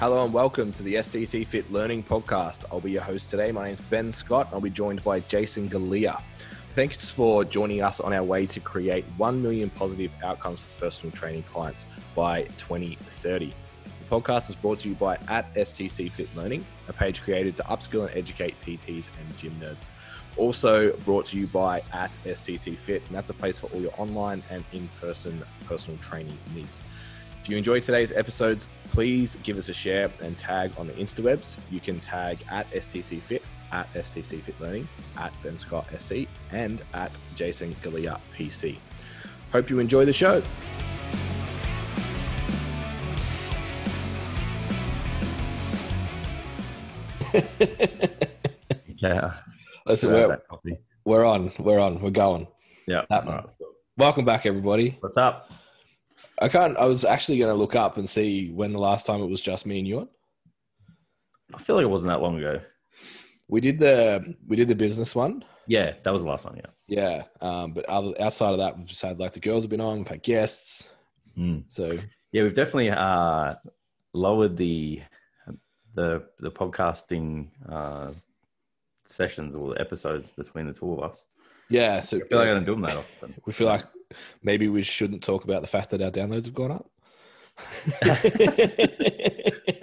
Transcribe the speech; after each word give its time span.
Hello 0.00 0.24
and 0.24 0.32
welcome 0.32 0.72
to 0.72 0.82
the 0.82 0.94
STC 0.94 1.46
Fit 1.46 1.70
Learning 1.70 2.02
Podcast. 2.02 2.64
I'll 2.72 2.80
be 2.80 2.90
your 2.90 3.02
host 3.02 3.28
today. 3.28 3.52
My 3.52 3.66
name's 3.66 3.82
Ben 3.82 4.14
Scott. 4.14 4.48
I'll 4.50 4.58
be 4.58 4.70
joined 4.70 5.04
by 5.04 5.20
Jason 5.20 5.68
Galea. 5.68 6.22
Thanks 6.74 7.10
for 7.10 7.44
joining 7.44 7.82
us 7.82 8.00
on 8.00 8.14
our 8.14 8.22
way 8.22 8.46
to 8.46 8.60
create 8.60 9.04
1 9.18 9.42
million 9.42 9.68
positive 9.68 10.10
outcomes 10.24 10.62
for 10.62 10.86
personal 10.86 11.14
training 11.14 11.42
clients 11.42 11.84
by 12.16 12.44
2030. 12.56 13.48
The 13.48 13.54
podcast 14.10 14.48
is 14.48 14.56
brought 14.56 14.78
to 14.80 14.88
you 14.88 14.94
by 14.94 15.18
at 15.28 15.54
STC 15.54 16.10
Fit 16.10 16.34
Learning, 16.34 16.64
a 16.88 16.94
page 16.94 17.20
created 17.20 17.54
to 17.58 17.62
upskill 17.64 18.08
and 18.08 18.16
educate 18.16 18.58
PTs 18.62 19.10
and 19.20 19.36
gym 19.36 19.54
nerds. 19.60 19.88
Also 20.38 20.96
brought 21.04 21.26
to 21.26 21.36
you 21.36 21.46
by 21.48 21.82
at 21.92 22.10
STC 22.24 22.74
Fit, 22.78 23.02
and 23.06 23.14
that's 23.14 23.28
a 23.28 23.34
place 23.34 23.58
for 23.58 23.66
all 23.66 23.82
your 23.82 23.92
online 23.98 24.42
and 24.48 24.64
in-person 24.72 25.42
personal 25.66 26.00
training 26.00 26.38
needs. 26.54 26.82
If 27.42 27.48
you 27.48 27.56
enjoyed 27.56 27.82
today's 27.82 28.12
episodes, 28.12 28.68
please 28.92 29.36
give 29.42 29.56
us 29.56 29.70
a 29.70 29.72
share 29.72 30.10
and 30.22 30.36
tag 30.36 30.72
on 30.76 30.86
the 30.86 30.92
Instawebs. 30.92 31.56
You 31.70 31.80
can 31.80 31.98
tag 31.98 32.38
at 32.50 32.70
STC 32.70 33.20
Fit, 33.20 33.42
at 33.72 33.90
STC 33.94 34.42
Fit 34.42 34.60
Learning, 34.60 34.86
at 35.16 35.32
Ben 35.42 35.56
Scott 35.56 35.86
SC, 35.98 36.26
and 36.52 36.82
at 36.92 37.10
Jason 37.34 37.74
Galea 37.82 38.20
PC. 38.36 38.76
Hope 39.52 39.70
you 39.70 39.78
enjoy 39.78 40.04
the 40.04 40.12
show. 40.12 40.42
Yeah. 49.02 49.32
Listen, 49.86 50.12
we're, 50.12 50.38
we're 51.06 51.24
on, 51.24 51.50
we're 51.58 51.78
on, 51.78 52.02
we're 52.02 52.10
going. 52.10 52.46
Yeah. 52.86 53.06
Happening. 53.08 53.34
All 53.34 53.40
right, 53.40 53.52
so 53.58 53.64
Welcome 53.96 54.24
back, 54.24 54.46
everybody. 54.46 54.96
What's 55.00 55.16
up? 55.16 55.50
I 56.40 56.48
can't. 56.48 56.76
I 56.76 56.86
was 56.86 57.04
actually 57.04 57.38
going 57.38 57.50
to 57.50 57.54
look 57.58 57.74
up 57.76 57.96
and 57.98 58.08
see 58.08 58.50
when 58.50 58.72
the 58.72 58.78
last 58.78 59.06
time 59.06 59.20
it 59.22 59.26
was 59.28 59.40
just 59.40 59.66
me 59.66 59.78
and 59.78 59.86
you 59.88 60.00
on. 60.00 60.08
I 61.54 61.58
feel 61.58 61.76
like 61.76 61.82
it 61.84 61.88
wasn't 61.88 62.12
that 62.12 62.22
long 62.22 62.38
ago. 62.38 62.60
We 63.48 63.60
did 63.60 63.78
the 63.78 64.34
we 64.46 64.56
did 64.56 64.68
the 64.68 64.74
business 64.76 65.14
one. 65.14 65.44
Yeah, 65.66 65.94
that 66.02 66.12
was 66.12 66.22
the 66.22 66.28
last 66.28 66.44
one. 66.46 66.56
Yeah. 66.56 66.70
Yeah, 66.88 67.22
um, 67.40 67.72
but 67.72 67.84
other, 67.88 68.12
outside 68.20 68.50
of 68.50 68.58
that, 68.58 68.76
we've 68.76 68.86
just 68.86 69.02
had 69.02 69.18
like 69.20 69.32
the 69.32 69.40
girls 69.40 69.62
have 69.64 69.70
been 69.70 69.80
on. 69.80 69.98
We've 69.98 70.08
had 70.08 70.22
guests. 70.22 70.88
Mm. 71.38 71.64
So 71.68 71.98
Yeah, 72.32 72.42
we've 72.42 72.54
definitely 72.54 72.90
uh, 72.90 73.54
lowered 74.12 74.56
the 74.56 75.02
the 75.94 76.24
the 76.38 76.50
podcasting 76.50 77.48
uh, 77.68 78.12
sessions 79.04 79.54
or 79.54 79.74
the 79.74 79.80
episodes 79.80 80.30
between 80.30 80.66
the 80.66 80.72
two 80.72 80.92
of 80.92 81.00
us. 81.00 81.26
yeah, 81.68 82.00
so 82.00 82.16
I 82.16 82.20
feel 82.20 82.38
like 82.38 82.48
I 82.48 82.52
don't 82.52 82.64
do 82.64 82.72
them 82.72 82.82
that 82.82 82.96
often. 82.96 83.34
we 83.46 83.52
feel 83.52 83.66
like 83.68 83.84
maybe 84.42 84.68
we 84.68 84.82
shouldn't 84.82 85.22
talk 85.22 85.44
about 85.44 85.62
the 85.62 85.68
fact 85.68 85.90
that 85.90 86.02
our 86.02 86.10
downloads 86.10 86.46
have 86.46 86.54
gone 86.54 86.72
up. 86.72 86.90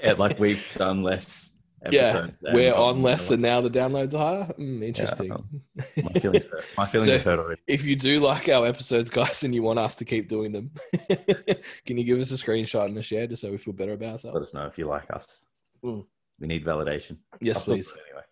Yeah, 0.03 0.13
like 0.17 0.39
we've 0.39 0.63
done 0.75 1.03
less. 1.03 1.51
yeah, 1.91 2.27
we're 2.41 2.73
on 2.73 3.01
less, 3.03 3.29
and 3.31 3.41
now 3.41 3.61
the 3.61 3.69
downloads 3.69 4.13
are 4.13 4.17
higher. 4.45 4.53
Mm, 4.57 4.83
interesting. 4.83 5.31
um, 5.31 5.47
My 5.95 6.11
feelings. 6.19 6.45
hurt. 6.45 6.65
My 6.77 6.85
feelings 6.91 7.09
So- 7.11 7.15
are 7.17 7.19
hurt 7.19 7.39
already. 7.39 7.61
if 7.67 7.85
you 7.85 7.95
do 7.95 8.19
like 8.19 8.49
our 8.49 8.65
episodes, 8.65 9.09
guys, 9.09 9.43
and 9.43 9.53
you 9.53 9.61
want 9.63 9.79
us 9.79 9.95
to 9.95 10.05
keep 10.05 10.27
doing 10.27 10.51
them, 10.51 10.71
can 11.85 11.97
you 11.97 12.03
give 12.03 12.19
us 12.19 12.31
a 12.31 12.35
screenshot 12.35 12.85
and 12.85 12.97
a 12.97 13.01
share 13.03 13.27
just 13.27 13.41
so 13.41 13.51
we 13.51 13.57
feel 13.57 13.73
better 13.73 13.93
about 13.93 14.13
ourselves? 14.13 14.33
Let 14.35 14.41
us 14.41 14.53
know 14.53 14.65
if 14.65 14.77
you 14.77 14.85
like 14.85 15.09
us. 15.13 15.45
Mm. 15.83 16.05
We 16.39 16.47
need 16.47 16.65
validation. 16.65 17.17
Yes, 17.41 17.61
please. 17.61 17.91
Anyway. 17.91 18.23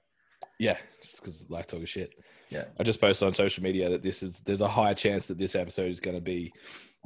Yeah, 0.59 0.77
just 1.01 1.21
because 1.21 1.49
like 1.49 1.67
talking 1.67 1.85
shit. 1.85 2.13
Yeah. 2.49 2.65
I 2.79 2.83
just 2.83 3.01
posted 3.01 3.25
on 3.25 3.33
social 3.33 3.63
media 3.63 3.89
that 3.89 4.01
this 4.01 4.23
is 4.23 4.41
there's 4.41 4.61
a 4.61 4.67
high 4.67 4.93
chance 4.93 5.27
that 5.27 5.37
this 5.37 5.55
episode 5.55 5.89
is 5.89 5.99
going 5.99 6.15
to 6.15 6.21
be 6.21 6.53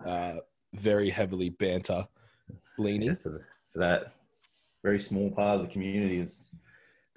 uh, 0.05 0.35
very 0.73 1.09
heavily 1.09 1.49
banter 1.49 2.07
leaning. 2.77 3.13
For 3.15 3.39
that 3.75 4.13
very 4.83 4.99
small 4.99 5.29
part 5.31 5.59
of 5.59 5.67
the 5.67 5.71
community 5.71 6.21
that 6.21 6.33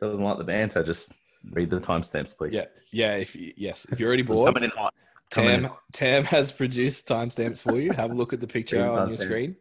doesn't 0.01 0.25
like 0.25 0.39
the 0.39 0.45
banter, 0.45 0.83
just 0.83 1.13
read 1.51 1.71
the 1.71 1.81
timestamps, 1.81 2.37
please. 2.37 2.55
Yeah, 2.55 2.67
yeah. 2.91 3.15
If 3.15 3.35
you, 3.35 3.53
yes, 3.57 3.87
if 3.91 3.99
you're 3.99 4.09
already 4.09 4.23
bored, 4.23 4.55
coming 4.55 4.71
in 4.71 4.77
hot. 4.77 4.95
Tam 5.31 5.71
Tam 5.93 6.25
has 6.25 6.53
produced 6.53 7.09
timestamps 7.09 7.63
for 7.63 7.81
you. 7.81 7.93
Have 7.93 8.11
a 8.11 8.15
look 8.15 8.35
at 8.35 8.41
the 8.41 8.47
picture 8.47 8.85
on 8.87 9.09
your 9.09 9.17
screen. 9.17 9.57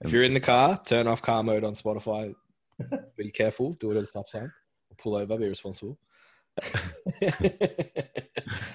If 0.00 0.10
you're 0.10 0.24
in 0.24 0.34
the 0.34 0.40
car, 0.40 0.78
turn 0.84 1.06
off 1.06 1.22
car 1.22 1.44
mode 1.44 1.62
on 1.62 1.74
Spotify. 1.74 2.34
Be 3.16 3.30
careful. 3.30 3.74
Do 3.74 3.92
it 3.92 3.96
at 3.96 4.02
a 4.02 4.06
stop 4.06 4.28
sign. 4.28 4.52
Pull 4.98 5.14
over. 5.14 5.38
Be 5.38 5.48
responsible. 5.48 5.96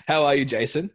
How 0.07 0.23
are 0.23 0.35
you, 0.35 0.45
Jason? 0.45 0.89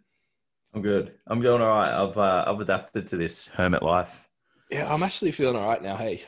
I'm 0.75 0.82
good. 0.82 1.12
I'm 1.26 1.41
doing 1.43 1.60
all 1.60 1.69
right. 1.69 1.93
I've 1.93 2.16
uh, 2.16 2.44
I've 2.47 2.60
adapted 2.60 3.06
to 3.09 3.16
this 3.16 3.47
hermit 3.48 3.82
life. 3.82 4.28
Yeah, 4.70 4.93
I'm 4.93 5.03
actually 5.03 5.32
feeling 5.32 5.56
all 5.56 5.69
right 5.69 5.82
now. 5.82 5.97
Hey, 5.97 6.22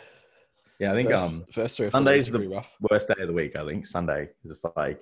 Yeah, 0.79 0.93
I 0.93 0.95
think 0.95 1.09
first, 1.11 1.41
um 1.41 1.47
first 1.51 1.77
three 1.79 1.89
Sunday's 1.91 2.27
days 2.27 2.33
the- 2.33 2.49
rough. 2.49 2.77
worst 2.91 3.09
day 3.09 3.15
of 3.23 3.29
the 3.29 3.33
week. 3.33 3.57
I 3.57 3.65
think 3.67 3.87
Sunday 3.87 4.29
is 4.45 4.51
just 4.61 4.67
like 4.77 5.01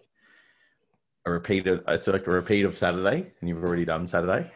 a 1.26 1.30
repeat 1.30 1.66
of 1.66 1.82
it's 1.88 2.06
like 2.06 2.26
a 2.26 2.30
repeat 2.30 2.64
of 2.64 2.78
Saturday, 2.78 3.32
and 3.40 3.48
you've 3.48 3.62
already 3.62 3.84
done 3.84 4.06
Saturday. 4.06 4.50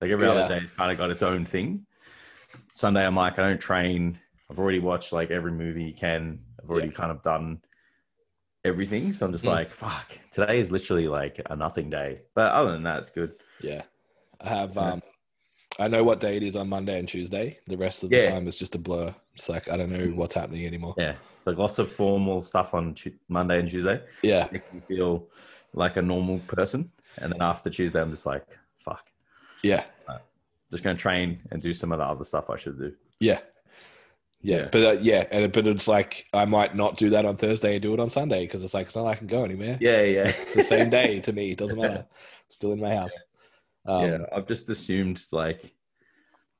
Like 0.00 0.10
every 0.10 0.26
Yeah. 0.26 0.32
other 0.32 0.54
day, 0.54 0.62
it's 0.62 0.72
kind 0.72 0.92
of 0.92 0.98
got 0.98 1.10
its 1.10 1.22
own 1.22 1.44
thing. 1.44 1.86
Sunday, 2.74 3.04
I'm 3.04 3.16
like, 3.16 3.38
I 3.38 3.48
don't 3.48 3.60
train. 3.60 4.18
I've 4.50 4.58
already 4.58 4.78
watched 4.78 5.12
like 5.12 5.30
every 5.30 5.52
movie 5.52 5.84
you 5.84 5.94
can. 5.94 6.40
I've 6.62 6.70
already 6.70 6.88
Yeah. 6.88 6.94
kind 6.94 7.10
of 7.10 7.22
done 7.22 7.60
everything. 8.68 9.12
So 9.12 9.26
I'm 9.26 9.32
just 9.32 9.44
Mm. 9.44 9.48
like, 9.48 9.72
fuck. 9.72 10.18
Today 10.30 10.60
is 10.60 10.70
literally 10.70 11.08
like 11.08 11.40
a 11.46 11.56
nothing 11.56 11.90
day. 11.90 12.20
But 12.34 12.52
other 12.52 12.70
than 12.72 12.84
that, 12.84 13.00
it's 13.00 13.10
good. 13.10 13.34
Yeah, 13.60 13.82
I 14.40 14.48
have. 14.48 14.74
Yeah. 14.76 14.92
Um, 14.92 15.02
I 15.80 15.86
know 15.88 16.02
what 16.02 16.20
day 16.20 16.36
it 16.36 16.42
is 16.42 16.56
on 16.56 16.68
Monday 16.68 16.98
and 16.98 17.06
Tuesday. 17.08 17.58
The 17.66 17.76
rest 17.76 18.02
of 18.02 18.10
the 18.10 18.16
Yeah. 18.16 18.30
time 18.30 18.46
is 18.48 18.56
just 18.56 18.74
a 18.74 18.78
blur. 18.78 19.14
It's 19.34 19.48
like 19.48 19.68
I 19.68 19.76
don't 19.76 19.90
know 19.90 20.06
what's 20.16 20.34
happening 20.34 20.66
anymore. 20.66 20.94
Yeah. 20.98 21.14
It's 21.36 21.46
like 21.46 21.56
lots 21.56 21.78
of 21.78 21.90
formal 21.90 22.42
stuff 22.42 22.74
on 22.74 22.94
Tu- 22.94 23.14
Monday 23.28 23.60
and 23.60 23.70
Tuesday. 23.70 24.02
Yeah, 24.22 24.48
Makes 24.52 24.72
me 24.72 24.80
feel 24.88 25.28
like 25.72 25.96
a 25.96 26.02
normal 26.02 26.40
person. 26.40 26.90
And 27.18 27.32
then 27.32 27.42
after 27.42 27.70
Tuesday, 27.70 28.00
I'm 28.00 28.10
just 28.10 28.26
like, 28.26 28.44
fuck. 28.78 29.06
yeah, 29.62 29.84
Just 30.70 30.82
going 30.84 30.96
to 30.96 31.00
train 31.00 31.40
and 31.50 31.62
do 31.62 31.72
some 31.72 31.92
of 31.92 31.98
the 31.98 32.04
other 32.04 32.24
stuff 32.24 32.50
I 32.50 32.56
should 32.56 32.78
do. 32.78 32.94
yeah, 33.20 33.40
yeah. 34.40 34.68
But 34.70 34.84
uh, 34.84 34.92
yeah, 35.00 35.24
and 35.30 35.52
but 35.52 35.66
it's 35.66 35.88
like 35.88 36.26
I 36.32 36.44
might 36.44 36.76
not 36.76 36.96
do 36.96 37.10
that 37.10 37.24
on 37.24 37.36
Thursday 37.36 37.74
and 37.74 37.82
do 37.82 37.94
it 37.94 38.00
on 38.00 38.10
Sunday 38.10 38.46
because 38.46 38.62
it's 38.62 38.74
like 38.74 38.86
it's 38.86 38.96
not 38.96 39.02
like 39.04 39.16
I 39.16 39.18
can 39.18 39.26
go 39.26 39.44
anywhere. 39.44 39.78
Yeah, 39.80 40.02
yeah. 40.02 40.28
It's, 40.28 40.54
the 40.54 40.62
same 40.62 40.90
day 40.90 41.20
to 41.20 41.32
me. 41.32 41.50
It 41.52 41.58
doesn't 41.58 41.78
matter. 41.80 42.06
I'm 42.08 42.50
still 42.50 42.72
in 42.72 42.80
my 42.80 42.94
house. 42.94 43.18
Um, 43.86 44.04
yeah, 44.04 44.18
I've 44.32 44.46
just 44.46 44.68
assumed 44.68 45.24
like 45.32 45.72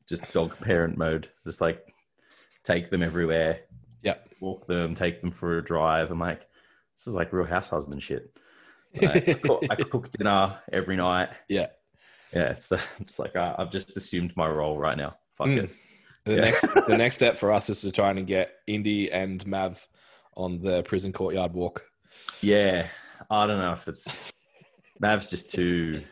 just 0.08 0.32
dog 0.32 0.58
parent 0.60 0.96
mode. 0.96 1.28
Just 1.44 1.60
like 1.60 1.84
take 2.64 2.90
them 2.90 3.02
everywhere. 3.02 3.60
Yeah. 4.02 4.14
Walk 4.40 4.66
them, 4.66 4.94
take 4.94 5.20
them 5.20 5.30
for 5.30 5.58
a 5.58 5.64
drive. 5.64 6.10
I'm 6.10 6.20
like, 6.20 6.40
this 6.96 7.06
is 7.06 7.14
like 7.14 7.32
real 7.32 7.46
house 7.46 7.70
husband 7.70 8.02
shit. 8.02 8.30
Like, 9.02 9.28
I, 9.28 9.34
cook, 9.34 9.64
I 9.70 9.74
cook 9.76 10.10
dinner 10.12 10.58
every 10.72 10.96
night. 10.96 11.28
Yeah. 11.48 11.66
Yeah. 12.32 12.56
So 12.56 12.76
I'm 12.76 13.04
just 13.04 13.18
like, 13.18 13.36
I, 13.36 13.54
I've 13.58 13.70
just 13.70 13.94
assumed 13.98 14.34
my 14.34 14.48
role 14.48 14.78
right 14.78 14.96
now. 14.96 15.16
Fuck 15.36 15.48
Mm. 15.48 15.64
it. 15.64 15.70
The 16.28 16.34
Yeah. 16.34 16.40
next 16.42 16.60
the 16.86 16.96
next 17.04 17.14
step 17.16 17.38
for 17.38 17.50
us 17.52 17.70
is 17.70 17.80
to 17.80 17.90
try 17.90 18.10
and 18.10 18.26
get 18.26 18.56
Indy 18.66 19.10
and 19.10 19.44
Mav 19.46 19.86
on 20.36 20.60
the 20.60 20.82
prison 20.82 21.12
courtyard 21.12 21.54
walk. 21.54 21.84
Yeah. 22.42 22.88
I 23.30 23.46
don't 23.46 23.58
know 23.58 23.72
if 23.72 23.88
it's 23.88 24.06
Mav's 25.00 25.30
just 25.30 25.50
too 25.50 26.02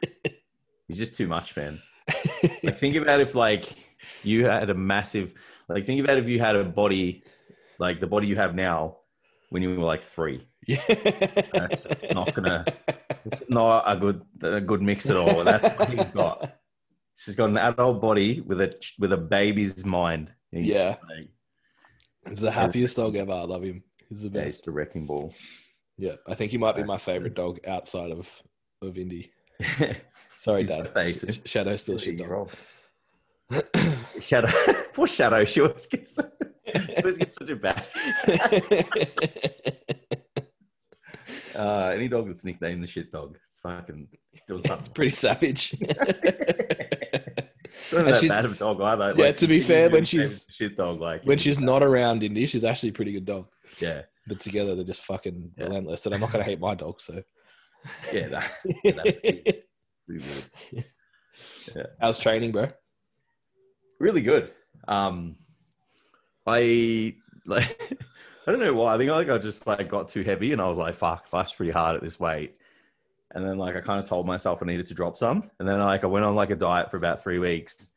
he's 0.89 0.99
just 0.99 1.17
too 1.17 1.29
much, 1.29 1.55
man. 1.57 1.81
Like 2.63 2.79
think 2.79 2.97
about 2.97 3.21
if 3.21 3.35
like 3.35 3.75
you 4.23 4.47
had 4.47 4.71
a 4.71 4.75
massive 4.75 5.35
like 5.69 5.85
think 5.87 6.01
about 6.03 6.19
if 6.19 6.29
you 6.29 6.39
had 6.41 6.57
a 6.57 6.65
body 6.65 7.23
like 7.79 8.01
the 8.01 8.07
body 8.07 8.27
you 8.27 8.37
have 8.37 8.55
now 8.55 8.97
when 9.51 9.63
you 9.63 9.77
were 9.77 9.85
like 9.85 10.01
three. 10.01 10.47
Yeah. 10.67 10.83
That's 11.53 12.03
not 12.13 12.35
gonna 12.35 12.65
it's 13.25 13.51
not 13.51 13.85
a 13.87 13.97
good 13.97 14.23
a 14.43 14.61
good 14.61 14.83
mix 14.83 15.11
at 15.11 15.17
all. 15.17 15.45
That's 15.45 15.67
what 15.79 15.89
he's 15.91 16.09
got. 16.09 16.55
She's 17.17 17.35
got 17.35 17.51
an 17.51 17.57
adult 17.59 18.01
body 18.01 18.41
with 18.43 18.61
a 18.61 18.73
with 18.99 19.13
a 19.13 19.17
baby's 19.17 19.85
mind. 19.85 20.33
He's 20.51 20.67
Yeah. 20.67 20.95
like, 21.09 21.29
He's 22.29 22.41
the 22.41 22.51
happiest 22.51 22.97
dog 22.97 23.17
ever. 23.17 23.33
I 23.33 23.43
love 23.43 23.63
him. 23.63 23.83
He's 24.09 24.23
the 24.23 24.29
yeah, 24.31 24.45
he's 24.45 24.55
best. 24.57 24.65
the 24.67 24.73
wrecking 24.73 25.07
ball. 25.07 25.33
Yeah, 25.97 26.17
I 26.29 26.35
think 26.35 26.51
he 26.53 26.59
might 26.59 26.77
be 26.77 26.83
my 26.83 26.99
favorite 26.99 27.35
dog 27.35 27.59
outside 27.67 28.11
of 28.11 28.31
of 28.83 28.99
Indy. 28.99 29.33
Sorry, 30.39 30.65
Dad. 30.65 30.93
birthday 30.93 31.13
soon. 31.13 31.33
Sh- 31.33 31.39
Shadow's 31.47 31.81
still 31.83 31.99
shit 31.99 32.19
dog. 32.19 32.51
Shadow, 34.21 34.49
poor 34.93 35.07
Shadow. 35.07 35.45
She 35.45 35.61
always 35.63 35.87
gets, 35.87 36.19
she 36.87 36.97
always 36.97 37.17
gets 37.19 37.37
such 37.37 37.51
a 37.51 37.57
bad. 37.57 37.87
Uh, 41.55 41.91
any 41.95 42.07
dog 42.07 42.29
that's 42.29 42.45
nicknamed 42.45 42.83
the 42.83 42.87
shit 42.87 43.11
dog, 43.11 43.39
it's 43.47 43.59
fucking 43.61 44.07
doing 44.47 44.61
it's 44.63 44.89
pretty 44.89 45.11
savage. 45.11 45.75
It's 47.87 47.93
not 47.93 48.05
that 48.05 48.17
she's- 48.17 48.29
bad 48.31 48.45
of 48.45 48.53
a 48.53 48.55
dog 48.57 48.81
either. 48.81 49.15
Yeah, 49.17 49.33
to 49.33 49.47
be 49.47 49.61
fair, 49.61 49.89
when 49.91 50.05
she's- 50.05 50.47
shit 50.53 50.77
dog, 50.77 51.01
like 51.01 51.23
when 51.25 51.39
she's 51.39 51.59
not 51.59 51.83
around 51.83 52.23
Indy, 52.23 52.47
she's 52.47 52.65
actually 52.65 52.89
a 52.91 52.93
pretty 52.93 53.13
good 53.13 53.25
dog. 53.25 53.47
yeah, 53.81 54.03
But 54.27 54.41
together, 54.41 54.75
they're 54.75 54.85
just 54.85 55.05
fucking 55.05 55.53
Yeah. 55.57 55.65
relentless. 55.65 56.05
And 56.07 56.15
I'm 56.15 56.21
not 56.21 56.33
going 56.33 56.45
to 56.45 56.51
hate 56.51 56.61
my 56.61 56.75
dog, 56.75 57.01
so. 57.01 57.23
yeah, 58.13 58.29
that, 58.29 58.51
yeah, 58.85 58.93
that'd 58.93 59.23
be 59.23 59.63
pretty 60.07 60.25
weird. 60.73 60.87
How's 62.01 62.19
training, 62.19 62.53
bro? 62.53 62.69
really 63.99 64.21
good. 64.23 64.51
Um, 64.89 65.37
I 66.47 67.15
like 67.47 67.81
I 68.47 68.51
don't 68.53 68.61
know 68.61 68.75
why. 68.75 68.95
I 68.95 68.99
think 68.99 69.11
like 69.11 69.29
I 69.31 69.39
just 69.39 69.67
like 69.67 69.89
got 69.89 70.09
too 70.09 70.23
heavy, 70.23 70.53
and 70.53 70.61
I 70.61 70.69
was 70.69 70.79
like, 70.79 70.95
"Fuck, 70.95 71.33
life's 71.33 71.53
pretty 71.55 71.73
hard 71.73 71.97
at 71.97 72.03
this 72.03 72.21
weight." 72.21 72.57
And 73.37 73.45
then 73.45 73.59
like 73.59 73.77
I 73.77 73.81
kind 73.83 74.01
of 74.03 74.09
told 74.09 74.27
myself 74.27 74.63
I 74.63 74.67
needed 74.67 74.87
to 74.87 74.95
drop 74.95 75.19
some, 75.19 75.51
and 75.61 75.69
then 75.69 75.79
like 75.79 76.05
I 76.05 76.07
went 76.07 76.25
on 76.25 76.35
like 76.35 76.49
a 76.49 76.57
diet 76.57 76.91
for 76.91 76.97
about 76.97 77.23
three 77.23 77.39
weeks, 77.39 77.91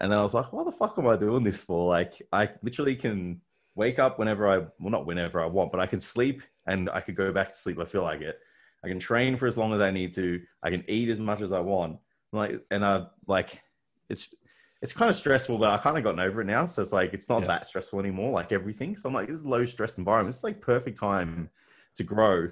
and 0.00 0.10
then 0.10 0.18
I 0.18 0.22
was 0.22 0.32
like, 0.32 0.50
"What 0.50 0.64
the 0.64 0.72
fuck 0.72 0.94
am 0.98 1.06
I 1.06 1.14
doing 1.16 1.44
this 1.44 1.62
for?" 1.62 1.86
Like 1.86 2.22
I 2.32 2.48
literally 2.62 2.96
can 2.96 3.42
wake 3.74 3.98
up 3.98 4.18
whenever 4.18 4.48
I 4.48 4.58
well 4.80 4.90
not 4.90 5.04
whenever 5.04 5.42
I 5.42 5.46
want, 5.46 5.72
but 5.72 5.80
I 5.80 5.86
can 5.86 6.00
sleep 6.00 6.42
and 6.66 6.88
I 6.88 7.00
could 7.02 7.16
go 7.16 7.30
back 7.32 7.48
to 7.50 7.54
sleep. 7.54 7.78
I 7.78 7.84
feel 7.84 8.02
like 8.02 8.22
it. 8.22 8.38
I 8.82 8.88
can 8.88 8.98
train 8.98 9.36
for 9.36 9.46
as 9.46 9.58
long 9.58 9.74
as 9.74 9.80
I 9.82 9.90
need 9.90 10.14
to. 10.14 10.40
I 10.62 10.70
can 10.70 10.84
eat 10.88 11.10
as 11.10 11.18
much 11.18 11.42
as 11.42 11.52
I 11.52 11.60
want. 11.60 11.98
Like 12.32 12.58
and 12.70 12.82
I 12.82 13.08
like 13.26 13.60
it's 14.08 14.34
it's 14.80 14.94
kind 14.94 15.10
of 15.10 15.16
stressful, 15.16 15.58
but 15.58 15.68
I 15.68 15.76
kind 15.76 15.98
of 15.98 16.04
gotten 16.04 16.20
over 16.20 16.40
it 16.40 16.46
now. 16.46 16.64
So 16.64 16.80
it's 16.80 16.94
like 16.94 17.12
it's 17.12 17.28
not 17.28 17.42
Yeah. 17.42 17.48
that 17.48 17.66
stressful 17.66 18.00
anymore, 18.00 18.32
like 18.32 18.52
everything. 18.52 18.96
So 18.96 19.10
I'm 19.10 19.14
like, 19.14 19.26
this 19.26 19.36
is 19.36 19.44
low 19.44 19.66
stress 19.66 19.98
environment. 19.98 20.34
It's 20.34 20.44
like 20.44 20.62
perfect 20.62 20.98
time 20.98 21.50
to 21.96 22.04
grow. 22.04 22.48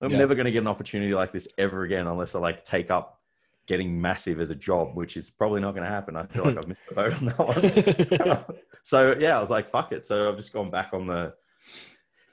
I'm 0.00 0.10
Yeah. 0.10 0.18
never 0.18 0.34
gonna 0.34 0.50
get 0.50 0.60
an 0.60 0.68
opportunity 0.68 1.12
like 1.14 1.32
this 1.32 1.48
ever 1.58 1.82
again 1.82 2.06
unless 2.06 2.34
I 2.34 2.38
like 2.40 2.64
take 2.64 2.90
up 2.90 3.20
getting 3.66 4.00
massive 4.00 4.40
as 4.40 4.50
a 4.50 4.54
job, 4.54 4.96
which 4.96 5.16
is 5.16 5.28
probably 5.30 5.60
not 5.60 5.74
gonna 5.74 5.88
happen. 5.88 6.16
I 6.16 6.26
feel 6.26 6.44
like 6.44 6.56
I've 6.58 6.68
missed 6.68 6.82
the 6.88 6.94
boat 6.94 7.12
on 7.14 7.24
that 7.26 8.46
one. 8.46 8.56
so 8.84 9.14
yeah, 9.18 9.36
I 9.36 9.40
was 9.40 9.50
like, 9.50 9.70
fuck 9.70 9.92
it. 9.92 10.06
So 10.06 10.28
I've 10.28 10.36
just 10.36 10.52
gone 10.52 10.70
back 10.70 10.90
on 10.92 11.06
the 11.06 11.34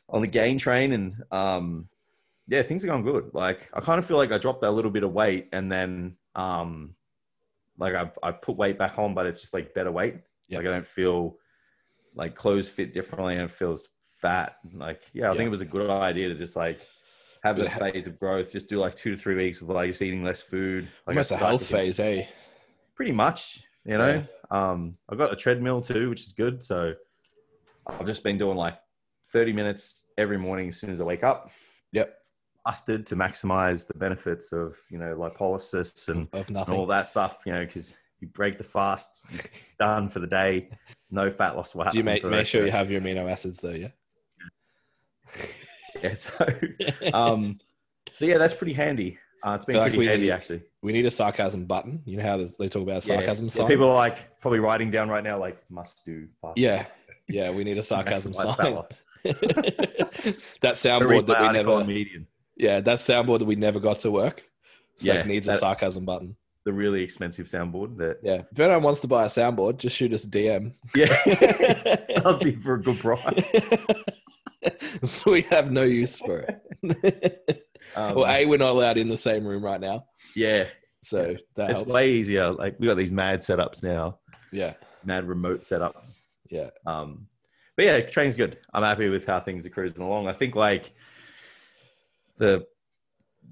on 0.08 0.22
the 0.22 0.28
gain 0.28 0.58
train 0.58 0.94
and 0.94 1.24
um 1.32 1.90
yeah, 2.48 2.62
things 2.62 2.84
are 2.84 2.88
going 2.88 3.04
good. 3.04 3.32
Like 3.34 3.70
I 3.74 3.82
kind 3.82 3.98
of 3.98 4.06
feel 4.06 4.18
like 4.18 4.32
I 4.32 4.38
dropped 4.38 4.62
that 4.62 4.72
little 4.72 4.92
bit 4.92 5.04
of 5.04 5.12
weight 5.12 5.50
and 5.52 5.72
then 5.72 6.16
um 6.36 6.96
like 7.78 7.96
I've 7.96 8.18
I 8.22 8.32
put 8.32 8.56
weight 8.56 8.78
back 8.78 9.00
on, 9.00 9.14
but 9.16 9.26
it's 9.26 9.42
just 9.42 9.54
like 9.54 9.74
better 9.74 9.92
weight. 9.92 10.18
Yeah. 10.48 10.60
Like 10.60 10.68
I 10.68 10.72
don't 10.72 10.88
feel 10.88 11.38
like 12.14 12.36
clothes 12.36 12.70
fit 12.70 12.94
differently 12.94 13.34
and 13.34 13.44
it 13.44 13.52
feels 13.52 13.90
fat. 14.22 14.58
Like 14.74 15.02
yeah, 15.12 15.32
I 15.32 15.36
think 15.36 15.48
it 15.48 15.52
was 15.52 15.62
a 15.62 15.66
good 15.66 15.90
idea 15.90 16.30
to 16.30 16.36
just 16.36 16.56
like 16.56 16.80
have 17.46 17.58
that 17.58 17.80
phase 17.80 18.08
of 18.08 18.20
growth. 18.20 18.52
Just 18.52 18.70
do 18.70 18.80
like 18.80 18.96
two 18.96 19.12
to 19.12 19.18
three 19.18 19.36
weeks 19.36 19.62
of 19.62 19.70
like 19.70 19.88
just 19.90 20.02
eating 20.02 20.24
less 20.24 20.42
food. 20.42 20.88
Like 21.06 21.16
Almost 21.16 21.32
a 21.32 21.38
health 21.38 21.66
phase, 21.66 22.00
eh? 22.00 22.26
pretty 22.96 23.12
much 23.12 23.60
you 23.86 23.98
know 23.98 24.26
um 24.52 24.98
i've 25.10 25.18
got 25.18 25.32
a 25.32 25.36
treadmill 25.36 25.82
too 25.82 26.10
which 26.10 26.22
is 26.22 26.32
good 26.32 26.64
so 26.64 26.94
i've 27.88 28.06
just 28.06 28.24
been 28.24 28.38
doing 28.38 28.56
like 28.56 28.78
30 29.34 29.52
minutes 29.54 30.06
every 30.18 30.38
morning 30.38 30.70
as 30.70 30.78
soon 30.80 30.92
as 30.92 31.02
i 31.02 31.04
wake 31.04 31.24
up 31.24 31.52
Yep. 31.92 32.16
busted 32.66 33.06
to 33.08 33.16
maximize 33.16 33.86
the 33.86 33.94
benefits 33.96 34.54
of 34.54 34.78
you 34.90 34.98
know 34.98 35.14
lipolysis 35.16 36.08
and, 36.08 36.30
and 36.34 36.58
all 36.70 36.86
that 36.88 37.10
stuff 37.10 37.44
you 37.46 37.52
know 37.52 37.66
because 37.66 37.98
you 38.22 38.28
break 38.30 38.58
the 38.58 38.64
fast 38.64 39.26
done 39.78 40.08
for 40.08 40.20
the 40.20 40.28
day 40.28 40.70
no 41.12 41.30
fat 41.30 41.56
loss 41.58 41.76
will 41.76 41.84
Do 41.92 41.98
you 41.98 42.04
make, 42.04 42.24
make 42.24 42.48
sure 42.48 42.66
you 42.66 42.72
have 42.72 42.90
your 42.90 43.02
amino 43.02 43.30
acids 43.30 43.60
though, 43.60 43.70
yeah? 43.72 43.90
Yeah 46.10 46.14
so 46.16 47.14
um 47.14 47.58
so 48.16 48.26
yeah 48.26 48.38
that's 48.38 48.54
pretty 48.54 48.74
handy 48.74 49.18
uh, 49.44 49.54
it's 49.56 49.66
been 49.66 49.76
like 49.78 49.94
pretty 49.94 50.08
handy 50.08 50.32
actually 50.32 50.62
We 50.82 50.92
need 50.94 51.06
a 51.06 51.12
sarcasm 51.12 51.66
button. 51.66 52.02
You 52.06 52.18
know 52.18 52.24
how 52.24 52.38
they 52.38 52.68
talk 52.68 52.82
about 52.82 53.04
a 53.04 53.08
Yeah, 53.08 53.18
sarcasm 53.20 53.46
yeah, 53.48 53.52
sign? 53.54 53.68
people 53.68 53.90
are 53.90 53.96
like 54.08 54.40
probably 54.42 54.60
writing 54.60 54.90
down 54.90 55.08
right 55.10 55.24
now 55.24 55.38
like 55.40 55.58
must 55.70 56.04
do 56.06 56.28
fast 56.42 56.58
Yeah. 56.58 56.86
Yeah, 57.28 57.52
we 57.52 57.64
need 57.64 57.78
a 57.78 57.84
sarcasm 57.92 58.34
sign. 58.34 58.56
that 59.24 60.76
soundboard 60.76 61.28
that 61.28 61.42
we 61.42 61.50
never 61.52 61.84
Medium. 61.84 62.28
yeah, 62.56 62.80
that 62.82 62.98
soundboard 63.00 63.40
that 63.40 63.46
we 63.46 63.56
never 63.56 63.80
got 63.80 64.00
to 64.00 64.12
work. 64.12 64.44
Like 65.02 65.06
Yeah, 65.18 65.24
needs 65.24 65.48
a 65.48 65.58
sarcasm 65.58 66.06
button. 66.06 66.36
the 66.64 66.74
really 66.74 67.02
expensive 67.04 67.48
soundboard 67.48 67.98
that 67.98 68.18
Yeah. 68.24 68.42
If 68.52 68.60
anyone 68.60 68.84
wants 68.84 69.02
to 69.02 69.08
buy 69.08 69.26
a 69.26 69.28
soundboard, 69.28 69.78
just 69.78 69.96
shoot 69.96 70.12
us 70.14 70.26
a 70.26 70.30
DM. 70.30 70.74
yeah 70.96 71.16
i'll 72.26 72.40
see 72.40 72.54
for 72.56 72.76
a 72.76 72.82
good 72.82 72.98
price 73.00 73.54
so 75.04 75.32
we 75.32 75.42
have 75.44 75.72
no 75.72 75.84
use 75.84 76.18
for 76.18 76.40
it. 76.40 77.66
um, 77.96 78.16
well, 78.16 78.28
A, 78.28 78.46
we're 78.46 78.58
not 78.58 78.72
allowed 78.72 78.98
in 78.98 79.08
the 79.08 79.18
same 79.18 79.46
room 79.46 79.64
right 79.64 79.80
now. 79.82 80.06
yeah 80.36 80.66
So 81.02 81.36
that 81.56 81.72
it's 81.72 81.80
helps. 81.82 81.94
way 81.94 82.12
easier 82.12 82.52
like 82.52 82.76
we 82.80 82.88
got 82.88 82.98
these 82.98 83.12
mad 83.12 83.40
setups 83.40 83.84
now 83.84 84.20
yeah. 84.52 84.74
mad 85.04 85.28
remote 85.28 85.62
setups 85.62 86.22
Yeah. 86.50 86.70
um 86.86 87.28
but 87.76 87.86
yeah 87.86 88.00
training's 88.02 88.38
good 88.38 88.58
i'm 88.74 88.84
happy 88.84 89.10
with 89.10 89.26
how 89.26 89.40
things 89.40 89.66
are 89.66 89.70
cruising 89.70 90.02
along 90.02 90.28
i 90.28 90.34
think 90.34 90.56
like 90.56 90.94
the 92.38 92.66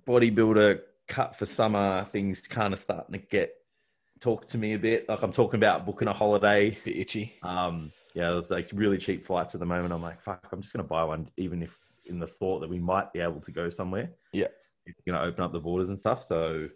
bodybuilder 0.07 0.79
cut 1.07 1.35
for 1.35 1.45
summer 1.45 2.05
things 2.05 2.47
kind 2.47 2.73
of 2.73 2.79
starting 2.79 3.13
to 3.13 3.19
get 3.27 3.53
talk 4.19 4.45
to 4.47 4.57
me 4.57 4.73
a 4.73 4.79
bit 4.79 5.07
like 5.09 5.21
i'm 5.21 5.31
talking 5.31 5.59
about 5.59 5.85
booking 5.85 6.07
a 6.07 6.13
holiday 6.13 6.77
Bit 6.85 6.97
itchy. 6.97 7.33
Um, 7.43 7.91
yeah, 8.13 8.31
there's 8.31 8.51
like 8.51 8.69
really 8.73 8.97
cheap 8.97 9.23
flights 9.25 9.53
at 9.55 9.59
the 9.59 9.65
moment. 9.65 9.93
I'm 9.93 10.01
like, 10.01 10.21
fuck, 10.21 10.47
I'm 10.51 10.61
just 10.61 10.73
gonna 10.73 10.87
buy 10.87 11.03
one, 11.03 11.29
even 11.37 11.61
if 11.63 11.77
in 12.05 12.19
the 12.19 12.27
thought 12.27 12.59
that 12.59 12.69
we 12.69 12.79
might 12.79 13.11
be 13.13 13.19
able 13.19 13.39
to 13.41 13.51
go 13.51 13.69
somewhere. 13.69 14.09
Yeah. 14.33 14.47
If 14.85 14.95
you're 15.05 15.15
gonna 15.15 15.25
open 15.25 15.43
up 15.43 15.51
the 15.53 15.59
borders 15.59 15.89
and 15.89 15.97
stuff. 15.97 16.23
So 16.23 16.69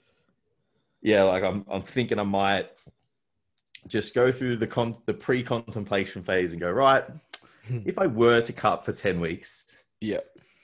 yeah, 1.01 1.23
like 1.23 1.43
I'm 1.43 1.65
I'm 1.69 1.83
thinking 1.83 2.19
I 2.19 2.23
might 2.23 2.69
just 3.87 4.13
go 4.15 4.31
through 4.31 4.57
the 4.57 4.67
con 4.67 4.97
the 5.05 5.13
pre-contemplation 5.13 6.23
phase 6.23 6.51
and 6.51 6.59
go, 6.61 6.71
right, 6.71 7.03
if 7.85 7.99
I 7.99 8.07
were 8.07 8.41
to 8.41 8.53
cut 8.53 8.83
for 8.83 8.93
10 8.93 9.19
weeks, 9.19 9.77
Yeah. 10.01 10.19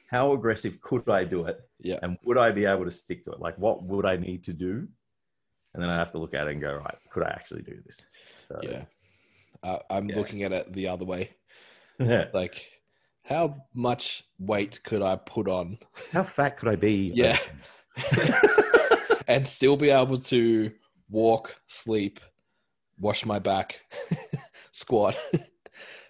how 0.10 0.34
aggressive 0.34 0.82
could 0.82 1.08
I 1.10 1.24
do 1.24 1.46
it? 1.46 1.60
Yeah. 1.80 2.00
And 2.02 2.18
would 2.26 2.38
I 2.38 2.52
be 2.52 2.66
able 2.66 2.86
to 2.86 2.92
stick 2.92 3.24
to 3.24 3.32
it? 3.34 3.40
Like 3.40 3.58
what 3.58 3.84
would 3.84 4.06
I 4.06 4.16
need 4.18 4.44
to 4.46 4.54
do? 4.54 4.88
And 5.74 5.82
then 5.82 5.90
I 5.90 5.98
have 5.98 6.12
to 6.14 6.18
look 6.20 6.34
at 6.34 6.48
it 6.48 6.52
and 6.52 6.62
go, 6.62 6.74
right, 6.76 6.96
could 7.12 7.24
I 7.24 7.30
actually 7.30 7.62
do 7.64 7.80
this? 7.86 8.06
So 8.48 8.60
Yeah. 8.64 8.84
Uh, 9.64 9.80
I'm 9.90 10.10
Yeah. 10.10 10.18
looking 10.18 10.44
at 10.44 10.52
it 10.52 10.74
the 10.74 10.88
other 10.88 11.06
way. 11.06 11.32
yeah. 12.00 12.26
Like, 12.34 12.68
how 13.24 13.66
much 13.74 14.24
weight 14.38 14.84
could 14.84 15.02
I 15.02 15.16
put 15.16 15.48
on 15.48 15.78
How 16.12 16.24
fat 16.24 16.58
could 16.58 16.68
I 16.70 16.76
be? 16.76 17.12
Yeah. 17.16 17.40
and 19.28 19.48
still 19.48 19.78
be 19.78 19.90
able 19.90 20.18
to 20.18 20.72
walk, 21.10 21.56
sleep, 21.68 22.20
wash 23.00 23.26
my 23.26 23.40
back, 23.40 23.80
squat? 24.72 25.16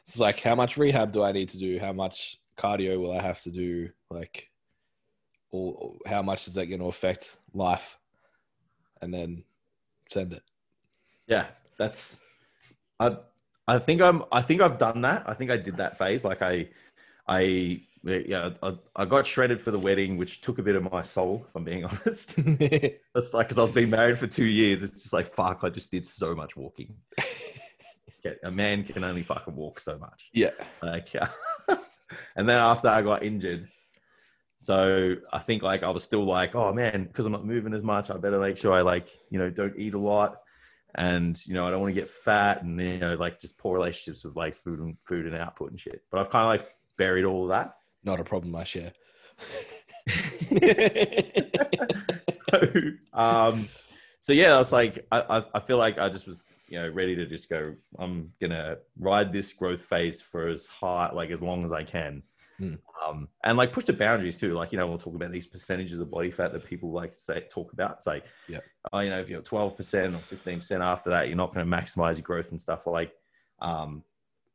it's 0.01 0.17
like, 0.17 0.39
how 0.39 0.55
much 0.55 0.77
rehab 0.77 1.11
do 1.11 1.21
I 1.23 1.31
need 1.31 1.49
to 1.49 1.59
do? 1.59 1.79
How 1.79 1.93
much 1.93 2.37
cardio 2.57 2.99
will 2.99 3.11
I 3.17 3.21
have 3.21 3.41
to 3.43 3.51
do? 3.51 3.89
Like, 4.09 4.49
or 5.51 5.97
how 6.07 6.23
much 6.23 6.47
is 6.47 6.55
that 6.55 6.65
going 6.65 6.79
to 6.81 6.87
affect 6.87 7.37
life? 7.53 7.97
And 9.01 9.13
then 9.13 9.43
send 10.09 10.33
it. 10.33 10.41
Yeah, 11.27 11.47
that's. 11.77 12.19
I 12.99 13.17
I 13.67 13.79
think 13.79 14.01
I'm. 14.01 14.23
I 14.31 14.41
think 14.41 14.61
I've 14.61 14.77
done 14.77 15.01
that. 15.01 15.23
I 15.27 15.33
think 15.33 15.51
I 15.51 15.57
did 15.57 15.77
that 15.77 15.97
phase. 15.97 16.23
Like 16.23 16.41
I, 16.41 16.69
I 17.27 17.81
yeah. 18.03 18.51
I, 18.61 18.73
I 18.95 19.05
got 19.05 19.25
shredded 19.25 19.61
for 19.61 19.71
the 19.71 19.79
wedding, 19.79 20.17
which 20.17 20.41
took 20.41 20.59
a 20.59 20.63
bit 20.63 20.75
of 20.75 20.91
my 20.91 21.01
soul. 21.01 21.45
If 21.47 21.55
I'm 21.55 21.63
being 21.63 21.85
honest, 21.85 22.35
that's 22.35 23.33
like 23.33 23.47
because 23.47 23.57
I 23.57 23.63
was 23.63 23.71
been 23.71 23.89
married 23.89 24.17
for 24.19 24.27
two 24.27 24.45
years. 24.45 24.83
It's 24.83 25.01
just 25.01 25.13
like 25.13 25.33
fuck. 25.33 25.59
I 25.63 25.69
just 25.69 25.91
did 25.91 26.05
so 26.05 26.35
much 26.35 26.55
walking. 26.55 26.95
Yeah, 28.23 28.31
a 28.43 28.51
man 28.51 28.85
can 28.85 29.03
only 29.03 29.23
fucking 29.23 29.53
walk 29.53 29.81
so 29.81 29.97
much. 29.97 30.29
yeah. 30.33 30.51
Like, 30.81 31.13
yeah. 31.13 31.27
and 31.67 32.47
then 32.47 32.57
after 32.57 32.87
I 32.87 33.01
got 33.01 33.23
injured, 33.23 33.67
so 34.59 35.15
I 35.33 35.39
think 35.39 35.61
like 35.61 35.83
I 35.83 35.89
was 35.89 36.05
still 36.05 36.23
like, 36.23 36.55
oh 36.55 36.71
man, 36.71 37.03
because 37.03 37.25
I'm 37.25 37.33
not 37.33 37.45
moving 37.45 37.73
as 37.73 37.83
much, 37.83 38.09
I 38.09 38.15
better 38.15 38.39
make 38.39 38.55
sure 38.55 38.71
I 38.71 38.81
like, 38.81 39.09
you 39.29 39.39
know, 39.39 39.49
don't 39.49 39.77
eat 39.77 39.93
a 39.93 39.99
lot, 39.99 40.37
and 40.95 41.39
you 41.47 41.53
know, 41.53 41.67
I 41.67 41.71
don't 41.71 41.81
want 41.81 41.93
to 41.93 41.99
get 41.99 42.09
fat, 42.09 42.63
and 42.63 42.79
you 42.79 42.97
know, 42.97 43.15
like 43.15 43.39
just 43.39 43.57
poor 43.57 43.75
relationships 43.75 44.23
with 44.23 44.35
like 44.35 44.55
food 44.55 44.79
and 44.79 44.97
food 45.01 45.25
and 45.25 45.35
output 45.35 45.71
and 45.71 45.79
shit. 45.79 46.03
But 46.11 46.19
I've 46.19 46.29
kind 46.29 46.43
of 46.43 46.61
like 46.61 46.69
buried 46.97 47.25
all 47.25 47.43
of 47.43 47.49
that. 47.49 47.75
Not 48.03 48.19
a 48.19 48.23
problem 48.23 48.55
I 48.55 48.63
share. 48.63 48.93
so, 52.29 52.71
um, 53.13 53.69
so 54.19 54.33
yeah, 54.33 54.59
it's 54.59 54.71
like 54.71 55.05
I, 55.11 55.21
I, 55.21 55.43
I 55.55 55.59
feel 55.59 55.77
like 55.77 55.97
I 55.97 56.09
just 56.09 56.27
was, 56.27 56.47
you 56.67 56.79
know, 56.79 56.89
ready 56.89 57.15
to 57.15 57.25
just 57.25 57.49
go. 57.49 57.75
I'm 57.97 58.31
gonna 58.39 58.77
ride 58.99 59.33
this 59.33 59.53
growth 59.53 59.81
phase 59.81 60.21
for 60.21 60.47
as 60.47 60.67
high, 60.67 61.11
like 61.11 61.31
as 61.31 61.41
long 61.41 61.63
as 61.63 61.71
I 61.71 61.83
can, 61.83 62.21
Hmm. 62.59 62.75
um, 63.05 63.27
and 63.43 63.57
like 63.57 63.73
push 63.73 63.85
the 63.85 63.93
boundaries 63.93 64.37
too. 64.37 64.53
Like 64.53 64.71
you 64.71 64.77
know, 64.77 64.87
we'll 64.87 64.97
talk 64.97 65.15
about 65.15 65.31
these 65.31 65.47
percentages 65.47 65.99
of 65.99 66.11
body 66.11 66.31
fat 66.31 66.53
that 66.53 66.65
people 66.65 66.91
like 66.91 67.17
say 67.17 67.45
talk 67.49 67.73
about. 67.73 67.93
It's 67.97 68.07
like, 68.07 68.25
Yeah. 68.47 68.59
oh, 68.91 68.99
you 68.99 69.09
know, 69.09 69.19
if 69.19 69.29
you're 69.29 69.41
12 69.41 69.75
percent 69.75 70.15
or 70.15 70.19
15 70.19 70.59
percent 70.59 70.83
after 70.83 71.09
that, 71.09 71.27
you're 71.27 71.37
not 71.37 71.53
going 71.53 71.65
to 71.69 71.77
maximize 71.77 72.15
your 72.15 72.23
growth 72.23 72.51
and 72.51 72.61
stuff. 72.61 72.85
Like, 72.85 73.11
um, 73.59 74.03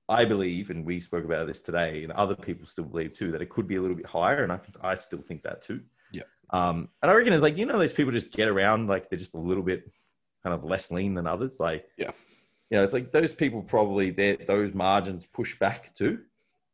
I 0.08 0.24
believe, 0.24 0.70
and 0.70 0.86
we 0.86 1.00
spoke 1.00 1.24
about 1.24 1.46
this 1.46 1.60
today, 1.60 2.02
and 2.04 2.12
other 2.12 2.34
people 2.34 2.66
still 2.66 2.84
believe 2.84 3.12
too, 3.12 3.30
that 3.32 3.42
it 3.42 3.50
could 3.50 3.66
be 3.68 3.76
a 3.76 3.82
little 3.82 3.96
bit 3.96 4.06
higher, 4.06 4.42
and 4.42 4.52
I 4.52 4.60
I 4.80 4.94
still 4.96 5.20
think 5.20 5.42
that 5.42 5.60
too. 5.60 5.82
Yeah. 6.12 6.22
Um, 6.50 6.88
and 7.02 7.10
I 7.10 7.14
reckon 7.14 7.32
it's 7.32 7.42
like 7.42 7.58
you 7.58 7.66
know 7.66 7.78
those 7.78 7.92
people 7.92 8.12
just 8.12 8.32
get 8.32 8.48
around 8.48 8.86
like 8.86 9.08
they're 9.10 9.18
just 9.18 9.34
a 9.34 9.38
little 9.38 9.62
bit 9.62 9.90
kind 10.42 10.54
of 10.54 10.64
less 10.64 10.90
lean 10.90 11.14
than 11.14 11.26
others. 11.26 11.58
Like 11.60 11.84
Yeah. 11.98 12.12
you 12.70 12.78
know, 12.78 12.84
it's 12.84 12.94
like 12.94 13.12
those 13.12 13.34
people 13.34 13.60
probably 13.62 14.10
their 14.10 14.36
those 14.36 14.72
margins 14.72 15.26
push 15.26 15.58
back 15.58 15.92
too. 15.94 16.20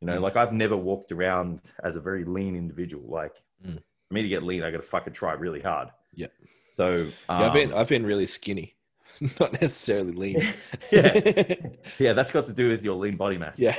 You 0.01 0.07
know, 0.09 0.19
Mm. 0.19 0.23
like 0.23 0.37
I've 0.37 0.53
never 0.53 0.77
walked 0.77 1.13
around 1.13 1.73
as 1.83 1.97
a 1.97 2.01
very 2.01 2.25
lean 2.25 2.57
individual. 2.57 3.09
Like 3.09 3.35
Mm. 3.67 3.77
for 4.09 4.15
me 4.15 4.23
to 4.23 4.29
get 4.29 4.43
lean, 4.43 4.63
I 4.63 4.71
got 4.71 4.79
to 4.79 4.83
fucking 4.83 5.13
try 5.15 5.33
really 5.33 5.61
hard. 5.61 5.89
Yeah. 6.15 6.27
So 6.73 7.07
um, 7.29 7.41
Yeah, 7.41 7.47
I've 7.47 7.53
been 7.55 7.73
I've 7.73 7.89
been 7.89 8.05
really 8.05 8.27
skinny, 8.27 8.75
not 9.41 9.53
necessarily 9.61 10.13
lean. 10.13 10.43
yeah, 10.91 11.55
yeah, 11.99 12.13
that's 12.13 12.31
got 12.31 12.47
to 12.47 12.53
do 12.53 12.69
with 12.69 12.85
your 12.85 12.97
lean 12.97 13.17
body 13.17 13.39
mass. 13.39 13.59
yeah. 13.61 13.77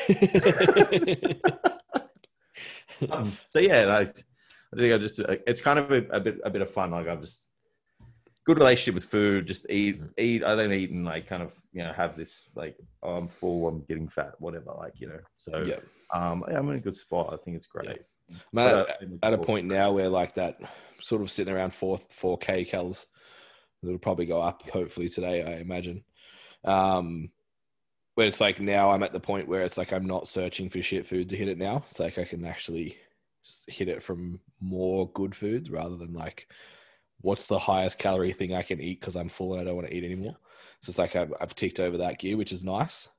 um, 3.12 3.38
so 3.46 3.60
yeah, 3.60 3.88
I, 3.88 4.02
I 4.02 4.06
think 4.78 4.94
I 4.94 4.98
just 4.98 5.20
it's 5.20 5.62
kind 5.62 5.80
of 5.80 5.92
a, 5.92 6.04
a, 6.12 6.20
bit 6.20 6.40
a 6.44 6.50
bit 6.50 6.62
of 6.62 6.70
fun. 6.72 6.92
Like 6.92 7.08
I've 7.08 7.22
just 7.22 7.48
good 8.46 8.58
relationship 8.58 8.96
with 8.96 9.06
food. 9.06 9.46
Just 9.48 9.70
eat 9.70 10.02
eat. 10.18 10.44
I 10.44 10.56
don't 10.56 10.72
eat 10.74 10.92
and 10.92 11.06
like 11.06 11.28
kind 11.28 11.44
of 11.44 11.54
you 11.74 11.84
know 11.84 11.94
have 11.94 12.16
this 12.18 12.50
like 12.56 12.78
oh, 13.04 13.16
I'm 13.16 13.28
full. 13.28 13.68
I'm 13.68 13.84
getting 13.84 14.08
fat. 14.08 14.34
Whatever. 14.40 14.74
Like 14.78 14.94
you 15.00 15.08
know. 15.10 15.20
So 15.38 15.62
Yeah. 15.66 15.80
Um, 16.14 16.44
yeah, 16.50 16.58
I'm 16.58 16.70
in 16.70 16.76
a 16.76 16.82
good 16.82 16.96
spot. 16.96 17.34
I 17.34 17.38
think 17.38 17.58
it's 17.58 17.68
great. 17.68 17.88
Yeah. 17.88 18.38
I'm 18.54 18.60
at, 18.60 19.00
at 19.22 19.34
a 19.34 19.38
point 19.38 19.68
now 19.68 19.92
where 19.92 20.10
like 20.10 20.34
that 20.34 20.60
sort 21.00 21.22
of 21.22 21.30
sitting 21.30 21.54
around 21.54 21.74
four 21.74 22.00
four 22.10 22.38
k 22.38 22.66
calories. 22.66 23.06
It'll 23.84 24.00
probably 24.00 24.26
go 24.26 24.42
up 24.42 24.68
hopefully 24.70 25.10
today. 25.10 25.44
I 25.44 25.60
imagine. 25.60 26.04
Um, 26.64 27.30
where 28.16 28.28
it's 28.28 28.42
like 28.42 28.60
now 28.60 28.92
I'm 28.92 29.04
at 29.04 29.14
the 29.14 29.20
point 29.20 29.48
where 29.48 29.62
it's 29.62 29.78
like 29.78 29.94
I'm 29.94 30.06
not 30.06 30.28
searching 30.28 30.70
for 30.70 30.82
shit 30.82 31.06
food 31.06 31.30
to 31.30 31.36
hit 31.36 31.50
it 31.50 31.58
now. 31.58 31.84
It's 31.86 32.00
like 32.00 32.18
I 32.18 32.24
can 32.24 32.46
actually 32.46 32.98
hit 33.68 33.90
it 33.90 34.02
from 34.02 34.40
more 34.60 35.12
good 35.12 35.36
foods 35.36 35.70
rather 35.70 35.98
than 35.98 36.14
like 36.14 36.48
what's 37.22 37.46
the 37.46 37.60
highest 37.60 38.00
calorie 38.00 38.34
thing 38.34 38.54
I 38.54 38.62
can 38.64 38.80
eat 38.80 39.00
because 39.00 39.16
I'm 39.16 39.30
full 39.30 39.54
and 39.54 39.62
I 39.62 39.66
don't 39.66 39.76
want 39.76 39.88
to 39.88 39.94
eat 39.94 40.04
anymore. 40.04 40.38
So 40.82 40.90
it's 40.90 41.00
like 41.00 41.16
I've, 41.16 41.34
I've 41.40 41.56
ticked 41.56 41.80
over 41.80 41.98
that 41.98 42.20
gear, 42.20 42.38
which 42.38 42.52
is 42.52 42.64
nice. 42.64 43.10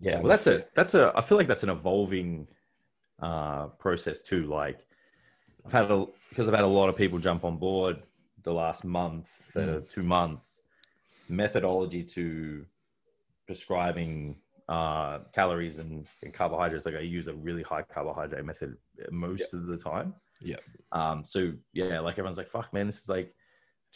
Yeah, 0.00 0.20
well, 0.20 0.28
that's 0.28 0.46
a 0.46 0.64
that's 0.74 0.94
a. 0.94 1.12
I 1.16 1.20
feel 1.22 1.38
like 1.38 1.48
that's 1.48 1.62
an 1.62 1.70
evolving 1.70 2.48
uh, 3.20 3.68
process 3.68 4.22
too. 4.22 4.46
Like 4.46 4.86
I've 5.64 5.72
had 5.72 5.90
a 5.90 6.06
because 6.28 6.48
I've 6.48 6.54
had 6.54 6.64
a 6.64 6.68
lot 6.68 6.88
of 6.88 6.96
people 6.96 7.18
jump 7.18 7.44
on 7.44 7.56
board 7.56 8.02
the 8.42 8.52
last 8.52 8.84
month, 8.84 9.28
uh, 9.56 9.60
Mm. 9.60 9.90
two 9.90 10.02
months. 10.02 10.62
Methodology 11.28 12.04
to 12.04 12.64
prescribing 13.46 14.36
uh, 14.68 15.20
calories 15.32 15.78
and, 15.78 16.06
and 16.22 16.32
carbohydrates. 16.34 16.86
Like 16.86 16.96
I 16.96 17.00
use 17.00 17.26
a 17.26 17.34
really 17.34 17.62
high 17.62 17.82
carbohydrate 17.82 18.44
method 18.44 18.76
most 19.10 19.54
of 19.54 19.66
the 19.66 19.76
time. 19.76 20.14
Yeah. 20.40 20.56
Um. 20.92 21.24
So 21.24 21.52
yeah, 21.72 22.00
like 22.00 22.14
everyone's 22.14 22.36
like, 22.38 22.50
"Fuck, 22.50 22.72
man, 22.72 22.86
this 22.86 23.00
is 23.00 23.08
like 23.08 23.34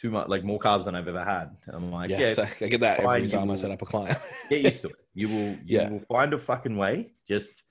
too 0.01 0.11
much, 0.11 0.27
like 0.27 0.43
more 0.43 0.59
carbs 0.59 0.85
than 0.85 0.95
I've 0.95 1.07
ever 1.07 1.23
had." 1.23 1.55
And 1.65 1.75
I'm 1.75 1.91
like, 1.91 2.09
yeah, 2.09 2.19
"Yeah, 2.19 2.33
so 2.33 2.43
I 2.65 2.67
get 2.67 2.79
that 2.81 2.99
every 2.99 3.27
time 3.27 3.51
I 3.51 3.55
set 3.55 3.71
up 3.71 3.81
a 3.81 3.85
client. 3.85 4.17
get 4.49 4.61
used 4.61 4.81
to 4.81 4.89
it. 4.89 4.95
You 5.13 5.29
will 5.29 5.59
you 5.65 5.77
Yeah. 5.77 5.89
will 5.89 6.03
find 6.11 6.33
a 6.33 6.37
fucking 6.39 6.75
way. 6.77 7.11
Just 7.27 7.63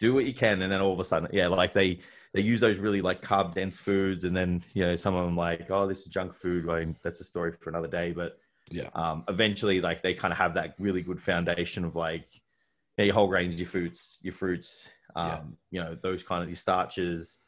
do 0.00 0.14
what 0.14 0.24
you 0.26 0.34
can, 0.34 0.62
and 0.62 0.72
then 0.72 0.80
all 0.80 0.92
of 0.92 1.00
a 1.00 1.04
sudden, 1.04 1.28
yeah, 1.32 1.48
like 1.48 1.72
they 1.72 2.00
they 2.34 2.40
use 2.40 2.60
those 2.60 2.78
really 2.78 3.02
like 3.02 3.20
carb 3.22 3.54
dense 3.54 3.78
foods, 3.78 4.24
and 4.24 4.36
then 4.36 4.62
you 4.74 4.84
know 4.84 4.96
some 4.96 5.14
of 5.14 5.24
them 5.24 5.36
like, 5.36 5.70
oh, 5.70 5.86
this 5.86 6.00
is 6.00 6.06
junk 6.06 6.34
food. 6.34 6.68
I 6.68 6.80
mean, 6.80 6.96
that's 7.02 7.20
a 7.20 7.24
story 7.24 7.52
for 7.60 7.70
another 7.70 7.88
day. 7.88 8.12
But 8.12 8.38
Yeah. 8.70 8.90
um, 8.94 9.24
eventually, 9.28 9.80
like 9.80 10.02
they 10.02 10.14
kind 10.14 10.32
of 10.32 10.38
have 10.38 10.54
that 10.54 10.74
really 10.78 11.02
good 11.02 11.20
foundation 11.20 11.84
of 11.84 11.96
like 11.96 12.28
yeah, 12.96 13.06
your 13.06 13.14
whole 13.14 13.28
grains, 13.28 13.58
your 13.58 13.68
fruits, 13.68 14.18
your 14.22 14.32
fruits, 14.32 14.90
um, 15.14 15.28
Yeah. 15.28 15.40
you 15.70 15.80
know, 15.84 15.96
those 16.02 16.22
kind 16.22 16.42
of 16.42 16.48
your 16.48 16.56
starches, 16.56 17.38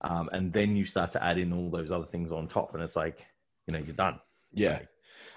um, 0.00 0.28
and 0.32 0.52
then 0.52 0.76
you 0.76 0.84
start 0.84 1.12
to 1.12 1.22
add 1.22 1.38
in 1.38 1.52
all 1.52 1.70
those 1.70 1.92
other 1.92 2.06
things 2.06 2.32
on 2.32 2.48
top, 2.48 2.74
and 2.74 2.82
it's 2.82 2.96
like, 2.96 3.24
you 3.66 3.72
know, 3.72 3.78
you're 3.80 3.94
done. 3.94 4.20
Yeah. 4.52 4.74
Like, 4.74 4.88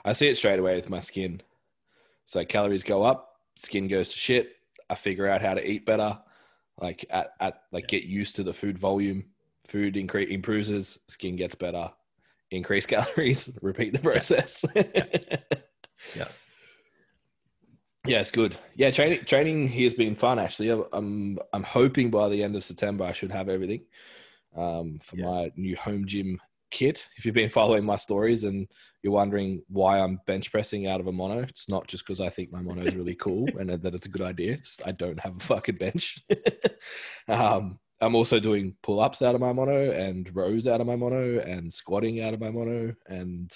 I 0.05 0.13
see 0.13 0.27
it 0.29 0.37
straight 0.37 0.59
away 0.59 0.75
with 0.75 0.89
my 0.89 0.99
skin. 0.99 1.41
So 2.25 2.43
calories 2.45 2.83
go 2.83 3.03
up, 3.03 3.33
skin 3.55 3.87
goes 3.87 4.09
to 4.09 4.17
shit. 4.17 4.51
I 4.89 4.95
figure 4.95 5.27
out 5.27 5.41
how 5.41 5.53
to 5.55 5.67
eat 5.69 5.85
better. 5.85 6.19
Like 6.79 7.05
at, 7.09 7.31
at 7.39 7.63
like 7.71 7.87
get 7.87 8.03
used 8.03 8.35
to 8.37 8.43
the 8.43 8.53
food 8.53 8.77
volume. 8.77 9.25
Food 9.67 9.95
incre- 9.95 10.29
improves, 10.29 10.97
skin 11.09 11.35
gets 11.35 11.55
better. 11.55 11.91
Increase 12.51 12.85
calories, 12.87 13.49
repeat 13.61 13.93
the 13.93 13.99
process. 13.99 14.63
Yeah. 16.15 16.29
Yeah, 18.07 18.21
it's 18.21 18.31
good. 18.31 18.55
Yeah, 18.75 18.89
training 18.91 19.25
training 19.25 19.67
here 19.67 19.83
has 19.83 19.93
been 19.93 20.15
fun 20.15 20.39
actually. 20.39 20.69
I'm 20.69 20.85
I'm, 20.93 21.39
I'm 21.51 21.63
hoping 21.63 22.09
by 22.09 22.29
the 22.29 22.41
end 22.41 22.55
of 22.55 22.63
September 22.63 23.03
I 23.03 23.11
should 23.11 23.31
have 23.31 23.49
everything 23.49 23.81
um, 24.55 24.99
for 25.03 25.17
Yeah. 25.17 25.25
my 25.25 25.51
new 25.57 25.75
home 25.75 26.05
gym 26.05 26.39
kit. 26.71 27.07
If 27.17 27.25
you've 27.25 27.35
been 27.35 27.49
following 27.59 27.85
my 27.85 27.95
stories 27.95 28.43
and 28.43 28.67
you're 29.01 29.13
wondering 29.13 29.61
why 29.67 29.99
I'm 29.99 30.19
bench 30.25 30.51
pressing 30.51 30.87
out 30.87 30.99
of 30.99 31.07
a 31.07 31.11
mono, 31.11 31.39
it's 31.39 31.69
not 31.69 31.87
just 31.87 32.05
because 32.05 32.21
I 32.21 32.29
think 32.29 32.51
my 32.51 32.61
mono 32.61 32.83
is 32.83 32.95
really 32.95 33.15
cool 33.15 33.47
and 33.59 33.69
that 33.69 33.95
it's 33.95 34.05
a 34.05 34.09
good 34.09 34.21
idea. 34.21 34.53
It's 34.53 34.79
I 34.85 34.91
don't 34.91 35.19
have 35.19 35.35
a 35.35 35.39
fucking 35.39 35.75
bench. 35.75 36.19
um, 37.27 37.79
I'm 38.01 38.15
also 38.15 38.39
doing 38.39 38.75
pull 38.81 38.99
ups 38.99 39.21
out 39.21 39.35
of 39.35 39.41
my 39.41 39.51
mono 39.51 39.91
and 39.91 40.29
rows 40.33 40.67
out 40.67 40.81
of 40.81 40.87
my 40.87 40.95
mono 40.95 41.39
and 41.39 41.73
squatting 41.73 42.21
out 42.21 42.33
of 42.33 42.39
my 42.39 42.49
mono 42.49 42.93
and 43.07 43.53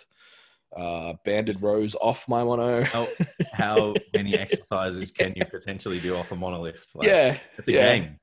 uh, 0.76 1.14
banded 1.24 1.62
rows 1.62 1.96
off 1.96 2.28
my 2.28 2.44
mono. 2.44 2.84
how, 2.84 3.08
how 3.54 3.94
many 4.14 4.36
exercises 4.36 5.12
can 5.12 5.34
you 5.36 5.46
potentially 5.46 6.00
do 6.00 6.16
off 6.16 6.32
a 6.32 6.36
monolift? 6.36 6.96
Like, 6.96 7.08
yeah, 7.08 7.38
it's 7.58 7.70
a 7.70 7.74
yeah. 7.74 7.98
game. 7.98 8.20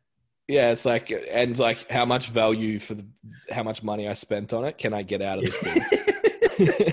Yeah, 0.50 0.72
it's 0.72 0.84
like 0.84 1.12
and 1.30 1.56
like 1.58 1.88
how 1.90 2.04
much 2.04 2.28
value 2.30 2.78
for 2.80 2.94
the 2.94 3.06
how 3.50 3.62
much 3.62 3.82
money 3.84 4.08
I 4.08 4.14
spent 4.14 4.52
on 4.52 4.64
it 4.64 4.78
can 4.78 4.92
I 4.92 5.02
get 5.02 5.22
out 5.22 5.38
of 5.38 5.44
this 5.44 5.58
thing? 5.60 5.82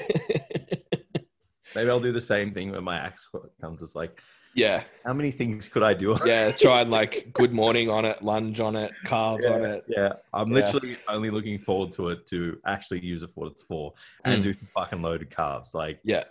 Maybe 1.76 1.90
I'll 1.90 2.00
do 2.00 2.12
the 2.12 2.22
same 2.22 2.54
thing 2.54 2.72
when 2.72 2.84
my 2.84 2.98
axe 2.98 3.28
comes. 3.62 3.82
It's 3.82 3.96
like, 3.96 4.20
yeah, 4.56 4.84
how 5.06 5.14
many 5.14 5.30
things 5.32 5.68
could 5.68 5.84
I 5.84 5.94
do? 5.94 6.14
on 6.14 6.20
yeah. 6.28 6.52
Try 6.52 6.82
and 6.82 6.92
like 6.92 7.30
good 7.34 7.52
morning 7.54 7.90
on 7.90 8.06
it, 8.06 8.24
lunge 8.24 8.60
on 8.60 8.76
it, 8.76 8.92
carbs 9.06 9.50
on 9.52 9.64
it. 9.64 9.84
Yeah, 9.88 10.14
I'm 10.34 10.50
Yeah. 10.50 10.56
literally 10.56 10.98
only 11.08 11.30
looking 11.32 11.60
forward 11.60 11.92
to 11.94 12.10
it 12.10 12.26
to 12.28 12.60
actually 12.66 13.00
use 13.06 13.22
it 13.24 13.32
for 13.32 13.42
what 13.46 13.52
it's 13.54 13.64
for 13.64 13.94
and 14.24 14.40
Mm. 14.40 14.44
do 14.44 14.54
some 14.54 14.68
fucking 14.74 15.02
loaded 15.02 15.30
carbs. 15.32 15.74
Like, 15.74 16.00
Yeah, 16.04 16.24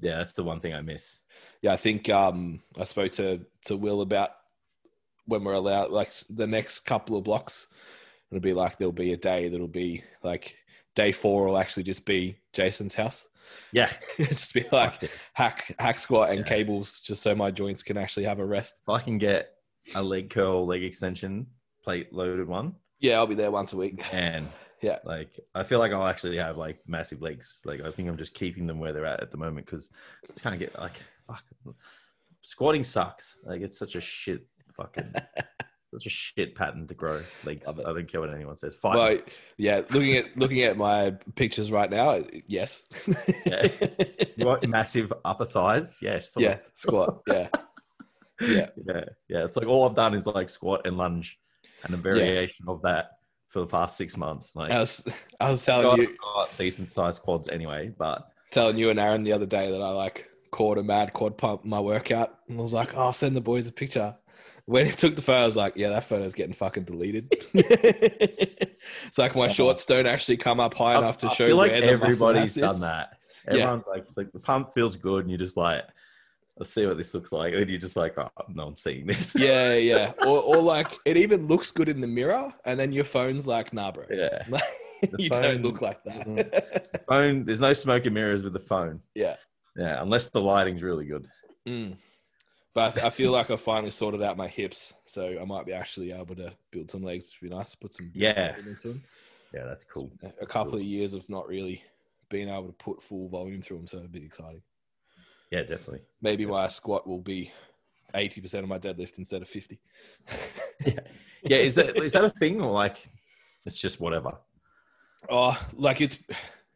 yeah, 0.00 0.18
that's 0.18 0.32
the 0.34 0.44
one 0.44 0.60
thing 0.60 0.74
I 0.74 0.80
miss. 0.82 1.22
yeah. 1.62 1.72
I 1.72 1.76
think 1.76 2.08
um 2.10 2.60
I 2.78 2.84
spoke 2.84 3.12
to 3.12 3.44
to 3.66 3.76
Will 3.76 4.00
about 4.02 4.30
when 5.26 5.44
we're 5.44 5.52
allowed 5.54 5.90
like 5.90 6.12
the 6.30 6.46
next 6.46 6.80
couple 6.80 7.16
of 7.16 7.24
blocks. 7.24 7.66
It'll 8.30 8.40
be 8.42 8.52
like 8.54 8.78
there'll 8.78 8.92
be 8.92 9.12
a 9.12 9.16
day 9.16 9.48
that'll 9.48 9.68
be 9.68 10.02
like 10.22 10.56
day 10.94 11.12
four 11.12 11.46
will 11.46 11.58
actually 11.58 11.84
just 11.84 12.04
be 12.06 12.36
Jason's 12.52 12.94
house. 12.94 13.28
Yeah, 13.72 13.90
just 14.16 14.52
be 14.54 14.64
like 14.72 15.10
hack 15.34 15.74
hack 15.78 15.98
squat 15.98 16.30
and 16.30 16.40
Yeah. 16.40 16.44
cables 16.46 17.00
just 17.00 17.22
so 17.22 17.34
my 17.34 17.50
joints 17.50 17.82
can 17.82 17.96
actually 17.96 18.24
have 18.24 18.38
a 18.40 18.46
rest. 18.46 18.80
if 18.82 18.88
I 18.88 19.00
can 19.00 19.18
get 19.18 19.50
a 19.94 20.02
leg 20.02 20.30
curl, 20.30 20.66
leg 20.66 20.82
extension 20.82 21.46
plate 21.82 22.12
loaded 22.12 22.48
one, 22.48 22.74
Yeah, 23.00 23.16
I'll 23.18 23.26
be 23.26 23.34
there 23.34 23.50
once 23.50 23.72
a 23.74 23.76
week. 23.76 24.02
and 24.12 24.48
Yeah. 24.80 24.98
like 25.04 25.38
I 25.54 25.62
feel 25.62 25.78
like 25.78 25.92
I'll 25.92 26.06
actually 26.06 26.38
have 26.38 26.56
like 26.56 26.78
massive 26.86 27.22
legs. 27.22 27.60
Like 27.64 27.82
I 27.82 27.90
think 27.92 28.08
I'm 28.08 28.16
just 28.16 28.34
keeping 28.34 28.66
them 28.66 28.78
where 28.80 28.92
they're 28.92 29.06
at 29.06 29.20
at 29.20 29.30
the 29.30 29.36
moment 29.36 29.66
because 29.66 29.90
it's 30.24 30.40
kind 30.40 30.54
of 30.54 30.60
get 30.60 30.76
like 30.78 30.96
fuck. 31.26 31.44
Squatting 32.42 32.84
sucks. 32.84 33.38
Like 33.44 33.60
it's 33.62 33.78
such 33.78 33.94
a 33.94 34.00
shit 34.00 34.46
fucking 34.76 35.12
such 35.94 36.06
a 36.06 36.10
shit 36.10 36.54
pattern 36.54 36.86
to 36.86 36.94
grow 36.94 37.20
legs. 37.44 37.68
I 37.68 37.92
don't 37.92 38.08
care 38.08 38.20
what 38.20 38.34
anyone 38.34 38.56
says. 38.56 38.74
Fine. 38.74 38.96
Well, 38.96 39.18
yeah, 39.58 39.82
looking 39.90 40.16
at 40.16 40.36
looking 40.36 40.62
at 40.62 40.76
my 40.76 41.12
pictures 41.34 41.70
right 41.70 41.90
now, 41.90 42.22
yes. 42.46 42.82
Yeah. 43.46 43.68
You 44.36 44.46
want 44.46 44.66
massive 44.68 45.12
upper 45.24 45.44
thighs? 45.44 46.00
Yeah, 46.02 46.18
sort 46.18 46.42
yeah, 46.42 46.58
squat. 46.74 47.20
Yeah. 47.28 47.48
Yeah. 48.40 48.66
yeah, 48.86 49.04
yeah. 49.28 49.44
It's 49.44 49.56
like 49.56 49.68
all 49.68 49.88
I've 49.88 49.94
done 49.94 50.14
is 50.14 50.26
like 50.26 50.48
squat 50.48 50.86
and 50.86 50.96
lunge, 50.96 51.38
and 51.84 51.94
a 51.94 51.96
variation 51.96 52.66
of 52.68 52.82
that 52.82 53.10
for 53.48 53.60
the 53.60 53.66
past 53.66 53.96
six 53.96 54.16
months. 54.16 54.56
Like 54.56 54.72
I 54.72 54.80
was 54.80 55.06
I 55.40 55.50
was 55.50 55.64
telling 55.64 55.84
got, 55.84 55.98
you 55.98 56.16
got 56.20 56.58
decent 56.58 56.90
sized 56.90 57.22
quads 57.22 57.48
anyway, 57.48 57.92
but 57.96 58.28
telling 58.50 58.76
you 58.76 58.90
and 58.90 58.98
Aaron 58.98 59.22
the 59.22 59.32
other 59.32 59.46
day 59.46 59.70
that 59.70 59.80
I 59.80 59.90
like 59.90 60.28
caught 60.50 60.78
a 60.78 60.82
mad 60.82 61.12
quad 61.12 61.38
pump 61.38 61.64
my 61.64 61.80
workout 61.80 62.38
and 62.48 62.58
I 62.58 62.62
was 62.62 62.72
like, 62.72 62.96
oh, 62.96 63.02
I'll 63.02 63.12
send 63.12 63.36
the 63.36 63.40
boys 63.40 63.68
a 63.68 63.72
picture. 63.72 64.16
When 64.66 64.86
he 64.86 64.92
took 64.92 65.14
the 65.14 65.22
photo, 65.22 65.42
I 65.42 65.46
was 65.46 65.56
like, 65.56 65.74
yeah, 65.76 65.90
that 65.90 66.04
photo's 66.04 66.34
getting 66.34 66.54
fucking 66.54 66.84
deleted. 66.84 67.26
it's 67.54 69.18
like 69.18 69.36
my 69.36 69.48
shorts 69.48 69.84
don't 69.84 70.06
actually 70.06 70.38
come 70.38 70.58
up 70.58 70.74
high 70.74 70.96
enough 70.96 71.18
to 71.18 71.26
I 71.26 71.34
show 71.34 71.48
like 71.48 71.72
everybody's 71.72 72.54
done 72.54 72.80
that. 72.80 73.18
Yeah. 73.46 73.52
Everyone's 73.52 73.84
like, 73.86 74.02
it's 74.02 74.16
like 74.16 74.32
the 74.32 74.40
pump 74.40 74.72
feels 74.72 74.96
good, 74.96 75.20
and 75.20 75.30
you're 75.30 75.38
just 75.38 75.58
like, 75.58 75.84
let's 76.58 76.72
see 76.72 76.86
what 76.86 76.96
this 76.96 77.12
looks 77.12 77.30
like, 77.30 77.52
and 77.52 77.68
you're 77.68 77.78
just 77.78 77.96
like, 77.96 78.16
oh, 78.16 78.30
no 78.48 78.66
one's 78.66 78.82
seeing 78.82 79.06
this. 79.06 79.34
Yeah, 79.34 79.74
yeah. 79.74 80.12
Or, 80.26 80.40
or 80.40 80.62
like 80.62 80.96
it 81.04 81.18
even 81.18 81.46
looks 81.46 81.70
good 81.70 81.90
in 81.90 82.00
the 82.00 82.06
mirror, 82.06 82.52
and 82.64 82.80
then 82.80 82.90
your 82.92 83.04
phone's 83.04 83.46
like, 83.46 83.72
nah, 83.72 83.92
bro. 83.92 84.04
yeah. 84.10 84.44
Like, 84.50 85.18
you 85.18 85.28
don't 85.28 85.60
look 85.60 85.82
like 85.82 86.02
that. 86.04 87.04
Phone. 87.06 87.44
There's 87.44 87.60
no 87.60 87.74
smoke 87.74 88.06
and 88.06 88.14
mirrors 88.14 88.42
with 88.42 88.54
the 88.54 88.60
phone. 88.60 89.00
yeah. 89.14 89.36
Yeah, 89.76 90.00
unless 90.00 90.30
the 90.30 90.40
lighting's 90.40 90.82
really 90.82 91.04
good. 91.04 91.26
Mm. 91.68 91.96
But 92.74 93.00
I, 93.02 93.06
I 93.06 93.10
feel 93.10 93.30
like 93.30 93.50
I 93.50 93.56
finally 93.56 93.92
sorted 93.92 94.22
out 94.22 94.36
my 94.36 94.48
hips, 94.48 94.92
so 95.06 95.38
I 95.40 95.44
might 95.44 95.64
be 95.64 95.72
actually 95.72 96.10
able 96.12 96.34
to 96.36 96.52
build 96.72 96.90
some 96.90 97.02
legs. 97.04 97.34
It'd 97.40 97.50
be 97.50 97.56
nice. 97.56 97.74
Put 97.74 97.94
some 97.94 98.10
Yeah. 98.14 98.56
into 98.58 98.88
them. 98.88 99.02
Yeah, 99.52 99.64
that's 99.64 99.84
cool. 99.84 100.10
A 100.40 100.46
couple 100.46 100.74
of 100.74 100.82
years 100.82 101.14
of 101.14 101.28
not 101.28 101.46
really 101.46 101.82
being 102.28 102.48
able 102.48 102.66
to 102.66 102.72
put 102.72 103.00
full 103.00 103.28
volume 103.28 103.62
through 103.62 103.76
them, 103.78 103.86
so 103.86 103.98
a 103.98 104.08
bit 104.08 104.24
exciting. 104.24 104.62
Yeah, 105.52 105.60
definitely. 105.62 106.00
Maybe 106.20 106.44
my 106.46 106.66
squat 106.66 107.06
will 107.06 107.20
be 107.20 107.52
eighty 108.14 108.40
percent 108.40 108.64
of 108.64 108.68
my 108.68 108.78
deadlift 108.80 109.18
instead 109.18 109.42
of 109.42 109.48
fifty. 109.48 109.78
yeah, 110.84 111.00
Yeah, 111.44 111.58
is 111.58 111.76
that 111.76 111.96
is 111.96 112.12
that 112.14 112.24
a 112.24 112.30
thing 112.30 112.60
or 112.60 112.72
like 112.72 112.96
it's 113.64 113.80
just 113.80 114.00
whatever? 114.00 114.32
oh, 115.30 115.56
like 115.74 116.00
it's 116.00 116.18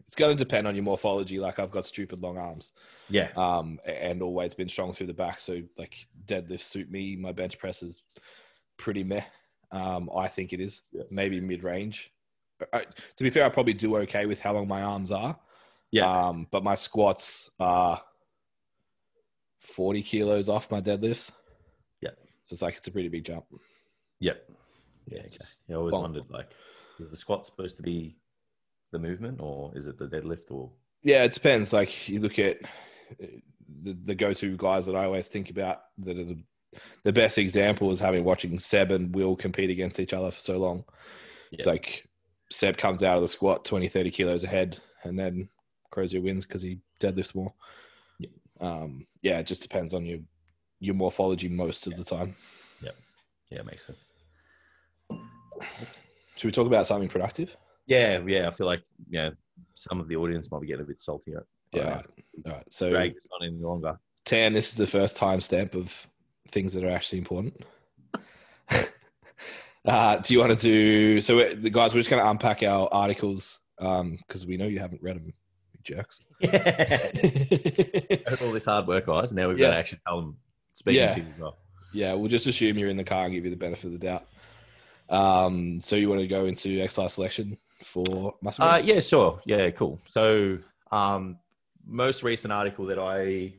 it's 0.08 0.16
going 0.16 0.34
to 0.36 0.42
depend 0.44 0.66
on 0.66 0.74
your 0.74 0.82
morphology. 0.84 1.38
Like 1.38 1.58
I've 1.60 1.70
got 1.70 1.84
stupid 1.86 2.20
long 2.20 2.38
arms. 2.38 2.72
Yeah, 3.10 3.28
um, 3.36 3.78
and 3.86 4.22
always 4.22 4.54
been 4.54 4.68
strong 4.68 4.92
through 4.94 5.06
the 5.08 5.12
back. 5.14 5.38
So 5.40 5.60
like 5.76 6.08
deadlifts 6.26 6.62
suit 6.62 6.90
me. 6.90 7.14
My 7.14 7.30
bench 7.32 7.58
press 7.58 7.82
is 7.82 8.02
pretty 8.78 9.04
meh. 9.04 9.22
Um, 9.70 10.08
I 10.16 10.28
think 10.28 10.54
it 10.54 10.60
is 10.60 10.80
Yeah. 10.92 11.02
maybe 11.10 11.40
mid 11.40 11.62
range. 11.62 12.10
Uh, 12.72 12.80
to 13.16 13.22
be 13.22 13.28
fair, 13.30 13.44
I 13.44 13.50
probably 13.50 13.74
do 13.74 13.96
okay 13.98 14.24
with 14.24 14.40
how 14.40 14.54
long 14.54 14.66
my 14.66 14.82
arms 14.82 15.12
are. 15.12 15.38
Yeah. 15.90 16.10
Um, 16.28 16.46
but 16.50 16.64
my 16.64 16.74
squats 16.74 17.50
are 17.60 18.02
40 19.60 20.02
kilos 20.02 20.48
off 20.48 20.70
my 20.70 20.80
deadlifts. 20.80 21.30
Yeah. 22.00 22.10
So 22.44 22.54
it's 22.54 22.62
like 22.62 22.76
it's 22.78 22.88
a 22.88 22.90
pretty 22.90 23.08
big 23.08 23.24
jump. 23.24 23.44
Yep. 24.20 24.50
Yeah. 25.06 25.22
just 25.26 25.38
Just, 25.38 25.60
I 25.70 25.74
always 25.74 25.92
wondered 25.92 26.24
like, 26.30 26.50
is 26.98 27.10
the 27.10 27.16
squat 27.16 27.46
supposed 27.46 27.76
to 27.76 27.82
be 27.82 28.16
the 28.92 28.98
movement 28.98 29.40
or 29.40 29.72
is 29.74 29.86
it 29.86 29.98
the 29.98 30.06
deadlift 30.06 30.50
or? 30.50 30.70
Yeah, 31.02 31.24
it 31.24 31.32
depends. 31.32 31.72
Like 31.72 32.08
you 32.08 32.20
look 32.20 32.38
at 32.38 32.58
uh, 33.22 33.26
the, 33.82 33.96
the 34.04 34.14
go-to 34.14 34.56
guys 34.56 34.86
that 34.86 34.96
I 34.96 35.04
always 35.04 35.28
think 35.28 35.50
about 35.50 35.80
that 35.98 36.18
are 36.18 36.24
the, 36.24 36.42
the 37.04 37.12
best 37.12 37.38
example 37.38 37.90
is 37.90 38.00
having 38.00 38.24
watching 38.24 38.58
Seb 38.58 38.90
and 38.90 39.14
Will 39.14 39.36
compete 39.36 39.70
against 39.70 40.00
each 40.00 40.12
other 40.12 40.30
for 40.30 40.40
so 40.40 40.58
long. 40.58 40.84
It's 41.50 41.66
like 41.66 42.06
Seb 42.50 42.76
comes 42.76 43.02
out 43.02 43.16
of 43.16 43.22
the 43.22 43.28
squat 43.28 43.64
20, 43.64 43.88
30 43.88 44.10
kilos 44.10 44.44
ahead 44.44 44.78
and 45.04 45.18
then 45.18 45.48
Crozier 45.90 46.20
wins 46.20 46.44
because 46.44 46.62
he 46.62 46.80
deadlifts 47.00 47.34
more. 47.34 47.54
Yeah. 48.18 48.28
Um, 48.60 49.06
yeah, 49.22 49.38
it 49.38 49.46
just 49.46 49.62
depends 49.62 49.94
on 49.94 50.04
your 50.04 50.18
your 50.80 50.94
morphology 50.94 51.48
most 51.48 51.86
of 51.88 51.96
the 51.96 52.04
time. 52.04 52.36
Yeah, 53.50 53.60
it 53.60 53.66
makes 53.66 53.86
sense. 53.86 54.04
Should 56.36 56.48
we 56.48 56.52
talk 56.52 56.66
about 56.66 56.86
something 56.86 57.08
productive? 57.08 57.56
Yeah. 57.88 58.20
Yeah. 58.26 58.46
I 58.46 58.50
feel 58.52 58.66
like, 58.66 58.82
yeah, 59.10 59.30
some 59.74 59.98
of 59.98 60.06
the 60.08 60.14
audience 60.16 60.50
might 60.52 60.60
be 60.60 60.66
getting 60.68 60.84
a 60.84 60.86
bit 60.86 61.00
salty. 61.00 61.34
Right? 61.34 61.42
Yeah. 61.72 61.82
Uh, 61.82 61.86
all 61.86 61.94
right. 61.96 62.04
All 62.46 62.52
right. 62.52 62.64
So 62.70 62.90
Drag 62.90 63.14
this 63.14 63.26
on 63.32 63.46
any 63.46 63.56
longer. 63.58 63.98
Tan, 64.24 64.52
this 64.52 64.68
is 64.68 64.74
the 64.76 64.86
first 64.86 65.16
timestamp 65.16 65.74
of 65.74 66.06
things 66.50 66.74
that 66.74 66.84
are 66.84 66.90
actually 66.90 67.18
important. 67.18 67.54
uh, 69.84 70.16
do 70.16 70.34
you 70.34 70.40
want 70.40 70.58
to 70.58 70.62
do 70.62 71.20
so? 71.20 71.36
we're- 71.36 71.54
The 71.54 71.70
guys, 71.70 71.94
we're 71.94 72.00
just 72.00 72.10
going 72.10 72.22
to 72.22 72.30
unpack 72.30 72.62
our 72.62 72.88
articles 72.92 73.58
because 73.78 74.44
we 74.46 74.56
know 74.56 74.66
you 74.66 74.80
haven't 74.80 75.02
read 75.02 75.16
them, 75.16 75.26
you 75.26 75.32
jerks. 75.82 76.20
Yeah. 76.40 77.08
all 78.42 78.52
this 78.52 78.64
hard 78.66 78.86
work, 78.86 79.06
guys. 79.06 79.32
Now 79.32 79.48
we've 79.48 79.58
got 79.58 79.70
to 79.70 79.76
actually 79.76 80.00
tell 80.06 80.20
them 80.20 80.36
speaking 80.74 81.00
Yeah. 81.00 81.10
to 81.14 81.20
you 81.20 81.26
as 81.34 81.40
well. 81.40 81.56
yeah, 81.92 82.12
we'll 82.14 82.28
just 82.28 82.46
assume 82.46 82.76
you're 82.78 82.90
in 82.90 82.96
the 82.96 83.04
car 83.04 83.24
and 83.24 83.34
give 83.34 83.44
you 83.44 83.50
the 83.50 83.56
benefit 83.56 83.86
of 83.86 83.92
the 83.92 83.98
doubt. 83.98 84.26
Um, 85.08 85.80
so 85.80 85.96
you 85.96 86.08
want 86.08 86.20
to 86.20 86.26
go 86.28 86.44
into 86.44 86.80
exercise 86.80 87.14
selection 87.14 87.56
for 87.82 88.34
muscle? 88.42 88.64
Uh, 88.64 88.78
yeah, 88.78 89.00
sure. 89.00 89.40
Yeah, 89.44 89.70
cool. 89.70 90.00
So, 90.08 90.58
um, 90.90 91.38
most 91.86 92.22
recent 92.22 92.52
article 92.52 92.86
that 92.86 92.98
I 92.98 93.54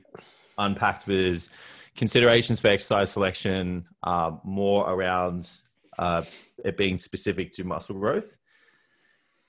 unpacked 0.58 1.08
was 1.08 1.50
considerations 1.96 2.60
for 2.60 2.68
exercise 2.68 3.12
selection, 3.12 3.86
uh, 4.04 4.32
more 4.44 4.90
around 4.90 5.50
uh, 5.98 6.24
it 6.64 6.78
being 6.78 6.98
specific 6.98 7.52
to 7.54 7.64
muscle 7.64 7.96
growth. 7.96 8.38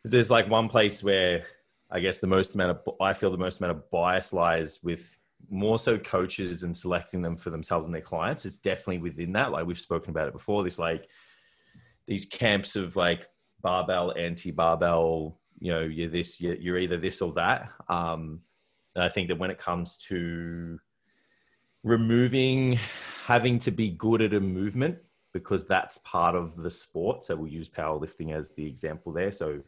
There's 0.05 0.31
like 0.31 0.49
one 0.49 0.69
place 0.69 1.03
where 1.03 1.45
I 1.91 2.00
guess 2.00 2.21
the 2.21 2.27
most 2.27 2.55
amount 2.55 2.79
of 2.79 2.95
I 3.00 3.12
feel 3.12 3.31
the 3.31 3.39
most 3.39 3.61
amount 3.61 3.77
of 3.77 3.91
bias 3.91 4.33
lies 4.33 4.81
with 4.83 5.19
more 5.49 5.79
so 5.79 5.99
coaches 5.99 6.62
and 6.62 6.77
selecting 6.77 7.23
them 7.23 7.37
for 7.37 7.50
themselves 7.50 7.87
and 7.87 7.95
their 7.95 8.03
clients. 8.03 8.45
It's 8.47 8.59
definitely 8.59 8.99
within 8.99 9.33
that. 9.33 9.53
Like 9.53 9.67
we've 9.67 9.79
spoken 9.79 10.11
about 10.11 10.29
it 10.29 10.33
before. 10.33 10.65
This 10.65 10.79
like 10.79 11.09
these 12.07 12.27
camps 12.27 12.77
of 12.77 12.97
like 12.97 13.27
barbell, 13.62 14.12
anti 14.17 14.50
barbell. 14.50 15.38
You 15.59 15.73
know, 15.73 15.81
you're 15.83 16.09
this. 16.09 16.40
You're, 16.40 16.79
either 16.79 16.97
this 16.97 17.21
or 17.21 17.33
that. 17.35 17.71
Um, 17.88 18.40
and 18.95 19.05
I 19.05 19.09
think 19.09 19.29
that 19.29 19.38
when 19.38 19.50
it 19.50 19.59
comes 19.59 19.99
to 20.09 20.79
removing 21.83 22.79
having 23.26 23.59
to 23.59 23.71
be 23.71 23.90
good 23.90 24.21
at 24.21 24.35
a 24.35 24.40
movement 24.40 24.99
because 25.32 25.67
that's 25.67 25.99
part 25.99 26.35
of 26.35 26.56
the 26.56 26.71
sport. 26.71 27.25
So 27.25 27.37
we'll 27.37 27.52
use 27.52 27.69
powerlifting 27.69 28.35
as 28.35 28.50
the 28.50 28.67
example 28.67 29.13
there. 29.13 29.30
So 29.32 29.61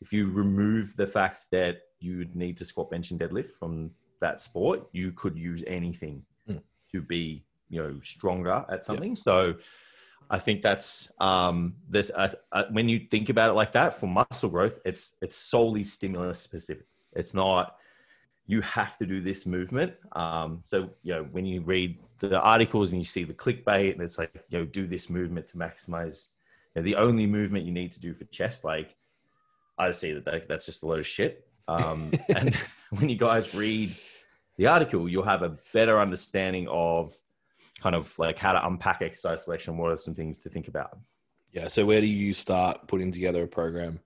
if 0.00 0.12
you 0.12 0.30
remove 0.30 0.96
the 0.96 1.06
fact 1.06 1.50
that 1.50 1.80
you 1.98 2.18
would 2.18 2.36
need 2.36 2.56
to 2.58 2.64
squat, 2.64 2.90
bench, 2.90 3.10
and 3.10 3.20
deadlift 3.20 3.50
from 3.50 3.90
that 4.20 4.40
sport, 4.40 4.88
you 4.92 5.12
could 5.12 5.36
use 5.36 5.62
anything 5.66 6.24
Mm. 6.48 6.62
to 6.92 7.02
be, 7.02 7.44
you 7.68 7.82
know, 7.82 8.00
stronger 8.00 8.64
at 8.68 8.84
something. 8.84 9.14
So 9.14 9.56
I 10.30 10.38
think 10.38 10.62
that's 10.62 11.10
um, 11.18 11.74
this. 11.88 12.10
Uh, 12.14 12.28
uh, 12.52 12.64
when 12.70 12.88
you 12.88 13.00
think 13.10 13.28
about 13.28 13.50
it 13.50 13.54
like 13.54 13.72
that, 13.72 13.98
for 13.98 14.06
muscle 14.06 14.48
growth, 14.48 14.78
it's 14.84 15.16
it's 15.20 15.34
solely 15.34 15.82
stimulus 15.82 16.38
specific. 16.38 16.86
It's 17.14 17.34
not 17.34 17.76
you 18.46 18.60
have 18.62 18.96
to 18.98 19.06
do 19.06 19.20
this 19.20 19.44
movement. 19.44 19.92
Um, 20.12 20.62
so 20.66 20.90
you 21.02 21.14
know 21.14 21.24
when 21.32 21.46
you 21.46 21.62
read 21.62 21.98
the 22.20 22.40
articles 22.40 22.92
and 22.92 23.00
you 23.00 23.04
see 23.04 23.24
the 23.24 23.34
clickbait, 23.34 23.92
and 23.92 24.02
it's 24.02 24.18
like 24.18 24.32
you 24.48 24.60
know 24.60 24.64
do 24.64 24.86
this 24.86 25.10
movement 25.10 25.48
to 25.48 25.56
maximize. 25.56 26.28
You 26.74 26.82
know, 26.82 26.84
the 26.84 26.96
only 26.96 27.26
movement 27.26 27.64
you 27.64 27.72
need 27.72 27.90
to 27.92 28.00
do 28.00 28.14
for 28.14 28.24
chest, 28.26 28.64
like 28.64 28.96
I 29.78 29.90
see 29.90 30.12
that, 30.12 30.24
that 30.26 30.48
that's 30.48 30.66
just 30.66 30.84
a 30.84 30.86
load 30.86 31.00
of 31.00 31.06
shit. 31.06 31.44
Um, 31.66 32.12
and 32.28 32.54
when 32.90 33.08
you 33.08 33.16
guys 33.16 33.52
read 33.52 33.96
the 34.56 34.68
article, 34.68 35.08
you'll 35.08 35.24
have 35.24 35.42
a 35.42 35.56
better 35.72 35.98
understanding 35.98 36.68
of 36.68 37.16
kind 37.80 37.94
of 37.96 38.16
like 38.18 38.38
how 38.38 38.52
to 38.52 38.66
unpack 38.66 39.02
exercise 39.02 39.44
selection. 39.44 39.76
What 39.76 39.92
are 39.92 39.98
some 39.98 40.14
things 40.14 40.38
to 40.40 40.48
think 40.48 40.68
about? 40.68 40.98
yeah. 41.52 41.68
So 41.68 41.84
where 41.84 42.00
do 42.00 42.06
you 42.06 42.32
start 42.32 42.86
putting 42.86 43.10
together 43.10 43.42
a 43.42 43.48
program 43.48 44.00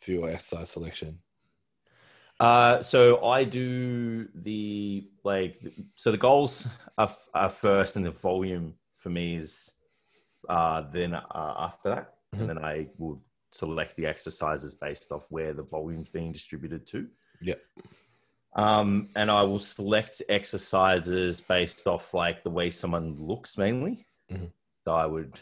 for 0.00 0.10
your 0.10 0.28
exercise 0.30 0.70
selection? 0.70 1.18
Uh, 2.40 2.82
so 2.82 3.24
I 3.24 3.44
do 3.44 4.28
the 4.34 5.08
like 5.24 5.60
so 5.96 6.10
the 6.12 6.16
goals 6.18 6.66
are, 6.96 7.14
are 7.34 7.50
first, 7.50 7.96
and 7.96 8.04
the 8.06 8.10
volume 8.12 8.74
for 8.96 9.10
me 9.10 9.36
is 9.36 9.70
uh, 10.48 10.82
then 10.92 11.14
uh, 11.14 11.54
after 11.58 11.88
that, 11.90 12.14
Mhm. 12.34 12.40
and 12.40 12.48
then 12.50 12.58
I 12.58 12.88
will 12.98 13.20
select 13.50 13.96
the 13.96 14.06
exercises 14.06 14.74
based 14.74 15.10
off 15.10 15.26
where 15.30 15.52
the 15.54 15.62
volume's 15.62 16.10
being 16.10 16.30
distributed 16.32 16.86
to. 16.88 17.08
Yep. 17.40 17.60
Um, 18.54 19.10
and 19.14 19.30
I 19.30 19.42
will 19.42 19.58
select 19.58 20.22
exercises 20.28 21.40
based 21.40 21.86
off 21.86 22.14
like 22.14 22.42
the 22.42 22.50
way 22.50 22.70
someone 22.70 23.14
looks 23.18 23.56
mainly. 23.58 24.06
Mhm. 24.30 24.50
So 24.84 24.92
I 24.92 25.06
would 25.06 25.38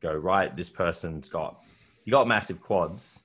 go 0.00 0.12
right. 0.14 0.54
This 0.54 0.68
person's 0.68 1.28
got 1.28 1.62
you 2.04 2.12
got 2.12 2.28
massive 2.28 2.60
quads. 2.60 3.22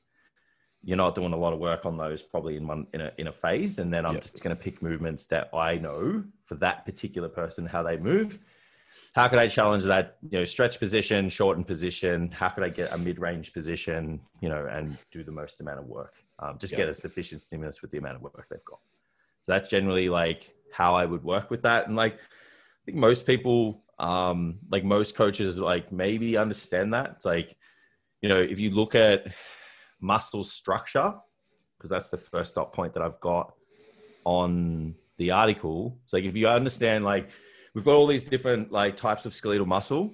You're 0.83 0.97
not 0.97 1.13
doing 1.13 1.33
a 1.33 1.37
lot 1.37 1.53
of 1.53 1.59
work 1.59 1.85
on 1.85 1.97
those 1.97 2.21
probably 2.23 2.57
in 2.57 2.65
one 2.67 2.87
in 2.93 3.01
a 3.01 3.11
in 3.17 3.27
a 3.27 3.31
phase, 3.31 3.79
and 3.79 3.93
then 3.93 4.05
I'm 4.05 4.13
Yep. 4.15 4.21
just 4.23 4.43
going 4.43 4.55
to 4.55 4.61
pick 4.61 4.81
movements 4.81 5.25
that 5.25 5.49
I 5.53 5.75
know 5.77 6.23
for 6.45 6.55
that 6.55 6.85
particular 6.85 7.29
person 7.29 7.65
how 7.67 7.83
they 7.83 7.97
move. 7.97 8.39
How 9.13 9.27
could 9.27 9.39
I 9.39 9.47
challenge 9.47 9.83
that? 9.85 10.17
You 10.29 10.39
know, 10.39 10.45
stretch 10.45 10.79
position, 10.79 11.29
shorten 11.29 11.63
position. 11.63 12.31
How 12.31 12.49
could 12.49 12.63
I 12.63 12.69
get 12.69 12.91
a 12.93 12.97
mid-range 12.97 13.53
position? 13.53 14.21
You 14.41 14.49
know, 14.49 14.65
and 14.65 14.97
do 15.11 15.23
the 15.23 15.31
most 15.31 15.59
amount 15.61 15.79
of 15.79 15.85
work. 15.85 16.13
Um, 16.41 16.57
just 16.57 16.73
Yep. 16.73 16.77
get 16.79 16.89
a 16.89 16.93
sufficient 16.93 17.41
stimulus 17.41 17.81
with 17.81 17.91
the 17.91 17.99
amount 17.99 18.15
of 18.15 18.23
work 18.23 18.47
they've 18.49 18.65
got. 18.65 18.79
So 19.41 19.51
that's 19.51 19.69
generally 19.69 20.09
like 20.09 20.53
how 20.71 20.95
I 20.95 21.05
would 21.05 21.23
work 21.23 21.51
with 21.51 21.61
that. 21.63 21.87
And 21.87 21.95
like, 21.95 22.15
I 22.15 22.85
think 22.85 22.97
most 22.97 23.27
people, 23.27 23.83
um, 23.99 24.59
like 24.71 24.83
most 24.83 25.15
coaches, 25.15 25.57
like 25.57 25.91
maybe 25.91 26.37
understand 26.37 26.93
that. 26.93 27.13
It's 27.15 27.25
like, 27.25 27.55
you 28.21 28.29
know, 28.29 28.39
if 28.39 28.59
you 28.59 28.71
look 28.71 28.95
at 28.95 29.33
muscle 29.99 30.43
structure, 30.43 31.13
because 31.77 31.89
that's 31.89 32.09
the 32.09 32.17
first 32.17 32.55
dot 32.55 32.73
point 32.73 32.93
that 32.95 33.03
I've 33.03 33.19
got 33.19 33.53
on 34.23 34.95
the 35.17 35.31
article. 35.31 35.99
It's 36.03 36.13
like 36.13 36.23
if 36.23 36.35
you 36.35 36.47
understand, 36.47 37.03
like, 37.03 37.29
we've 37.73 37.85
got 37.85 37.95
all 37.95 38.07
these 38.07 38.23
different 38.23 38.71
like 38.71 38.95
types 38.95 39.25
of 39.25 39.33
skeletal 39.33 39.65
muscle. 39.65 40.13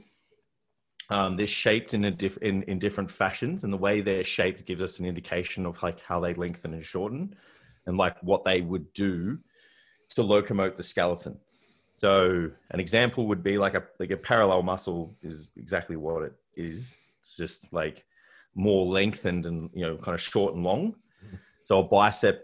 Um, 1.10 1.36
they're 1.36 1.48
shaped 1.48 1.94
in 1.94 2.04
a 2.06 2.12
diff- 2.12 2.38
in, 2.38 2.64
in 2.64 2.80
different 2.80 3.12
fashions, 3.12 3.64
and 3.64 3.72
the 3.72 3.78
way 3.78 4.02
they're 4.02 4.26
shaped 4.26 4.66
gives 4.66 4.84
us 4.84 5.00
an 5.00 5.06
indication 5.06 5.66
of 5.66 5.82
like 5.82 6.02
how 6.02 6.20
they 6.20 6.34
lengthen 6.34 6.74
and 6.74 6.84
shorten, 6.86 7.36
and 7.86 7.98
like 7.98 8.22
what 8.22 8.44
they 8.44 8.62
would 8.62 8.92
do 8.94 9.40
to 10.10 10.22
locomote 10.22 10.76
the 10.76 10.84
skeleton. 10.84 11.40
So 11.94 12.52
an 12.72 12.80
example 12.80 13.28
would 13.28 13.42
be 13.42 13.58
like 13.58 13.74
a 13.74 13.84
like 14.00 14.12
a 14.12 14.18
parallel 14.18 14.62
muscle 14.64 15.16
is 15.24 15.50
exactly 15.56 15.96
what 15.96 16.24
it 16.24 16.34
is. 16.56 16.96
It's 17.20 17.36
just 17.36 17.74
like 17.74 18.06
more 18.54 18.86
lengthened 18.86 19.46
and 19.46 19.70
you 19.74 19.82
know 19.82 19.98
kind 19.98 20.14
of 20.14 20.22
short 20.22 20.54
and 20.54 20.64
long. 20.64 20.96
So 21.64 21.80
a 21.80 21.84
bicep 21.84 22.44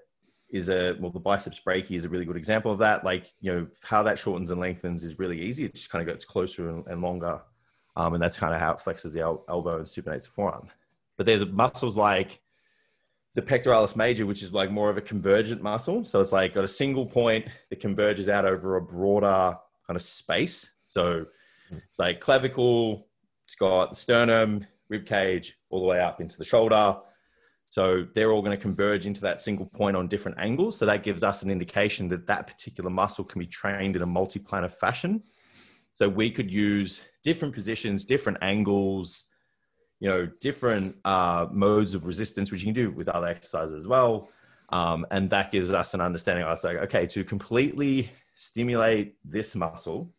is 0.49 0.69
a 0.69 0.95
well 0.99 1.11
the 1.11 1.19
biceps 1.19 1.59
brachii 1.65 1.91
is 1.91 2.05
a 2.05 2.09
really 2.09 2.25
good 2.25 2.37
example 2.37 2.71
of 2.71 2.79
that. 2.79 3.03
Like 3.03 3.31
you 3.41 3.51
know 3.51 3.67
how 3.83 4.03
that 4.03 4.17
shortens 4.17 4.51
and 4.51 4.59
lengthens 4.59 5.03
is 5.03 5.19
really 5.19 5.41
easy. 5.41 5.65
It 5.65 5.75
just 5.75 5.89
kind 5.89 6.01
of 6.01 6.11
gets 6.11 6.25
closer 6.25 6.69
and, 6.69 6.87
and 6.87 7.01
longer, 7.01 7.41
um, 7.95 8.13
and 8.13 8.23
that's 8.23 8.37
kind 8.37 8.53
of 8.53 8.59
how 8.59 8.71
it 8.71 8.79
flexes 8.79 9.13
the 9.13 9.21
el- 9.21 9.45
elbow 9.47 9.77
and 9.77 9.85
supinates 9.85 10.23
the 10.23 10.29
forearm. 10.29 10.67
But 11.17 11.25
there's 11.25 11.45
muscles 11.45 11.95
like 11.95 12.41
the 13.35 13.41
pectoralis 13.41 13.95
major, 13.95 14.25
which 14.25 14.43
is 14.43 14.53
like 14.53 14.71
more 14.71 14.89
of 14.89 14.97
a 14.97 15.01
convergent 15.01 15.61
muscle. 15.61 16.05
So 16.05 16.21
it's 16.21 16.31
like 16.31 16.53
got 16.53 16.63
a 16.63 16.67
single 16.67 17.05
point 17.05 17.47
that 17.69 17.79
converges 17.79 18.29
out 18.29 18.45
over 18.45 18.75
a 18.75 18.81
broader 18.81 19.57
kind 19.87 19.95
of 19.95 20.01
space. 20.01 20.69
So 20.87 21.25
it's 21.71 21.99
like 21.99 22.19
clavicle, 22.19 23.07
it's 23.45 23.55
got 23.55 23.97
sternum, 23.97 24.65
rib 24.89 25.05
cage, 25.05 25.57
all 25.69 25.79
the 25.79 25.87
way 25.87 25.99
up 25.99 26.21
into 26.21 26.37
the 26.37 26.45
shoulder. 26.45 26.97
So 27.69 28.05
they're 28.13 28.31
all 28.31 28.43
going 28.43 28.55
to 28.55 28.61
converge 28.61 29.07
into 29.07 29.21
that 29.21 29.41
single 29.41 29.65
point 29.65 29.97
on 29.97 30.07
different 30.07 30.37
angles. 30.39 30.77
So 30.77 30.85
that 30.85 31.01
gives 31.01 31.23
us 31.23 31.41
an 31.41 31.49
indication 31.49 32.07
that 32.09 32.27
that 32.27 32.45
particular 32.45 32.91
muscle 32.91 33.23
can 33.23 33.39
be 33.39 33.47
trained 33.47 33.95
in 33.95 34.03
a 34.03 34.05
multi-planar 34.05 34.71
fashion. 34.71 35.23
So 35.95 36.09
we 36.09 36.31
could 36.31 36.51
use 36.51 37.01
different 37.23 37.53
positions, 37.53 38.05
different 38.05 38.39
angles, 38.41 39.25
you 39.99 40.09
know, 40.09 40.27
different 40.39 40.95
uh, 41.05 41.47
modes 41.51 41.93
of 41.93 42.05
resistance, 42.05 42.51
which 42.51 42.61
you 42.61 42.73
can 42.73 42.73
do 42.73 42.91
with 42.91 43.07
other 43.07 43.27
exercises 43.27 43.75
as 43.75 43.87
well. 43.87 44.29
Um, 44.69 45.05
and 45.11 45.29
that 45.29 45.51
gives 45.51 45.71
us 45.71 45.93
an 45.93 46.01
understanding. 46.01 46.43
I 46.43 46.49
was 46.49 46.63
like, 46.63 46.77
okay, 46.77 47.05
to 47.07 47.23
completely 47.23 48.09
stimulate 48.35 49.15
this 49.23 49.55
muscle, 49.55 50.11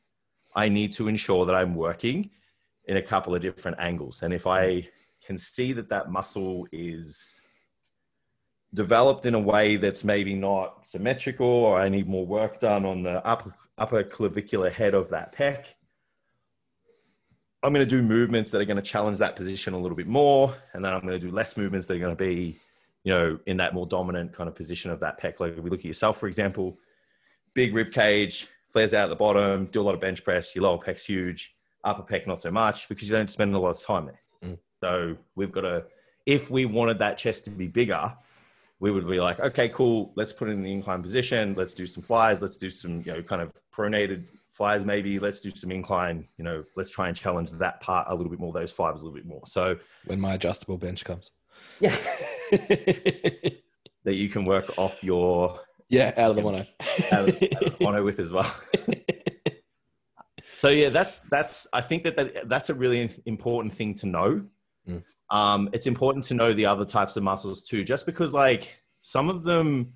I 0.55 0.69
need 0.69 0.93
to 0.95 1.09
ensure 1.09 1.45
that 1.47 1.55
I'm 1.55 1.75
working 1.75 2.31
in 2.87 2.97
a 2.97 3.03
couple 3.03 3.35
of 3.35 3.43
different 3.43 3.79
angles. 3.81 4.23
And 4.23 4.33
if 4.33 4.47
I 4.47 4.89
can 5.27 5.37
see 5.37 5.73
that 5.73 5.89
that 5.89 6.11
muscle 6.11 6.67
is 6.71 7.41
developed 8.73 9.27
in 9.27 9.35
a 9.35 9.41
way 9.41 9.77
that's 9.77 10.05
maybe 10.05 10.35
not 10.35 10.87
symmetrical, 10.87 11.47
or 11.47 11.81
I 11.81 11.89
need 11.89 12.09
more 12.09 12.27
work 12.27 12.61
done 12.61 12.85
on 12.85 13.03
the 13.03 13.25
upper, 13.27 13.55
upper 13.79 14.03
clavicular 14.03 14.71
head 14.71 14.95
of 14.95 15.11
that 15.11 15.35
pec, 15.35 15.65
I'm 17.63 17.73
going 17.73 17.87
to 17.87 17.91
do 17.91 18.03
movements 18.03 18.51
that 18.51 18.61
are 18.61 18.65
going 18.67 18.77
to 18.77 18.83
challenge 18.83 19.19
that 19.19 19.37
position 19.37 19.73
a 19.73 19.79
little 19.79 19.97
bit 19.97 20.07
more. 20.07 20.55
And 20.75 20.85
then 20.85 20.93
I'm 20.93 21.01
going 21.01 21.19
to 21.19 21.27
do 21.27 21.33
less 21.33 21.57
movements 21.57 21.87
that 21.87 21.95
are 21.97 22.01
going 22.01 22.15
to 22.15 22.25
be, 22.25 22.59
you 23.05 23.13
know, 23.13 23.39
in 23.47 23.57
that 23.57 23.73
more 23.73 23.87
dominant 23.87 24.35
kind 24.35 24.49
of 24.49 24.55
position 24.55 24.91
of 24.91 25.01
that 25.01 25.19
pec. 25.21 25.41
Like 25.41 25.57
if 25.57 25.59
we 25.59 25.71
look 25.71 25.81
at 25.81 25.87
yourself, 25.87 26.19
for 26.19 26.27
example, 26.27 26.79
big 27.55 27.75
rib 27.75 27.91
cage, 27.91 28.49
flares 28.71 28.93
out 28.93 29.05
at 29.05 29.11
the 29.11 29.17
bottom, 29.17 29.67
do 29.67 29.81
a 29.81 29.83
lot 29.83 29.95
of 29.95 30.01
bench 30.01 30.23
press, 30.25 30.55
your 30.55 30.65
lower 30.65 30.79
pec's 30.79 31.07
huge, 31.07 31.55
upper 31.85 32.03
pec 32.03 32.27
not 32.27 32.43
so 32.43 32.51
much 32.51 32.89
because 32.89 33.09
you 33.09 33.15
don't 33.15 33.31
spend 33.31 33.55
a 33.55 33.59
lot 33.59 33.71
of 33.71 33.83
time 33.83 34.07
there. 34.07 34.21
Mm. 34.51 34.59
So 34.83 35.17
we've 35.35 35.53
got 35.53 35.63
to, 35.63 35.85
if 36.27 36.51
we 36.51 36.67
wanted 36.67 36.99
that 36.99 37.17
chest 37.17 37.45
to 37.45 37.51
be 37.51 37.69
bigger, 37.69 38.15
we 38.81 38.91
would 38.91 39.09
be 39.09 39.21
like, 39.21 39.41
okay, 39.41 39.69
cool, 39.69 40.13
let's 40.17 40.33
put 40.33 40.49
it 40.49 40.53
in 40.53 40.63
the 40.63 40.73
incline 40.73 41.03
position, 41.03 41.55
let's 41.55 41.75
do 41.75 41.87
some 41.87 42.03
flies, 42.03 42.43
let's 42.43 42.59
do 42.59 42.69
some, 42.69 43.01
you 43.01 43.13
know, 43.13 43.23
kind 43.23 43.41
of 43.41 43.53
pronated 43.75 44.25
flies 44.49 44.85
maybe, 44.85 45.19
let's 45.19 45.41
do 45.41 45.51
some 45.51 45.71
incline, 45.71 46.29
you 46.39 46.45
know, 46.45 46.65
let's 46.77 46.91
try 46.91 47.09
and 47.09 47.17
challenge 47.17 47.51
that 47.51 47.81
part 47.81 48.07
a 48.09 48.15
little 48.15 48.31
bit 48.31 48.39
more, 48.39 48.53
those 48.53 48.71
fibers 48.71 49.03
a 49.03 49.05
little 49.05 49.17
bit 49.17 49.27
more. 49.27 49.43
So 49.47 49.77
when 50.07 50.21
my 50.21 50.35
adjustable 50.35 50.77
bench 50.77 51.05
comes. 51.05 51.31
Yeah. 51.81 51.97
that 52.51 54.15
you 54.15 54.29
can 54.29 54.45
work 54.45 54.79
off 54.79 55.03
your 55.03 55.59
yeah, 55.89 56.13
out 56.17 56.31
of 56.31 56.37
the 56.37 56.43
mono. 56.43 56.67
out, 57.13 57.29
of, 57.29 57.43
out 57.43 57.63
of 57.65 57.81
mono 57.81 58.05
with 58.05 58.19
as 58.19 58.31
well. 58.31 58.53
so 60.55 60.69
yeah, 60.69 60.89
that's 60.89 61.21
that's. 61.23 61.67
I 61.73 61.81
think 61.81 62.05
that, 62.05 62.17
that 62.17 62.49
that's 62.49 62.71
a 62.71 62.75
really 62.75 63.11
important 63.27 63.75
thing 63.75 63.95
to 63.95 64.07
know. 64.07 64.47
Mm. 64.89 65.03
Um, 65.31 65.71
it's 65.73 65.87
important 65.87 66.25
to 66.27 66.35
know 66.35 66.53
the 66.53 66.67
other 66.67 66.85
types 66.85 67.17
of 67.17 67.23
muscles 67.23 67.65
too, 67.65 67.85
just 67.85 68.07
because 68.07 68.33
like 68.33 68.79
some 69.01 69.29
of 69.29 69.45
them, 69.45 69.95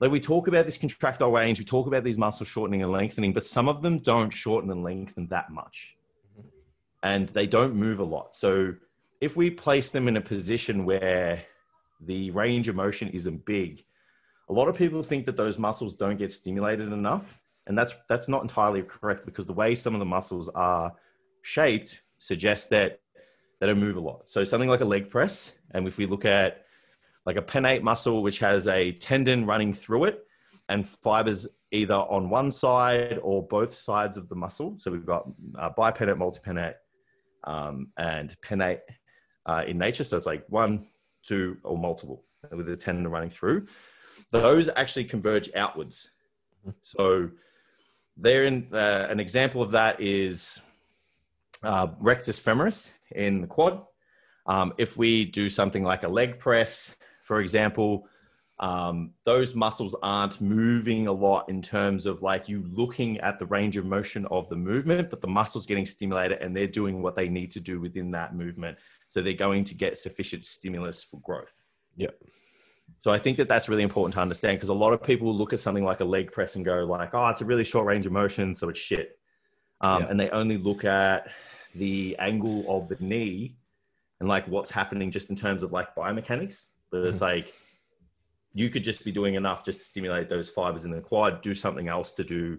like 0.00 0.10
we 0.10 0.20
talk 0.20 0.48
about 0.48 0.64
this 0.64 0.78
contractile 0.78 1.30
range, 1.30 1.58
we 1.58 1.64
talk 1.64 1.86
about 1.86 2.04
these 2.04 2.18
muscles 2.18 2.48
shortening 2.48 2.82
and 2.82 2.92
lengthening, 2.92 3.32
but 3.32 3.44
some 3.44 3.68
of 3.68 3.82
them 3.82 3.98
don't 3.98 4.30
shorten 4.30 4.70
and 4.70 4.82
lengthen 4.82 5.26
that 5.28 5.50
much, 5.50 5.96
mm-hmm. 6.38 6.48
and 7.02 7.28
they 7.30 7.46
don't 7.46 7.74
move 7.74 7.98
a 7.98 8.04
lot. 8.04 8.36
So 8.36 8.74
if 9.20 9.36
we 9.36 9.50
place 9.50 9.90
them 9.90 10.08
in 10.08 10.16
a 10.16 10.20
position 10.20 10.84
where 10.84 11.42
the 12.00 12.30
range 12.30 12.68
of 12.68 12.76
motion 12.76 13.08
isn't 13.08 13.44
big, 13.44 13.84
a 14.48 14.52
lot 14.52 14.68
of 14.68 14.74
people 14.74 15.02
think 15.02 15.26
that 15.26 15.36
those 15.36 15.58
muscles 15.58 15.94
don't 15.94 16.16
get 16.16 16.32
stimulated 16.32 16.92
enough 16.92 17.40
and 17.70 17.78
that's 17.78 17.94
that's 18.08 18.28
not 18.28 18.42
entirely 18.42 18.82
correct 18.82 19.24
because 19.24 19.46
the 19.46 19.52
way 19.52 19.76
some 19.76 19.94
of 19.94 20.00
the 20.00 20.04
muscles 20.04 20.48
are 20.50 20.92
shaped 21.42 22.02
suggests 22.18 22.66
that 22.66 23.00
they 23.60 23.66
don't 23.66 23.78
move 23.78 23.96
a 23.96 24.00
lot. 24.00 24.28
So 24.28 24.42
something 24.42 24.68
like 24.68 24.80
a 24.80 24.86
leg 24.86 25.10
press 25.10 25.52
and 25.72 25.86
if 25.86 25.98
we 25.98 26.06
look 26.06 26.24
at 26.24 26.64
like 27.26 27.36
a 27.36 27.42
pennate 27.42 27.82
muscle 27.82 28.22
which 28.22 28.38
has 28.38 28.66
a 28.66 28.92
tendon 28.92 29.46
running 29.46 29.72
through 29.72 30.04
it 30.04 30.26
and 30.68 30.86
fibers 30.88 31.46
either 31.70 31.94
on 31.94 32.30
one 32.30 32.50
side 32.50 33.18
or 33.22 33.46
both 33.46 33.74
sides 33.74 34.16
of 34.16 34.28
the 34.28 34.34
muscle. 34.34 34.74
So 34.78 34.90
we've 34.90 35.06
got 35.06 35.28
uh, 35.58 35.70
bipennate 35.70 36.16
multipennate 36.16 36.74
um, 37.44 37.88
and 37.96 38.34
pennate 38.42 38.80
uh, 39.46 39.64
in 39.66 39.78
nature. 39.78 40.04
So 40.04 40.16
it's 40.16 40.26
like 40.26 40.44
one 40.48 40.86
two 41.22 41.58
or 41.64 41.76
multiple 41.76 42.24
with 42.50 42.66
the 42.66 42.76
tendon 42.76 43.08
running 43.08 43.30
through. 43.30 43.66
Those 44.30 44.70
actually 44.74 45.04
converge 45.04 45.50
outwards. 45.54 46.10
So 46.82 47.30
there, 48.16 48.44
in 48.44 48.68
uh, 48.72 49.06
an 49.10 49.20
example 49.20 49.62
of 49.62 49.70
that 49.72 50.00
is 50.00 50.60
uh, 51.62 51.88
rectus 51.98 52.38
femoris 52.40 52.90
in 53.10 53.42
the 53.42 53.46
quad. 53.46 53.82
Um, 54.46 54.74
if 54.78 54.96
we 54.96 55.24
do 55.24 55.48
something 55.48 55.84
like 55.84 56.02
a 56.02 56.08
leg 56.08 56.38
press, 56.38 56.96
for 57.22 57.40
example, 57.40 58.08
um, 58.58 59.12
those 59.24 59.54
muscles 59.54 59.96
aren't 60.02 60.40
moving 60.40 61.06
a 61.06 61.12
lot 61.12 61.48
in 61.48 61.62
terms 61.62 62.04
of 62.04 62.22
like 62.22 62.48
you 62.48 62.62
looking 62.72 63.18
at 63.20 63.38
the 63.38 63.46
range 63.46 63.78
of 63.78 63.86
motion 63.86 64.26
of 64.26 64.48
the 64.48 64.56
movement, 64.56 65.08
but 65.08 65.22
the 65.22 65.28
muscles 65.28 65.64
getting 65.66 65.86
stimulated 65.86 66.38
and 66.42 66.54
they're 66.54 66.66
doing 66.66 67.00
what 67.00 67.16
they 67.16 67.28
need 67.28 67.50
to 67.52 67.60
do 67.60 67.80
within 67.80 68.10
that 68.10 68.34
movement. 68.34 68.76
So 69.08 69.22
they're 69.22 69.32
going 69.32 69.64
to 69.64 69.74
get 69.74 69.96
sufficient 69.96 70.44
stimulus 70.44 71.02
for 71.02 71.20
growth. 71.20 71.62
Yeah. 71.96 72.10
So 72.98 73.10
I 73.10 73.18
think 73.18 73.38
that 73.38 73.48
that's 73.48 73.68
really 73.68 73.82
important 73.82 74.14
to 74.14 74.20
understand 74.20 74.58
because 74.58 74.68
a 74.68 74.74
lot 74.74 74.92
of 74.92 75.02
people 75.02 75.34
look 75.34 75.54
at 75.54 75.60
something 75.60 75.84
like 75.84 76.00
a 76.00 76.04
leg 76.04 76.30
press 76.30 76.54
and 76.56 76.64
go 76.64 76.84
like, 76.84 77.14
oh, 77.14 77.28
it's 77.28 77.40
a 77.40 77.46
really 77.46 77.64
short 77.64 77.86
range 77.86 78.04
of 78.04 78.12
motion, 78.12 78.54
so 78.54 78.68
it's 78.68 78.78
shit. 78.78 79.18
Um, 79.80 80.02
yeah. 80.02 80.08
And 80.10 80.20
they 80.20 80.28
only 80.30 80.58
look 80.58 80.84
at 80.84 81.28
the 81.74 82.16
angle 82.18 82.64
of 82.68 82.88
the 82.88 82.96
knee 83.00 83.56
and 84.18 84.28
like 84.28 84.46
what's 84.46 84.70
happening 84.70 85.10
just 85.10 85.30
in 85.30 85.36
terms 85.36 85.62
of 85.62 85.72
like 85.72 85.94
biomechanics. 85.94 86.66
But 86.90 86.98
mm-hmm. 86.98 87.08
it's 87.08 87.20
like 87.20 87.52
you 88.52 88.68
could 88.68 88.84
just 88.84 89.04
be 89.04 89.12
doing 89.12 89.34
enough 89.34 89.64
just 89.64 89.80
to 89.80 89.84
stimulate 89.84 90.28
those 90.28 90.48
fibers 90.48 90.84
in 90.84 90.90
the 90.90 91.00
quad, 91.00 91.42
do 91.42 91.54
something 91.54 91.88
else 91.88 92.14
to 92.14 92.24
do 92.24 92.58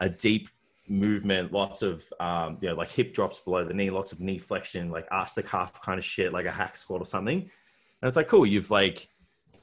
a 0.00 0.08
deep 0.08 0.48
movement, 0.88 1.52
lots 1.52 1.82
of 1.82 2.04
um, 2.20 2.58
you 2.60 2.68
know, 2.68 2.74
like 2.74 2.90
hip 2.90 3.14
drops 3.14 3.40
below 3.40 3.64
the 3.64 3.74
knee, 3.74 3.90
lots 3.90 4.12
of 4.12 4.20
knee 4.20 4.38
flexion, 4.38 4.90
like 4.90 5.06
ask 5.10 5.34
the 5.34 5.42
calf 5.42 5.80
kind 5.82 5.98
of 5.98 6.04
shit, 6.04 6.32
like 6.32 6.46
a 6.46 6.50
hack 6.50 6.76
squat 6.76 7.00
or 7.00 7.06
something. 7.06 7.40
And 7.40 8.08
it's 8.08 8.16
like, 8.16 8.28
cool, 8.28 8.44
you've 8.44 8.70
like 8.70 9.08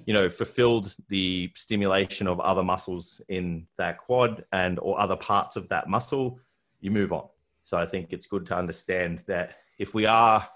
you 0.06 0.14
know 0.14 0.30
fulfilled 0.30 0.96
the 1.10 1.52
stimulation 1.56 2.28
of 2.28 2.40
other 2.40 2.64
muscles 2.64 3.22
in 3.28 3.68
that 3.78 3.98
quad 3.98 4.44
and 4.52 4.80
or 4.80 5.00
other 5.00 5.16
parts 5.16 5.56
of 5.56 5.68
that 5.70 5.90
muscle 5.90 6.40
you 6.80 6.90
move 6.90 7.12
on 7.12 7.28
so 7.70 7.78
i 7.78 7.86
think 7.86 8.08
it's 8.12 8.26
good 8.26 8.46
to 8.46 8.56
understand 8.56 9.24
that 9.28 9.56
if 9.78 9.94
we 9.94 10.06
are 10.06 10.48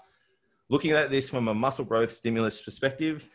looking 0.68 0.90
at 0.92 1.10
this 1.10 1.28
from 1.28 1.48
a 1.48 1.54
muscle 1.54 1.84
growth 1.84 2.12
stimulus 2.12 2.60
perspective 2.60 3.30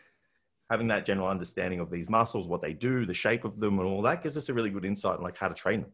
having 0.68 0.88
that 0.88 1.04
general 1.04 1.28
understanding 1.28 1.80
of 1.80 1.90
these 1.90 2.08
muscles 2.08 2.46
what 2.46 2.60
they 2.60 2.72
do 2.72 3.06
the 3.06 3.14
shape 3.14 3.44
of 3.44 3.58
them 3.58 3.78
and 3.78 3.88
all 3.88 4.02
that 4.02 4.22
gives 4.22 4.36
us 4.36 4.48
a 4.48 4.54
really 4.54 4.70
good 4.70 4.84
insight 4.84 5.16
on 5.16 5.22
like 5.22 5.36
how 5.36 5.48
to 5.48 5.54
train 5.54 5.80
them. 5.80 5.90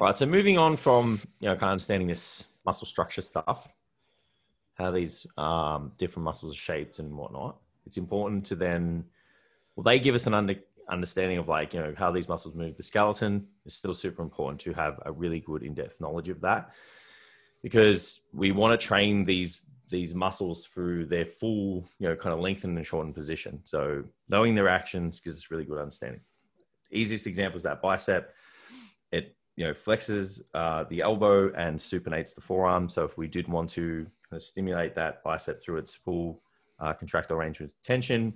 All 0.00 0.08
right 0.08 0.18
so 0.18 0.26
moving 0.26 0.58
on 0.58 0.76
from 0.76 1.20
you 1.40 1.48
know 1.48 1.54
kind 1.54 1.70
of 1.70 1.70
understanding 1.70 2.08
this 2.08 2.44
muscle 2.66 2.86
structure 2.86 3.22
stuff 3.22 3.68
how 4.74 4.90
these 4.90 5.24
um, 5.38 5.92
different 5.98 6.24
muscles 6.24 6.52
are 6.54 6.58
shaped 6.58 6.98
and 6.98 7.16
whatnot 7.16 7.56
it's 7.86 7.96
important 7.96 8.46
to 8.46 8.54
then, 8.54 9.04
well, 9.76 9.84
they 9.84 9.98
give 9.98 10.14
us 10.14 10.26
an 10.26 10.34
under, 10.34 10.56
understanding 10.88 11.38
of 11.38 11.48
like, 11.48 11.74
you 11.74 11.80
know, 11.80 11.94
how 11.96 12.10
these 12.10 12.28
muscles 12.28 12.54
move. 12.54 12.76
The 12.76 12.82
skeleton 12.82 13.46
is 13.64 13.74
still 13.74 13.94
super 13.94 14.22
important 14.22 14.60
to 14.62 14.72
have 14.72 15.00
a 15.04 15.12
really 15.12 15.40
good 15.40 15.62
in-depth 15.62 16.00
knowledge 16.00 16.28
of 16.28 16.40
that 16.42 16.70
because 17.62 18.20
we 18.32 18.52
want 18.52 18.78
to 18.78 18.86
train 18.86 19.24
these 19.24 19.60
these 19.90 20.14
muscles 20.14 20.66
through 20.66 21.06
their 21.06 21.26
full, 21.26 21.86
you 21.98 22.08
know, 22.08 22.16
kind 22.16 22.32
of 22.32 22.40
lengthened 22.40 22.76
and 22.76 22.86
shortened 22.86 23.14
position. 23.14 23.60
So 23.64 24.04
knowing 24.28 24.54
their 24.54 24.68
actions 24.68 25.20
gives 25.20 25.36
us 25.36 25.50
really 25.50 25.64
good 25.64 25.78
understanding. 25.78 26.20
Easiest 26.90 27.26
example 27.26 27.58
is 27.58 27.62
that 27.62 27.82
bicep. 27.82 28.34
It 29.12 29.36
you 29.56 29.64
know 29.64 29.72
flexes 29.72 30.42
uh, 30.54 30.84
the 30.84 31.00
elbow 31.00 31.52
and 31.54 31.78
supinates 31.78 32.34
the 32.34 32.40
forearm. 32.40 32.88
So 32.88 33.04
if 33.04 33.16
we 33.16 33.28
did 33.28 33.48
want 33.48 33.70
to 33.70 34.06
kind 34.28 34.40
of 34.40 34.42
stimulate 34.42 34.94
that 34.96 35.22
bicep 35.22 35.62
through 35.62 35.78
its 35.78 35.94
full 35.94 36.42
uh, 36.80 36.92
contractile 36.92 37.36
range 37.36 37.60
of 37.60 37.72
tension, 37.82 38.34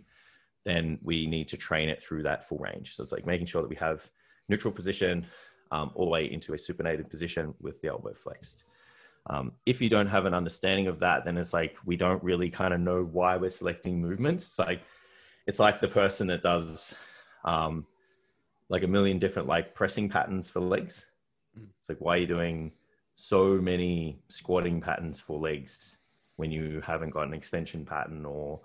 then 0.68 0.98
we 1.02 1.26
need 1.26 1.48
to 1.48 1.56
train 1.56 1.88
it 1.88 2.02
through 2.02 2.22
that 2.24 2.48
full 2.48 2.58
range. 2.58 2.94
So 2.94 3.02
it's 3.02 3.12
like 3.12 3.26
making 3.26 3.46
sure 3.46 3.62
that 3.62 3.68
we 3.68 3.76
have 3.76 4.08
neutral 4.48 4.72
position 4.72 5.26
um, 5.70 5.90
all 5.94 6.06
the 6.06 6.10
way 6.10 6.30
into 6.30 6.52
a 6.52 6.56
supinated 6.56 7.10
position 7.10 7.54
with 7.60 7.80
the 7.80 7.88
elbow 7.88 8.14
flexed. 8.14 8.64
Um, 9.26 9.52
if 9.66 9.80
you 9.82 9.88
don't 9.88 10.06
have 10.06 10.24
an 10.24 10.34
understanding 10.34 10.86
of 10.86 11.00
that, 11.00 11.24
then 11.24 11.36
it's 11.36 11.52
like 11.52 11.76
we 11.84 11.96
don't 11.96 12.22
really 12.22 12.50
kind 12.50 12.72
of 12.72 12.80
know 12.80 13.04
why 13.04 13.36
we're 13.36 13.50
selecting 13.50 14.00
movements. 14.00 14.44
It's 14.46 14.58
like 14.58 14.82
it's 15.46 15.58
like 15.58 15.80
the 15.80 15.88
person 15.88 16.26
that 16.28 16.42
does 16.42 16.94
um, 17.44 17.86
like 18.68 18.82
a 18.82 18.88
million 18.88 19.18
different 19.18 19.48
like 19.48 19.74
pressing 19.74 20.08
patterns 20.08 20.48
for 20.48 20.60
legs. 20.60 21.06
Mm. 21.58 21.66
It's 21.78 21.88
like 21.88 21.98
why 22.00 22.16
are 22.16 22.20
you 22.20 22.26
doing 22.26 22.72
so 23.16 23.60
many 23.60 24.22
squatting 24.28 24.80
patterns 24.80 25.20
for 25.20 25.38
legs? 25.38 25.98
when 26.38 26.52
you 26.52 26.80
haven't 26.84 27.10
got 27.10 27.26
an 27.26 27.34
extension 27.34 27.84
pattern 27.84 28.24
or. 28.24 28.60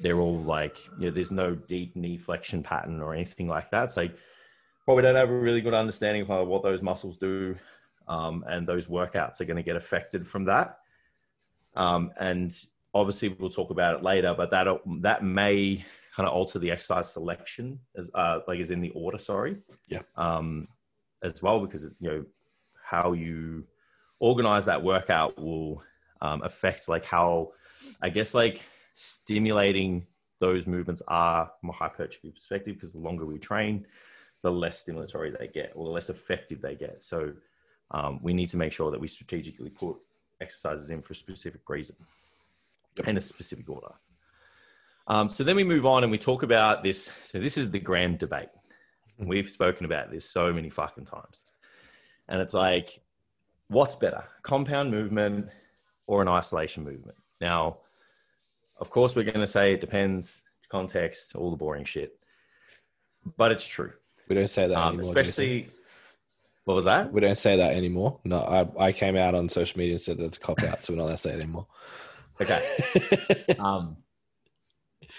They're 0.00 0.18
all 0.18 0.38
like, 0.40 0.78
you 0.98 1.06
know, 1.06 1.10
there's 1.10 1.32
no 1.32 1.54
deep 1.54 1.96
knee 1.96 2.18
flexion 2.18 2.62
pattern 2.62 3.00
or 3.00 3.14
anything 3.14 3.48
like 3.48 3.70
that. 3.70 3.92
So 3.92 4.08
probably 4.84 5.02
don't 5.02 5.16
have 5.16 5.30
a 5.30 5.38
really 5.38 5.60
good 5.60 5.74
understanding 5.74 6.22
of 6.28 6.48
what 6.48 6.62
those 6.62 6.82
muscles 6.82 7.16
do. 7.16 7.56
Um, 8.08 8.44
and 8.48 8.66
those 8.66 8.86
workouts 8.86 9.40
are 9.40 9.46
going 9.46 9.56
to 9.56 9.62
get 9.62 9.76
affected 9.76 10.26
from 10.28 10.44
that. 10.44 10.78
Um, 11.74 12.12
and 12.18 12.56
obviously 12.94 13.28
we'll 13.30 13.50
talk 13.50 13.70
about 13.70 13.96
it 13.96 14.02
later, 14.02 14.32
but 14.36 14.50
that, 14.52 14.66
that 15.00 15.24
may 15.24 15.84
kind 16.14 16.28
of 16.28 16.32
alter 16.32 16.58
the 16.58 16.70
exercise 16.70 17.12
selection 17.12 17.80
as, 17.96 18.08
uh, 18.14 18.40
like 18.46 18.60
is 18.60 18.70
in 18.70 18.80
the 18.80 18.90
order, 18.90 19.18
sorry. 19.18 19.56
Yeah. 19.88 20.02
Um, 20.16 20.68
as 21.22 21.42
well, 21.42 21.60
because, 21.60 21.90
you 21.98 22.08
know, 22.08 22.24
how 22.84 23.12
you 23.12 23.64
organize 24.20 24.66
that 24.66 24.82
workout 24.82 25.36
will 25.36 25.82
um, 26.20 26.42
affect 26.42 26.88
like 26.88 27.04
how, 27.04 27.52
I 28.00 28.08
guess, 28.08 28.34
like 28.34 28.62
stimulating 28.96 30.06
those 30.40 30.66
movements 30.66 31.02
are 31.06 31.50
from 31.60 31.70
a 31.70 31.72
hypertrophy 31.72 32.30
perspective 32.30 32.74
because 32.74 32.92
the 32.92 32.98
longer 32.98 33.24
we 33.24 33.38
train, 33.38 33.86
the 34.42 34.50
less 34.50 34.84
stimulatory 34.84 35.38
they 35.38 35.46
get 35.48 35.72
or 35.74 35.84
the 35.84 35.90
less 35.90 36.10
effective 36.10 36.60
they 36.60 36.74
get. 36.74 37.04
So 37.04 37.32
um, 37.92 38.18
we 38.22 38.34
need 38.34 38.48
to 38.50 38.56
make 38.56 38.72
sure 38.72 38.90
that 38.90 39.00
we 39.00 39.08
strategically 39.08 39.70
put 39.70 39.96
exercises 40.40 40.90
in 40.90 41.02
for 41.02 41.12
a 41.12 41.16
specific 41.16 41.62
reason 41.68 41.96
and 43.04 43.16
a 43.16 43.20
specific 43.20 43.68
order. 43.68 43.92
Um, 45.08 45.30
so 45.30 45.44
then 45.44 45.56
we 45.56 45.64
move 45.64 45.86
on 45.86 46.02
and 46.02 46.10
we 46.10 46.18
talk 46.18 46.42
about 46.42 46.82
this. 46.82 47.10
So 47.24 47.38
this 47.38 47.56
is 47.56 47.70
the 47.70 47.78
grand 47.78 48.18
debate. 48.18 48.48
Mm-hmm. 49.20 49.28
We've 49.28 49.48
spoken 49.48 49.86
about 49.86 50.10
this 50.10 50.28
so 50.28 50.52
many 50.52 50.68
fucking 50.68 51.04
times. 51.04 51.42
And 52.28 52.40
it's 52.40 52.54
like, 52.54 53.00
what's 53.68 53.94
better, 53.94 54.24
compound 54.42 54.90
movement 54.90 55.48
or 56.06 56.22
an 56.22 56.28
isolation 56.28 56.82
movement? 56.82 57.16
Now, 57.40 57.78
of 58.78 58.90
course, 58.90 59.16
we're 59.16 59.24
going 59.24 59.40
to 59.40 59.46
say 59.46 59.72
it 59.72 59.80
depends, 59.80 60.42
context, 60.68 61.34
all 61.34 61.50
the 61.50 61.56
boring 61.56 61.84
shit. 61.84 62.18
But 63.36 63.52
it's 63.52 63.66
true. 63.66 63.92
We 64.28 64.36
don't 64.36 64.50
say 64.50 64.66
that 64.68 64.76
um, 64.76 64.94
anymore. 64.94 65.18
Especially, 65.18 65.68
what 66.64 66.74
was 66.74 66.84
that? 66.84 67.12
We 67.12 67.20
don't 67.20 67.38
say 67.38 67.56
that 67.56 67.74
anymore. 67.74 68.20
No, 68.24 68.40
I, 68.40 68.86
I 68.86 68.92
came 68.92 69.16
out 69.16 69.34
on 69.34 69.48
social 69.48 69.78
media 69.78 69.94
and 69.94 70.00
said 70.00 70.18
that's 70.18 70.36
a 70.36 70.40
cop 70.40 70.62
out, 70.62 70.82
so 70.82 70.92
we're 70.92 70.98
not 70.98 71.04
allowed 71.04 71.12
to 71.12 71.18
say 71.18 71.30
it 71.30 71.40
anymore. 71.40 71.66
Okay. 72.38 72.62
um, 73.58 73.96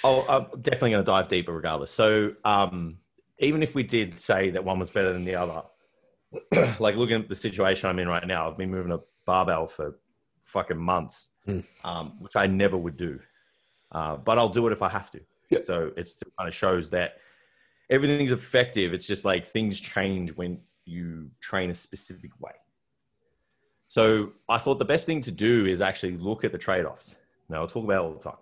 oh, 0.04 0.24
I'm 0.30 0.62
definitely 0.62 0.92
going 0.92 1.04
to 1.04 1.12
dive 1.12 1.30
deeper 1.30 1.52
regardless. 1.52 1.90
So, 1.90 2.34
um, 2.46 3.00
even 3.40 3.64
if 3.64 3.74
we 3.74 3.82
did 3.82 4.20
say 4.20 4.52
that 4.52 4.64
one 4.64 4.78
was 4.78 4.92
better 4.92 5.14
than 5.14 5.26
the 5.26 5.34
other, 5.34 5.64
like 6.80 6.96
looking 6.96 7.22
at 7.22 7.28
the 7.28 7.34
situation 7.34 7.90
I'm 7.90 7.98
in 7.98 8.08
right 8.08 8.28
now, 8.28 8.48
I've 8.48 8.58
been 8.58 8.70
moving 8.70 8.92
a 8.92 9.00
barbell 9.26 9.66
for 9.66 9.98
fucking 10.44 10.78
months, 10.78 11.30
mm. 11.48 11.64
um, 11.84 12.18
which 12.20 12.36
I 12.36 12.46
never 12.46 12.78
would 12.78 12.98
do. 12.98 13.20
Uh, 13.92 14.18
but 14.18 14.38
I'll 14.38 14.50
do 14.50 14.68
it 14.68 14.74
if 14.74 14.82
I 14.82 14.90
have 14.90 15.12
to. 15.12 15.22
So 15.62 15.92
it's 15.96 16.22
kind 16.38 16.48
of 16.48 16.54
shows 16.54 16.90
that 16.90 17.18
everything's 17.90 18.32
effective. 18.32 18.94
It's 18.94 19.08
just 19.08 19.24
like 19.24 19.46
things 19.46 19.80
change 19.80 20.32
when 20.36 20.60
you 20.86 21.30
train 21.40 21.70
a 21.70 21.74
specific 21.74 22.32
way. 22.40 22.52
So 23.88 24.34
I 24.50 24.58
thought 24.58 24.80
the 24.80 24.86
best 24.86 25.06
thing 25.06 25.22
to 25.22 25.32
do 25.32 25.66
is 25.66 25.80
actually 25.82 26.18
look 26.18 26.44
at 26.44 26.52
the 26.52 26.58
trade 26.58 26.86
offs. 26.86 27.16
Now, 27.50 27.62
I'll 27.62 27.68
talk 27.68 27.86
about 27.86 28.04
all 28.04 28.14
the 28.14 28.20
time. 28.20 28.38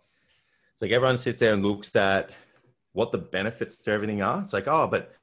It's 0.74 0.82
like 0.82 0.92
everyone 0.92 1.18
sits 1.18 1.40
there 1.40 1.54
and 1.54 1.64
looks 1.64 1.96
at 1.96 2.32
what 2.94 3.12
the 3.12 3.20
benefits 3.20 3.78
to 3.78 3.92
everything 3.92 4.22
are. 4.22 4.42
It's 4.42 4.54
like, 4.54 4.68
oh, 4.68 4.88
but 4.88 5.14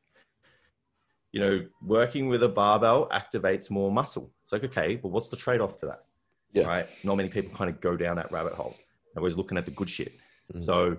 you 1.32 1.40
know, 1.40 1.66
working 1.82 2.28
with 2.28 2.42
a 2.42 2.48
barbell 2.48 3.08
activates 3.08 3.70
more 3.70 3.90
muscle. 3.90 4.30
It's 4.44 4.52
like, 4.52 4.64
okay, 4.64 4.96
but 4.96 5.08
what's 5.08 5.30
the 5.30 5.36
trade 5.36 5.60
off 5.60 5.78
to 5.78 5.86
that? 5.86 6.04
Yeah. 6.52 6.66
Right. 6.66 6.86
Not 7.02 7.16
many 7.16 7.30
people 7.30 7.56
kind 7.56 7.70
of 7.70 7.80
go 7.80 7.96
down 7.96 8.16
that 8.16 8.30
rabbit 8.30 8.52
hole. 8.52 8.76
Always 9.16 9.36
looking 9.36 9.58
at 9.58 9.64
the 9.64 9.70
good 9.70 9.90
shit. 9.90 10.12
Mm-hmm. 10.52 10.64
So 10.64 10.96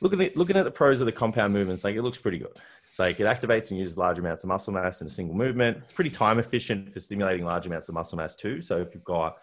looking 0.00 0.20
at 0.20 0.36
looking 0.36 0.56
at 0.56 0.64
the 0.64 0.70
pros 0.70 1.00
of 1.00 1.06
the 1.06 1.12
compound 1.12 1.52
movements, 1.52 1.84
like 1.84 1.96
it 1.96 2.02
looks 2.02 2.18
pretty 2.18 2.38
good. 2.38 2.56
It's 2.88 2.98
like 2.98 3.18
it 3.18 3.24
activates 3.24 3.70
and 3.70 3.80
uses 3.80 3.98
large 3.98 4.18
amounts 4.18 4.44
of 4.44 4.48
muscle 4.48 4.72
mass 4.72 5.00
in 5.00 5.06
a 5.06 5.10
single 5.10 5.34
movement. 5.34 5.78
It's 5.78 5.92
pretty 5.92 6.10
time 6.10 6.38
efficient 6.38 6.92
for 6.92 7.00
stimulating 7.00 7.44
large 7.44 7.66
amounts 7.66 7.88
of 7.88 7.94
muscle 7.94 8.16
mass 8.16 8.36
too. 8.36 8.60
So 8.60 8.80
if 8.80 8.94
you've 8.94 9.04
got 9.04 9.36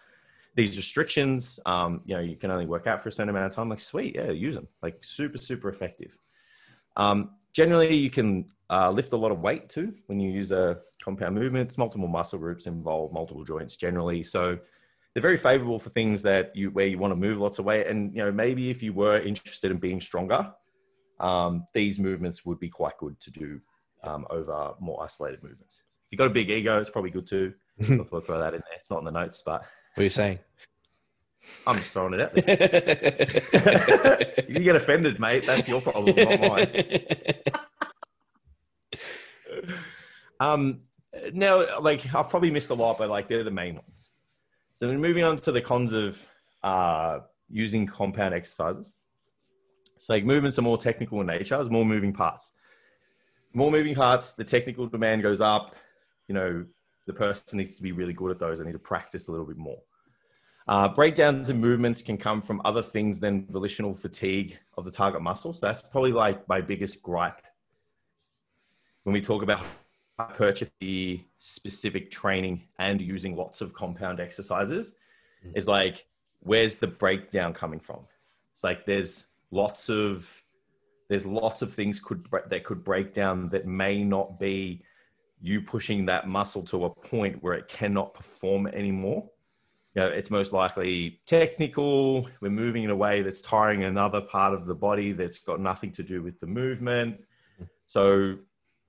these 0.54 0.76
restrictions, 0.76 1.58
um, 1.66 2.02
you 2.04 2.14
know, 2.14 2.20
you 2.20 2.36
can 2.36 2.50
only 2.50 2.66
work 2.66 2.86
out 2.86 3.02
for 3.02 3.08
a 3.08 3.12
certain 3.12 3.30
amount 3.30 3.46
of 3.46 3.52
time. 3.52 3.68
Like 3.68 3.80
sweet, 3.80 4.14
yeah, 4.14 4.30
use 4.30 4.54
them. 4.54 4.68
Like 4.82 5.02
super, 5.02 5.38
super 5.38 5.68
effective. 5.68 6.16
Um, 6.96 7.32
generally, 7.52 7.94
you 7.94 8.10
can 8.10 8.46
uh, 8.70 8.90
lift 8.90 9.12
a 9.12 9.16
lot 9.16 9.32
of 9.32 9.40
weight 9.40 9.68
too 9.68 9.94
when 10.06 10.20
you 10.20 10.30
use 10.30 10.52
a 10.52 10.78
compound 11.02 11.34
movements. 11.34 11.76
Multiple 11.76 12.08
muscle 12.08 12.38
groups 12.38 12.66
involve 12.66 13.12
multiple 13.12 13.44
joints 13.44 13.76
generally, 13.76 14.22
so 14.22 14.58
they're 15.14 15.22
very 15.22 15.36
favorable 15.36 15.78
for 15.78 15.90
things 15.90 16.22
that 16.22 16.54
you 16.56 16.70
where 16.70 16.86
you 16.86 16.98
want 16.98 17.12
to 17.12 17.16
move 17.16 17.38
lots 17.38 17.58
of 17.58 17.64
weight. 17.64 17.86
And 17.86 18.14
you 18.14 18.24
know, 18.24 18.32
maybe 18.32 18.70
if 18.70 18.82
you 18.82 18.92
were 18.92 19.18
interested 19.18 19.70
in 19.70 19.78
being 19.78 20.00
stronger, 20.00 20.52
um, 21.20 21.64
these 21.74 21.98
movements 21.98 22.44
would 22.44 22.58
be 22.58 22.68
quite 22.68 22.96
good 22.98 23.18
to 23.20 23.30
do 23.30 23.60
um, 24.02 24.26
over 24.30 24.72
more 24.80 25.02
isolated 25.02 25.42
movements. 25.42 25.82
If 26.04 26.12
you've 26.12 26.18
got 26.18 26.26
a 26.26 26.30
big 26.30 26.50
ego, 26.50 26.80
it's 26.80 26.90
probably 26.90 27.10
good 27.10 27.26
too. 27.26 27.54
I'll 27.90 28.20
throw 28.20 28.40
that 28.40 28.54
in 28.54 28.60
there. 28.60 28.76
It's 28.76 28.90
not 28.90 29.00
in 29.00 29.04
the 29.04 29.10
notes, 29.10 29.42
but 29.44 29.62
what 29.94 30.00
are 30.00 30.04
you 30.04 30.10
saying? 30.10 30.38
I'm 31.66 31.76
just 31.76 31.92
throwing 31.92 32.14
it 32.14 32.20
out 32.20 32.34
there. 32.34 34.44
you 34.48 34.60
get 34.60 34.76
offended, 34.76 35.18
mate. 35.18 35.44
That's 35.44 35.68
your 35.68 35.80
problem, 35.80 36.14
not 36.16 36.40
mine. 36.40 36.84
um, 40.40 40.82
now, 41.32 41.80
like 41.80 42.06
I've 42.14 42.30
probably 42.30 42.52
missed 42.52 42.70
a 42.70 42.74
lot, 42.74 42.98
but 42.98 43.10
like 43.10 43.28
they're 43.28 43.42
the 43.42 43.50
main 43.50 43.74
ones. 43.74 44.11
So 44.82 44.88
then 44.88 45.00
moving 45.00 45.22
on 45.22 45.36
to 45.36 45.52
the 45.52 45.60
cons 45.60 45.92
of 45.92 46.26
uh, 46.64 47.20
using 47.48 47.86
compound 47.86 48.34
exercises. 48.34 48.96
So 49.96 50.12
like 50.12 50.24
movements 50.24 50.58
are 50.58 50.62
more 50.62 50.76
technical 50.76 51.20
in 51.20 51.28
nature. 51.28 51.54
There's 51.54 51.70
more 51.70 51.84
moving 51.84 52.12
parts. 52.12 52.54
More 53.54 53.70
moving 53.70 53.94
parts, 53.94 54.34
the 54.34 54.42
technical 54.42 54.88
demand 54.88 55.22
goes 55.22 55.40
up. 55.40 55.76
You 56.26 56.34
know, 56.34 56.66
the 57.06 57.12
person 57.12 57.58
needs 57.58 57.76
to 57.76 57.82
be 57.84 57.92
really 57.92 58.12
good 58.12 58.32
at 58.32 58.40
those. 58.40 58.58
They 58.58 58.64
need 58.64 58.72
to 58.72 58.80
practice 58.80 59.28
a 59.28 59.30
little 59.30 59.46
bit 59.46 59.56
more. 59.56 59.78
Uh, 60.66 60.88
breakdowns 60.88 61.48
in 61.48 61.60
movements 61.60 62.02
can 62.02 62.16
come 62.16 62.42
from 62.42 62.60
other 62.64 62.82
things 62.82 63.20
than 63.20 63.46
volitional 63.52 63.94
fatigue 63.94 64.58
of 64.76 64.84
the 64.84 64.90
target 64.90 65.22
muscle. 65.22 65.52
So 65.52 65.64
that's 65.64 65.82
probably 65.82 66.10
like 66.10 66.48
my 66.48 66.60
biggest 66.60 67.04
gripe 67.04 67.40
when 69.04 69.12
we 69.12 69.20
talk 69.20 69.44
about 69.44 69.62
hypertrophy 70.18 71.26
specific 71.38 72.10
training 72.10 72.62
and 72.78 73.00
using 73.00 73.36
lots 73.36 73.60
of 73.60 73.72
compound 73.72 74.20
exercises 74.20 74.96
mm-hmm. 75.44 75.56
is 75.56 75.66
like 75.66 76.06
where's 76.40 76.76
the 76.76 76.86
breakdown 76.86 77.52
coming 77.52 77.80
from 77.80 78.00
it's 78.54 78.64
like 78.64 78.84
there's 78.86 79.26
lots 79.50 79.88
of 79.88 80.42
there's 81.08 81.26
lots 81.26 81.62
of 81.62 81.74
things 81.74 82.00
could 82.00 82.26
that 82.48 82.64
could 82.64 82.84
break 82.84 83.12
down 83.14 83.48
that 83.48 83.66
may 83.66 84.04
not 84.04 84.38
be 84.38 84.82
you 85.40 85.60
pushing 85.60 86.06
that 86.06 86.28
muscle 86.28 86.62
to 86.62 86.84
a 86.84 86.90
point 86.90 87.42
where 87.42 87.54
it 87.54 87.68
cannot 87.68 88.14
perform 88.14 88.66
anymore 88.68 89.28
you 89.94 90.00
know, 90.00 90.08
it's 90.08 90.30
most 90.30 90.52
likely 90.52 91.20
technical. 91.26 92.28
We're 92.40 92.50
moving 92.50 92.84
in 92.84 92.90
a 92.90 92.96
way 92.96 93.20
that's 93.20 93.42
tiring 93.42 93.84
another 93.84 94.22
part 94.22 94.54
of 94.54 94.66
the 94.66 94.74
body 94.74 95.12
that's 95.12 95.38
got 95.40 95.60
nothing 95.60 95.90
to 95.92 96.02
do 96.02 96.22
with 96.22 96.40
the 96.40 96.46
movement. 96.46 97.20
So 97.86 98.38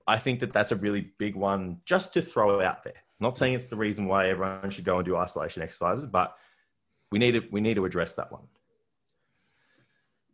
I 0.06 0.18
think 0.18 0.40
that 0.40 0.52
that's 0.52 0.72
a 0.72 0.76
really 0.76 1.12
big 1.18 1.34
one 1.34 1.78
just 1.84 2.12
to 2.14 2.22
throw 2.22 2.60
out 2.60 2.84
there. 2.84 3.04
Not 3.20 3.36
saying 3.36 3.54
it's 3.54 3.66
the 3.66 3.76
reason 3.76 4.06
why 4.06 4.28
everyone 4.28 4.70
should 4.70 4.84
go 4.84 4.98
and 4.98 5.04
do 5.04 5.16
isolation 5.16 5.62
exercises, 5.62 6.06
but 6.06 6.36
we 7.10 7.18
need 7.18 7.32
to, 7.32 7.42
we 7.50 7.60
need 7.60 7.74
to 7.74 7.84
address 7.84 8.14
that 8.16 8.30
one. 8.30 8.42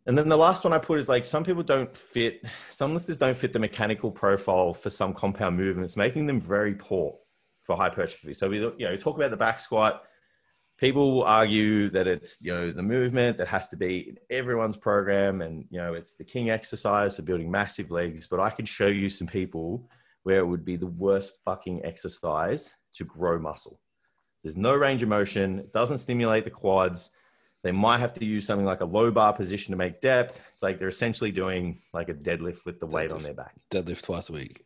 And 0.05 0.17
then 0.17 0.29
the 0.29 0.37
last 0.37 0.63
one 0.63 0.73
I 0.73 0.79
put 0.79 0.99
is 0.99 1.07
like 1.07 1.25
some 1.25 1.43
people 1.43 1.63
don't 1.63 1.95
fit, 1.95 2.43
some 2.69 2.93
lifters 2.95 3.19
don't 3.19 3.37
fit 3.37 3.53
the 3.53 3.59
mechanical 3.59 4.11
profile 4.11 4.73
for 4.73 4.89
some 4.89 5.13
compound 5.13 5.57
movements, 5.57 5.95
making 5.95 6.25
them 6.25 6.41
very 6.41 6.73
poor 6.73 7.19
for 7.61 7.77
hypertrophy. 7.77 8.33
So 8.33 8.49
we 8.49 8.59
you 8.59 8.75
know 8.79 8.97
talk 8.97 9.15
about 9.15 9.29
the 9.29 9.37
back 9.37 9.59
squat 9.59 10.03
people 10.81 11.13
will 11.13 11.23
argue 11.23 11.89
that 11.91 12.07
it's 12.07 12.41
you 12.41 12.53
know 12.53 12.71
the 12.71 12.83
movement 12.83 13.37
that 13.37 13.47
has 13.47 13.69
to 13.69 13.77
be 13.77 14.09
in 14.09 14.17
everyone's 14.29 14.75
program 14.75 15.41
and 15.41 15.63
you 15.69 15.77
know 15.77 15.93
it's 15.93 16.15
the 16.15 16.23
king 16.25 16.49
exercise 16.49 17.15
for 17.15 17.21
building 17.21 17.49
massive 17.49 17.91
legs 17.91 18.27
but 18.27 18.41
i 18.41 18.49
can 18.49 18.65
show 18.65 18.87
you 18.87 19.07
some 19.07 19.27
people 19.27 19.87
where 20.23 20.39
it 20.39 20.45
would 20.45 20.65
be 20.65 20.75
the 20.75 20.87
worst 20.87 21.33
fucking 21.43 21.83
exercise 21.83 22.71
to 22.93 23.05
grow 23.05 23.39
muscle. 23.39 23.79
There's 24.43 24.57
no 24.57 24.73
range 24.73 25.03
of 25.03 25.09
motion 25.09 25.59
it 25.59 25.73
doesn't 25.73 25.99
stimulate 25.99 26.43
the 26.43 26.51
quads. 26.51 27.11
They 27.63 27.71
might 27.71 27.99
have 27.99 28.13
to 28.15 28.25
use 28.25 28.45
something 28.45 28.65
like 28.65 28.81
a 28.81 28.85
low 28.85 29.11
bar 29.11 29.33
position 29.33 29.71
to 29.71 29.77
make 29.77 30.01
depth. 30.01 30.41
It's 30.49 30.63
like 30.63 30.79
they're 30.79 30.87
essentially 30.87 31.31
doing 31.31 31.79
like 31.93 32.09
a 32.09 32.13
deadlift 32.13 32.65
with 32.65 32.79
the 32.79 32.87
deadlift, 32.87 32.91
weight 32.91 33.11
on 33.11 33.21
their 33.21 33.35
back. 33.35 33.53
Deadlift 33.71 34.01
twice 34.01 34.29
a 34.29 34.33
week. 34.33 34.65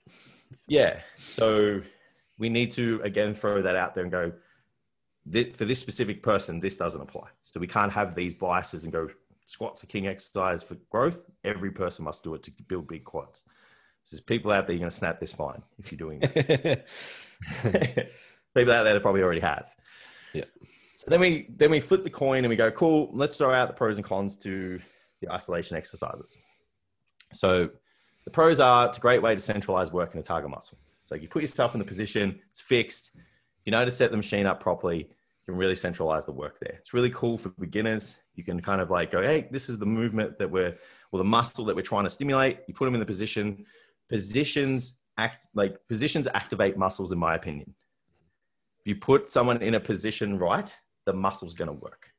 Yeah 0.68 1.00
so 1.20 1.82
we 2.38 2.50
need 2.50 2.72
to 2.72 3.02
again 3.04 3.34
throw 3.34 3.62
that 3.62 3.76
out 3.76 3.96
there 3.96 4.04
and 4.04 4.12
go 4.12 4.32
for 5.26 5.66
this 5.66 5.80
specific 5.80 6.22
person, 6.22 6.60
this 6.60 6.78
doesn't 6.78 7.02
apply. 7.02 7.30
So 7.44 7.60
we 7.60 7.68
can't 7.68 7.92
have 7.92 8.16
these 8.16 8.34
biases 8.34 8.84
and 8.84 8.94
go 8.94 9.10
squats 9.46 9.84
a 9.84 9.88
king 9.88 10.08
exercise 10.08 10.64
for 10.64 10.76
growth. 10.90 11.26
Every 11.44 11.72
person 11.72 12.06
must 12.06 12.24
do 12.24 12.34
it 12.36 12.44
to 12.44 12.52
build 12.68 12.88
big 12.88 13.04
quads. 13.04 13.44
So 14.04 14.16
there's 14.16 14.22
people 14.22 14.52
out 14.52 14.68
there 14.68 14.76
you're 14.76 14.82
going 14.82 14.92
to 14.92 14.96
snap 14.96 15.20
this 15.20 15.32
spine 15.32 15.64
if 15.80 15.92
you're 15.92 15.98
doing 15.98 16.20
it. 16.22 16.86
people 18.56 18.74
out 18.74 18.84
there 18.84 18.94
that 18.94 19.02
probably 19.02 19.24
already 19.24 19.42
have. 19.42 19.74
Yeah. 20.34 20.46
So 20.96 21.06
then 21.10 21.20
we 21.20 21.48
then 21.50 21.72
we 21.72 21.80
flip 21.80 22.04
the 22.04 22.10
coin 22.10 22.40
and 22.40 22.50
we 22.50 22.56
go, 22.56 22.72
cool. 22.72 23.10
Let's 23.14 23.38
throw 23.38 23.52
out 23.52 23.68
the 23.68 23.74
pros 23.74 23.98
and 23.98 24.06
cons 24.06 24.38
to 24.40 24.80
the 25.22 25.32
isolation 25.32 25.76
exercises. 25.76 26.38
So 27.34 27.70
the 28.26 28.32
pros 28.32 28.60
are 28.60 28.88
it's 28.88 28.98
a 28.98 29.02
great 29.02 29.22
way 29.22 29.34
to 29.34 29.42
centralize 29.42 29.92
work 29.92 30.14
in 30.14 30.20
a 30.20 30.24
target 30.24 30.50
muscle. 30.50 30.78
So 31.04 31.16
you 31.16 31.28
put 31.28 31.42
yourself 31.42 31.76
in 31.76 31.80
the 31.80 31.86
position, 31.86 32.40
it's 32.50 32.62
fixed. 32.62 33.12
You 33.66 33.72
know 33.72 33.84
to 33.84 33.92
set 33.92 34.12
the 34.12 34.18
machine 34.18 34.46
up 34.46 34.60
properly 34.60 35.10
you 35.46 35.54
can 35.54 35.60
really 35.60 35.76
centralize 35.76 36.26
the 36.26 36.32
work 36.32 36.60
there. 36.60 36.74
It's 36.80 36.94
really 36.94 37.12
cool 37.12 37.38
for 37.38 37.50
beginners. 37.50 38.20
You 38.34 38.44
can 38.44 38.60
kind 38.60 38.82
of 38.82 38.90
like 38.90 39.12
go, 39.12 39.22
hey, 39.22 39.48
this 39.52 39.70
is 39.70 39.78
the 39.78 39.86
movement 39.86 40.40
that 40.40 40.50
we're, 40.50 40.76
or 41.12 41.20
the 41.20 41.24
muscle 41.24 41.66
that 41.66 41.76
we're 41.76 41.84
trying 41.84 42.06
to 42.06 42.10
stimulate. 42.10 42.62
You 42.68 42.74
put 42.74 42.86
them 42.86 42.96
in 42.96 43.00
the 43.00 43.06
position. 43.06 43.64
Positions 44.10 44.98
act 45.20 45.50
like 45.54 45.78
positions 45.88 46.28
activate 46.34 46.78
muscles, 46.78 47.12
in 47.12 47.20
my 47.20 47.36
opinion. 47.36 47.76
If 48.80 48.88
you 48.88 48.96
put 48.96 49.32
someone 49.32 49.62
in 49.62 49.76
a 49.76 49.80
position 49.80 50.40
right, 50.40 50.76
the 51.06 51.14
muscle's 51.14 51.54
going 51.54 51.68
to 51.68 51.74
work. 51.74 52.10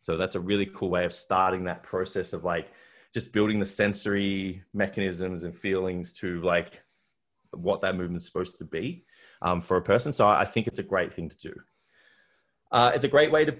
So 0.00 0.16
that's 0.16 0.36
a 0.36 0.40
really 0.40 0.66
cool 0.66 0.90
way 0.90 1.04
of 1.04 1.12
starting 1.12 1.64
that 1.64 1.82
process 1.82 2.32
of 2.32 2.44
like 2.44 2.72
just 3.12 3.32
building 3.32 3.58
the 3.58 3.66
sensory 3.66 4.62
mechanisms 4.72 5.42
and 5.42 5.54
feelings 5.54 6.12
to 6.14 6.40
like 6.42 6.80
what 7.50 7.80
that 7.80 7.96
movement's 7.96 8.26
supposed 8.26 8.58
to 8.58 8.64
be 8.64 9.04
um, 9.42 9.60
for 9.60 9.76
a 9.76 9.82
person. 9.82 10.12
So 10.12 10.26
I 10.26 10.44
think 10.44 10.66
it's 10.66 10.78
a 10.78 10.82
great 10.82 11.12
thing 11.12 11.28
to 11.28 11.36
do. 11.36 11.54
Uh, 12.70 12.92
it's 12.94 13.04
a 13.04 13.08
great 13.08 13.30
way 13.30 13.44
to 13.44 13.54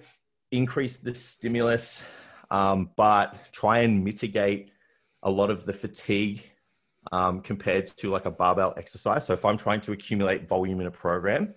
increase 0.50 0.96
the 0.96 1.14
stimulus, 1.14 2.02
um, 2.50 2.90
but 2.96 3.36
try 3.52 3.80
and 3.80 4.02
mitigate 4.02 4.70
a 5.22 5.30
lot 5.30 5.50
of 5.50 5.66
the 5.66 5.72
fatigue 5.72 6.44
um, 7.10 7.40
compared 7.40 7.86
to 7.86 8.10
like 8.10 8.24
a 8.24 8.30
barbell 8.30 8.72
exercise. 8.76 9.26
So 9.26 9.34
if 9.34 9.44
I'm 9.44 9.58
trying 9.58 9.80
to 9.82 9.92
accumulate 9.92 10.48
volume 10.48 10.80
in 10.80 10.86
a 10.86 10.90
program, 10.90 11.54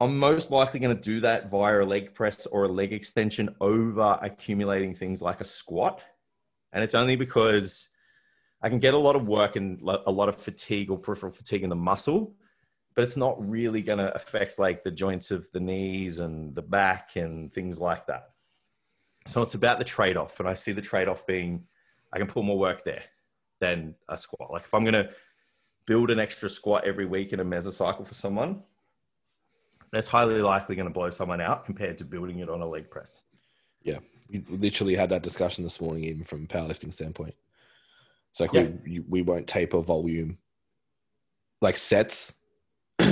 I'm 0.00 0.16
most 0.18 0.52
likely 0.52 0.78
going 0.78 0.94
to 0.94 1.02
do 1.02 1.20
that 1.20 1.50
via 1.50 1.82
a 1.82 1.84
leg 1.84 2.14
press 2.14 2.46
or 2.46 2.64
a 2.64 2.68
leg 2.68 2.92
extension 2.92 3.54
over 3.60 4.18
accumulating 4.22 4.94
things 4.94 5.20
like 5.20 5.40
a 5.40 5.44
squat. 5.44 6.00
And 6.72 6.84
it's 6.84 6.94
only 6.94 7.16
because 7.16 7.88
I 8.62 8.68
can 8.68 8.78
get 8.78 8.94
a 8.94 8.98
lot 8.98 9.16
of 9.16 9.26
work 9.26 9.56
and 9.56 9.80
a 9.80 10.10
lot 10.12 10.28
of 10.28 10.36
fatigue 10.36 10.90
or 10.90 10.98
peripheral 10.98 11.32
fatigue 11.32 11.64
in 11.64 11.70
the 11.70 11.76
muscle, 11.76 12.34
but 12.98 13.04
it's 13.04 13.16
not 13.16 13.48
really 13.48 13.80
going 13.80 14.00
to 14.00 14.12
affect 14.12 14.58
like 14.58 14.82
the 14.82 14.90
joints 14.90 15.30
of 15.30 15.48
the 15.52 15.60
knees 15.60 16.18
and 16.18 16.52
the 16.56 16.62
back 16.62 17.14
and 17.14 17.52
things 17.52 17.78
like 17.78 18.08
that. 18.08 18.30
So 19.24 19.40
it's 19.40 19.54
about 19.54 19.78
the 19.78 19.84
trade 19.84 20.16
off. 20.16 20.40
And 20.40 20.48
I 20.48 20.54
see 20.54 20.72
the 20.72 20.82
trade 20.82 21.06
off 21.06 21.24
being 21.24 21.62
I 22.12 22.18
can 22.18 22.26
put 22.26 22.44
more 22.44 22.58
work 22.58 22.82
there 22.82 23.04
than 23.60 23.94
a 24.08 24.18
squat. 24.18 24.50
Like 24.50 24.64
if 24.64 24.74
I'm 24.74 24.82
going 24.82 24.94
to 24.94 25.10
build 25.86 26.10
an 26.10 26.18
extra 26.18 26.50
squat 26.50 26.88
every 26.88 27.06
week 27.06 27.32
in 27.32 27.38
a 27.38 27.44
mesocycle 27.44 28.04
for 28.04 28.14
someone, 28.14 28.64
that's 29.92 30.08
highly 30.08 30.42
likely 30.42 30.74
going 30.74 30.88
to 30.88 30.92
blow 30.92 31.10
someone 31.10 31.40
out 31.40 31.66
compared 31.66 31.98
to 31.98 32.04
building 32.04 32.40
it 32.40 32.50
on 32.50 32.62
a 32.62 32.68
leg 32.68 32.90
press. 32.90 33.22
Yeah, 33.80 34.00
we 34.28 34.42
literally 34.48 34.96
had 34.96 35.10
that 35.10 35.22
discussion 35.22 35.62
this 35.62 35.80
morning, 35.80 36.02
even 36.02 36.24
from 36.24 36.42
a 36.42 36.46
powerlifting 36.48 36.92
standpoint. 36.92 37.36
It's 38.32 38.40
like 38.40 38.52
Yeah. 38.52 38.70
we 38.84 38.98
we 39.08 39.22
won't 39.22 39.46
taper 39.46 39.82
volume, 39.82 40.38
like 41.62 41.78
sets 41.78 42.32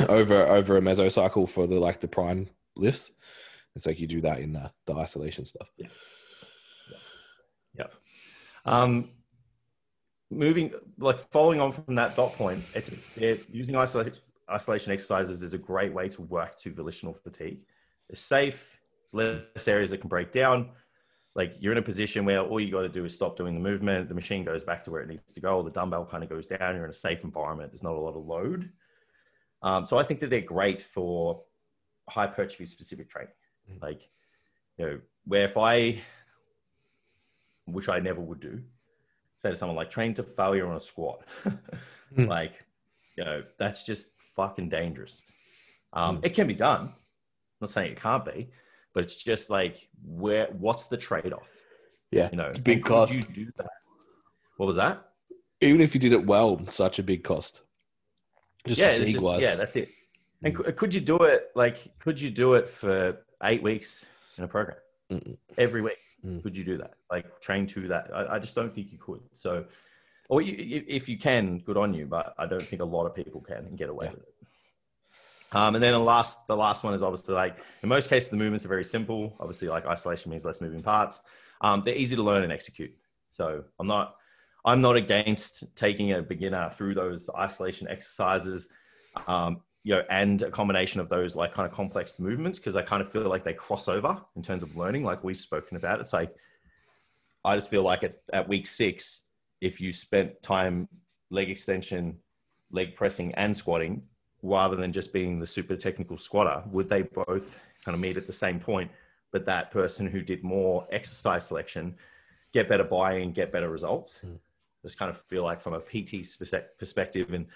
over 0.08 0.46
over 0.46 0.76
a 0.76 0.80
mesocycle 0.80 1.48
for 1.48 1.66
the 1.66 1.78
like 1.78 2.00
the 2.00 2.08
prime 2.08 2.48
lifts. 2.76 3.10
It's 3.74 3.86
like 3.86 4.00
you 4.00 4.06
do 4.06 4.22
that 4.22 4.40
in 4.40 4.54
the, 4.54 4.72
the 4.86 4.94
isolation 4.94 5.44
stuff. 5.44 5.68
Yep. 5.78 5.90
Um, 8.66 9.10
moving, 10.30 10.72
like 10.98 11.18
following 11.30 11.60
on 11.60 11.72
from 11.72 11.94
that 11.94 12.16
dot 12.16 12.34
point, 12.34 12.62
it's 12.74 12.90
it, 13.16 13.46
using 13.50 13.76
isolation, 13.76 14.14
isolation 14.50 14.92
exercises 14.92 15.42
is 15.42 15.54
a 15.54 15.58
great 15.58 15.92
way 15.92 16.08
to 16.10 16.22
work 16.22 16.56
to 16.58 16.72
volitional 16.72 17.14
fatigue. 17.14 17.60
It's 18.08 18.20
safe, 18.20 18.78
it's 19.04 19.14
less 19.14 19.68
areas 19.68 19.90
that 19.92 19.98
can 19.98 20.08
break 20.08 20.32
down. 20.32 20.70
Like 21.34 21.56
you're 21.60 21.72
in 21.72 21.78
a 21.78 21.82
position 21.82 22.24
where 22.24 22.40
all 22.40 22.58
you 22.58 22.72
got 22.72 22.82
to 22.82 22.88
do 22.88 23.04
is 23.04 23.14
stop 23.14 23.36
doing 23.36 23.54
the 23.54 23.60
movement, 23.60 24.08
the 24.08 24.14
machine 24.14 24.44
goes 24.44 24.64
back 24.64 24.82
to 24.84 24.90
where 24.90 25.02
it 25.02 25.08
needs 25.08 25.34
to 25.34 25.40
go, 25.40 25.62
the 25.62 25.70
dumbbell 25.70 26.06
kind 26.06 26.24
of 26.24 26.30
goes 26.30 26.46
down, 26.46 26.74
you're 26.74 26.84
in 26.84 26.90
a 26.90 26.94
safe 26.94 27.22
environment, 27.24 27.70
there's 27.70 27.82
not 27.82 27.94
a 27.94 28.00
lot 28.00 28.16
of 28.16 28.24
load. 28.24 28.70
Um, 29.62 29.86
so 29.86 29.98
I 29.98 30.02
think 30.02 30.20
that 30.20 30.30
they're 30.30 30.40
great 30.40 30.82
for 30.82 31.42
hypertrophy 32.08 32.66
specific 32.66 33.10
training. 33.10 33.32
Mm. 33.70 33.82
Like, 33.82 34.08
you 34.78 34.86
know, 34.86 35.00
where 35.24 35.44
if 35.44 35.56
I 35.56 36.00
which 37.66 37.88
I 37.88 37.98
never 37.98 38.20
would 38.20 38.40
do. 38.40 38.62
Say 39.36 39.50
to 39.50 39.56
someone 39.56 39.76
like 39.76 39.90
train 39.90 40.14
to 40.14 40.22
failure 40.22 40.66
on 40.66 40.76
a 40.76 40.80
squat. 40.80 41.22
Mm. 42.16 42.28
Like, 42.28 42.64
you 43.16 43.24
know, 43.24 43.42
that's 43.58 43.84
just 43.84 44.10
fucking 44.36 44.68
dangerous. 44.68 45.24
Um, 45.92 46.18
Mm. 46.18 46.26
It 46.26 46.34
can 46.34 46.46
be 46.46 46.54
done. 46.54 46.82
I'm 46.82 46.94
not 47.60 47.70
saying 47.70 47.90
it 47.90 48.00
can't 48.00 48.24
be, 48.24 48.48
but 48.94 49.02
it's 49.02 49.20
just 49.20 49.50
like 49.50 49.88
where 50.04 50.46
what's 50.52 50.86
the 50.86 50.96
trade-off? 50.96 51.50
Yeah, 52.12 52.28
You 52.30 52.36
know, 52.36 52.46
it's 52.46 52.58
a 52.60 52.62
big 52.62 52.84
cost. 52.84 53.12
You 53.12 53.22
do 53.22 53.50
that. 53.56 53.66
What 54.56 54.66
was 54.66 54.76
that? 54.76 55.02
Even 55.60 55.80
if 55.80 55.94
you 55.94 56.00
did 56.00 56.12
it 56.12 56.24
well, 56.24 56.64
such 56.70 57.00
a 57.00 57.02
big 57.02 57.24
cost. 57.24 57.62
Just 58.66 58.80
yeah, 58.80 58.92
fatigue 58.92 59.20
wise. 59.20 59.42
yeah, 59.42 59.54
that's 59.54 59.76
it. 59.76 59.90
And 60.42 60.54
Mm. 60.54 60.76
could 60.76 60.94
you 60.94 61.00
do 61.00 61.16
it 61.18 61.50
like 61.54 61.98
could 61.98 62.20
you 62.20 62.30
do 62.30 62.54
it 62.54 62.68
for 62.68 63.18
eight 63.42 63.62
weeks 63.62 64.04
in 64.38 64.44
a 64.44 64.48
program 64.48 64.76
Mm-mm. 65.10 65.36
every 65.56 65.80
week? 65.80 65.98
Mm. 66.24 66.42
Could 66.42 66.56
you 66.56 66.64
do 66.64 66.76
that? 66.78 66.94
Like 67.10 67.40
train 67.40 67.66
to 67.68 67.88
that? 67.88 68.10
I, 68.14 68.34
I 68.34 68.38
just 68.38 68.54
don't 68.54 68.74
think 68.74 68.92
you 68.92 68.98
could. 68.98 69.20
So, 69.32 69.64
or 70.28 70.42
you, 70.42 70.52
you- 70.52 70.84
if 70.88 71.08
you 71.08 71.18
can, 71.18 71.58
good 71.60 71.76
on 71.76 71.94
you. 71.94 72.06
But 72.06 72.34
I 72.38 72.46
don't 72.46 72.62
think 72.62 72.82
a 72.82 72.84
lot 72.84 73.06
of 73.06 73.14
people 73.14 73.40
can 73.40 73.58
and 73.66 73.78
get 73.78 73.88
away 73.88 74.06
Yeah. 74.06 74.12
with 74.12 74.22
it. 74.22 74.32
Um, 75.52 75.74
and 75.76 75.82
then 75.82 75.92
the 75.92 75.98
last, 76.00 76.46
the 76.48 76.56
last 76.56 76.82
one 76.82 76.92
is 76.92 77.02
obviously 77.02 77.34
like 77.34 77.56
in 77.82 77.88
most 77.88 78.10
cases 78.10 78.30
the 78.30 78.36
movements 78.36 78.64
are 78.64 78.68
very 78.68 78.84
simple. 78.84 79.36
Obviously, 79.40 79.68
like 79.68 79.86
isolation 79.86 80.30
means 80.30 80.44
less 80.44 80.60
moving 80.60 80.82
parts. 80.82 81.22
Um, 81.60 81.82
they're 81.84 81.94
easy 81.94 82.16
to 82.16 82.22
learn 82.22 82.42
and 82.42 82.52
execute. 82.52 82.92
So 83.36 83.64
I'm 83.78 83.86
not, 83.86 84.16
I'm 84.66 84.80
not 84.80 84.96
against 84.96 85.64
taking 85.76 86.12
a 86.12 86.20
beginner 86.20 86.70
through 86.70 86.94
those 86.94 87.30
isolation 87.34 87.88
exercises. 87.88 88.68
Um, 89.26 89.62
you 89.84 89.94
know, 89.94 90.02
and 90.10 90.42
a 90.42 90.50
combination 90.50 91.00
of 91.00 91.08
those 91.08 91.36
like 91.36 91.54
kind 91.54 91.64
of 91.64 91.72
complex 91.72 92.18
movements 92.18 92.58
because 92.58 92.74
I 92.74 92.82
kind 92.82 93.00
of 93.00 93.10
feel 93.10 93.22
like 93.22 93.44
they 93.44 93.54
cross 93.54 93.86
over 93.86 94.20
in 94.34 94.42
terms 94.42 94.64
of 94.64 94.76
learning, 94.76 95.04
like 95.04 95.22
we've 95.22 95.36
spoken 95.36 95.76
about. 95.76 96.00
It's 96.00 96.12
like 96.12 96.34
I 97.44 97.54
just 97.54 97.70
feel 97.70 97.82
like 97.82 98.02
it's 98.02 98.18
at 98.32 98.48
week 98.48 98.66
six, 98.66 99.22
if 99.60 99.80
you 99.80 99.92
spent 99.92 100.42
time 100.42 100.88
leg 101.30 101.48
extension, 101.48 102.18
leg 102.72 102.96
pressing, 102.96 103.32
and 103.36 103.56
squatting, 103.56 104.02
rather 104.42 104.74
than 104.74 104.92
just 104.92 105.12
being 105.12 105.38
the 105.38 105.46
super 105.46 105.76
technical 105.76 106.18
squatter, 106.18 106.64
would 106.72 106.88
they 106.88 107.02
both 107.02 107.60
kind 107.84 107.94
of 107.94 108.00
meet 108.00 108.16
at 108.16 108.26
the 108.26 108.32
same 108.32 108.58
point? 108.58 108.90
But 109.30 109.46
that 109.46 109.70
person 109.70 110.08
who 110.08 110.20
did 110.22 110.42
more 110.42 110.88
exercise 110.90 111.46
selection 111.46 111.94
get 112.52 112.68
better 112.68 112.84
buy-in, 112.84 113.30
get 113.30 113.52
better 113.52 113.68
results. 113.68 114.20
Mm. 114.26 114.38
Just 114.82 114.98
kind 114.98 115.08
of 115.08 115.20
feel 115.22 115.42
like 115.42 115.60
from 115.60 115.74
a 115.74 115.80
PT 115.80 116.26
perspective 116.78 117.32
and 117.32 117.46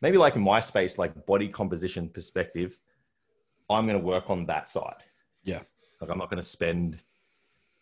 maybe 0.00 0.18
like 0.18 0.36
in 0.36 0.42
my 0.42 0.60
space, 0.60 0.98
like 0.98 1.26
body 1.26 1.48
composition 1.48 2.08
perspective, 2.08 2.78
I'm 3.70 3.86
going 3.86 3.98
to 3.98 4.04
work 4.04 4.28
on 4.28 4.46
that 4.46 4.68
side. 4.68 5.02
Yeah. 5.44 5.60
Like 6.00 6.10
I'm 6.10 6.18
not 6.18 6.30
going 6.30 6.40
to 6.40 6.46
spend 6.46 6.98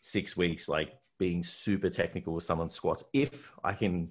six 0.01 0.37
weeks 0.37 0.69
like 0.69 0.95
being 1.19 1.43
super 1.43 1.89
technical 1.89 2.35
with 2.35 2.45
someone's 2.45 2.75
squats 2.75 3.05
if 3.13 3.53
I 3.65 3.73
can 3.73 4.11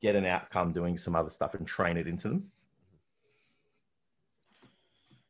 get 0.00 0.16
an 0.16 0.26
outcome 0.26 0.72
doing 0.72 0.96
some 0.96 1.16
other 1.16 1.30
stuff 1.30 1.54
and 1.54 1.66
train 1.66 1.96
it 1.96 2.06
into 2.06 2.28
them. 2.28 2.50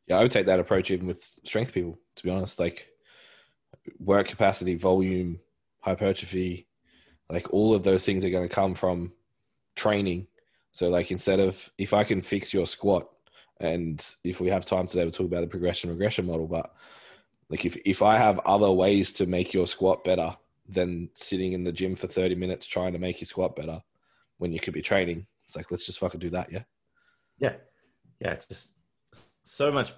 Yeah, 0.07 0.17
I 0.17 0.23
would 0.23 0.31
take 0.31 0.47
that 0.47 0.59
approach 0.59 0.91
even 0.91 1.07
with 1.07 1.23
strength 1.43 1.71
people, 1.73 1.97
to 2.17 2.23
be 2.23 2.29
honest. 2.29 2.59
Like 2.59 2.89
work 3.99 4.27
capacity, 4.27 4.75
volume, 4.75 5.39
hypertrophy, 5.79 6.67
like 7.33 7.51
all 7.51 7.73
of 7.73 7.83
those 7.83 8.05
things 8.05 8.23
are 8.23 8.29
going 8.29 8.47
to 8.47 8.55
come 8.55 8.75
from 8.75 9.11
training. 9.75 10.27
So, 10.71 10.89
like, 10.89 11.11
instead 11.11 11.39
of 11.39 11.71
if 11.77 11.93
I 11.93 12.03
can 12.03 12.21
fix 12.21 12.53
your 12.53 12.67
squat, 12.67 13.09
and 13.59 14.05
if 14.23 14.39
we 14.39 14.49
have 14.49 14.65
time 14.65 14.87
today, 14.87 15.03
we'll 15.03 15.11
talk 15.11 15.27
about 15.27 15.41
the 15.41 15.47
progression 15.47 15.89
regression 15.89 16.27
model. 16.27 16.47
But 16.47 16.73
like, 17.49 17.65
if 17.65 17.75
if 17.85 18.01
I 18.01 18.17
have 18.17 18.39
other 18.39 18.71
ways 18.71 19.11
to 19.13 19.25
make 19.25 19.53
your 19.53 19.67
squat 19.67 20.03
better 20.03 20.37
than 20.67 21.09
sitting 21.15 21.53
in 21.53 21.63
the 21.63 21.71
gym 21.71 21.95
for 21.95 22.07
30 22.07 22.35
minutes 22.35 22.65
trying 22.65 22.93
to 22.93 22.99
make 22.99 23.19
your 23.19 23.25
squat 23.25 23.55
better 23.55 23.81
when 24.37 24.53
you 24.53 24.59
could 24.59 24.73
be 24.73 24.81
training, 24.81 25.25
it's 25.43 25.55
like, 25.55 25.71
let's 25.71 25.85
just 25.85 25.99
fucking 25.99 26.19
do 26.19 26.29
that. 26.29 26.51
Yeah. 26.51 26.63
Yeah. 27.39 27.55
Yeah. 28.19 28.31
It's 28.31 28.45
just 28.45 28.71
so 29.43 29.71
much 29.71 29.93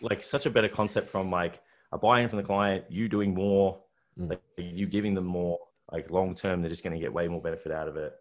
like 0.00 0.22
such 0.22 0.46
a 0.46 0.50
better 0.50 0.68
concept 0.68 1.08
from 1.08 1.30
like 1.30 1.60
a 1.92 1.98
buy-in 1.98 2.28
from 2.28 2.38
the 2.38 2.44
client, 2.44 2.84
you 2.90 3.08
doing 3.08 3.34
more, 3.34 3.78
Mm. 4.18 4.28
like 4.28 4.42
you 4.58 4.86
giving 4.86 5.14
them 5.14 5.24
more, 5.24 5.58
like 5.92 6.10
long 6.10 6.34
term, 6.34 6.62
they're 6.62 6.70
just 6.70 6.82
going 6.82 6.94
to 6.94 7.00
get 7.00 7.12
way 7.12 7.28
more 7.28 7.40
benefit 7.40 7.70
out 7.72 7.88
of 7.88 7.96
it. 7.96 8.14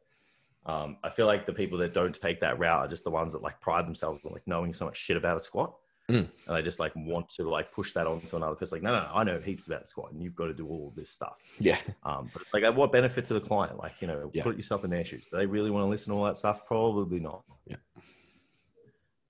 Um, 0.66 0.98
I 1.04 1.10
feel 1.10 1.26
like 1.26 1.46
the 1.46 1.54
people 1.54 1.78
that 1.80 1.94
don't 1.94 2.14
take 2.14 2.40
that 2.42 2.60
route 2.60 2.86
are 2.86 2.88
just 2.88 3.04
the 3.04 3.10
ones 3.10 3.34
that 3.34 3.42
like 3.42 3.60
pride 3.62 3.88
themselves 3.88 4.20
on 4.26 4.32
like 4.32 4.46
knowing 4.46 4.74
so 4.74 4.86
much 4.86 4.98
shit 4.98 5.18
about 5.18 5.38
a 5.38 5.40
squat. 5.40 5.74
Mm. 6.10 6.28
And 6.48 6.58
they 6.58 6.62
just 6.62 6.80
like 6.80 6.92
want 6.96 7.30
to 7.30 7.50
like 7.50 7.72
push 7.72 7.94
that 7.94 8.06
onto 8.06 8.36
another 8.36 8.56
person. 8.56 8.76
Like, 8.76 8.84
no, 8.84 8.92
no, 8.92 9.06
no, 9.06 9.12
I 9.14 9.24
know 9.24 9.40
heaps 9.40 9.68
about 9.68 9.88
squat 9.88 10.12
and 10.12 10.22
you've 10.22 10.36
got 10.36 10.48
to 10.48 10.54
do 10.54 10.68
all 10.68 10.90
of 10.90 10.96
this 10.96 11.10
stuff. 11.10 11.38
Yeah. 11.60 11.78
Um, 12.04 12.30
but 12.34 12.44
like, 12.54 12.76
what 12.76 12.92
benefit 12.92 13.26
to 13.26 13.34
the 13.34 13.40
client? 13.40 13.78
Like, 13.78 14.02
you 14.02 14.08
know, 14.08 14.30
Yeah. 14.34 14.44
put 14.44 14.58
yourself 14.58 14.84
in 14.84 14.90
their 14.90 15.06
shoes. 15.06 15.24
Do 15.32 15.38
they 15.38 15.46
really 15.46 15.72
want 15.72 15.84
to 15.86 15.90
listen 15.90 16.12
to 16.14 16.18
all 16.20 16.26
that 16.26 16.38
stuff? 16.38 16.66
Probably 16.66 17.20
not. 17.20 17.44
Yeah. 17.66 17.78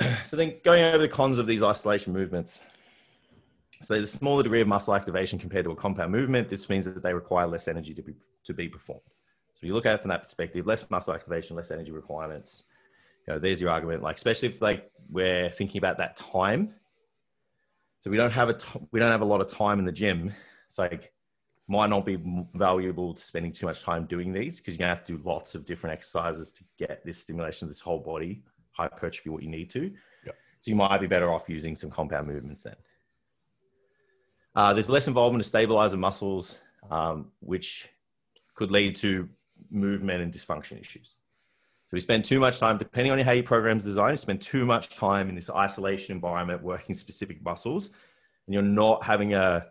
So 0.25 0.35
then, 0.37 0.55
going 0.63 0.83
over 0.83 0.97
the 0.97 1.07
cons 1.07 1.37
of 1.37 1.45
these 1.45 1.61
isolation 1.61 2.13
movements. 2.13 2.61
So 3.81 3.99
the 3.99 4.07
smaller 4.07 4.43
degree 4.43 4.61
of 4.61 4.67
muscle 4.67 4.95
activation 4.95 5.39
compared 5.39 5.65
to 5.65 5.71
a 5.71 5.75
compound 5.75 6.11
movement. 6.11 6.49
This 6.49 6.69
means 6.69 6.85
that 6.85 7.01
they 7.01 7.13
require 7.13 7.47
less 7.47 7.67
energy 7.67 7.93
to 7.93 8.01
be 8.01 8.13
to 8.45 8.53
be 8.53 8.69
performed. 8.69 9.01
So 9.55 9.67
you 9.67 9.73
look 9.73 9.85
at 9.85 9.95
it 9.95 10.01
from 10.01 10.09
that 10.09 10.23
perspective: 10.23 10.65
less 10.65 10.89
muscle 10.89 11.13
activation, 11.13 11.55
less 11.55 11.71
energy 11.71 11.91
requirements. 11.91 12.63
You 13.27 13.33
know, 13.33 13.39
there's 13.39 13.61
your 13.61 13.71
argument. 13.71 14.01
Like, 14.01 14.17
especially 14.17 14.49
if 14.49 14.61
like 14.61 14.91
we're 15.09 15.49
thinking 15.49 15.79
about 15.79 15.97
that 15.97 16.15
time. 16.15 16.75
So 17.99 18.09
we 18.09 18.17
don't 18.17 18.31
have 18.31 18.49
a 18.49 18.53
t- 18.53 18.79
we 18.91 18.99
don't 18.99 19.11
have 19.11 19.21
a 19.21 19.25
lot 19.25 19.41
of 19.41 19.47
time 19.47 19.79
in 19.79 19.85
the 19.85 19.91
gym. 19.91 20.33
It's 20.67 20.77
like 20.77 21.11
might 21.67 21.89
not 21.89 22.05
be 22.05 22.17
valuable 22.53 23.13
to 23.13 23.21
spending 23.21 23.51
too 23.51 23.65
much 23.65 23.81
time 23.81 24.05
doing 24.05 24.33
these 24.33 24.59
because 24.59 24.73
you're 24.75 24.79
gonna 24.79 24.89
have 24.89 25.05
to 25.05 25.17
do 25.17 25.23
lots 25.23 25.55
of 25.55 25.65
different 25.65 25.93
exercises 25.93 26.51
to 26.51 26.63
get 26.77 27.05
this 27.05 27.17
stimulation 27.19 27.65
of 27.65 27.69
this 27.69 27.79
whole 27.79 27.99
body 27.99 28.43
hypertrophy 28.71 29.29
what 29.29 29.43
you 29.43 29.49
need 29.49 29.69
to. 29.69 29.91
Yep. 30.25 30.35
So 30.59 30.71
you 30.71 30.75
might 30.75 30.99
be 30.99 31.07
better 31.07 31.31
off 31.31 31.49
using 31.49 31.75
some 31.75 31.89
compound 31.89 32.27
movements 32.27 32.63
then. 32.63 32.75
Uh, 34.55 34.73
there's 34.73 34.89
less 34.89 35.07
involvement 35.07 35.41
of 35.41 35.45
stabilizer 35.45 35.97
muscles, 35.97 36.59
um, 36.89 37.31
which 37.39 37.87
could 38.55 38.71
lead 38.71 38.95
to 38.97 39.29
movement 39.69 40.21
and 40.21 40.33
dysfunction 40.33 40.79
issues. 40.79 41.17
So 41.87 41.95
we 41.95 41.99
spend 41.99 42.25
too 42.25 42.39
much 42.39 42.59
time, 42.59 42.77
depending 42.77 43.11
on 43.11 43.19
how 43.19 43.31
your 43.31 43.43
program's 43.43 43.83
designed, 43.83 44.11
you 44.11 44.17
spend 44.17 44.41
too 44.41 44.65
much 44.65 44.95
time 44.95 45.29
in 45.29 45.35
this 45.35 45.49
isolation 45.49 46.15
environment 46.15 46.63
working 46.63 46.95
specific 46.95 47.43
muscles, 47.43 47.91
and 48.47 48.53
you're 48.53 48.63
not 48.63 49.03
having 49.03 49.33
a 49.33 49.67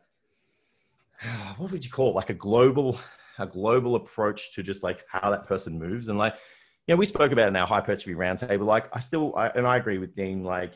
what 1.57 1.71
would 1.71 1.85
you 1.85 1.91
call 1.91 2.11
it? 2.11 2.15
Like 2.15 2.31
a 2.31 2.35
global, 2.35 2.99
a 3.39 3.47
global 3.47 3.95
approach 3.95 4.55
to 4.55 4.63
just 4.63 4.83
like 4.83 5.05
how 5.09 5.31
that 5.31 5.47
person 5.47 5.79
moves. 5.79 6.09
And 6.09 6.19
like, 6.19 6.35
you 6.87 6.95
know, 6.95 6.99
we 6.99 7.07
spoke 7.07 7.33
about 7.33 7.49
in 7.49 7.57
our 7.57 7.67
hypertrophy 7.67 8.15
roundtable. 8.15 8.67
Like, 8.67 8.95
I 8.95 9.01
still, 9.01 9.35
I, 9.37 9.49
and 9.49 9.67
I 9.67 9.77
agree 9.77 9.99
with 9.99 10.15
Dean. 10.15 10.43
Like, 10.43 10.73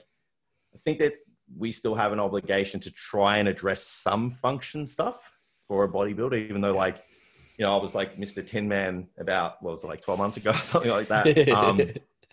I 0.75 0.79
think 0.85 0.99
that 0.99 1.15
we 1.57 1.73
still 1.73 1.95
have 1.95 2.13
an 2.13 2.21
obligation 2.21 2.81
to 2.81 2.91
try 2.91 3.39
and 3.39 3.49
address 3.49 3.87
some 3.87 4.33
function 4.33 4.87
stuff 4.87 5.33
for 5.67 5.85
a 5.85 5.89
bodybuilder, 5.89 6.49
even 6.49 6.61
though 6.61 6.75
like, 6.75 7.03
you 7.59 7.65
know, 7.65 7.77
I 7.77 7.81
was 7.81 7.95
like 7.95 8.17
Mr. 8.17 8.47
Tin 8.47 8.69
Man 8.69 9.09
about 9.19 9.63
what 9.63 9.73
was 9.73 9.85
it, 9.85 9.87
like 9.87 10.01
12 10.01 10.19
months 10.19 10.37
ago 10.37 10.51
or 10.51 10.53
something 10.63 10.91
like 10.91 11.09
that. 11.09 11.49
Um, 11.49 11.81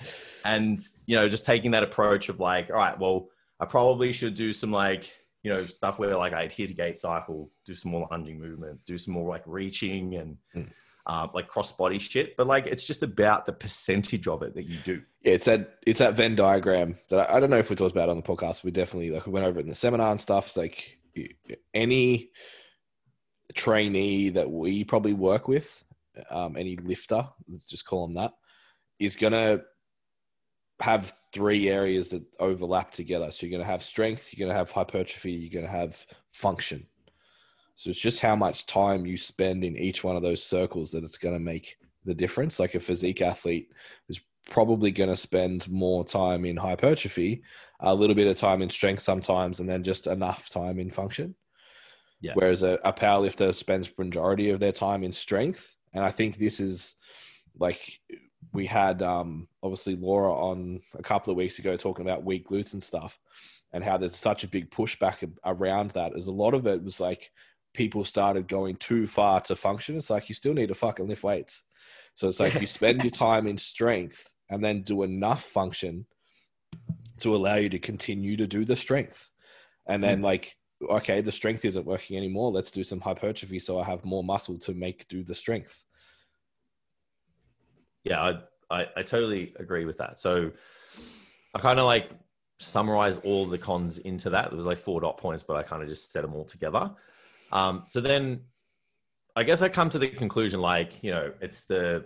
and, 0.45 0.79
you 1.05 1.15
know, 1.15 1.29
just 1.29 1.45
taking 1.45 1.71
that 1.71 1.83
approach 1.83 2.29
of 2.29 2.39
like, 2.39 2.69
all 2.69 2.75
right, 2.75 2.99
well, 2.99 3.29
I 3.59 3.65
probably 3.65 4.11
should 4.11 4.33
do 4.33 4.53
some 4.53 4.71
like, 4.71 5.11
you 5.43 5.53
know, 5.53 5.63
stuff 5.65 5.99
where 5.99 6.15
like 6.15 6.33
I 6.33 6.43
adhere 6.43 6.67
to 6.67 6.73
gait 6.73 6.97
cycle, 6.97 7.51
do 7.65 7.73
some 7.73 7.91
more 7.91 8.07
lunging 8.11 8.39
movements, 8.39 8.83
do 8.83 8.97
some 8.97 9.13
more 9.13 9.29
like 9.29 9.43
reaching 9.45 10.15
and 10.15 10.37
mm. 10.55 10.67
Uh, 11.05 11.27
like 11.33 11.49
crossbody 11.49 11.99
shit. 11.99 12.37
But 12.37 12.47
like, 12.47 12.67
it's 12.67 12.85
just 12.85 13.03
about 13.03 13.45
the 13.45 13.53
percentage 13.53 14.27
of 14.27 14.43
it 14.43 14.55
that 14.55 14.63
you 14.63 14.77
do. 14.83 15.01
Yeah, 15.21 15.33
it's 15.33 15.45
that 15.45 15.79
it's 15.85 15.99
that 15.99 16.15
Venn 16.15 16.35
diagram 16.35 16.97
that 17.09 17.29
I, 17.29 17.37
I 17.37 17.39
don't 17.39 17.49
know 17.49 17.57
if 17.57 17.69
we 17.69 17.75
talked 17.75 17.95
about 17.95 18.09
on 18.09 18.17
the 18.17 18.23
podcast. 18.23 18.63
We 18.63 18.71
definitely 18.71 19.11
like 19.11 19.25
we 19.25 19.33
went 19.33 19.45
over 19.45 19.59
it 19.59 19.63
in 19.63 19.69
the 19.69 19.75
seminar 19.75 20.11
and 20.11 20.21
stuff. 20.21 20.47
It's 20.47 20.57
like 20.57 20.97
any 21.73 22.31
trainee 23.53 24.29
that 24.29 24.49
we 24.49 24.83
probably 24.83 25.13
work 25.13 25.47
with, 25.47 25.83
um, 26.29 26.55
any 26.55 26.77
lifter, 26.77 27.27
let's 27.49 27.65
just 27.65 27.85
call 27.85 28.07
them 28.07 28.15
that, 28.15 28.31
is 28.97 29.17
gonna 29.17 29.61
have 30.81 31.13
three 31.31 31.69
areas 31.69 32.09
that 32.09 32.23
overlap 32.39 32.91
together. 32.91 33.31
So 33.31 33.45
you're 33.45 33.51
going 33.51 33.65
to 33.65 33.71
have 33.71 33.83
strength, 33.83 34.33
you're 34.33 34.45
going 34.45 34.53
to 34.53 34.57
have 34.57 34.71
hypertrophy, 34.71 35.31
you're 35.31 35.61
going 35.61 35.71
to 35.71 35.79
have 35.79 36.05
function. 36.31 36.87
So 37.81 37.89
it's 37.89 37.99
just 37.99 38.19
how 38.19 38.35
much 38.35 38.67
time 38.67 39.07
you 39.07 39.17
spend 39.17 39.63
in 39.63 39.75
each 39.75 40.03
one 40.03 40.15
of 40.15 40.21
those 40.21 40.43
circles 40.43 40.91
that 40.91 41.03
it's 41.03 41.17
going 41.17 41.33
to 41.33 41.39
make 41.39 41.77
the 42.05 42.13
difference. 42.13 42.59
Like 42.59 42.75
a 42.75 42.79
physique 42.79 43.23
athlete 43.23 43.71
is 44.07 44.21
probably 44.51 44.91
going 44.91 45.09
to 45.09 45.15
spend 45.15 45.67
more 45.67 46.05
time 46.05 46.45
in 46.45 46.57
hypertrophy, 46.57 47.41
a 47.79 47.95
little 47.95 48.15
bit 48.15 48.27
of 48.27 48.37
time 48.37 48.61
in 48.61 48.69
strength 48.69 49.01
sometimes, 49.01 49.59
and 49.59 49.67
then 49.67 49.81
just 49.81 50.05
enough 50.05 50.47
time 50.47 50.77
in 50.77 50.91
function. 50.91 51.33
Yeah. 52.19 52.33
Whereas 52.35 52.61
a, 52.61 52.77
a 52.85 52.93
powerlifter 52.93 53.51
spends 53.55 53.89
majority 53.97 54.51
of 54.51 54.59
their 54.59 54.71
time 54.71 55.03
in 55.03 55.11
strength. 55.11 55.75
And 55.91 56.03
I 56.03 56.11
think 56.11 56.37
this 56.37 56.59
is 56.59 56.93
like 57.57 57.81
we 58.53 58.67
had 58.67 59.01
um, 59.01 59.47
obviously 59.63 59.95
Laura 59.95 60.31
on 60.31 60.81
a 60.93 61.01
couple 61.01 61.31
of 61.31 61.37
weeks 61.37 61.57
ago 61.57 61.75
talking 61.77 62.05
about 62.05 62.23
weak 62.23 62.47
glutes 62.47 62.73
and 62.73 62.83
stuff, 62.83 63.17
and 63.73 63.83
how 63.83 63.97
there's 63.97 64.15
such 64.15 64.43
a 64.43 64.47
big 64.47 64.69
pushback 64.69 65.27
around 65.43 65.91
that. 65.91 66.15
As 66.15 66.27
a 66.27 66.31
lot 66.31 66.53
of 66.53 66.67
it 66.67 66.83
was 66.83 66.99
like 66.99 67.31
people 67.73 68.05
started 68.05 68.47
going 68.47 68.75
too 68.75 69.07
far 69.07 69.41
to 69.41 69.55
function. 69.55 69.97
It's 69.97 70.09
like 70.09 70.29
you 70.29 70.35
still 70.35 70.53
need 70.53 70.67
to 70.67 70.75
fucking 70.75 71.07
lift 71.07 71.23
weights. 71.23 71.63
So 72.15 72.27
it's 72.27 72.39
like 72.39 72.59
you 72.59 72.67
spend 72.67 73.03
your 73.03 73.11
time 73.11 73.47
in 73.47 73.57
strength 73.57 74.33
and 74.49 74.63
then 74.63 74.81
do 74.81 75.03
enough 75.03 75.43
function 75.43 76.05
to 77.19 77.35
allow 77.35 77.55
you 77.55 77.69
to 77.69 77.79
continue 77.79 78.37
to 78.37 78.47
do 78.47 78.65
the 78.65 78.75
strength. 78.75 79.29
And 79.87 80.03
then 80.03 80.19
mm. 80.19 80.23
like, 80.23 80.55
okay, 80.89 81.21
the 81.21 81.31
strength 81.31 81.63
isn't 81.65 81.85
working 81.85 82.17
anymore. 82.17 82.51
Let's 82.51 82.71
do 82.71 82.83
some 82.83 83.01
hypertrophy 83.01 83.59
so 83.59 83.79
I 83.79 83.85
have 83.85 84.03
more 84.03 84.23
muscle 84.23 84.57
to 84.59 84.73
make 84.73 85.07
do 85.07 85.23
the 85.23 85.35
strength 85.35 85.85
yeah, 88.03 88.21
I, 88.69 88.81
I, 88.81 88.87
I 88.97 89.03
totally 89.03 89.53
agree 89.59 89.85
with 89.85 89.97
that. 89.97 90.17
So 90.19 90.51
I 91.53 91.59
kind 91.59 91.79
of 91.79 91.85
like 91.85 92.09
summarize 92.59 93.17
all 93.17 93.45
the 93.45 93.57
cons 93.57 93.97
into 93.99 94.31
that. 94.31 94.49
There 94.49 94.57
was 94.57 94.65
like 94.65 94.77
four 94.77 95.01
dot 95.01 95.17
points, 95.17 95.43
but 95.43 95.55
I 95.55 95.63
kind 95.63 95.83
of 95.83 95.89
just 95.89 96.11
set 96.11 96.21
them 96.21 96.33
all 96.33 96.45
together. 96.45 96.91
Um, 97.51 97.83
so 97.87 98.01
then 98.01 98.41
I 99.35 99.43
guess 99.43 99.61
I 99.61 99.69
come 99.69 99.89
to 99.89 99.99
the 99.99 100.09
conclusion 100.09 100.61
like, 100.61 101.03
you 101.03 101.11
know, 101.11 101.31
it's 101.41 101.63
the 101.63 102.05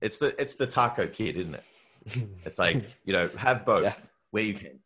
it's 0.00 0.18
the 0.18 0.40
it's 0.40 0.56
the 0.56 0.66
taco 0.66 1.06
kid, 1.06 1.36
isn't 1.36 1.54
it? 1.54 1.64
It's 2.44 2.58
like, 2.58 2.84
you 3.04 3.12
know, 3.12 3.28
have 3.36 3.66
both 3.66 3.84
yeah. 3.84 3.94
where 4.30 4.42
you 4.42 4.54
can. 4.54 4.78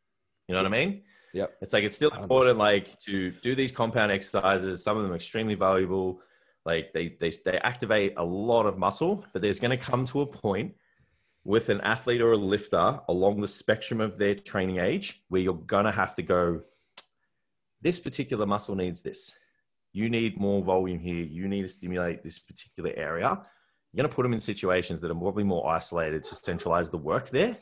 You 0.48 0.54
know 0.54 0.62
what 0.62 0.66
I 0.66 0.70
mean? 0.70 1.02
Yep. 1.34 1.56
It's 1.62 1.72
like 1.72 1.84
it's 1.84 1.94
still 1.96 2.10
important 2.10 2.58
like 2.58 2.98
to 3.00 3.30
do 3.30 3.54
these 3.54 3.72
compound 3.72 4.10
exercises, 4.12 4.82
some 4.82 4.96
of 4.96 5.02
them 5.02 5.14
extremely 5.14 5.54
valuable 5.54 6.20
like 6.64 6.92
they 6.92 7.16
they 7.20 7.30
they 7.44 7.58
activate 7.58 8.14
a 8.16 8.24
lot 8.24 8.66
of 8.66 8.78
muscle, 8.78 9.24
but 9.32 9.42
there's 9.42 9.58
going 9.58 9.70
to 9.70 9.76
come 9.76 10.04
to 10.06 10.20
a 10.20 10.26
point 10.26 10.74
with 11.44 11.68
an 11.68 11.80
athlete 11.80 12.20
or 12.20 12.32
a 12.32 12.36
lifter 12.36 13.00
along 13.08 13.40
the 13.40 13.48
spectrum 13.48 14.00
of 14.00 14.16
their 14.16 14.34
training 14.34 14.78
age 14.78 15.22
where 15.28 15.40
you're 15.40 15.54
going 15.54 15.84
to 15.84 15.90
have 15.90 16.14
to 16.14 16.22
go 16.22 16.62
this 17.80 17.98
particular 17.98 18.46
muscle 18.46 18.76
needs 18.76 19.02
this. 19.02 19.34
You 19.92 20.08
need 20.08 20.40
more 20.40 20.62
volume 20.62 20.98
here. 20.98 21.24
You 21.24 21.48
need 21.48 21.62
to 21.62 21.68
stimulate 21.68 22.22
this 22.22 22.38
particular 22.38 22.92
area. 22.96 23.28
You're 23.28 24.02
going 24.02 24.08
to 24.08 24.14
put 24.14 24.22
them 24.22 24.32
in 24.32 24.40
situations 24.40 25.00
that 25.00 25.10
are 25.10 25.14
probably 25.14 25.44
more 25.44 25.68
isolated 25.68 26.22
to 26.24 26.34
centralize 26.34 26.88
the 26.88 26.98
work 26.98 27.28
there. 27.30 27.58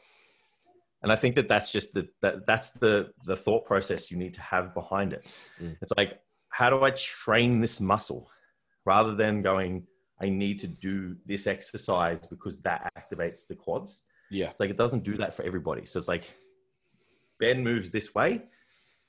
And 1.02 1.10
I 1.10 1.16
think 1.16 1.34
that 1.36 1.48
that's 1.48 1.72
just 1.72 1.94
the 1.94 2.08
that 2.20 2.46
that's 2.46 2.72
the 2.72 3.10
the 3.24 3.34
thought 3.34 3.64
process 3.64 4.10
you 4.10 4.18
need 4.18 4.34
to 4.34 4.42
have 4.42 4.74
behind 4.74 5.14
it. 5.14 5.26
Mm. 5.60 5.76
It's 5.80 5.92
like, 5.96 6.20
how 6.50 6.68
do 6.68 6.84
I 6.84 6.90
train 6.90 7.60
this 7.60 7.80
muscle? 7.80 8.30
rather 8.84 9.14
than 9.14 9.42
going, 9.42 9.86
I 10.20 10.28
need 10.28 10.58
to 10.60 10.66
do 10.66 11.16
this 11.26 11.46
exercise 11.46 12.26
because 12.26 12.60
that 12.62 12.92
activates 12.96 13.46
the 13.46 13.54
quads. 13.54 14.04
Yeah. 14.30 14.50
It's 14.50 14.60
like 14.60 14.70
it 14.70 14.76
doesn't 14.76 15.04
do 15.04 15.16
that 15.18 15.34
for 15.34 15.42
everybody. 15.42 15.84
So 15.86 15.98
it's 15.98 16.08
like 16.08 16.24
Ben 17.38 17.62
moves 17.62 17.90
this 17.90 18.14
way. 18.14 18.42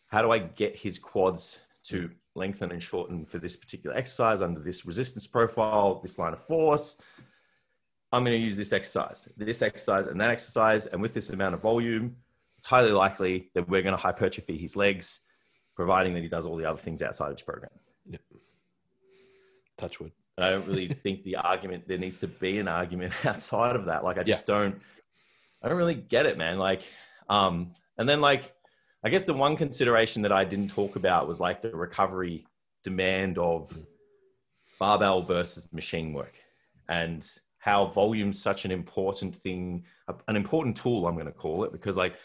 How 0.07 0.21
do 0.21 0.31
I 0.31 0.39
get 0.39 0.75
his 0.75 0.99
quads 0.99 1.59
to 1.85 2.09
lengthen 2.35 2.71
and 2.71 2.81
shorten 2.81 3.25
for 3.25 3.39
this 3.39 3.55
particular 3.55 3.95
exercise 3.95 4.41
under 4.41 4.59
this 4.59 4.85
resistance 4.85 5.27
profile, 5.27 5.99
this 6.01 6.17
line 6.17 6.33
of 6.33 6.43
force? 6.45 6.97
I'm 8.11 8.23
going 8.23 8.37
to 8.37 8.43
use 8.43 8.57
this 8.57 8.73
exercise, 8.73 9.29
this 9.37 9.61
exercise, 9.61 10.07
and 10.07 10.19
that 10.19 10.29
exercise. 10.29 10.85
And 10.85 11.01
with 11.01 11.13
this 11.13 11.29
amount 11.29 11.55
of 11.55 11.61
volume, 11.61 12.17
it's 12.57 12.67
highly 12.67 12.91
likely 12.91 13.49
that 13.55 13.69
we're 13.69 13.81
going 13.81 13.95
to 13.95 14.01
hypertrophy 14.01 14.57
his 14.57 14.75
legs, 14.75 15.21
providing 15.75 16.13
that 16.13 16.21
he 16.21 16.27
does 16.27 16.45
all 16.45 16.57
the 16.57 16.65
other 16.65 16.79
things 16.79 17.01
outside 17.01 17.27
of 17.27 17.37
his 17.37 17.41
program. 17.41 17.71
Yep. 18.07 18.21
Touchwood. 19.77 20.11
I 20.37 20.51
don't 20.51 20.67
really 20.67 20.87
think 21.03 21.23
the 21.23 21.37
argument 21.37 21.87
there 21.87 21.97
needs 21.97 22.19
to 22.19 22.27
be 22.27 22.59
an 22.59 22.67
argument 22.67 23.13
outside 23.25 23.75
of 23.75 23.85
that. 23.85 24.03
Like 24.03 24.17
I 24.17 24.23
just 24.23 24.47
yeah. 24.47 24.55
don't 24.55 24.81
I 25.63 25.69
don't 25.69 25.77
really 25.77 25.95
get 25.95 26.25
it, 26.25 26.37
man. 26.37 26.57
Like 26.57 26.83
um 27.29 27.73
and 27.97 28.07
then 28.07 28.21
like 28.21 28.53
I 29.03 29.09
guess 29.09 29.25
the 29.25 29.33
one 29.33 29.55
consideration 29.55 30.21
that 30.21 30.31
I 30.31 30.43
didn't 30.43 30.69
talk 30.69 30.95
about 30.95 31.27
was 31.27 31.39
like 31.39 31.61
the 31.61 31.75
recovery 31.75 32.45
demand 32.83 33.37
of 33.37 33.77
barbell 34.79 35.23
versus 35.23 35.67
machine 35.71 36.13
work 36.13 36.37
and 36.87 37.27
how 37.57 37.87
volume's 37.87 38.41
such 38.41 38.65
an 38.65 38.71
important 38.71 39.35
thing, 39.35 39.85
an 40.27 40.35
important 40.35 40.77
tool, 40.77 41.07
I'm 41.07 41.15
going 41.15 41.25
to 41.27 41.31
call 41.31 41.63
it, 41.63 41.71
because 41.71 41.97
like 41.97 42.15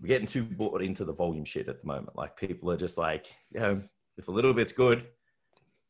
we're 0.00 0.08
getting 0.08 0.26
too 0.26 0.44
bought 0.44 0.82
into 0.82 1.04
the 1.04 1.12
volume 1.12 1.44
shit 1.44 1.68
at 1.68 1.80
the 1.80 1.86
moment. 1.86 2.16
Like 2.16 2.36
people 2.36 2.70
are 2.70 2.76
just 2.76 2.98
like, 2.98 3.26
you 3.50 3.60
know, 3.60 3.82
if 4.16 4.28
a 4.28 4.30
little 4.30 4.54
bit's 4.54 4.72
good, 4.72 5.06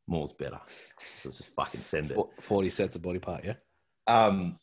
more's 0.07 0.33
better. 0.33 0.61
So 1.17 1.29
let's 1.29 1.39
just 1.39 1.55
fucking 1.55 1.81
send 1.81 2.13
it. 2.13 2.19
40 2.41 2.71
sets 2.71 2.97
of 2.97 3.03
body 3.03 3.19
part, 3.19 3.45
yeah? 3.45 3.55
Um, 4.07 4.59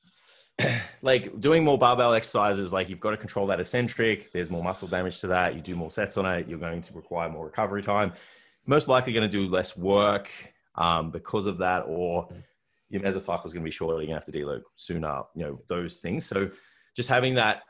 like 1.01 1.39
doing 1.39 1.63
more 1.63 1.77
barbell 1.77 2.13
exercises, 2.13 2.73
like 2.73 2.89
you've 2.89 2.99
got 2.99 3.11
to 3.11 3.17
control 3.17 3.47
that 3.47 3.59
eccentric. 3.59 4.31
There's 4.31 4.49
more 4.49 4.63
muscle 4.63 4.87
damage 4.87 5.19
to 5.21 5.27
that. 5.27 5.55
You 5.55 5.61
do 5.61 5.75
more 5.75 5.91
sets 5.91 6.17
on 6.17 6.25
it. 6.25 6.47
You're 6.47 6.59
going 6.59 6.81
to 6.81 6.93
require 6.93 7.29
more 7.29 7.45
recovery 7.45 7.83
time. 7.83 8.13
Most 8.65 8.87
likely 8.87 9.13
going 9.13 9.29
to 9.29 9.31
do 9.31 9.47
less 9.47 9.77
work 9.77 10.29
um, 10.75 11.11
because 11.11 11.45
of 11.45 11.59
that, 11.59 11.81
or 11.87 12.27
your 12.89 13.01
mesocycle 13.01 13.45
is 13.45 13.53
going 13.53 13.63
to 13.63 13.67
be 13.67 13.71
shorter. 13.71 13.97
You're 13.97 14.07
going 14.07 14.19
to 14.19 14.25
have 14.25 14.25
to 14.25 14.31
deload 14.31 14.61
sooner. 14.75 15.23
You 15.35 15.45
know 15.45 15.61
those 15.67 15.97
things. 15.97 16.25
So 16.25 16.49
just 16.95 17.09
having 17.09 17.35
that 17.35 17.63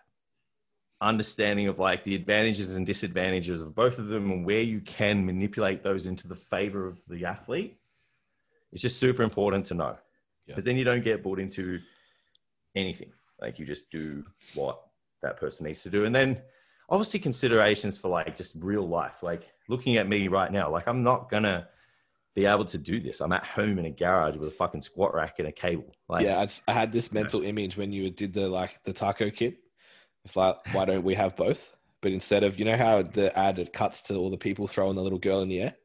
understanding 1.00 1.68
of 1.68 1.78
like 1.78 2.04
the 2.04 2.16
advantages 2.16 2.76
and 2.76 2.86
disadvantages 2.86 3.62
of 3.62 3.76
both 3.76 4.00
of 4.00 4.08
them 4.08 4.32
and 4.32 4.46
where 4.46 4.62
you 4.62 4.82
can 4.82 5.26
manipulate 5.26 5.84
those 5.84 6.08
into 6.08 6.28
the 6.28 6.36
favor 6.36 6.88
of 6.88 7.00
the 7.08 7.26
athlete 7.26 7.78
it's 8.72 8.82
just 8.82 9.00
super 9.00 9.22
important 9.22 9.66
to 9.66 9.76
know 9.76 9.96
because 10.48 10.66
yeah. 10.66 10.70
then 10.70 10.78
you 10.78 10.84
don't 10.84 11.04
get 11.04 11.22
bought 11.22 11.40
into 11.40 11.80
anything 12.78 13.12
like 13.42 13.60
you 13.60 13.66
just 13.66 13.92
do 13.92 14.24
what 14.54 14.82
that 15.22 15.38
person 15.38 15.66
needs 15.66 15.84
to 15.84 15.90
do 15.90 16.06
and 16.06 16.16
then 16.16 16.42
obviously 16.90 17.20
considerations 17.20 17.98
for 17.98 18.10
like 18.10 18.36
just 18.36 18.54
real 18.60 18.88
life 18.88 19.24
like 19.24 19.44
looking 19.68 19.98
at 19.98 20.08
me 20.08 20.28
right 20.28 20.52
now 20.52 20.70
like 20.70 20.88
i'm 20.88 21.04
not 21.04 21.30
gonna 21.30 21.68
be 22.36 22.46
able 22.46 22.66
to 22.66 22.78
do 22.78 23.00
this 23.00 23.20
i'm 23.20 23.34
at 23.34 23.46
home 23.46 23.80
in 23.80 23.86
a 23.86 23.92
garage 23.92 24.38
with 24.38 24.48
a 24.48 24.52
fucking 24.52 24.82
squat 24.82 25.14
rack 25.14 25.40
and 25.40 25.48
a 25.48 25.52
cable 25.52 25.96
like 26.08 26.24
yeah 26.24 26.40
i, 26.40 26.46
just, 26.46 26.62
I 26.68 26.74
had 26.74 26.92
this 26.92 27.12
mental 27.12 27.44
image 27.44 27.76
when 27.78 27.92
you 27.92 28.10
did 28.10 28.34
the 28.34 28.48
like 28.48 28.82
the 28.84 28.94
taco 28.94 29.30
kit 29.30 29.58
like, 30.36 30.58
why 30.74 30.86
don't 30.86 31.04
we 31.04 31.16
have 31.16 31.38
both? 31.38 31.78
but 32.02 32.12
instead 32.12 32.44
of 32.44 32.60
you 32.60 32.66
know 32.66 32.78
how 32.78 33.02
the 33.02 33.38
ad 33.38 33.60
it 33.60 33.74
cuts 33.74 34.02
to 34.04 34.16
all 34.16 34.30
the 34.30 34.38
people 34.38 34.68
throwing 34.68 34.96
the 34.96 35.04
little 35.04 35.20
girl 35.20 35.42
in 35.42 35.50
the 35.50 35.62
air. 35.62 35.76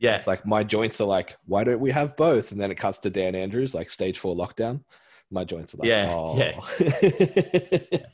Yeah. 0.00 0.16
It's 0.16 0.26
like 0.26 0.44
my 0.44 0.64
joints 0.64 1.00
are 1.00 1.06
like, 1.06 1.36
why 1.46 1.64
don't 1.64 1.80
we 1.80 1.92
have 1.92 2.16
both? 2.16 2.52
And 2.52 2.60
then 2.60 2.70
it 2.70 2.76
cuts 2.76 2.98
to 2.98 3.10
Dan 3.10 3.34
Andrews, 3.34 3.74
like 3.74 3.90
stage 3.90 4.18
four 4.18 4.34
lockdown. 4.34 4.82
My 5.30 5.44
joints 5.44 5.74
are 5.74 5.78
like, 5.78 5.88
Yeah, 5.88 6.06
oh. 6.10 6.36
yeah. 6.36 7.98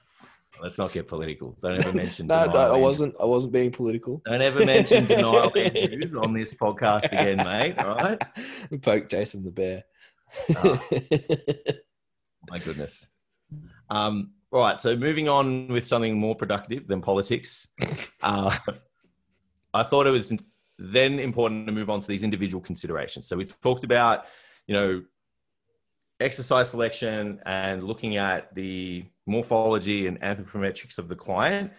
Let's 0.62 0.76
not 0.76 0.92
get 0.92 1.08
political. 1.08 1.56
Don't 1.62 1.78
ever 1.78 1.92
mention. 1.96 2.26
no, 2.26 2.46
denial 2.46 2.68
no, 2.68 2.74
I 2.74 2.76
wasn't. 2.76 3.14
I 3.20 3.24
wasn't 3.24 3.52
being 3.52 3.70
political. 3.70 4.20
Don't 4.26 4.42
ever 4.42 4.64
mention 4.64 5.06
Daniel 5.06 5.50
Andrews 5.56 6.14
on 6.14 6.34
this 6.34 6.52
podcast 6.52 7.06
again, 7.06 7.38
mate. 7.38 7.78
All 7.78 7.94
right. 7.94 8.20
Poke 8.82 9.08
Jason 9.08 9.44
the 9.44 9.52
bear. 9.52 9.84
Oh. 10.56 10.80
My 12.50 12.58
goodness. 12.58 13.08
Um, 13.88 14.32
all 14.52 14.60
right. 14.60 14.80
So 14.80 14.96
moving 14.96 15.28
on 15.28 15.68
with 15.68 15.86
something 15.86 16.18
more 16.18 16.34
productive 16.34 16.86
than 16.86 17.00
politics, 17.00 17.68
uh, 18.22 18.54
I 19.72 19.82
thought 19.82 20.06
it 20.06 20.10
was 20.10 20.32
then 20.78 21.18
important 21.18 21.66
to 21.66 21.72
move 21.72 21.88
on 21.88 22.00
to 22.00 22.06
these 22.06 22.24
individual 22.24 22.60
considerations. 22.60 23.26
So 23.26 23.36
we've 23.36 23.58
talked 23.60 23.84
about, 23.84 24.24
you 24.66 24.74
know, 24.74 25.02
exercise 26.20 26.70
selection 26.70 27.40
and 27.46 27.84
looking 27.84 28.16
at 28.16 28.54
the 28.54 29.04
morphology 29.26 30.06
and 30.06 30.20
anthropometrics 30.20 30.98
of 30.98 31.08
the 31.08 31.16
client. 31.16 31.72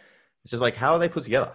It's 0.44 0.52
just 0.52 0.62
like 0.62 0.76
how 0.76 0.94
are 0.94 1.00
they 1.00 1.10
put 1.10 1.24
together? 1.24 1.54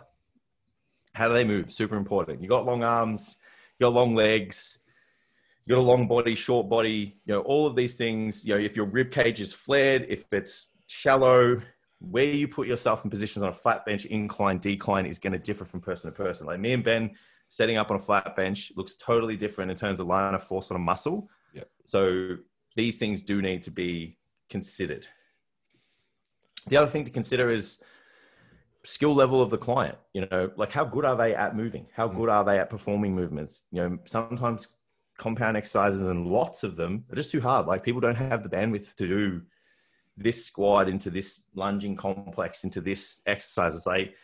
How 1.14 1.28
do 1.28 1.34
they 1.34 1.44
move? 1.44 1.72
Super 1.72 1.96
important. 1.96 2.42
You 2.42 2.48
got 2.48 2.66
long 2.66 2.84
arms, 2.84 3.36
you 3.78 3.84
got 3.86 3.94
long 3.94 4.14
legs, 4.14 4.80
you 5.64 5.74
got 5.74 5.80
a 5.80 5.82
long 5.82 6.06
body, 6.06 6.34
short 6.34 6.68
body, 6.68 7.18
you 7.24 7.34
know, 7.34 7.40
all 7.40 7.66
of 7.66 7.74
these 7.74 7.96
things, 7.96 8.44
you 8.46 8.54
know, 8.54 8.60
if 8.60 8.76
your 8.76 8.86
rib 8.86 9.10
cage 9.10 9.40
is 9.40 9.52
flared, 9.52 10.06
if 10.08 10.24
it's 10.30 10.68
shallow, 10.86 11.60
where 11.98 12.24
you 12.24 12.46
put 12.46 12.68
yourself 12.68 13.02
in 13.04 13.10
positions 13.10 13.42
on 13.42 13.48
a 13.48 13.52
flat 13.52 13.84
bench, 13.84 14.04
incline, 14.04 14.58
decline 14.58 15.06
is 15.06 15.18
going 15.18 15.32
to 15.32 15.38
differ 15.38 15.64
from 15.64 15.80
person 15.80 16.12
to 16.12 16.16
person. 16.16 16.46
Like 16.46 16.60
me 16.60 16.72
and 16.72 16.84
Ben 16.84 17.12
setting 17.48 17.76
up 17.76 17.90
on 17.90 17.96
a 17.96 18.00
flat 18.00 18.36
bench 18.36 18.72
looks 18.76 18.96
totally 18.96 19.36
different 19.36 19.70
in 19.70 19.76
terms 19.76 20.00
of 20.00 20.06
line 20.06 20.34
of 20.34 20.42
force 20.42 20.70
on 20.70 20.76
a 20.76 20.80
muscle. 20.80 21.28
Yep. 21.54 21.68
So 21.84 22.36
these 22.76 22.98
things 22.98 23.22
do 23.22 23.42
need 23.42 23.62
to 23.62 23.70
be 23.70 24.18
considered. 24.48 25.06
The 26.68 26.76
other 26.76 26.90
thing 26.90 27.04
to 27.04 27.10
consider 27.10 27.50
is 27.50 27.82
skill 28.84 29.14
level 29.14 29.42
of 29.42 29.50
the 29.50 29.58
client. 29.58 29.98
You 30.12 30.26
know, 30.30 30.50
like 30.56 30.70
how 30.70 30.84
good 30.84 31.04
are 31.04 31.16
they 31.16 31.34
at 31.34 31.56
moving? 31.56 31.86
How 31.94 32.06
good 32.06 32.28
are 32.28 32.44
they 32.44 32.58
at 32.58 32.70
performing 32.70 33.14
movements? 33.14 33.62
You 33.72 33.82
know, 33.82 33.98
sometimes 34.04 34.68
compound 35.18 35.56
exercises 35.56 36.02
and 36.02 36.26
lots 36.26 36.62
of 36.62 36.76
them 36.76 37.04
are 37.10 37.16
just 37.16 37.32
too 37.32 37.40
hard. 37.40 37.66
Like 37.66 37.82
people 37.82 38.00
don't 38.00 38.16
have 38.16 38.42
the 38.42 38.48
bandwidth 38.48 38.94
to 38.96 39.08
do 39.08 39.42
this 40.16 40.46
squat 40.46 40.88
into 40.88 41.10
this 41.10 41.42
lunging 41.54 41.96
complex 41.96 42.64
into 42.64 42.80
this 42.80 43.20
exercise. 43.26 43.74
It's 43.74 43.86
like 43.86 44.14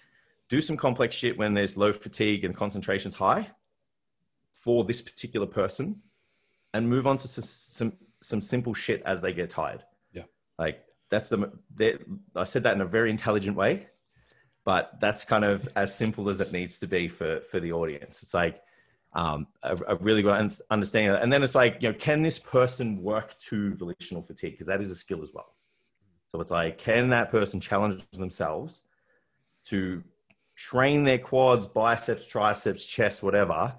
do 0.48 0.60
some 0.60 0.76
complex 0.76 1.14
shit 1.14 1.38
when 1.38 1.54
there's 1.54 1.76
low 1.76 1.92
fatigue 1.92 2.44
and 2.44 2.54
concentration's 2.54 3.14
high 3.14 3.48
for 4.52 4.84
this 4.84 5.00
particular 5.00 5.46
person 5.46 6.00
and 6.74 6.88
move 6.88 7.06
on 7.06 7.16
to 7.18 7.28
some, 7.28 7.92
some, 8.22 8.40
simple 8.40 8.74
shit 8.74 9.02
as 9.04 9.20
they 9.20 9.32
get 9.32 9.50
tired. 9.50 9.82
Yeah. 10.12 10.24
Like 10.58 10.84
that's 11.10 11.28
the, 11.28 11.50
I 12.34 12.44
said 12.44 12.62
that 12.62 12.74
in 12.74 12.80
a 12.80 12.86
very 12.86 13.10
intelligent 13.10 13.56
way, 13.56 13.88
but 14.64 15.00
that's 15.00 15.24
kind 15.24 15.44
of 15.44 15.68
as 15.76 15.94
simple 15.94 16.28
as 16.28 16.40
it 16.40 16.52
needs 16.52 16.78
to 16.78 16.86
be 16.86 17.08
for, 17.08 17.40
for 17.40 17.60
the 17.60 17.72
audience. 17.72 18.22
It's 18.22 18.34
like, 18.34 18.62
um, 19.14 19.46
a, 19.62 19.76
a 19.88 19.96
really 19.96 20.22
good 20.22 20.32
un- 20.32 20.50
understanding 20.70 21.10
of 21.10 21.16
that. 21.16 21.22
And 21.22 21.32
then 21.32 21.42
it's 21.42 21.54
like, 21.54 21.78
you 21.80 21.90
know, 21.90 21.98
can 21.98 22.22
this 22.22 22.38
person 22.38 23.02
work 23.02 23.36
to 23.48 23.74
volitional 23.74 24.22
fatigue? 24.22 24.52
Because 24.52 24.68
that 24.68 24.80
is 24.80 24.90
a 24.90 24.94
skill 24.94 25.22
as 25.22 25.30
well. 25.34 25.54
So 26.28 26.40
it's 26.40 26.50
like, 26.50 26.78
can 26.78 27.10
that 27.10 27.30
person 27.30 27.60
challenge 27.60 28.02
themselves 28.12 28.82
to 29.66 30.02
train 30.56 31.04
their 31.04 31.18
quads, 31.18 31.66
biceps, 31.66 32.26
triceps, 32.26 32.86
chest, 32.86 33.22
whatever, 33.22 33.74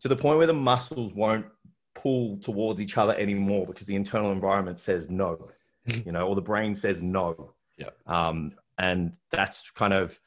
to 0.00 0.08
the 0.08 0.16
point 0.16 0.38
where 0.38 0.48
the 0.48 0.52
muscles 0.52 1.12
won't 1.12 1.46
pull 1.94 2.38
towards 2.38 2.80
each 2.80 2.96
other 2.96 3.14
anymore 3.16 3.66
because 3.66 3.86
the 3.86 3.96
internal 3.96 4.32
environment 4.32 4.78
says 4.78 5.10
no, 5.10 5.50
you 5.86 6.12
know, 6.12 6.26
or 6.26 6.34
the 6.34 6.42
brain 6.42 6.74
says 6.74 7.02
no. 7.02 7.54
Yeah. 7.76 7.90
Um, 8.06 8.52
and 8.78 9.12
that's 9.30 9.70
kind 9.74 9.92
of 9.92 10.18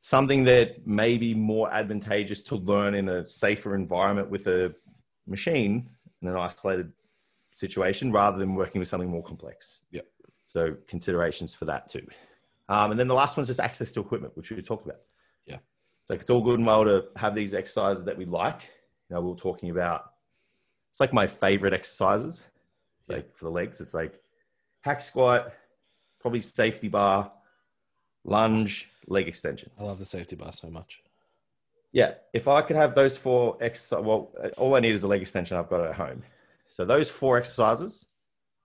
something 0.00 0.44
that 0.44 0.86
may 0.86 1.16
be 1.16 1.34
more 1.34 1.72
advantageous 1.72 2.42
to 2.44 2.56
learn 2.56 2.94
in 2.94 3.08
a 3.08 3.26
safer 3.26 3.74
environment 3.74 4.30
with 4.30 4.46
a 4.46 4.74
machine 5.26 5.88
in 6.22 6.28
an 6.28 6.36
isolated 6.36 6.92
situation 7.52 8.12
rather 8.12 8.38
than 8.38 8.54
working 8.54 8.78
with 8.78 8.88
something 8.88 9.08
more 9.08 9.22
complex. 9.22 9.80
Yep. 9.90 10.06
So 10.46 10.76
considerations 10.86 11.54
for 11.54 11.64
that 11.66 11.88
too. 11.88 12.06
Um, 12.68 12.90
and 12.90 13.00
then 13.00 13.08
the 13.08 13.14
last 13.14 13.36
one's 13.36 13.48
just 13.48 13.60
access 13.60 13.90
to 13.92 14.00
equipment, 14.00 14.36
which 14.36 14.50
we 14.50 14.60
talked 14.62 14.84
about. 14.86 15.00
Yeah. 15.46 15.58
So 16.04 16.14
it's 16.14 16.30
all 16.30 16.42
good 16.42 16.58
and 16.58 16.66
well 16.66 16.84
to 16.84 17.06
have 17.16 17.34
these 17.34 17.54
exercises 17.54 18.04
that 18.04 18.16
we 18.16 18.24
like. 18.24 18.68
You 19.08 19.14
know, 19.14 19.22
we 19.22 19.30
were 19.30 19.36
talking 19.36 19.70
about, 19.70 20.12
it's 20.96 21.00
like 21.02 21.12
my 21.12 21.26
favorite 21.26 21.74
exercises. 21.74 22.42
It's 23.00 23.10
Yeah. 23.10 23.16
like 23.16 23.36
for 23.36 23.44
the 23.44 23.50
legs, 23.50 23.82
it's 23.82 23.92
like 23.92 24.18
hack 24.80 25.02
squat, 25.02 25.52
probably 26.20 26.40
safety 26.40 26.88
bar, 26.88 27.30
lunge, 28.24 28.90
leg 29.06 29.28
extension. 29.28 29.70
I 29.78 29.82
love 29.82 29.98
the 29.98 30.06
safety 30.06 30.36
bar 30.36 30.52
so 30.52 30.70
much. 30.70 31.02
Yeah, 31.92 32.14
if 32.32 32.48
I 32.48 32.62
could 32.62 32.76
have 32.76 32.94
those 32.94 33.14
four 33.18 33.58
exercise, 33.60 34.02
well, 34.02 34.32
all 34.56 34.74
I 34.74 34.80
need 34.80 34.92
is 34.92 35.02
a 35.04 35.08
leg 35.08 35.20
extension. 35.20 35.58
I've 35.58 35.68
got 35.68 35.80
it 35.84 35.90
at 35.90 35.96
home. 35.96 36.22
So 36.68 36.86
those 36.86 37.10
four 37.10 37.36
exercises, 37.36 38.06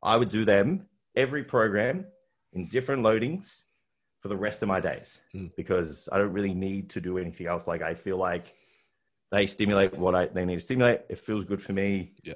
I 0.01 0.15
would 0.15 0.29
do 0.29 0.45
them 0.45 0.87
every 1.17 1.43
program 1.43 2.05
in 2.53 2.69
different 2.69 3.03
loadings 3.03 3.63
for 4.21 4.29
the 4.29 4.37
rest 4.37 4.61
of 4.61 4.69
my 4.69 4.79
days 4.79 5.19
Mm. 5.33 5.53
because 5.57 6.07
I 6.13 6.17
don't 6.17 6.31
really 6.31 6.53
need 6.53 6.91
to 6.91 7.01
do 7.01 7.17
anything 7.17 7.47
else. 7.47 7.67
Like 7.67 7.81
I 7.81 7.93
feel 7.93 8.15
like 8.15 8.55
they 9.31 9.47
stimulate 9.47 9.97
what 9.97 10.13
I 10.15 10.25
they 10.27 10.45
need 10.45 10.55
to 10.55 10.59
stimulate. 10.61 11.01
It 11.09 11.17
feels 11.19 11.43
good 11.45 11.61
for 11.61 11.73
me. 11.73 12.13
Yeah. 12.23 12.33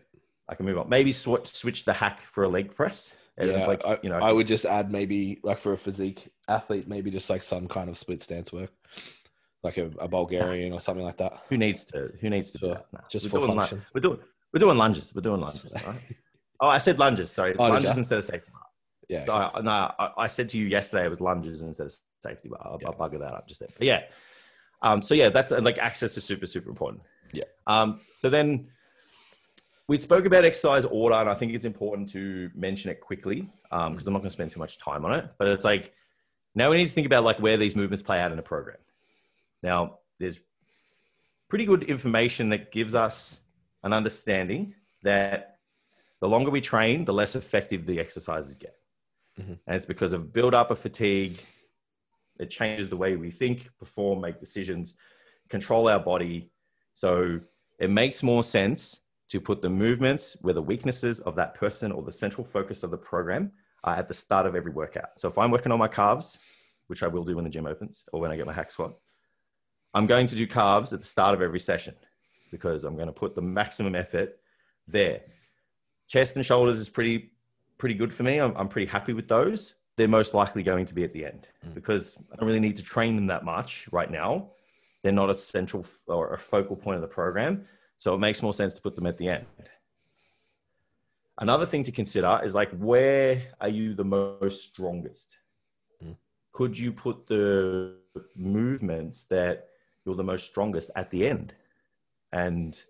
I 0.48 0.56
can 0.56 0.66
move 0.66 0.78
on. 0.78 0.90
Maybe 0.90 1.12
switch 1.12 1.48
switch 1.48 1.86
the 1.86 1.94
hack 1.94 2.22
for 2.22 2.44
a 2.44 2.50
leg 2.50 2.76
press. 2.76 3.14
And, 3.38 3.52
Yeah, 3.52 3.66
like 3.68 3.86
I, 3.86 4.00
you 4.02 4.10
know, 4.10 4.20
I 4.20 4.32
would 4.32 4.48
just 4.48 4.66
add 4.66 4.92
maybe 4.92 5.40
like 5.44 5.58
for 5.58 5.74
a 5.74 5.78
physique 5.78 6.30
athlete, 6.48 6.88
maybe 6.88 7.12
just 7.12 7.30
like 7.30 7.44
some 7.44 7.68
kind 7.68 7.90
of 7.90 7.98
split 7.98 8.22
stance 8.22 8.54
work, 8.54 8.72
like 9.64 9.78
a, 9.78 9.88
a 10.00 10.08
Bulgarian 10.08 10.72
or 10.72 10.80
something 10.80 11.04
like 11.04 11.18
that. 11.18 11.42
who 11.50 11.58
needs 11.58 11.84
to 11.86 12.12
who 12.22 12.30
needs 12.30 12.52
to 12.54 12.58
do 12.60 12.66
Sure. 12.68 12.76
that? 12.76 12.86
Nah, 12.94 13.00
Just 13.10 13.28
for 13.30 13.40
doing, 13.40 13.48
lun- 13.50 13.58
function. 13.58 13.86
we're 13.94 14.02
doing 14.02 14.20
we're 14.54 14.60
doing 14.60 14.78
lunges. 14.78 15.14
We're 15.14 15.22
doing 15.22 15.42
lunges. 15.42 15.74
right? 15.86 15.98
Oh, 16.62 16.68
I 16.70 16.78
said 16.78 16.98
lunges. 17.00 17.30
Sorry, 17.32 17.54
Oh, 17.58 17.68
lunges 17.68 17.98
instead 17.98 18.20
of 18.20 18.24
safety 18.24 18.50
bar. 18.54 18.62
Yeah. 19.10 19.26
So 19.26 19.34
I, 19.34 19.62
no, 19.62 19.72
I, 19.72 20.12
I 20.18 20.28
said 20.28 20.48
to 20.50 20.58
you 20.58 20.68
yesterday 20.68 21.06
it 21.06 21.10
was 21.10 21.20
lunges 21.20 21.62
instead 21.62 21.88
of 21.88 21.94
safety 22.24 22.48
bar. 22.50 22.62
I'll, 22.64 22.80
Yeah. 22.82 22.88
I'll 22.90 22.94
bugger 22.94 23.20
that 23.20 23.34
up 23.34 23.48
just 23.48 23.60
there. 23.60 23.70
But 23.78 23.86
yeah, 23.88 24.04
um, 24.82 25.02
so 25.02 25.14
yeah, 25.16 25.30
that's 25.30 25.52
like 25.52 25.78
access 25.78 26.18
is 26.18 26.24
super 26.24 26.46
super 26.46 26.70
important. 26.70 27.04
Yeah. 27.34 27.46
Um, 27.68 28.02
so 28.16 28.30
then 28.30 28.70
we 29.88 30.00
spoke 30.00 30.26
about 30.26 30.46
exercise 30.46 30.86
order, 30.86 31.16
and 31.16 31.30
I 31.30 31.36
think 31.36 31.54
it's 31.54 31.66
important 31.66 32.10
to 32.10 32.50
mention 32.56 32.90
it 32.92 33.02
quickly 33.02 33.50
because 33.70 34.08
I'm 34.08 34.14
not 34.14 34.20
going 34.20 34.30
to 34.30 34.32
spend 34.32 34.52
too 34.52 34.60
much 34.60 34.78
time 34.80 35.06
on 35.06 35.14
it. 35.14 35.30
But 35.38 35.50
it's 35.50 35.66
like 35.66 35.94
now 36.56 36.70
we 36.70 36.78
need 36.78 36.88
to 36.88 36.94
think 36.94 37.06
about 37.06 37.24
like 37.24 37.40
where 37.40 37.58
these 37.58 37.76
movements 37.76 38.02
play 38.02 38.20
out 38.20 38.32
in 38.32 38.40
a 38.40 38.44
program. 38.44 38.78
Now 39.62 40.00
there's 40.20 40.40
pretty 41.50 41.66
good 41.66 41.84
information 41.84 42.50
that 42.50 42.72
gives 42.72 42.96
us 42.96 43.40
an 43.84 43.94
understanding 43.94 44.74
that 45.04 45.58
the 46.20 46.28
longer 46.28 46.50
we 46.50 46.62
train, 46.62 47.06
the 47.06 47.14
less 47.14 47.36
effective 47.36 47.86
the 47.86 48.00
exercises 48.00 48.56
get. 48.56 48.76
Mhm. 49.40 49.60
And 49.68 49.76
it's 49.76 49.86
because 49.86 50.14
of 50.14 50.34
build 50.34 50.54
up 50.56 50.72
of 50.72 50.80
fatigue. 50.80 51.40
It 52.40 52.50
changes 52.50 52.90
the 52.90 52.98
way 52.98 53.16
we 53.16 53.32
think, 53.32 53.70
perform, 53.80 54.22
make 54.22 54.40
decisions, 54.40 54.96
control 55.50 55.88
our 55.88 56.00
body. 56.00 56.52
So 56.94 57.40
it 57.80 57.90
makes 57.90 58.24
more 58.24 58.44
sense 58.44 59.00
to 59.30 59.42
put 59.42 59.62
the 59.62 59.70
movements 59.70 60.38
where 60.42 60.54
the 60.54 60.62
weaknesses 60.62 61.20
of 61.22 61.36
that 61.36 61.56
person 61.56 61.92
or 61.92 62.04
the 62.04 62.12
central 62.12 62.46
focus 62.46 62.84
of 62.84 62.92
the 62.92 62.98
program 62.98 63.52
are 63.84 63.96
at 63.96 64.08
the 64.08 64.14
start 64.14 64.46
of 64.46 64.56
every 64.56 64.72
workout. 64.72 65.18
So 65.18 65.28
if 65.28 65.38
I'm 65.38 65.52
working 65.52 65.72
on 65.72 65.80
my 65.80 65.88
calves, 65.88 66.40
which 66.88 67.04
I 67.04 67.08
will 67.08 67.24
do 67.24 67.36
when 67.36 67.46
the 67.46 67.50
gym 67.50 67.66
opens 67.66 68.06
or 68.12 68.20
when 68.20 68.32
I 68.32 68.36
get 68.36 68.46
my 68.46 68.54
hack 68.54 68.72
squat, 68.72 68.96
I'm 69.94 70.08
going 70.08 70.28
to 70.28 70.36
do 70.36 70.46
calves 70.46 70.94
at 70.94 71.00
the 71.00 71.06
start 71.06 71.34
of 71.34 71.42
every 71.42 71.60
session 71.60 71.96
because 72.52 72.84
I'm 72.84 72.96
going 72.96 73.08
to 73.08 73.14
put 73.14 73.34
the 73.34 73.42
maximum 73.42 73.96
effort 73.96 74.38
there. 74.88 75.22
Chest 76.08 76.36
and 76.36 76.46
shoulders 76.46 76.80
is 76.80 76.90
pretty 76.90 77.32
pretty 77.78 77.96
good 77.96 78.14
for 78.14 78.24
me. 78.24 78.40
I'm, 78.40 78.56
I'm 78.56 78.68
pretty 78.68 78.90
happy 78.90 79.14
with 79.14 79.28
those. 79.28 79.74
They're 79.98 80.08
most 80.08 80.34
likely 80.34 80.64
going 80.64 80.86
to 80.88 80.94
be 80.94 81.04
at 81.04 81.14
the 81.14 81.26
end 81.26 81.48
Mm. 81.66 81.74
because 81.74 82.18
I 82.32 82.36
don't 82.36 82.48
really 82.48 82.60
need 82.60 82.78
to 82.78 82.84
train 82.84 83.16
them 83.16 83.28
that 83.28 83.46
much 83.46 83.88
right 83.92 84.12
now. 84.12 84.52
They're 85.02 85.12
not 85.12 85.30
a 85.30 85.36
central 85.36 85.86
or 86.08 86.34
a 86.34 86.38
focal 86.38 86.76
point 86.76 86.96
of 86.96 87.02
the 87.02 87.08
program, 87.08 87.66
so 87.98 88.14
it 88.14 88.20
makes 88.20 88.42
more 88.42 88.54
sense 88.54 88.74
to 88.76 88.82
put 88.82 88.96
them 88.96 89.06
at 89.06 89.18
the 89.18 89.30
end. 89.30 89.46
Another 91.38 91.66
thing 91.66 91.84
to 91.84 91.92
consider 91.92 92.40
is 92.44 92.56
like 92.56 92.72
where 92.72 93.44
are 93.60 93.70
you 93.70 93.94
the 93.94 94.06
most 94.06 94.70
strongest? 94.70 95.38
Mm. 96.04 96.16
Could 96.52 96.78
you 96.78 96.92
put 96.92 97.28
the 97.28 97.96
movements 98.36 99.26
that 99.26 99.70
you're 100.06 100.16
the 100.16 100.24
most 100.24 100.46
strongest 100.46 100.92
at 100.96 101.10
the 101.12 101.28
end 101.28 101.54
and 102.32 102.82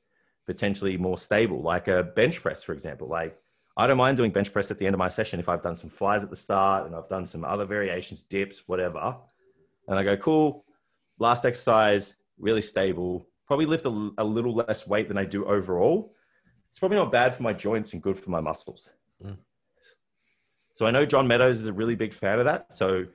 potentially 0.46 0.98
more 0.98 1.18
stable, 1.18 1.62
like 1.62 1.88
a 1.88 2.04
bench 2.04 2.42
press, 2.42 2.64
for 2.64 2.74
example. 2.74 3.08
Like 3.08 3.38
I 3.78 3.88
don't 3.88 3.98
mind 3.98 4.16
doing 4.18 4.32
bench 4.32 4.54
press 4.54 4.72
at 4.72 4.78
the 4.78 4.86
end 4.86 4.94
of 4.94 5.00
my 5.00 5.10
session 5.10 5.40
if 5.40 5.50
I've 5.50 5.62
done 5.62 5.76
some 5.76 5.90
flies 5.90 6.24
at 6.24 6.30
the 6.30 6.36
start 6.36 6.86
and 6.86 6.96
I've 6.96 7.10
done 7.10 7.26
some 7.26 7.44
other 7.44 7.66
variations, 7.66 8.24
dips, 8.24 8.64
whatever. 8.68 9.18
And 9.88 10.00
I 10.00 10.04
go, 10.04 10.16
cool. 10.16 10.66
Last 11.20 11.46
exercise, 11.46 12.16
really 12.40 12.62
stable. 12.62 13.28
Probably 13.48 13.66
lift 13.66 13.86
a, 13.86 14.12
a 14.18 14.24
little 14.24 14.56
less 14.56 14.88
weight 14.88 15.10
than 15.10 15.18
I 15.18 15.26
do 15.26 15.46
overall. 15.46 16.14
It's 16.70 16.80
probably 16.80 16.98
not 16.98 17.12
bad 17.12 17.36
for 17.36 17.44
my 17.44 17.54
joints 17.54 17.94
and 17.94 18.02
good 18.02 18.18
for 18.18 18.30
my 18.30 18.40
muscles. 18.40 18.90
Mm. 19.24 19.38
So 20.76 20.86
I 20.86 20.92
know 20.92 21.06
John 21.06 21.28
Meadows 21.28 21.62
is 21.62 21.68
a 21.68 21.74
really 21.74 21.96
big 21.96 22.14
fan 22.14 22.40
of 22.40 22.46
that. 22.46 22.74
So 22.74 22.96
if 22.96 23.10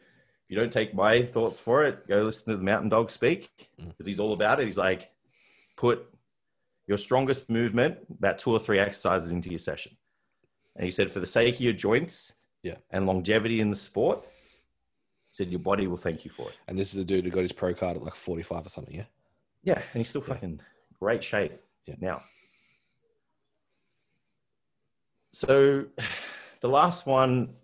you 0.48 0.56
don't 0.56 0.72
take 0.72 0.94
my 0.94 1.22
thoughts 1.22 1.58
for 1.58 1.84
it, 1.84 2.06
go 2.06 2.22
listen 2.22 2.52
to 2.52 2.56
the 2.58 2.64
Mountain 2.64 2.90
Dog 2.90 3.10
speak 3.10 3.50
because 3.78 4.06
he's 4.06 4.20
all 4.20 4.32
about 4.32 4.60
it. 4.60 4.64
He's 4.64 4.78
like, 4.78 5.10
put 5.76 6.06
your 6.86 6.98
strongest 6.98 7.48
movement, 7.48 7.98
about 8.18 8.38
two 8.38 8.50
or 8.50 8.58
three 8.58 8.78
exercises 8.78 9.32
into 9.32 9.50
your 9.50 9.58
session. 9.58 9.92
And 10.76 10.84
he 10.84 10.90
said, 10.90 11.10
for 11.10 11.20
the 11.20 11.26
sake 11.26 11.56
of 11.56 11.60
your 11.60 11.72
joints 11.72 12.32
Yeah. 12.62 12.76
and 12.90 13.06
longevity 13.06 13.60
in 13.60 13.70
the 13.70 13.76
sport, 13.76 14.22
he 14.22 15.32
said, 15.44 15.50
your 15.50 15.60
body 15.60 15.86
will 15.86 15.96
thank 15.96 16.24
you 16.24 16.30
for 16.30 16.48
it. 16.48 16.56
And 16.68 16.78
this 16.78 16.92
is 16.92 16.98
a 16.98 17.04
dude 17.04 17.24
who 17.24 17.30
got 17.30 17.42
his 17.42 17.52
pro 17.52 17.74
card 17.74 17.96
at 17.96 18.02
like 18.02 18.14
45 18.14 18.66
or 18.66 18.68
something, 18.68 18.94
yeah? 18.94 19.04
Yeah. 19.62 19.74
And 19.92 20.00
he's 20.00 20.08
still 20.08 20.22
fucking 20.22 20.60
great 20.98 21.22
shape 21.24 21.52
Yeah. 21.86 21.96
now. 22.00 22.22
So 25.32 25.84
the 26.60 26.68
last 26.68 27.06
one, 27.06 27.54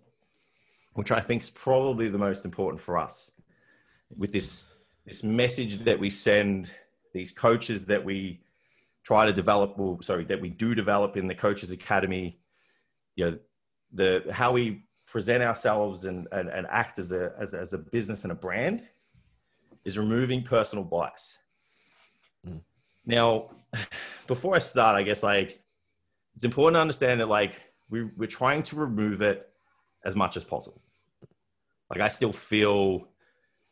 which 0.93 1.11
I 1.11 1.19
think 1.19 1.43
is 1.43 1.49
probably 1.49 2.09
the 2.09 2.17
most 2.17 2.45
important 2.45 2.81
for 2.81 2.97
us, 2.97 3.31
with 4.15 4.31
this 4.31 4.65
this 5.05 5.23
message 5.23 5.79
that 5.85 5.97
we 5.99 6.09
send 6.09 6.69
these 7.13 7.31
coaches 7.31 7.85
that 7.85 8.03
we 8.03 8.41
try 9.03 9.25
to 9.25 9.31
develop, 9.31 9.77
well, 9.77 9.97
sorry, 10.01 10.25
that 10.25 10.41
we 10.41 10.49
do 10.49 10.75
develop 10.75 11.15
in 11.15 11.27
the 11.27 11.35
coaches 11.35 11.71
academy, 11.71 12.37
you 13.17 13.25
know, 13.25 13.37
the 13.91 14.23
how 14.31 14.53
we 14.53 14.83
present 15.07 15.43
ourselves 15.43 16.05
and, 16.05 16.27
and, 16.31 16.47
and 16.49 16.67
act 16.69 16.99
as 16.99 17.11
a, 17.11 17.33
as, 17.39 17.53
a- 17.53 17.59
as 17.59 17.73
a 17.73 17.77
business 17.77 18.23
and 18.23 18.31
a 18.31 18.35
brand 18.35 18.83
is 19.83 19.97
removing 19.97 20.43
personal 20.43 20.83
bias. 20.83 21.37
Mm. 22.47 22.61
Now, 23.05 23.49
before 24.27 24.55
I 24.55 24.59
start, 24.59 24.95
I 24.95 25.03
guess 25.03 25.23
like 25.23 25.61
it's 26.35 26.45
important 26.45 26.75
to 26.75 26.81
understand 26.81 27.19
that 27.19 27.29
like 27.29 27.53
we, 27.89 28.03
we're 28.03 28.27
trying 28.27 28.63
to 28.63 28.75
remove 28.75 29.21
it 29.21 29.49
as 30.05 30.15
much 30.15 30.37
as 30.37 30.43
possible. 30.43 30.81
Like 31.89 32.01
I 32.01 32.09
still 32.09 32.33
feel 32.33 33.07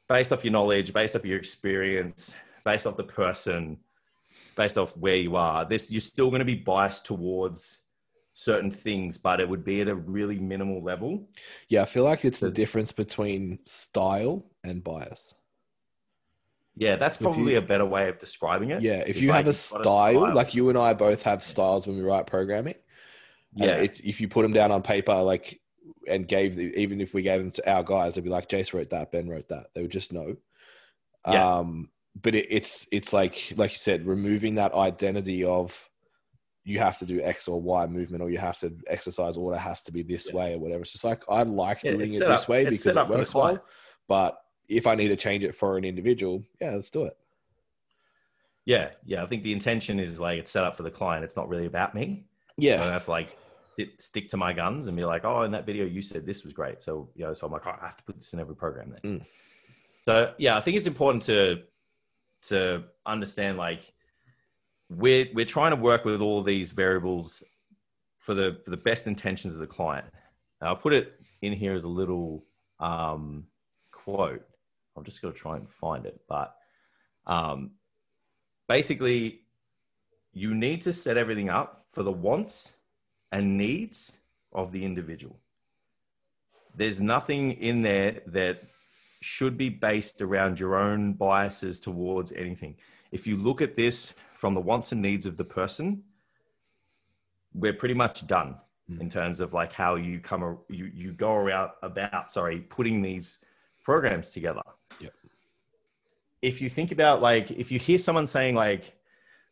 based 0.10 0.34
off 0.34 0.44
your 0.44 0.54
knowledge, 0.54 0.94
based 0.94 1.16
off 1.16 1.26
your 1.26 1.38
experience, 1.38 2.34
based 2.64 2.88
off 2.88 2.98
the 2.98 3.04
person, 3.04 3.78
based 4.56 4.78
off 4.78 4.96
where 4.98 5.18
you 5.18 5.36
are, 5.36 5.66
this 5.66 5.92
you're 5.92 6.02
still 6.02 6.30
going 6.30 6.40
to 6.40 6.46
be 6.46 6.56
biased 6.56 7.06
towards 7.06 7.82
certain 8.38 8.70
things, 8.70 9.18
but 9.18 9.40
it 9.40 9.48
would 9.48 9.64
be 9.64 9.80
at 9.82 9.88
a 9.88 9.96
really 9.96 10.38
minimal 10.38 10.84
level. 10.84 11.28
Yeah, 11.70 11.82
I 11.84 11.86
feel 11.86 12.04
like 12.04 12.26
it's 12.26 12.42
the 12.42 12.52
difference 12.52 12.92
between 12.92 13.60
style 13.64 14.46
and 14.64 14.84
bias. 14.84 15.34
Yeah, 16.76 16.98
that's 16.98 17.16
If 17.16 17.22
you- 17.22 17.28
probably 17.28 17.56
a 17.56 17.62
better 17.62 17.86
way 17.86 18.10
of 18.10 18.20
describing 18.20 18.72
it. 18.72 18.82
Yeah, 18.84 19.04
if 19.08 19.22
you 19.22 19.30
like 19.30 19.38
have 19.38 19.46
a 19.46 19.50
you've 19.50 19.72
got 19.72 19.82
style, 19.84 20.34
like 20.36 20.54
you 20.54 20.68
and 20.70 20.78
I 20.78 20.94
both 20.94 21.24
have 21.24 21.42
styles 21.42 21.88
when 21.88 21.96
we 21.96 22.04
write 22.04 22.28
programming. 22.28 22.76
yeah, 23.56 23.78
it, 23.78 24.02
if 24.04 24.20
you 24.20 24.28
put 24.28 24.42
them 24.42 24.52
down 24.52 24.70
on 24.74 24.82
paper, 24.82 25.16
like, 25.22 25.62
and 26.10 26.28
gave 26.28 26.56
the, 26.58 26.76
even 26.78 27.00
if 27.00 27.14
we 27.14 27.22
gave 27.22 27.40
them 27.40 27.52
to 27.52 27.72
our 27.72 27.84
guys, 27.84 28.16
they'd 28.16 28.24
be 28.26 28.30
like, 28.30 28.50
Jace 28.50 28.74
wrote 28.74 28.90
that, 28.90 29.14
Ben 29.14 29.30
wrote 29.30 29.48
that. 29.48 29.68
They 29.74 29.82
would 29.82 29.92
just 29.92 30.12
know. 30.12 30.36
Yeah. 31.26 31.60
Um, 31.60 31.90
but 32.22 32.36
it, 32.36 32.48
it's 32.50 32.86
it's 32.92 33.14
like 33.14 33.54
like 33.56 33.72
you 33.72 33.78
said, 33.78 34.06
removing 34.06 34.56
that 34.56 34.74
identity 34.74 35.44
of 35.46 35.90
you 36.66 36.80
have 36.80 36.98
to 36.98 37.06
do 37.06 37.22
X 37.22 37.48
or 37.48 37.62
Y 37.62 37.86
movement, 37.86 38.22
or 38.24 38.30
you 38.30 38.40
have 38.40 38.58
to 38.60 38.74
exercise 38.88 39.38
order 39.38 39.58
has 39.58 39.82
to 39.84 39.92
be 39.92 40.02
this 40.02 40.28
Yeah. 40.28 40.36
way 40.36 40.54
or 40.56 40.60
whatever. 40.60 40.82
It's 40.82 40.92
just 40.92 41.04
like 41.04 41.24
I 41.30 41.44
like 41.44 41.84
Yeah, 41.84 41.92
doing 41.92 42.14
it 42.16 42.20
this 42.20 42.44
up- 42.44 42.50
way 42.50 42.64
it's 42.64 42.70
because 42.72 42.88
it 42.88 42.98
up 42.98 43.08
for 43.08 43.14
the 43.14 43.20
works 43.20 43.34
well. 43.36 43.64
But 44.08 44.42
if 44.68 44.88
I 44.88 44.96
need 44.96 45.10
to 45.10 45.16
change 45.16 45.44
it 45.44 45.54
for 45.54 45.78
an 45.78 45.86
individual, 45.86 46.44
yeah, 46.60 46.72
let's 46.72 46.90
do 46.90 47.06
it. 47.06 47.16
yeah, 48.66 48.90
yeah. 49.06 49.22
I 49.24 49.28
think 49.28 49.44
the 49.44 49.52
intention 49.54 50.00
is 50.00 50.20
like 50.20 50.40
it's 50.40 50.50
set 50.52 50.64
up 50.64 50.76
for 50.76 50.84
the 50.84 50.92
client. 50.92 51.24
It's 51.24 51.36
not 51.38 51.48
really 51.50 51.68
about 51.68 51.94
me. 51.94 52.26
I 52.50 52.54
Yeah, 52.58 52.78
don't 52.78 52.92
have 52.92 53.06
to 53.06 53.12
like 53.12 53.30
sit, 53.76 54.02
stick 54.02 54.30
to 54.30 54.38
my 54.38 54.54
guns 54.54 54.88
and 54.88 54.98
be 54.98 55.06
like, 55.06 55.24
oh, 55.24 55.44
in 55.44 55.52
that 55.52 55.66
video 55.68 55.86
you 55.86 56.02
said 56.02 56.26
this 56.26 56.44
was 56.44 56.54
great. 56.54 56.82
So 56.82 57.10
you 57.16 57.26
know, 57.26 57.34
so 57.34 57.46
I'm 57.46 57.54
like, 57.54 57.68
oh, 57.68 57.76
I 57.80 57.86
have 57.86 57.98
to 57.98 58.04
put 58.04 58.18
this 58.18 58.34
in 58.34 58.40
every 58.40 58.56
program 58.56 58.96
then. 59.04 59.20
Mm. 59.20 59.26
So 60.04 60.34
yeah, 60.40 60.58
I 60.58 60.62
think 60.62 60.78
it's 60.78 60.88
important 60.88 61.22
to 61.24 61.64
to 62.48 62.84
understand 63.06 63.58
like 63.58 63.94
we're 64.90 65.28
we're 65.34 65.46
trying 65.46 65.72
to 65.72 65.78
work 65.78 66.06
with 66.06 66.22
all 66.22 66.44
these 66.44 66.72
variables 66.72 67.44
for 68.18 68.34
the 68.34 68.58
for 68.64 68.72
the 68.72 68.78
best 68.78 69.08
intentions 69.08 69.56
of 69.56 69.62
the 69.62 69.68
client. 69.68 70.06
And 70.60 70.70
I'll 70.70 70.76
put 70.76 70.94
it 70.94 71.14
in 71.42 71.54
here 71.54 71.74
as 71.74 71.84
a 71.84 71.90
little 71.90 72.46
um, 72.80 73.46
quote. 73.92 74.46
I'm 74.96 75.04
just 75.04 75.22
going 75.22 75.34
to 75.34 75.40
try 75.40 75.58
and 75.58 75.70
find 75.70 76.06
it, 76.06 76.22
but 76.30 76.56
um, 77.28 77.72
basically, 78.68 79.42
you 80.34 80.54
need 80.54 80.82
to 80.84 80.94
set 80.94 81.18
everything 81.18 81.50
up 81.50 81.86
for 81.92 82.04
the 82.04 82.12
wants 82.12 82.78
and 83.32 83.58
needs 83.58 84.14
of 84.54 84.72
the 84.72 84.86
individual. 84.86 85.38
There's 86.76 87.00
nothing 87.00 87.54
in 87.54 87.82
there 87.82 88.22
that 88.28 88.64
should 89.22 89.58
be 89.58 89.70
based 89.70 90.22
around 90.22 90.60
your 90.60 90.76
own 90.76 91.14
biases 91.14 91.80
towards 91.80 92.32
anything. 92.32 92.76
If 93.12 93.26
you 93.28 93.38
look 93.38 93.62
at 93.62 93.76
this 93.76 94.14
from 94.36 94.54
the 94.54 94.62
wants 94.62 94.92
and 94.92 95.02
needs 95.02 95.26
of 95.26 95.38
the 95.38 95.46
person, 95.46 96.04
we're 97.54 97.74
pretty 97.74 97.96
much 97.96 98.28
done 98.28 98.58
Mm. 98.90 99.02
in 99.02 99.10
terms 99.10 99.40
of 99.40 99.52
like 99.52 99.74
how 99.74 99.96
you 99.96 100.20
come 100.20 100.60
you 100.70 100.86
you 100.94 101.12
go 101.12 101.34
around 101.34 101.72
about 101.82 102.32
sorry 102.32 102.60
putting 102.60 103.02
these 103.02 103.40
programs 103.84 104.30
together. 104.30 104.62
Yep. 105.00 105.14
If 106.44 106.62
you 106.62 106.70
think 106.70 106.92
about 106.92 107.20
like 107.20 107.50
if 107.50 107.72
you 107.72 107.80
hear 107.80 107.98
someone 107.98 108.28
saying 108.28 108.54
like 108.54 108.96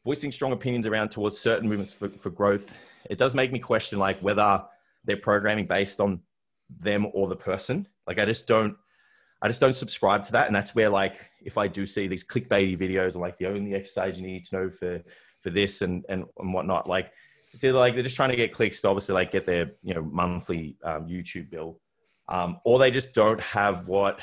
voicing 0.05 0.31
strong 0.31 0.51
opinions 0.51 0.85
around 0.85 1.09
towards 1.09 1.39
certain 1.39 1.67
movements 1.67 1.93
for, 1.93 2.09
for 2.09 2.29
growth, 2.29 2.75
it 3.09 3.17
does 3.17 3.33
make 3.33 3.51
me 3.51 3.57
question 3.57 3.97
like 3.97 4.19
whether 4.19 4.63
they're 5.03 5.17
programming 5.17 5.65
based 5.65 5.99
on 5.99 6.21
them 6.69 7.07
or 7.13 7.27
the 7.27 7.35
person. 7.35 7.87
Like 8.05 8.19
I 8.19 8.25
just 8.25 8.47
don't 8.47 8.75
I 9.43 9.47
just 9.47 9.59
don't 9.59 9.75
subscribe 9.75 10.23
to 10.23 10.31
that. 10.31 10.47
And 10.47 10.55
that's 10.55 10.73
where 10.73 10.89
like 10.89 11.29
if 11.43 11.57
I 11.57 11.67
do 11.67 11.85
see 11.85 12.07
these 12.07 12.25
clickbaity 12.25 12.79
videos 12.79 13.15
like 13.15 13.37
the 13.37 13.47
only 13.47 13.75
exercise 13.75 14.17
you 14.17 14.25
need 14.25 14.45
to 14.45 14.55
know 14.55 14.69
for 14.69 15.03
for 15.41 15.49
this 15.49 15.81
and 15.81 16.05
and, 16.07 16.23
and 16.39 16.53
whatnot, 16.53 16.87
like 16.87 17.11
it's 17.51 17.63
either 17.63 17.77
like 17.77 17.93
they're 17.93 18.03
just 18.03 18.15
trying 18.15 18.29
to 18.29 18.37
get 18.37 18.53
clicks 18.53 18.81
to 18.81 18.87
obviously 18.87 19.13
like 19.13 19.33
get 19.33 19.45
their 19.45 19.73
you 19.83 19.93
know 19.93 20.01
monthly 20.01 20.77
um, 20.85 21.07
YouTube 21.07 21.49
bill, 21.49 21.81
um, 22.29 22.59
or 22.63 22.79
they 22.79 22.89
just 22.89 23.13
don't 23.13 23.41
have 23.41 23.87
what 23.89 24.21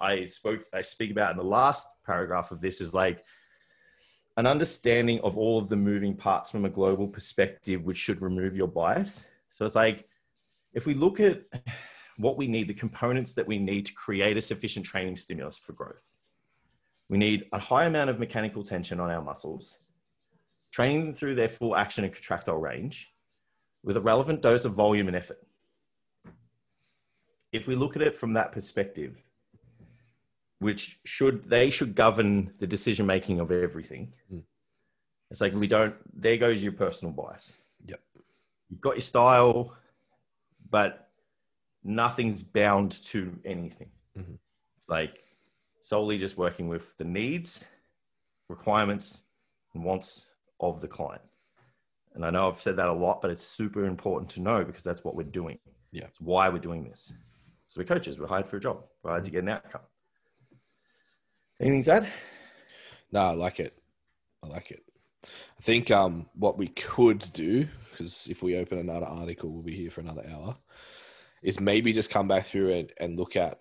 I 0.00 0.26
spoke 0.26 0.64
I 0.72 0.82
speak 0.82 1.10
about 1.10 1.32
in 1.32 1.36
the 1.36 1.42
last 1.42 1.88
paragraph 2.06 2.52
of 2.52 2.60
this 2.60 2.80
is 2.80 2.94
like 2.94 3.24
an 4.36 4.46
understanding 4.46 5.20
of 5.22 5.36
all 5.36 5.58
of 5.58 5.68
the 5.68 5.76
moving 5.76 6.16
parts 6.16 6.48
from 6.48 6.64
a 6.64 6.70
global 6.70 7.08
perspective, 7.08 7.82
which 7.84 7.98
should 7.98 8.22
remove 8.22 8.54
your 8.54 8.68
bias. 8.68 9.26
So 9.50 9.64
it's 9.64 9.74
like 9.74 10.08
if 10.72 10.86
we 10.86 10.94
look 10.94 11.18
at 11.18 11.42
what 12.20 12.36
we 12.36 12.46
need, 12.46 12.68
the 12.68 12.74
components 12.74 13.32
that 13.34 13.46
we 13.46 13.58
need 13.58 13.86
to 13.86 13.94
create 13.94 14.36
a 14.36 14.42
sufficient 14.42 14.84
training 14.84 15.16
stimulus 15.16 15.58
for 15.58 15.72
growth. 15.72 16.12
We 17.08 17.16
need 17.16 17.46
a 17.52 17.58
high 17.58 17.84
amount 17.84 18.10
of 18.10 18.18
mechanical 18.18 18.62
tension 18.62 19.00
on 19.00 19.10
our 19.10 19.22
muscles, 19.22 19.78
training 20.70 21.06
them 21.06 21.14
through 21.14 21.34
their 21.34 21.48
full 21.48 21.74
action 21.74 22.04
and 22.04 22.12
contractile 22.12 22.58
range 22.58 23.08
with 23.82 23.96
a 23.96 24.00
relevant 24.00 24.42
dose 24.42 24.66
of 24.66 24.74
volume 24.74 25.08
and 25.08 25.16
effort. 25.16 25.40
If 27.52 27.66
we 27.66 27.74
look 27.74 27.96
at 27.96 28.02
it 28.02 28.18
from 28.18 28.34
that 28.34 28.52
perspective, 28.52 29.16
which 30.58 31.00
should 31.06 31.48
they 31.48 31.70
should 31.70 31.94
govern 31.94 32.52
the 32.58 32.66
decision 32.66 33.06
making 33.06 33.40
of 33.40 33.50
everything. 33.50 34.12
Mm. 34.32 34.42
It's 35.30 35.40
like 35.40 35.54
we 35.54 35.66
don't. 35.66 35.94
There 36.14 36.36
goes 36.36 36.62
your 36.62 36.72
personal 36.72 37.14
bias. 37.14 37.54
Yep. 37.86 38.00
You've 38.68 38.80
got 38.82 38.94
your 38.94 39.00
style, 39.00 39.74
but 40.68 41.09
nothing's 41.82 42.42
bound 42.42 42.92
to 43.06 43.38
anything. 43.44 43.90
Mhm. 44.16 44.38
It's 44.76 44.88
like 44.88 45.24
solely 45.80 46.18
just 46.18 46.36
working 46.36 46.68
with 46.68 46.96
the 46.98 47.04
needs, 47.04 47.64
requirements, 48.48 49.22
and 49.74 49.84
wants 49.84 50.26
of 50.60 50.80
the 50.80 50.88
client. 50.88 51.22
And 52.14 52.24
I 52.24 52.30
know 52.30 52.48
I've 52.48 52.60
said 52.60 52.76
that 52.76 52.88
a 52.88 52.92
lot, 52.92 53.22
but 53.22 53.30
it's 53.30 53.42
super 53.42 53.84
important 53.86 54.30
to 54.32 54.40
know 54.40 54.64
because 54.64 54.82
that's 54.82 55.04
what 55.04 55.14
we're 55.14 55.22
doing. 55.22 55.58
Yeah. 55.92 56.04
It's 56.04 56.20
why 56.20 56.48
we're 56.48 56.58
doing 56.58 56.84
this. 56.84 57.12
So 57.66 57.80
we're 57.80 57.86
coaches. 57.86 58.18
We're 58.18 58.26
hired 58.26 58.48
for 58.48 58.56
a 58.56 58.60
job. 58.60 58.84
We're 59.02 59.12
hired 59.12 59.24
to 59.26 59.30
get 59.30 59.44
an 59.44 59.50
outcome. 59.50 59.82
Anything 61.60 61.82
to 61.84 61.92
add? 61.92 62.08
No, 63.12 63.20
I 63.20 63.34
like 63.34 63.60
it. 63.60 63.78
I 64.42 64.48
like 64.48 64.70
it. 64.70 64.82
I 65.24 65.62
think 65.62 65.90
um, 65.90 66.26
what 66.34 66.56
we 66.56 66.68
could 66.68 67.30
do, 67.32 67.68
because 67.90 68.26
if 68.28 68.42
we 68.42 68.56
open 68.56 68.78
another 68.78 69.06
article, 69.06 69.50
we'll 69.50 69.62
be 69.62 69.76
here 69.76 69.90
for 69.90 70.00
another 70.00 70.24
hour, 70.26 70.56
is 71.42 71.60
maybe 71.60 71.92
just 71.92 72.10
come 72.10 72.28
back 72.28 72.46
through 72.46 72.72
and, 72.72 72.92
and 73.00 73.18
look 73.18 73.36
at 73.36 73.60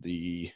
the 0.00 0.50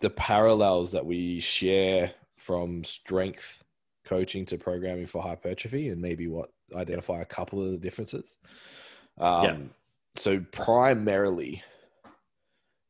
the 0.00 0.10
parallels 0.10 0.92
that 0.92 1.06
we 1.06 1.40
share 1.40 2.12
from 2.36 2.84
strength 2.84 3.64
coaching 4.04 4.44
to 4.44 4.58
programming 4.58 5.06
for 5.06 5.22
hypertrophy 5.22 5.88
and 5.88 6.00
maybe 6.00 6.26
what 6.26 6.50
identify 6.74 7.20
a 7.20 7.26
couple 7.26 7.64
of 7.64 7.70
the 7.70 7.78
differences. 7.78 8.38
Um, 9.18 9.44
Yeah. 9.44 9.56
So 10.16 10.40
primarily, 10.52 11.62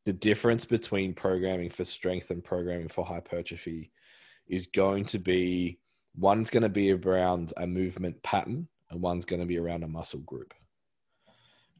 the 0.05 0.13
difference 0.13 0.65
between 0.65 1.13
programming 1.13 1.69
for 1.69 1.83
strength 1.83 2.29
and 2.29 2.43
programming 2.43 2.87
for 2.87 3.03
hypertrophy 3.03 3.91
is 4.47 4.67
going 4.67 5.05
to 5.05 5.19
be 5.19 5.79
one's 6.15 6.49
going 6.49 6.63
to 6.63 6.69
be 6.69 6.93
around 6.93 7.51
a 7.57 7.65
movement 7.65 8.21
pattern 8.21 8.67
and 8.89 9.01
one's 9.01 9.25
going 9.25 9.39
to 9.39 9.47
be 9.47 9.57
around 9.57 9.83
a 9.83 9.87
muscle 9.87 10.19
group. 10.19 10.53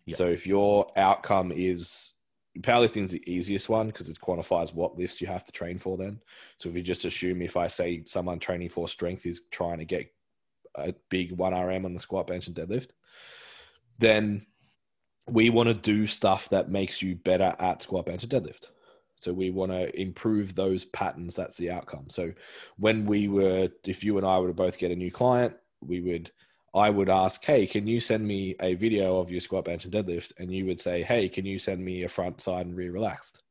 Yeah. 0.05 0.15
So 0.15 0.27
if 0.27 0.45
your 0.45 0.87
outcome 0.95 1.51
is 1.51 2.13
powerlifting 2.59 3.03
is 3.05 3.11
the 3.11 3.31
easiest 3.31 3.67
one 3.67 3.87
because 3.87 4.09
it 4.09 4.19
quantifies 4.21 4.73
what 4.73 4.97
lifts 4.97 5.19
you 5.19 5.27
have 5.27 5.43
to 5.43 5.51
train 5.51 5.77
for 5.77 5.97
then. 5.97 6.21
So 6.57 6.69
if 6.69 6.75
you 6.75 6.81
just 6.81 7.05
assume 7.05 7.41
if 7.41 7.57
I 7.57 7.67
say 7.67 8.03
someone 8.05 8.39
training 8.39 8.69
for 8.69 8.87
strength 8.87 9.25
is 9.25 9.41
trying 9.51 9.79
to 9.79 9.85
get 9.85 10.13
a 10.75 10.93
big 11.09 11.37
1RM 11.37 11.85
on 11.85 11.93
the 11.93 11.99
squat 11.99 12.27
bench 12.27 12.47
and 12.47 12.55
deadlift, 12.55 12.89
then 13.97 14.45
we 15.27 15.49
want 15.49 15.67
to 15.67 15.73
do 15.73 16.07
stuff 16.07 16.49
that 16.49 16.69
makes 16.69 17.01
you 17.01 17.15
better 17.15 17.55
at 17.59 17.81
squat 17.81 18.05
bench 18.05 18.23
and 18.23 18.31
deadlift. 18.31 18.67
So 19.15 19.33
we 19.33 19.49
want 19.49 19.71
to 19.71 19.99
improve 19.99 20.55
those 20.55 20.85
patterns. 20.85 21.35
That's 21.35 21.57
the 21.57 21.71
outcome. 21.71 22.05
So 22.09 22.33
when 22.77 23.05
we 23.05 23.27
were, 23.27 23.69
if 23.85 24.03
you 24.03 24.17
and 24.17 24.25
I 24.25 24.37
were 24.39 24.49
to 24.49 24.53
both 24.53 24.77
get 24.77 24.91
a 24.91 24.95
new 24.95 25.11
client, 25.11 25.55
we 25.81 25.99
would, 26.01 26.31
I 26.76 26.89
would 26.89 27.09
ask, 27.09 27.43
hey, 27.43 27.65
can 27.65 27.88
you 27.88 27.99
send 27.99 28.28
me 28.28 28.55
a 28.59 28.73
video 28.73 29.17
of 29.17 29.32
your 29.32 29.39
squat, 29.39 29.65
bench, 29.65 29.86
and 29.86 29.93
deadlift? 29.93 30.34
And 30.38 30.51
you 30.51 30.65
would 30.65 30.80
say, 30.80 31.03
hey, 31.03 31.30
can 31.30 31.45
you 31.45 31.57
send 31.57 31.84
me 31.84 32.03
a 32.03 32.07
front, 32.07 32.41
side, 32.41 32.65
and 32.65 32.76
rear 32.76 32.91
relaxed? 32.91 33.43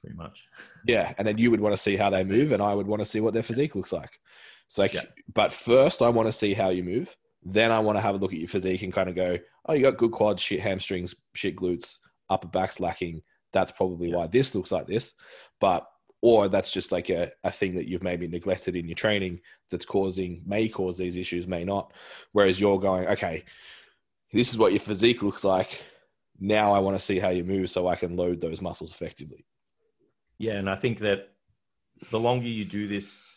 Pretty 0.00 0.16
much. 0.16 0.48
Yeah, 0.84 1.14
and 1.16 1.28
then 1.28 1.38
you 1.38 1.52
would 1.52 1.60
want 1.60 1.74
to 1.74 1.80
see 1.80 1.96
how 1.96 2.10
they 2.10 2.24
move, 2.24 2.50
and 2.50 2.60
I 2.60 2.74
would 2.74 2.88
want 2.88 2.98
to 2.98 3.06
see 3.06 3.20
what 3.20 3.34
their 3.34 3.44
physique 3.44 3.76
looks 3.76 3.92
like. 3.92 4.18
So, 4.66 4.82
like, 4.82 4.94
yeah. 4.94 5.02
but 5.32 5.52
first, 5.52 6.02
I 6.02 6.08
want 6.08 6.26
to 6.26 6.32
see 6.32 6.54
how 6.54 6.70
you 6.70 6.82
move. 6.82 7.16
Then 7.44 7.70
I 7.70 7.78
want 7.78 7.98
to 7.98 8.00
have 8.00 8.16
a 8.16 8.18
look 8.18 8.32
at 8.32 8.40
your 8.40 8.48
physique 8.48 8.82
and 8.82 8.92
kind 8.92 9.08
of 9.08 9.14
go, 9.14 9.38
oh, 9.66 9.74
you 9.74 9.82
got 9.82 9.98
good 9.98 10.10
quads, 10.10 10.42
shit 10.42 10.60
hamstrings, 10.60 11.14
shit 11.34 11.54
glutes, 11.54 11.98
upper 12.28 12.48
back's 12.48 12.80
lacking 12.80 13.22
that's 13.52 13.72
probably 13.72 14.08
yeah. 14.08 14.16
why 14.16 14.26
this 14.26 14.54
looks 14.54 14.72
like 14.72 14.86
this. 14.86 15.12
But 15.60 15.86
or 16.22 16.48
that's 16.48 16.72
just 16.72 16.92
like 16.92 17.10
a, 17.10 17.32
a 17.42 17.50
thing 17.50 17.74
that 17.74 17.88
you've 17.88 18.02
maybe 18.02 18.28
neglected 18.28 18.76
in 18.76 18.86
your 18.86 18.94
training 18.94 19.40
that's 19.70 19.84
causing 19.84 20.40
may 20.46 20.68
cause 20.68 20.96
these 20.96 21.16
issues, 21.16 21.48
may 21.48 21.64
not. 21.64 21.92
Whereas 22.30 22.60
you're 22.60 22.78
going, 22.78 23.08
okay, 23.08 23.44
this 24.32 24.50
is 24.50 24.56
what 24.56 24.72
your 24.72 24.80
physique 24.80 25.22
looks 25.22 25.42
like. 25.42 25.82
Now 26.38 26.72
I 26.72 26.78
want 26.78 26.96
to 26.96 27.04
see 27.04 27.18
how 27.18 27.30
you 27.30 27.44
move 27.44 27.70
so 27.70 27.88
I 27.88 27.96
can 27.96 28.16
load 28.16 28.40
those 28.40 28.62
muscles 28.62 28.92
effectively. 28.92 29.44
Yeah, 30.38 30.54
and 30.54 30.70
I 30.70 30.76
think 30.76 31.00
that 31.00 31.28
the 32.10 32.20
longer 32.20 32.48
you 32.48 32.64
do 32.64 32.88
this 32.88 33.34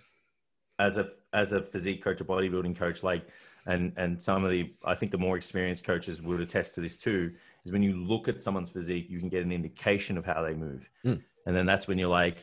as 0.80 0.98
a 0.98 1.10
as 1.34 1.54
a 1.54 1.62
physique 1.62 2.04
coach, 2.04 2.22
a 2.22 2.26
bodybuilding 2.26 2.76
coach, 2.76 3.04
like 3.04 3.28
and 3.66 3.94
and 3.98 4.22
some 4.22 4.44
of 4.44 4.52
the 4.52 4.74
I 4.84 4.96
think 4.96 5.12
the 5.12 5.18
more 5.18 5.38
experienced 5.38 5.84
coaches 5.84 6.22
would 6.22 6.40
attest 6.40 6.76
to 6.76 6.82
this 6.82 6.98
too, 6.98 7.34
is 7.64 7.72
when 7.72 7.84
you 7.84 7.94
look 7.96 8.28
at 8.28 8.42
someone's 8.42 8.70
physique, 8.70 9.08
you 9.10 9.20
can 9.20 9.30
get 9.30 9.44
an 9.44 9.52
indication 9.52 10.18
of 10.18 10.26
how 10.26 10.42
they 10.42 10.54
move. 10.54 10.90
Mm. 11.06 11.22
And 11.46 11.56
then 11.56 11.66
that's 11.66 11.88
when 11.88 12.00
you're 12.00 12.10
like, 12.10 12.38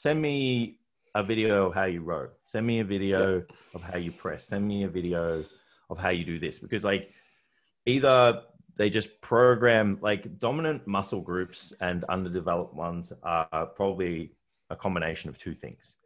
send 0.00 0.22
me 0.22 0.78
a 1.14 1.24
video 1.24 1.66
of 1.66 1.74
how 1.74 1.84
you 1.84 2.02
row. 2.02 2.28
Send 2.44 2.64
me 2.64 2.78
a 2.78 2.84
video 2.84 3.38
yep. 3.38 3.50
of 3.74 3.82
how 3.82 3.98
you 3.98 4.12
press. 4.12 4.46
Send 4.46 4.66
me 4.66 4.84
a 4.84 4.88
video 4.88 5.44
of 5.90 5.98
how 5.98 6.10
you 6.10 6.24
do 6.24 6.38
this. 6.38 6.60
Because 6.60 6.84
like 6.84 7.10
either 7.84 8.42
they 8.76 8.90
just 8.90 9.20
program 9.20 9.98
like 10.00 10.38
dominant 10.38 10.86
muscle 10.86 11.20
groups 11.20 11.72
and 11.80 12.04
underdeveloped 12.04 12.74
ones 12.74 13.12
are 13.24 13.66
probably 13.74 14.34
a 14.70 14.76
combination 14.76 15.30
of 15.30 15.38
two 15.38 15.54
things. 15.54 15.96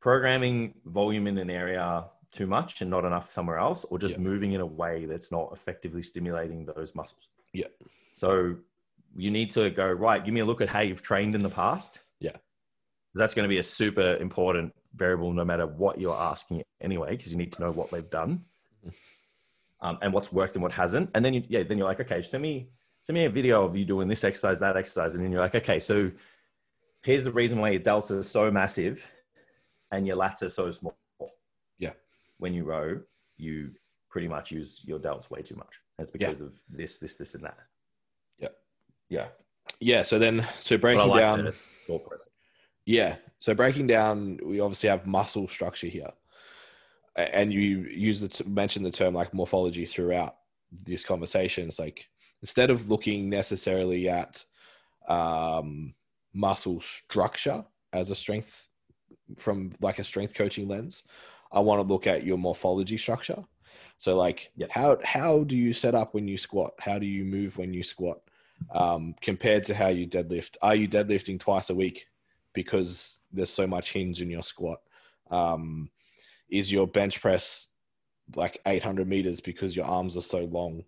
Programming 0.00 0.74
volume 0.84 1.26
in 1.26 1.38
an 1.38 1.48
area 1.48 2.04
too 2.30 2.46
much 2.46 2.82
and 2.82 2.90
not 2.90 3.06
enough 3.06 3.32
somewhere 3.32 3.58
else, 3.58 3.84
or 3.84 3.98
just 3.98 4.14
yep. 4.14 4.20
moving 4.20 4.52
in 4.52 4.60
a 4.60 4.66
way 4.66 5.06
that's 5.06 5.32
not 5.32 5.50
effectively 5.54 6.02
stimulating 6.02 6.66
those 6.66 6.94
muscles. 6.94 7.28
Yeah. 7.54 7.68
So 8.16 8.56
you 9.16 9.30
need 9.30 9.52
to 9.52 9.70
go, 9.70 9.90
right, 9.90 10.22
give 10.22 10.34
me 10.34 10.40
a 10.40 10.44
look 10.44 10.60
at 10.60 10.68
how 10.68 10.80
you've 10.80 11.00
trained 11.00 11.34
in 11.34 11.42
the 11.42 11.48
past. 11.48 12.00
Yeah. 12.20 12.36
That's 13.14 13.34
going 13.34 13.44
to 13.44 13.48
be 13.48 13.58
a 13.58 13.62
super 13.62 14.16
important 14.16 14.74
variable 14.94 15.32
no 15.32 15.44
matter 15.44 15.66
what 15.66 16.00
you're 16.00 16.16
asking 16.16 16.62
anyway, 16.80 17.16
because 17.16 17.32
you 17.32 17.38
need 17.38 17.52
to 17.52 17.62
know 17.62 17.70
what 17.70 17.90
they've 17.90 18.10
done 18.10 18.44
um, 19.80 19.98
and 20.02 20.12
what's 20.12 20.32
worked 20.32 20.56
and 20.56 20.62
what 20.62 20.72
hasn't. 20.72 21.10
And 21.14 21.24
then 21.24 21.34
you, 21.34 21.44
yeah, 21.48 21.62
then 21.62 21.78
you're 21.78 21.86
like, 21.86 22.00
okay, 22.00 22.22
send 22.22 22.42
me, 22.42 22.70
send 23.02 23.14
me 23.14 23.24
a 23.24 23.30
video 23.30 23.64
of 23.64 23.76
you 23.76 23.84
doing 23.84 24.08
this 24.08 24.24
exercise, 24.24 24.58
that 24.60 24.76
exercise. 24.76 25.14
And 25.14 25.24
then 25.24 25.30
you're 25.30 25.40
like, 25.40 25.54
okay, 25.54 25.78
so 25.78 26.10
here's 27.02 27.24
the 27.24 27.32
reason 27.32 27.58
why 27.60 27.70
your 27.70 27.80
delts 27.80 28.10
are 28.10 28.22
so 28.22 28.50
massive 28.50 29.04
and 29.92 30.06
your 30.06 30.16
lats 30.16 30.42
are 30.42 30.48
so 30.48 30.70
small. 30.70 30.96
Yeah. 31.78 31.92
When 32.38 32.52
you 32.52 32.64
row, 32.64 33.00
you 33.36 33.72
pretty 34.10 34.26
much 34.26 34.50
use 34.50 34.80
your 34.84 34.98
delts 34.98 35.30
way 35.30 35.42
too 35.42 35.56
much. 35.56 35.80
It's 35.98 36.10
because 36.10 36.40
yeah. 36.40 36.46
of 36.46 36.52
this, 36.68 36.98
this, 36.98 37.16
this, 37.16 37.34
and 37.34 37.44
that. 37.44 37.58
Yeah. 38.38 38.48
Yeah. 39.08 39.26
Yeah. 39.80 40.02
So 40.02 40.18
then, 40.18 40.46
so 40.58 40.78
breaking 40.78 41.08
like 41.08 41.20
down. 41.20 41.52
Yeah. 42.86 43.16
So 43.38 43.54
breaking 43.54 43.86
down, 43.86 44.38
we 44.44 44.60
obviously 44.60 44.88
have 44.88 45.06
muscle 45.06 45.48
structure 45.48 45.86
here, 45.86 46.10
and 47.16 47.52
you 47.52 47.60
use 47.60 48.20
the 48.20 48.28
t- 48.28 48.44
mention 48.44 48.82
the 48.82 48.90
term 48.90 49.14
like 49.14 49.34
morphology 49.34 49.84
throughout 49.84 50.36
this 50.84 51.04
conversation. 51.04 51.68
It's 51.68 51.78
like 51.78 52.08
instead 52.42 52.70
of 52.70 52.90
looking 52.90 53.28
necessarily 53.30 54.08
at 54.08 54.44
um, 55.08 55.94
muscle 56.32 56.80
structure 56.80 57.64
as 57.92 58.10
a 58.10 58.14
strength 58.14 58.68
from 59.36 59.72
like 59.80 59.98
a 59.98 60.04
strength 60.04 60.34
coaching 60.34 60.68
lens, 60.68 61.02
I 61.52 61.60
want 61.60 61.80
to 61.80 61.92
look 61.92 62.06
at 62.06 62.24
your 62.24 62.38
morphology 62.38 62.96
structure. 62.96 63.44
So 63.96 64.16
like 64.16 64.50
yep. 64.56 64.70
how 64.70 64.98
how 65.04 65.44
do 65.44 65.56
you 65.56 65.72
set 65.72 65.94
up 65.94 66.14
when 66.14 66.28
you 66.28 66.36
squat? 66.36 66.74
How 66.78 66.98
do 66.98 67.06
you 67.06 67.24
move 67.24 67.56
when 67.58 67.72
you 67.72 67.82
squat? 67.82 68.20
Um, 68.72 69.14
compared 69.20 69.64
to 69.64 69.74
how 69.74 69.88
you 69.88 70.06
deadlift. 70.06 70.56
Are 70.62 70.74
you 70.74 70.88
deadlifting 70.88 71.38
twice 71.38 71.70
a 71.70 71.74
week 71.74 72.06
because 72.54 73.20
there's 73.32 73.50
so 73.50 73.66
much 73.66 73.92
hinge 73.92 74.22
in 74.22 74.30
your 74.30 74.42
squat? 74.42 74.80
Um, 75.30 75.90
is 76.48 76.72
your 76.72 76.86
bench 76.86 77.20
press 77.20 77.68
like 78.34 78.60
800 78.66 79.06
meters 79.06 79.40
because 79.40 79.76
your 79.76 79.86
arms 79.86 80.16
are 80.16 80.22
so 80.22 80.44
long? 80.44 80.84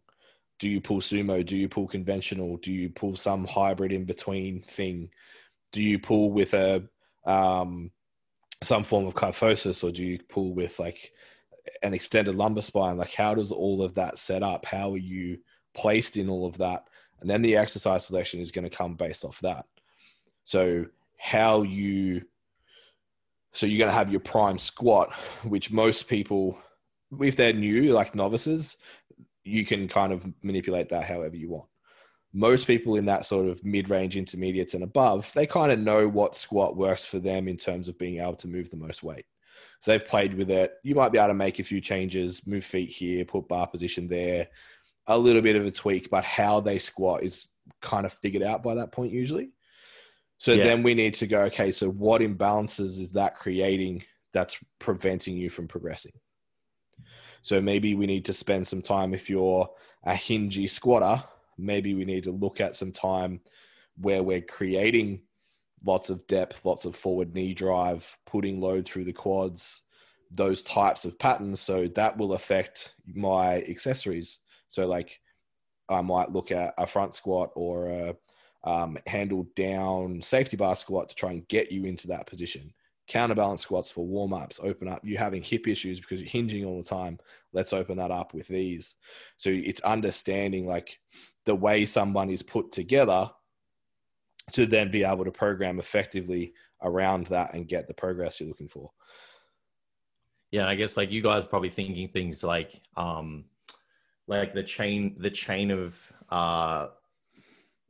Do 0.58 0.68
you 0.68 0.80
pull 0.80 1.00
sumo? 1.00 1.44
Do 1.44 1.56
you 1.56 1.68
pull 1.68 1.86
conventional? 1.86 2.56
Do 2.56 2.72
you 2.72 2.88
pull 2.88 3.16
some 3.16 3.44
hybrid 3.44 3.92
in 3.92 4.04
between 4.04 4.62
thing? 4.62 5.10
Do 5.72 5.82
you 5.82 5.98
pull 5.98 6.30
with 6.30 6.54
a 6.54 6.84
um, 7.26 7.90
some 8.62 8.84
form 8.84 9.06
of 9.06 9.14
kyphosis 9.14 9.84
or 9.84 9.90
do 9.90 10.04
you 10.04 10.18
pull 10.28 10.54
with 10.54 10.78
like 10.78 11.12
an 11.82 11.92
extended 11.92 12.34
lumbar 12.34 12.62
spine 12.62 12.96
like 12.96 13.12
how 13.12 13.34
does 13.34 13.52
all 13.52 13.82
of 13.82 13.94
that 13.94 14.18
set 14.18 14.42
up 14.42 14.64
how 14.64 14.92
are 14.92 14.98
you 14.98 15.38
placed 15.74 16.16
in 16.16 16.28
all 16.28 16.46
of 16.46 16.56
that 16.58 16.84
and 17.20 17.28
then 17.28 17.42
the 17.42 17.56
exercise 17.56 18.06
selection 18.06 18.40
is 18.40 18.52
going 18.52 18.68
to 18.68 18.74
come 18.74 18.94
based 18.94 19.24
off 19.24 19.40
that 19.40 19.66
so 20.44 20.86
how 21.16 21.62
you 21.62 22.22
so 23.52 23.66
you're 23.66 23.78
going 23.78 23.90
to 23.90 23.96
have 23.96 24.10
your 24.10 24.20
prime 24.20 24.58
squat 24.58 25.12
which 25.44 25.72
most 25.72 26.08
people 26.08 26.58
if 27.20 27.36
they're 27.36 27.52
new 27.52 27.92
like 27.92 28.14
novices 28.14 28.76
you 29.44 29.64
can 29.64 29.88
kind 29.88 30.12
of 30.12 30.26
manipulate 30.42 30.88
that 30.88 31.04
however 31.04 31.36
you 31.36 31.48
want 31.48 31.68
most 32.32 32.66
people 32.66 32.96
in 32.96 33.06
that 33.06 33.24
sort 33.24 33.48
of 33.48 33.64
mid-range 33.64 34.16
intermediates 34.16 34.74
and 34.74 34.82
above 34.82 35.32
they 35.32 35.46
kind 35.46 35.72
of 35.72 35.78
know 35.78 36.06
what 36.06 36.36
squat 36.36 36.76
works 36.76 37.04
for 37.04 37.18
them 37.18 37.48
in 37.48 37.56
terms 37.56 37.88
of 37.88 37.98
being 37.98 38.20
able 38.20 38.36
to 38.36 38.48
move 38.48 38.70
the 38.70 38.76
most 38.76 39.02
weight 39.02 39.24
so 39.80 39.92
they've 39.92 40.06
played 40.06 40.34
with 40.34 40.50
it. 40.50 40.74
You 40.82 40.94
might 40.94 41.12
be 41.12 41.18
able 41.18 41.28
to 41.28 41.34
make 41.34 41.58
a 41.58 41.64
few 41.64 41.80
changes, 41.80 42.46
move 42.46 42.64
feet 42.64 42.90
here, 42.90 43.24
put 43.24 43.48
bar 43.48 43.66
position 43.66 44.08
there, 44.08 44.48
a 45.06 45.18
little 45.18 45.42
bit 45.42 45.56
of 45.56 45.66
a 45.66 45.70
tweak, 45.70 46.10
but 46.10 46.24
how 46.24 46.60
they 46.60 46.78
squat 46.78 47.22
is 47.22 47.46
kind 47.80 48.06
of 48.06 48.12
figured 48.12 48.42
out 48.42 48.62
by 48.62 48.74
that 48.74 48.92
point 48.92 49.12
usually. 49.12 49.50
So 50.38 50.52
yeah. 50.52 50.64
then 50.64 50.82
we 50.82 50.94
need 50.94 51.14
to 51.14 51.26
go, 51.26 51.42
okay, 51.42 51.70
so 51.70 51.88
what 51.88 52.20
imbalances 52.20 53.00
is 53.00 53.12
that 53.12 53.36
creating 53.36 54.04
that's 54.32 54.58
preventing 54.78 55.36
you 55.36 55.48
from 55.48 55.66
progressing? 55.66 56.12
So 57.42 57.60
maybe 57.60 57.94
we 57.94 58.06
need 58.06 58.24
to 58.26 58.32
spend 58.32 58.66
some 58.66 58.82
time 58.82 59.14
if 59.14 59.30
you're 59.30 59.70
a 60.04 60.12
hingy 60.12 60.68
squatter, 60.68 61.22
maybe 61.56 61.94
we 61.94 62.04
need 62.04 62.24
to 62.24 62.32
look 62.32 62.60
at 62.60 62.76
some 62.76 62.92
time 62.92 63.40
where 63.96 64.22
we're 64.22 64.42
creating 64.42 65.22
lots 65.84 66.10
of 66.10 66.26
depth, 66.26 66.64
lots 66.64 66.84
of 66.84 66.96
forward 66.96 67.34
knee 67.34 67.54
drive, 67.54 68.18
putting 68.26 68.60
load 68.60 68.84
through 68.84 69.04
the 69.04 69.12
quads, 69.12 69.82
those 70.30 70.62
types 70.62 71.04
of 71.04 71.18
patterns. 71.18 71.60
So 71.60 71.88
that 71.94 72.16
will 72.18 72.32
affect 72.32 72.94
my 73.06 73.62
accessories. 73.62 74.40
So 74.68 74.86
like 74.86 75.20
I 75.88 76.00
might 76.00 76.32
look 76.32 76.50
at 76.50 76.74
a 76.76 76.86
front 76.86 77.14
squat 77.14 77.50
or 77.54 77.86
a 77.86 78.16
um, 78.64 78.98
handle 79.06 79.46
down 79.54 80.22
safety 80.22 80.56
bar 80.56 80.76
squat 80.76 81.08
to 81.08 81.14
try 81.14 81.30
and 81.32 81.48
get 81.48 81.72
you 81.72 81.84
into 81.84 82.08
that 82.08 82.26
position. 82.26 82.72
Counterbalance 83.08 83.62
squats 83.62 83.90
for 83.90 84.04
warm 84.04 84.32
ups, 84.32 84.58
open 84.62 84.88
up. 84.88 85.00
You're 85.04 85.20
having 85.20 85.42
hip 85.42 85.68
issues 85.68 86.00
because 86.00 86.20
you're 86.20 86.30
hinging 86.30 86.64
all 86.64 86.82
the 86.82 86.88
time. 86.88 87.18
Let's 87.52 87.72
open 87.72 87.98
that 87.98 88.10
up 88.10 88.34
with 88.34 88.48
these. 88.48 88.96
So 89.36 89.50
it's 89.50 89.80
understanding 89.82 90.66
like 90.66 90.98
the 91.44 91.54
way 91.54 91.84
someone 91.84 92.30
is 92.30 92.42
put 92.42 92.72
together 92.72 93.30
to 94.52 94.66
then 94.66 94.90
be 94.90 95.04
able 95.04 95.24
to 95.24 95.30
program 95.30 95.78
effectively 95.78 96.52
around 96.82 97.26
that 97.28 97.54
and 97.54 97.68
get 97.68 97.86
the 97.86 97.94
progress 97.94 98.40
you're 98.40 98.48
looking 98.48 98.68
for. 98.68 98.90
Yeah, 100.50 100.68
I 100.68 100.74
guess 100.74 100.96
like 100.96 101.10
you 101.10 101.22
guys 101.22 101.44
probably 101.44 101.70
thinking 101.70 102.08
things 102.08 102.42
like 102.42 102.80
um 102.96 103.44
like 104.26 104.54
the 104.54 104.62
chain 104.62 105.16
the 105.18 105.30
chain 105.30 105.70
of 105.70 106.12
uh 106.30 106.88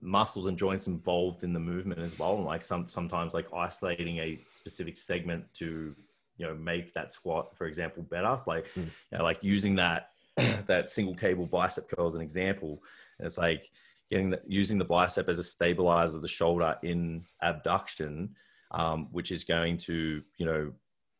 muscles 0.07 0.46
and 0.46 0.57
joints 0.57 0.86
involved 0.86 1.42
in 1.42 1.52
the 1.52 1.61
movement 1.61 2.00
as 2.00 2.18
well. 2.18 2.36
And 2.36 2.44
like 2.44 2.62
some 2.62 2.88
sometimes 2.88 3.34
like 3.34 3.52
isolating 3.52 4.18
a 4.18 4.40
specific 4.50 4.96
segment 4.96 5.44
to 5.54 5.94
you 6.38 6.46
know 6.46 6.54
make 6.54 6.94
that 6.94 7.12
squat, 7.12 7.57
for 7.57 7.66
example, 7.66 8.02
better. 8.04 8.36
So 8.38 8.50
like 8.50 8.66
mm. 8.74 8.86
you 9.11 9.18
know, 9.18 9.24
like 9.24 9.38
using 9.42 9.74
that 9.74 10.11
that 10.66 10.88
single 10.88 11.14
cable 11.14 11.46
bicep 11.46 11.90
curl 11.90 12.07
as 12.07 12.14
an 12.14 12.22
example. 12.22 12.82
And 13.18 13.26
it's 13.26 13.38
like 13.38 13.70
getting 14.11 14.30
the, 14.30 14.40
using 14.46 14.78
the 14.78 14.84
bicep 14.84 15.28
as 15.28 15.38
a 15.38 15.44
stabilizer 15.44 16.16
of 16.16 16.22
the 16.22 16.28
shoulder 16.28 16.78
in 16.82 17.24
abduction, 17.42 18.36
um, 18.70 19.09
which 19.11 19.32
is 19.32 19.44
going 19.44 19.76
to 19.78 20.22
you 20.38 20.46
know 20.46 20.72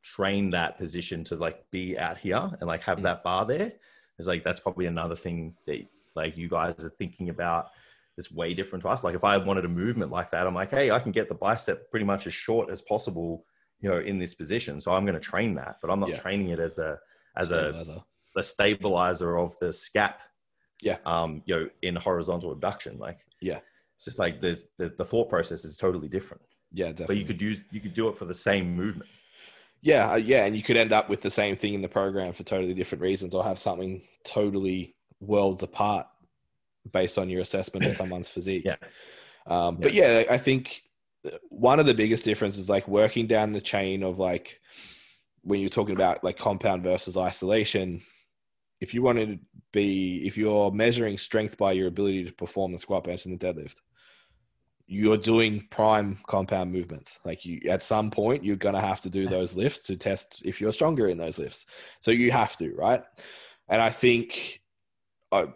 train 0.03 0.51
that 0.51 0.79
position 0.79 1.25
to 1.25 1.35
like 1.35 1.69
be 1.73 1.99
out 1.99 2.17
here 2.17 2.51
and 2.61 2.69
like 2.69 2.83
have 2.85 2.99
mm. 2.99 3.03
that 3.03 3.25
bar 3.25 3.45
there. 3.45 3.73
It's 4.19 4.29
like 4.29 4.45
that's 4.45 4.61
probably 4.61 4.87
another 4.87 5.17
thing 5.17 5.57
that 5.67 5.85
like 6.15 6.37
you 6.37 6.49
guys 6.49 6.85
are 6.85 6.91
thinking 6.91 7.29
about 7.29 7.71
that's 8.17 8.33
way 8.33 8.55
different 8.55 8.83
to 8.83 8.89
us. 8.89 9.05
Like 9.05 9.15
if 9.15 9.25
I 9.25 9.37
wanted 9.37 9.65
a 9.65 9.69
movement 9.69 10.11
like 10.11 10.31
that, 10.31 10.47
I'm 10.47 10.55
like, 10.55 10.71
hey, 10.71 10.91
I 10.91 10.99
can 10.99 11.13
get 11.13 11.29
the 11.29 11.35
bicep 11.35 11.91
pretty 11.91 12.07
much 12.07 12.27
as 12.27 12.35
short 12.35 12.71
as 12.71 12.81
possible, 12.81 13.45
you 13.81 13.91
know, 13.91 13.99
in 13.99 14.19
this 14.19 14.35
position. 14.35 14.81
So 14.81 14.93
I'm 14.93 15.05
going 15.05 15.15
to 15.15 15.21
train 15.21 15.55
that, 15.57 15.77
but 15.83 15.91
I'm 15.91 16.01
not 16.01 16.11
yeah. 16.11 16.21
training 16.21 16.49
it 16.49 16.59
as 16.59 16.79
a 16.79 16.99
as 17.37 17.51
a 17.51 17.85
the 18.35 18.43
stabilizer 18.43 19.37
of 19.37 19.59
the 19.59 19.67
scap. 19.67 20.15
Yeah. 20.81 20.99
Um, 21.05 21.43
you 21.47 21.55
know, 21.55 21.69
in 21.83 21.97
horizontal 21.97 22.53
abduction, 22.53 22.99
like 22.99 23.19
yeah, 23.41 23.61
it's 23.97 24.05
just 24.05 24.19
like 24.19 24.41
the 24.41 24.61
the, 24.79 24.93
the 24.97 25.05
thought 25.05 25.29
process 25.29 25.65
is 25.65 25.77
totally 25.77 26.09
different. 26.09 26.43
Yeah, 26.73 26.89
definitely. 26.89 27.07
But 27.07 27.17
you 27.19 27.25
could 27.27 27.43
use 27.43 27.65
you 27.71 27.81
could 27.81 27.95
do 27.95 28.09
it 28.09 28.17
for 28.17 28.25
the 28.25 28.35
same 28.35 28.75
movement. 28.75 29.11
Yeah, 29.83 30.13
uh, 30.13 30.17
yeah, 30.17 30.47
and 30.47 30.57
you 30.57 30.63
could 30.63 30.79
end 30.79 30.93
up 30.93 31.11
with 31.11 31.21
the 31.21 31.31
same 31.31 31.55
thing 31.57 31.75
in 31.75 31.83
the 31.83 31.89
program 31.89 32.33
for 32.33 32.43
totally 32.43 32.75
different 32.75 33.03
reasons, 33.03 33.35
or 33.35 33.45
have 33.45 33.59
something 33.59 34.03
totally 34.25 34.97
worlds 35.21 35.63
apart 35.63 36.07
based 36.93 37.19
on 37.19 37.29
your 37.29 37.41
assessment 37.41 37.87
of 37.87 37.93
someone's 37.97 38.29
physique. 38.29 38.65
Yeah. 38.65 38.77
Um, 39.47 39.77
but 39.77 39.95
yeah, 39.95 40.25
I 40.31 40.39
think 40.39 40.83
one 41.49 41.81
of 41.81 41.87
the 41.87 41.95
biggest 41.95 42.25
differences 42.25 42.65
is 42.65 42.71
like 42.71 42.89
working 42.89 43.27
down 43.27 43.53
the 43.53 43.61
chain 43.61 44.03
of 44.03 44.19
like 44.19 44.61
when 45.43 45.61
you're 45.61 45.69
talking 45.69 45.95
about 45.95 46.25
like 46.25 46.39
compound 46.39 46.83
versus 46.83 47.17
isolation. 47.17 48.03
If 48.81 48.93
you 48.93 49.03
want 49.03 49.19
to 49.19 49.39
be, 49.73 50.27
if 50.27 50.37
you're 50.37 50.71
measuring 50.71 51.17
strength 51.19 51.57
by 51.57 51.73
your 51.73 51.89
ability 51.89 52.25
to 52.25 52.33
perform 52.33 52.73
the 52.73 52.79
squat, 52.79 53.05
bench, 53.05 53.25
and 53.25 53.39
the 53.39 53.47
deadlift, 53.47 53.77
you're 54.87 55.17
doing 55.17 55.67
prime 55.71 56.19
compound 56.27 56.73
movements. 56.73 57.19
Like 57.25 57.45
you, 57.45 57.61
at 57.69 57.83
some 57.83 58.11
point, 58.11 58.45
you're 58.45 58.57
going 58.57 58.75
to 58.75 58.81
have 58.81 59.01
to 59.03 59.11
do 59.11 59.29
those 59.29 59.57
lifts 59.57 59.81
to 59.81 59.97
test 59.97 60.43
if 60.45 60.61
you're 60.61 60.73
stronger 60.73 61.09
in 61.09 61.19
those 61.19 61.39
lifts. 61.39 61.67
So 62.01 62.11
you 62.11 62.31
have 62.31 62.57
to, 62.59 62.73
right? 62.75 63.03
And 63.69 63.81
I 63.81 63.91
think 63.91 64.61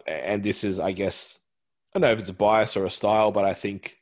and 0.07 0.43
this 0.43 0.63
is, 0.63 0.79
I 0.79 0.91
guess, 0.91 1.39
I 1.93 1.99
don't 1.99 2.07
know 2.07 2.13
if 2.13 2.19
it's 2.19 2.29
a 2.29 2.33
bias 2.33 2.77
or 2.77 2.85
a 2.85 2.89
style, 2.89 3.31
but 3.31 3.45
I 3.45 3.53
think 3.53 3.97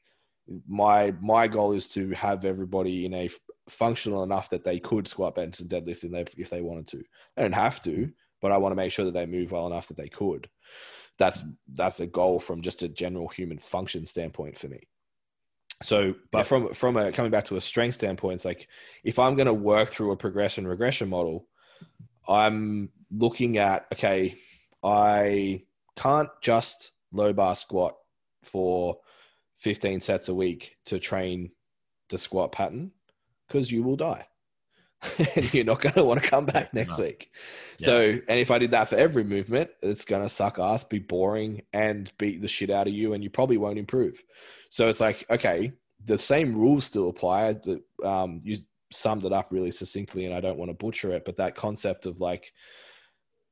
my 0.67 1.13
my 1.21 1.47
goal 1.47 1.73
is 1.73 1.89
to 1.89 2.09
have 2.11 2.45
everybody 2.45 3.05
in 3.05 3.13
a 3.13 3.29
functional 3.67 4.23
enough 4.23 4.49
that 4.49 4.63
they 4.63 4.79
could 4.79 5.07
squat, 5.07 5.35
bench, 5.35 5.59
and 5.59 5.69
deadlift 5.69 6.03
if 6.03 6.11
they, 6.11 6.25
if 6.41 6.49
they 6.49 6.61
wanted 6.61 6.87
to. 6.87 6.97
They 7.35 7.43
don't 7.43 7.51
have 7.51 7.81
to, 7.83 8.11
but 8.41 8.51
I 8.51 8.57
want 8.57 8.71
to 8.71 8.75
make 8.75 8.91
sure 8.91 9.05
that 9.05 9.13
they 9.13 9.25
move 9.25 9.51
well 9.51 9.67
enough 9.67 9.87
that 9.87 9.97
they 9.97 10.09
could. 10.09 10.49
That's 11.17 11.43
that's 11.73 11.99
a 11.99 12.07
goal 12.07 12.39
from 12.39 12.61
just 12.61 12.81
a 12.81 12.87
general 12.87 13.27
human 13.27 13.59
function 13.59 14.05
standpoint 14.05 14.57
for 14.57 14.67
me. 14.67 14.87
So, 15.83 16.15
but 16.31 16.39
yeah. 16.39 16.43
from 16.43 16.73
from 16.73 16.97
a 16.97 17.11
coming 17.11 17.31
back 17.31 17.45
to 17.45 17.57
a 17.57 17.61
strength 17.61 17.95
standpoint, 17.95 18.35
it's 18.35 18.45
like 18.45 18.67
if 19.03 19.19
I'm 19.19 19.35
going 19.35 19.47
to 19.47 19.53
work 19.53 19.89
through 19.89 20.11
a 20.11 20.17
progression 20.17 20.67
regression 20.67 21.09
model, 21.09 21.47
I'm 22.27 22.89
looking 23.11 23.57
at 23.57 23.85
okay, 23.93 24.35
I 24.83 25.63
can't 25.99 26.29
just 26.41 26.91
low 27.11 27.33
bar 27.33 27.55
squat 27.55 27.95
for 28.43 28.99
15 29.57 30.01
sets 30.01 30.29
a 30.29 30.33
week 30.33 30.77
to 30.85 30.99
train 30.99 31.51
the 32.09 32.17
squat 32.17 32.51
pattern 32.51 32.91
because 33.47 33.71
you 33.71 33.83
will 33.83 33.97
die. 33.97 34.25
and 35.35 35.53
you're 35.53 35.65
not 35.65 35.81
going 35.81 35.93
to 35.93 36.03
want 36.03 36.21
to 36.21 36.29
come 36.29 36.45
back 36.45 36.73
next 36.73 36.97
no. 36.97 37.05
week. 37.05 37.31
Yeah. 37.79 37.85
So, 37.85 38.01
and 38.01 38.39
if 38.39 38.51
I 38.51 38.59
did 38.59 38.71
that 38.71 38.89
for 38.89 38.95
every 38.95 39.23
movement, 39.23 39.71
it's 39.81 40.05
going 40.05 40.23
to 40.23 40.29
suck 40.29 40.59
ass, 40.59 40.83
be 40.83 40.99
boring, 40.99 41.63
and 41.73 42.11
beat 42.17 42.41
the 42.41 42.47
shit 42.47 42.69
out 42.69 42.87
of 42.87 42.93
you, 42.93 43.13
and 43.13 43.23
you 43.23 43.29
probably 43.29 43.57
won't 43.57 43.79
improve. 43.79 44.23
So 44.69 44.87
it's 44.87 44.99
like, 44.99 45.25
okay, 45.29 45.73
the 46.03 46.17
same 46.17 46.53
rules 46.55 46.85
still 46.85 47.09
apply. 47.09 47.55
Um, 48.03 48.41
you 48.43 48.57
summed 48.91 49.25
it 49.25 49.33
up 49.33 49.47
really 49.51 49.71
succinctly, 49.71 50.25
and 50.25 50.35
I 50.35 50.41
don't 50.41 50.57
want 50.57 50.69
to 50.69 50.75
butcher 50.75 51.13
it, 51.13 51.25
but 51.25 51.37
that 51.37 51.55
concept 51.55 52.05
of 52.05 52.19
like 52.19 52.51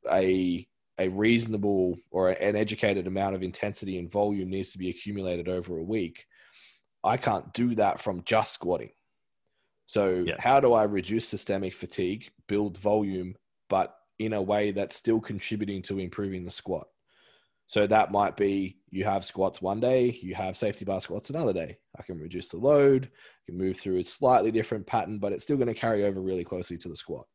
a 0.09 0.67
a 0.99 1.09
reasonable 1.09 1.97
or 2.11 2.29
an 2.29 2.55
educated 2.55 3.07
amount 3.07 3.35
of 3.35 3.43
intensity 3.43 3.97
and 3.99 4.11
volume 4.11 4.49
needs 4.49 4.71
to 4.71 4.77
be 4.77 4.89
accumulated 4.89 5.47
over 5.47 5.77
a 5.77 5.83
week. 5.83 6.25
I 7.03 7.17
can't 7.17 7.53
do 7.53 7.75
that 7.75 7.99
from 7.99 8.23
just 8.25 8.53
squatting. 8.53 8.91
So, 9.85 10.25
yeah. 10.27 10.35
how 10.39 10.59
do 10.59 10.73
I 10.73 10.83
reduce 10.83 11.27
systemic 11.27 11.73
fatigue, 11.73 12.29
build 12.47 12.77
volume, 12.77 13.35
but 13.69 13.95
in 14.19 14.33
a 14.33 14.41
way 14.41 14.71
that's 14.71 14.97
still 14.97 15.21
contributing 15.21 15.81
to 15.83 15.99
improving 15.99 16.43
the 16.43 16.51
squat? 16.51 16.87
So, 17.67 17.87
that 17.87 18.11
might 18.11 18.35
be 18.35 18.79
you 18.89 19.05
have 19.05 19.23
squats 19.23 19.61
one 19.61 19.79
day, 19.79 20.19
you 20.21 20.35
have 20.35 20.57
safety 20.57 20.83
bar 20.83 20.99
squats 20.99 21.29
another 21.29 21.53
day. 21.53 21.77
I 21.97 22.03
can 22.03 22.19
reduce 22.19 22.49
the 22.49 22.57
load, 22.57 23.05
I 23.05 23.41
can 23.45 23.57
move 23.57 23.77
through 23.77 23.99
a 23.99 24.03
slightly 24.03 24.51
different 24.51 24.85
pattern, 24.85 25.19
but 25.19 25.31
it's 25.31 25.43
still 25.43 25.57
going 25.57 25.67
to 25.67 25.73
carry 25.73 26.03
over 26.03 26.19
really 26.21 26.43
closely 26.43 26.77
to 26.79 26.89
the 26.89 26.95
squat. 26.95 27.27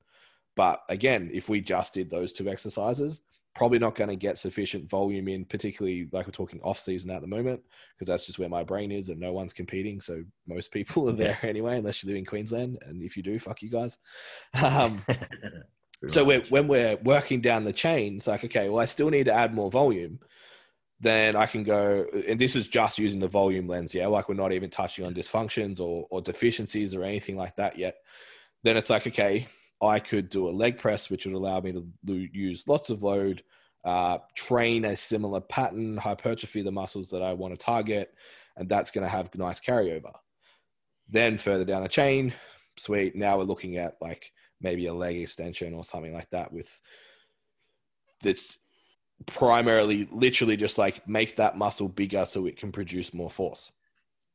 But 0.54 0.82
again, 0.90 1.30
if 1.32 1.48
we 1.48 1.62
just 1.62 1.94
did 1.94 2.10
those 2.10 2.34
two 2.34 2.48
exercises, 2.48 3.22
probably 3.54 3.78
not 3.78 3.94
going 3.94 4.08
to 4.08 4.16
get 4.16 4.38
sufficient 4.38 4.88
volume 4.88 5.28
in, 5.28 5.44
particularly 5.44 6.08
like 6.12 6.26
we're 6.26 6.32
talking 6.32 6.60
off 6.62 6.78
season 6.78 7.10
at 7.10 7.20
the 7.20 7.26
moment, 7.26 7.60
because 7.94 8.08
that's 8.08 8.26
just 8.26 8.38
where 8.38 8.48
my 8.48 8.64
brain 8.64 8.90
is 8.90 9.08
and 9.08 9.20
no 9.20 9.32
one's 9.32 9.52
competing. 9.52 10.00
So 10.00 10.22
most 10.46 10.70
people 10.70 11.08
are 11.08 11.12
there 11.12 11.38
anyway, 11.42 11.78
unless 11.78 12.02
you 12.02 12.08
live 12.08 12.16
in 12.16 12.24
Queensland. 12.24 12.78
And 12.86 13.02
if 13.02 13.16
you 13.16 13.22
do, 13.22 13.38
fuck 13.38 13.62
you 13.62 13.70
guys. 13.70 13.98
Um, 14.62 15.02
so 16.06 16.24
we're, 16.24 16.42
when 16.48 16.66
we're 16.66 16.96
working 16.96 17.40
down 17.40 17.64
the 17.64 17.72
chain, 17.72 18.16
it's 18.16 18.26
like, 18.26 18.44
okay, 18.44 18.68
well, 18.68 18.82
I 18.82 18.86
still 18.86 19.10
need 19.10 19.24
to 19.24 19.34
add 19.34 19.54
more 19.54 19.70
volume. 19.70 20.20
Then 21.00 21.36
I 21.36 21.46
can 21.46 21.64
go, 21.64 22.06
and 22.28 22.40
this 22.40 22.54
is 22.54 22.68
just 22.68 22.98
using 22.98 23.20
the 23.20 23.28
volume 23.28 23.66
lens. 23.66 23.94
Yeah. 23.94 24.06
Like 24.06 24.28
we're 24.28 24.36
not 24.36 24.52
even 24.52 24.70
touching 24.70 25.04
on 25.04 25.14
dysfunctions 25.14 25.80
or, 25.80 26.06
or 26.10 26.22
deficiencies 26.22 26.94
or 26.94 27.02
anything 27.02 27.36
like 27.36 27.56
that 27.56 27.76
yet. 27.76 27.96
Then 28.62 28.76
it's 28.76 28.88
like, 28.88 29.06
okay, 29.08 29.48
I 29.82 29.98
could 29.98 30.28
do 30.28 30.48
a 30.48 30.50
leg 30.50 30.78
press, 30.78 31.10
which 31.10 31.26
would 31.26 31.34
allow 31.34 31.60
me 31.60 31.72
to 31.72 32.14
use 32.32 32.68
lots 32.68 32.88
of 32.88 33.02
load, 33.02 33.42
uh, 33.84 34.18
train 34.34 34.84
a 34.84 34.96
similar 34.96 35.40
pattern, 35.40 35.96
hypertrophy 35.96 36.62
the 36.62 36.70
muscles 36.70 37.10
that 37.10 37.22
I 37.22 37.32
want 37.32 37.52
to 37.52 37.62
target, 37.62 38.14
and 38.56 38.68
that's 38.68 38.90
going 38.90 39.04
to 39.04 39.10
have 39.10 39.34
nice 39.34 39.58
carryover. 39.60 40.12
Then 41.08 41.36
further 41.36 41.64
down 41.64 41.82
the 41.82 41.88
chain, 41.88 42.32
sweet. 42.76 43.16
Now 43.16 43.38
we're 43.38 43.44
looking 43.44 43.76
at 43.76 43.96
like 44.00 44.32
maybe 44.60 44.86
a 44.86 44.94
leg 44.94 45.16
extension 45.16 45.74
or 45.74 45.82
something 45.82 46.14
like 46.14 46.30
that 46.30 46.52
with 46.52 46.80
that's 48.22 48.58
primarily 49.26 50.08
literally 50.12 50.56
just 50.56 50.78
like 50.78 51.06
make 51.08 51.36
that 51.36 51.56
muscle 51.56 51.88
bigger 51.88 52.24
so 52.24 52.46
it 52.46 52.56
can 52.56 52.72
produce 52.72 53.12
more 53.12 53.30
force. 53.30 53.72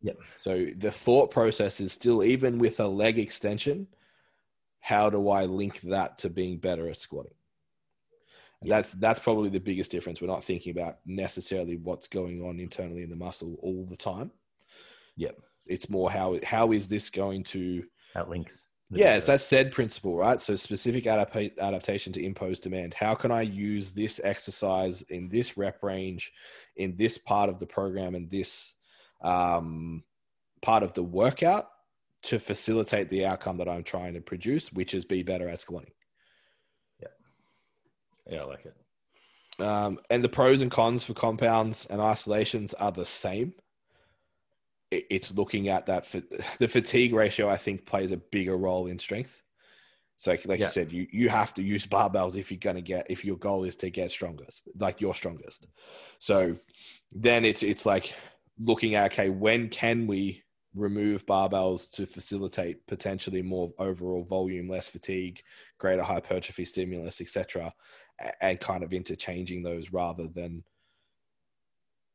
Yep. 0.01 0.17
So 0.41 0.67
the 0.75 0.91
thought 0.91 1.31
process 1.31 1.79
is 1.79 1.91
still 1.91 2.23
even 2.23 2.59
with 2.59 2.79
a 2.79 2.87
leg 2.87 3.17
extension, 3.17 3.87
how 4.79 5.09
do 5.09 5.29
I 5.29 5.45
link 5.45 5.81
that 5.81 6.17
to 6.19 6.29
being 6.29 6.57
better 6.57 6.89
at 6.89 6.97
squatting? 6.97 7.33
And 8.61 8.71
that's 8.71 8.93
that's 8.93 9.19
probably 9.19 9.49
the 9.49 9.59
biggest 9.59 9.91
difference. 9.91 10.21
We're 10.21 10.27
not 10.27 10.43
thinking 10.43 10.71
about 10.71 10.97
necessarily 11.05 11.77
what's 11.77 12.07
going 12.07 12.41
on 12.41 12.59
internally 12.59 13.03
in 13.03 13.09
the 13.09 13.15
muscle 13.15 13.57
all 13.61 13.85
the 13.85 13.97
time. 13.97 14.31
Yep. 15.17 15.37
It's 15.67 15.89
more 15.89 16.09
how 16.09 16.39
how 16.43 16.71
is 16.71 16.87
this 16.87 17.09
going 17.09 17.43
to 17.45 17.83
that 18.15 18.29
links. 18.29 18.67
Yeah, 18.89 19.15
it's 19.15 19.25
that 19.25 19.41
SAID 19.41 19.73
principle, 19.73 20.15
right? 20.15 20.39
So 20.39 20.55
specific 20.55 21.03
adap- 21.03 21.59
adaptation 21.59 22.13
to 22.13 22.23
impose 22.23 22.57
demand. 22.57 22.93
How 22.93 23.15
can 23.15 23.31
I 23.31 23.41
use 23.41 23.91
this 23.91 24.21
exercise 24.23 25.01
in 25.03 25.27
this 25.27 25.57
rep 25.57 25.83
range, 25.83 26.31
in 26.77 26.95
this 26.95 27.17
part 27.17 27.49
of 27.49 27.59
the 27.59 27.65
program, 27.65 28.15
and 28.15 28.29
this 28.29 28.75
um, 29.21 30.03
part 30.61 30.83
of 30.83 30.93
the 30.93 31.03
workout 31.03 31.67
to 32.27 32.39
facilitate 32.39 33.09
the 33.09 33.25
outcome 33.25 33.57
that 33.57 33.69
I'm 33.69 33.83
trying 33.83 34.13
to 34.13 34.21
produce, 34.21 34.71
which 34.73 34.93
is 34.93 35.05
be 35.05 35.23
better 35.23 35.47
at 35.47 35.61
squatting. 35.61 35.91
Yeah. 37.01 37.07
Yeah, 38.29 38.41
I 38.41 38.45
like 38.45 38.65
it. 38.65 39.65
Um, 39.65 39.97
and 40.09 40.23
the 40.23 40.29
pros 40.29 40.61
and 40.61 40.69
cons 40.69 41.05
for 41.05 41.13
compounds 41.13 41.87
and 41.87 42.01
isolations 42.01 42.73
are 42.73 42.91
the 42.91 43.05
same. 43.05 43.53
It's 44.91 45.35
looking 45.35 45.69
at 45.69 45.85
that. 45.85 46.05
for 46.05 46.21
The 46.59 46.67
fatigue 46.67 47.13
ratio, 47.13 47.49
I 47.49 47.57
think, 47.57 47.85
plays 47.85 48.11
a 48.11 48.17
bigger 48.17 48.57
role 48.57 48.87
in 48.87 48.99
strength. 48.99 49.41
So, 50.17 50.31
like 50.31 50.59
yeah. 50.59 50.65
you 50.65 50.67
said, 50.67 50.91
you, 50.91 51.07
you 51.11 51.29
have 51.29 51.53
to 51.53 51.63
use 51.63 51.85
barbells 51.85 52.35
if 52.35 52.51
you're 52.51 52.59
going 52.59 52.75
to 52.75 52.81
get, 52.81 53.07
if 53.09 53.23
your 53.23 53.37
goal 53.37 53.63
is 53.63 53.75
to 53.77 53.89
get 53.89 54.11
strongest, 54.11 54.67
like 54.77 54.99
your 54.99 55.13
strongest. 55.13 55.67
So 56.19 56.57
then 57.11 57.45
it's, 57.45 57.63
it's 57.63 57.85
like 57.85 58.13
looking 58.59 58.95
at, 58.95 59.13
okay, 59.13 59.29
when 59.29 59.69
can 59.69 60.07
we 60.07 60.43
remove 60.75 61.25
barbells 61.25 61.89
to 61.91 62.05
facilitate 62.05 62.85
potentially 62.87 63.41
more 63.41 63.73
overall 63.79 64.23
volume, 64.23 64.69
less 64.69 64.87
fatigue, 64.87 65.41
greater 65.77 66.03
hypertrophy 66.03 66.65
stimulus, 66.65 67.19
etc., 67.21 67.73
and 68.41 68.59
kind 68.59 68.83
of 68.83 68.93
interchanging 68.93 69.63
those 69.63 69.91
rather 69.93 70.27
than 70.27 70.63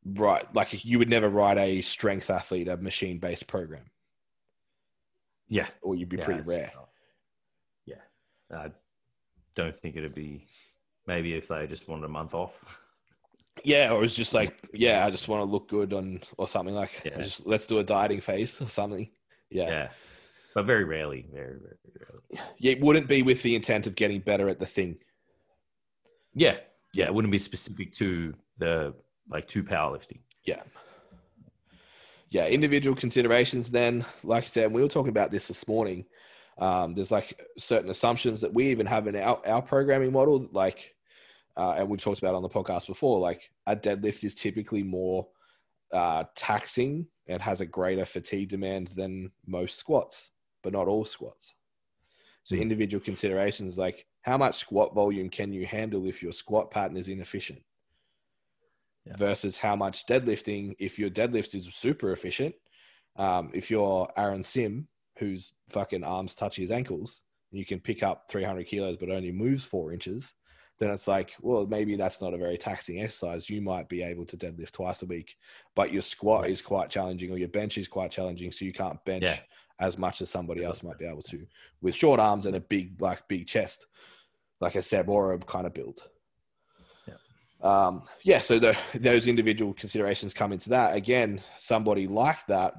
Right. 0.04 0.52
Like 0.52 0.84
you 0.84 0.98
would 0.98 1.08
never 1.08 1.28
write 1.28 1.58
a 1.58 1.80
strength 1.80 2.28
athlete 2.28 2.66
a 2.66 2.76
machine 2.76 3.20
based 3.20 3.46
program, 3.46 3.88
Yeah. 5.46 5.68
or 5.80 5.94
you'd 5.94 6.08
be 6.08 6.16
Yeah, 6.16 6.24
pretty 6.24 6.40
rare. 6.42 6.72
not- 6.74 6.90
Yeah. 7.84 8.02
I 8.50 8.72
don't 9.54 9.76
think 9.76 9.94
it'd 9.94 10.12
be 10.12 10.48
maybe 11.06 11.34
if 11.34 11.46
they 11.46 11.68
just 11.68 11.86
wanted 11.86 12.04
a 12.06 12.08
month 12.08 12.34
off. 12.34 12.80
Yeah, 13.64 13.92
or 13.92 14.02
it's 14.04 14.16
just 14.16 14.34
like, 14.34 14.54
yeah, 14.72 15.06
I 15.06 15.10
just 15.10 15.28
want 15.28 15.40
to 15.40 15.50
look 15.50 15.68
good 15.68 15.92
on 15.92 16.20
or 16.38 16.48
something 16.48 16.74
like. 16.74 17.02
Yeah. 17.04 17.18
Just 17.18 17.46
let's 17.46 17.66
do 17.66 17.78
a 17.78 17.84
dieting 17.84 18.20
phase 18.20 18.60
or 18.60 18.68
something. 18.68 19.10
Yeah. 19.50 19.68
Yeah. 19.68 19.88
But 20.54 20.66
very 20.66 20.84
rarely, 20.84 21.26
very, 21.32 21.58
very 21.58 21.76
rarely. 21.84 22.50
yeah, 22.58 22.72
it 22.72 22.80
wouldn't 22.80 23.08
be 23.08 23.22
with 23.22 23.42
the 23.42 23.54
intent 23.54 23.86
of 23.86 23.94
getting 23.94 24.20
better 24.20 24.48
at 24.48 24.58
the 24.58 24.66
thing. 24.66 24.98
Yeah. 26.34 26.56
Yeah. 26.94 27.06
It 27.06 27.14
wouldn't 27.14 27.32
be 27.32 27.38
specific 27.38 27.92
to 27.94 28.34
the 28.58 28.94
like 29.28 29.46
to 29.48 29.62
powerlifting. 29.62 30.20
Yeah. 30.44 30.62
Yeah, 32.30 32.46
individual 32.46 32.96
considerations. 32.96 33.70
Then, 33.70 34.06
like 34.24 34.44
I 34.44 34.46
said, 34.46 34.72
we 34.72 34.80
were 34.80 34.88
talking 34.88 35.10
about 35.10 35.30
this 35.30 35.48
this 35.48 35.68
morning. 35.68 36.06
Um, 36.58 36.94
there's 36.94 37.10
like 37.10 37.38
certain 37.58 37.90
assumptions 37.90 38.40
that 38.40 38.54
we 38.54 38.68
even 38.70 38.86
have 38.86 39.06
in 39.06 39.16
our, 39.16 39.46
our 39.46 39.60
programming 39.60 40.12
model, 40.12 40.48
like, 40.50 40.94
uh, 41.56 41.72
and 41.78 41.88
we've 41.88 42.00
talked 42.00 42.18
about 42.18 42.34
on 42.34 42.42
the 42.42 42.48
podcast 42.48 42.86
before. 42.86 43.18
Like, 43.20 43.50
a 43.66 43.76
deadlift 43.76 44.24
is 44.24 44.34
typically 44.34 44.82
more 44.82 45.28
uh, 45.92 46.24
taxing 46.34 47.06
and 47.26 47.40
has 47.42 47.60
a 47.60 47.66
greater 47.66 48.04
fatigue 48.04 48.48
demand 48.48 48.88
than 48.88 49.30
most 49.46 49.76
squats, 49.78 50.30
but 50.62 50.72
not 50.72 50.88
all 50.88 51.04
squats. 51.04 51.54
So, 52.44 52.56
Mm. 52.56 52.62
individual 52.62 53.04
considerations 53.04 53.78
like 53.78 54.06
how 54.22 54.36
much 54.36 54.56
squat 54.56 54.94
volume 54.94 55.28
can 55.30 55.52
you 55.52 55.66
handle 55.66 56.06
if 56.06 56.22
your 56.22 56.32
squat 56.32 56.70
pattern 56.70 56.96
is 56.96 57.08
inefficient? 57.08 57.62
Yeah. 59.04 59.16
versus 59.16 59.56
how 59.58 59.74
much 59.74 60.06
deadlifting 60.06 60.76
if 60.78 60.96
your 60.96 61.10
deadlift 61.10 61.56
is 61.56 61.74
super 61.74 62.12
efficient 62.12 62.54
um, 63.16 63.50
if 63.52 63.68
you're 63.68 64.08
aaron 64.16 64.44
sim 64.44 64.86
whose 65.18 65.52
fucking 65.70 66.04
arms 66.04 66.36
touch 66.36 66.54
his 66.54 66.70
ankles 66.70 67.22
and 67.50 67.58
you 67.58 67.64
can 67.66 67.80
pick 67.80 68.04
up 68.04 68.30
300 68.30 68.64
kilos 68.64 68.96
but 68.96 69.10
only 69.10 69.32
moves 69.32 69.64
four 69.64 69.92
inches 69.92 70.34
then 70.82 70.90
it's 70.90 71.06
like 71.08 71.34
well 71.40 71.66
maybe 71.66 71.96
that's 71.96 72.20
not 72.20 72.34
a 72.34 72.38
very 72.38 72.58
taxing 72.58 73.00
exercise. 73.00 73.48
You 73.48 73.62
might 73.62 73.88
be 73.88 74.02
able 74.02 74.24
to 74.26 74.36
deadlift 74.36 74.72
twice 74.72 75.02
a 75.02 75.06
week 75.06 75.36
but 75.74 75.92
your 75.92 76.02
squat 76.02 76.48
is 76.50 76.60
quite 76.60 76.90
challenging 76.90 77.30
or 77.30 77.38
your 77.38 77.48
bench 77.48 77.78
is 77.78 77.88
quite 77.88 78.10
challenging 78.10 78.50
so 78.52 78.64
you 78.64 78.72
can't 78.72 79.02
bench 79.04 79.24
Yeah. 79.24 79.38
as 79.78 79.96
much 79.98 80.20
as 80.20 80.30
somebody 80.30 80.64
else 80.64 80.82
might 80.82 80.98
be 80.98 81.06
able 81.06 81.22
to 81.22 81.46
with 81.80 81.94
short 81.94 82.20
arms 82.20 82.46
and 82.46 82.56
a 82.56 82.60
big 82.60 83.00
like 83.00 83.28
big 83.28 83.46
chest 83.46 83.86
like 84.60 84.74
a 84.74 84.82
seb 84.82 85.08
or 85.08 85.32
a 85.34 85.38
kind 85.38 85.66
of 85.66 85.74
build. 85.74 86.02
Um, 87.62 88.02
yeah, 88.24 88.40
so 88.40 88.58
the, 88.58 88.76
those 88.94 89.28
individual 89.28 89.72
considerations 89.72 90.34
come 90.34 90.52
into 90.52 90.70
that. 90.70 90.96
Again, 90.96 91.40
somebody 91.58 92.08
like 92.08 92.44
that, 92.46 92.74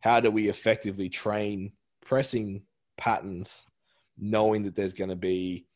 how 0.00 0.20
do 0.20 0.30
we 0.30 0.48
effectively 0.48 1.08
train 1.08 1.72
pressing 2.04 2.62
patterns, 2.98 3.64
knowing 4.18 4.64
that 4.64 4.74
there's 4.74 4.92
going 4.92 5.10
to 5.10 5.16
be 5.16 5.66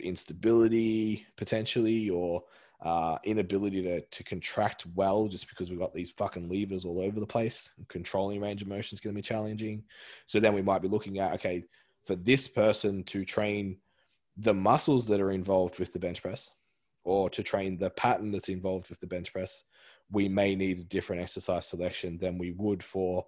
instability 0.00 1.26
potentially 1.36 2.10
or 2.10 2.44
uh, 2.80 3.18
inability 3.24 3.82
to, 3.82 4.00
to 4.00 4.22
contract 4.22 4.86
well 4.94 5.26
just 5.26 5.48
because 5.48 5.68
we've 5.68 5.78
got 5.78 5.94
these 5.94 6.10
fucking 6.10 6.48
levers 6.48 6.84
all 6.84 7.00
over 7.00 7.18
the 7.18 7.26
place. 7.26 7.68
Controlling 7.88 8.40
range 8.40 8.62
of 8.62 8.68
motion 8.68 8.94
is 8.94 9.00
going 9.00 9.14
to 9.14 9.18
be 9.18 9.22
challenging. 9.22 9.82
So 10.26 10.38
then 10.38 10.54
we 10.54 10.62
might 10.62 10.82
be 10.82 10.88
looking 10.88 11.18
at, 11.18 11.34
okay, 11.34 11.64
for 12.06 12.14
this 12.14 12.46
person 12.46 13.02
to 13.04 13.24
train 13.24 13.78
the 14.36 14.54
muscles 14.54 15.06
that 15.08 15.20
are 15.20 15.32
involved 15.32 15.78
with 15.78 15.92
the 15.92 15.98
bench 15.98 16.22
press 16.22 16.50
or 17.04 17.28
to 17.30 17.42
train 17.42 17.78
the 17.78 17.90
pattern 17.90 18.30
that's 18.30 18.48
involved 18.48 18.88
with 18.88 19.00
the 19.00 19.06
bench 19.06 19.32
press, 19.32 19.64
we 20.10 20.28
may 20.28 20.54
need 20.54 20.78
a 20.78 20.84
different 20.84 21.22
exercise 21.22 21.66
selection 21.66 22.18
than 22.18 22.38
we 22.38 22.52
would 22.52 22.82
for 22.82 23.26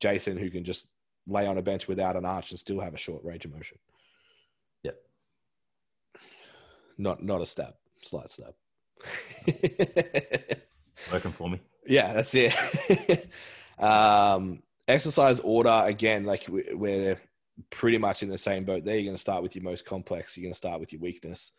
Jason, 0.00 0.36
who 0.36 0.50
can 0.50 0.64
just 0.64 0.88
lay 1.26 1.46
on 1.46 1.58
a 1.58 1.62
bench 1.62 1.88
without 1.88 2.16
an 2.16 2.24
arch 2.24 2.50
and 2.50 2.58
still 2.58 2.80
have 2.80 2.94
a 2.94 2.98
short 2.98 3.22
range 3.24 3.44
of 3.44 3.52
motion. 3.52 3.78
Yep. 4.82 4.96
Not 6.98 7.22
not 7.22 7.40
a 7.40 7.46
stab, 7.46 7.74
slight 8.02 8.32
stab. 8.32 8.54
Working 11.12 11.32
for 11.32 11.48
me. 11.48 11.60
yeah, 11.86 12.12
that's 12.12 12.34
it. 12.34 13.28
um, 13.78 14.62
exercise 14.88 15.40
order 15.40 15.82
again, 15.86 16.24
like 16.24 16.46
we- 16.48 16.74
we're 16.74 17.20
pretty 17.70 17.98
much 17.98 18.22
in 18.22 18.28
the 18.28 18.38
same 18.38 18.64
boat. 18.64 18.84
There, 18.84 18.94
you're 18.94 19.04
going 19.04 19.14
to 19.14 19.20
start 19.20 19.42
with 19.42 19.54
your 19.54 19.64
most 19.64 19.84
complex. 19.84 20.36
You're 20.36 20.42
going 20.42 20.52
to 20.52 20.56
start 20.56 20.80
with 20.80 20.92
your 20.92 21.00
weakness. 21.00 21.52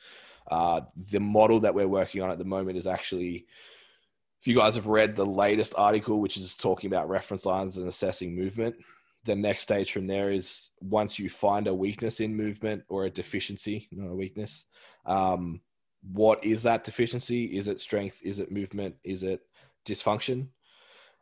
Uh, 0.50 0.82
the 1.12 1.20
model 1.20 1.60
that 1.62 1.74
we're 1.74 1.88
working 1.88 2.22
on 2.22 2.32
at 2.32 2.38
the 2.38 2.46
moment 2.46 2.78
is 2.78 2.88
actually, 2.88 3.46
if 4.42 4.48
you 4.48 4.56
guys 4.56 4.76
have 4.76 4.88
read 4.88 5.16
the 5.16 5.26
latest 5.26 5.74
article, 5.78 6.20
which 6.20 6.38
is 6.38 6.56
talking 6.56 6.90
about 6.90 7.10
reference 7.10 7.46
lines 7.46 7.78
and 7.78 7.88
assessing 7.88 8.36
movement, 8.36 8.76
the 9.26 9.36
next 9.36 9.64
stage 9.64 9.92
from 9.92 10.08
there 10.08 10.32
is 10.32 10.70
once 10.82 11.20
you 11.20 11.30
find 11.30 11.68
a 11.68 11.74
weakness 11.74 12.20
in 12.20 12.36
movement 12.36 12.84
or 12.88 13.06
a 13.06 13.10
deficiency, 13.10 13.88
not 13.92 14.10
a 14.10 14.16
weakness, 14.16 14.66
um, 15.10 15.60
what 16.14 16.46
is 16.46 16.64
that 16.64 16.86
deficiency? 16.86 17.58
Is 17.58 17.68
it 17.68 17.82
strength? 17.82 18.18
Is 18.24 18.40
it 18.40 18.52
movement? 18.52 18.96
Is 19.04 19.24
it 19.24 19.42
dysfunction? 19.86 20.48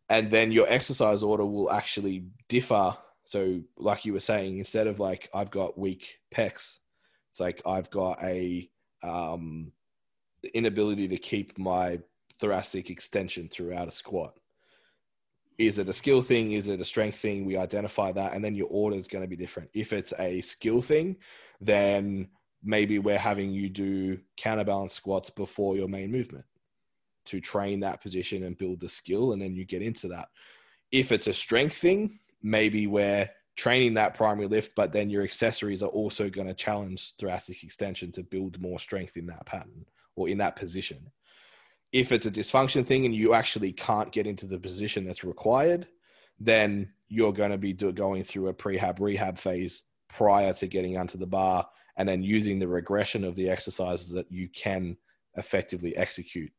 And 0.10 0.30
then 0.30 0.52
your 0.52 0.72
exercise 0.72 1.24
order 1.24 1.46
will 1.46 1.72
actually 1.72 2.26
differ. 2.48 2.96
So, 3.26 3.62
like 3.78 4.06
you 4.06 4.14
were 4.14 4.20
saying, 4.20 4.60
instead 4.60 4.88
of 4.88 5.00
like 5.00 5.30
I've 5.34 5.52
got 5.52 5.78
weak 5.78 6.20
pecs, 6.34 6.78
it's 7.32 7.40
like 7.40 7.62
I've 7.66 7.90
got 7.90 8.22
a 8.24 8.70
um, 9.04 9.72
inability 10.54 11.08
to 11.08 11.18
keep 11.18 11.58
my 11.58 12.00
thoracic 12.40 12.90
extension 12.90 13.50
throughout 13.50 13.88
a 13.88 13.92
squat. 13.92 14.38
Is 15.58 15.80
it 15.80 15.90
a 15.90 15.94
skill 15.94 16.22
thing? 16.22 16.52
Is 16.52 16.68
it 16.68 16.80
a 16.80 16.86
strength 16.86 17.18
thing? 17.18 17.44
We 17.44 17.58
identify 17.58 18.12
that, 18.12 18.34
and 18.34 18.46
then 18.46 18.56
your 18.56 18.68
order 18.70 18.96
is 18.96 19.08
going 19.08 19.24
to 19.24 19.30
be 19.30 19.36
different. 19.36 19.70
If 19.74 19.92
it's 19.92 20.14
a 20.20 20.40
skill 20.42 20.82
thing, 20.82 21.18
then 21.60 22.30
maybe 22.68 23.00
we're 23.00 23.18
having 23.18 23.50
you 23.50 23.70
do 23.70 24.20
counterbalance 24.36 24.94
squats 24.94 25.30
before 25.30 25.78
your 25.78 25.88
main 25.88 26.12
movement 26.12 26.44
to 27.24 27.40
train 27.40 27.80
that 27.80 28.02
position 28.02 28.44
and 28.44 28.58
build 28.58 28.82
the 28.82 28.90
skill, 28.90 29.32
and 29.32 29.42
then 29.42 29.56
you 29.56 29.66
get 29.66 29.82
into 29.82 30.10
that. 30.10 30.28
If 30.92 31.12
it's 31.12 31.28
a 31.28 31.34
strength 31.34 31.78
thing, 31.78 32.20
maybe 32.44 32.86
we're 32.86 33.30
training 33.56 33.96
that 33.96 34.14
primary 34.14 34.48
lift, 34.48 34.76
but 34.76 34.92
then 34.92 35.10
your 35.10 35.24
accessories 35.24 35.82
are 35.82 35.90
also 35.90 36.30
going 36.30 36.48
to 36.48 36.54
challenge 36.54 37.14
thoracic 37.16 37.64
extension 37.64 38.12
to 38.12 38.24
build 38.24 38.62
more 38.62 38.80
strength 38.80 39.16
in 39.18 39.26
that 39.28 39.46
pattern 39.46 39.86
or 40.16 40.30
in 40.30 40.38
that 40.38 40.58
position. 40.58 41.12
If 41.94 42.12
it's 42.12 42.26
a 42.26 42.32
dysfunction 42.32 42.86
thing 42.86 43.06
and 43.06 43.16
you 43.16 43.34
actually 43.34 43.72
can't 43.72 44.12
get 44.12 44.28
into 44.28 44.46
the 44.46 44.60
position 44.60 45.06
that's 45.06 45.24
required, 45.24 45.88
then 46.40 46.92
you're 47.08 47.34
going 47.34 47.52
to 47.52 47.58
be 47.58 47.72
do, 47.72 47.94
going 47.94 48.24
through 48.24 48.50
a 48.50 48.54
prehab 48.54 49.00
rehab 49.00 49.38
phase 49.38 49.84
prior 50.10 50.54
to 50.54 50.68
getting 50.68 50.98
onto 50.98 51.18
the 51.18 51.26
bar 51.26 51.68
and 51.98 52.08
then 52.08 52.24
using 52.24 52.60
the 52.60 52.68
regression 52.68 53.24
of 53.24 53.36
the 53.36 53.50
exercises 53.50 54.10
that 54.12 54.32
you 54.32 54.48
can 54.50 54.98
effectively 55.36 55.96
execute 55.98 56.52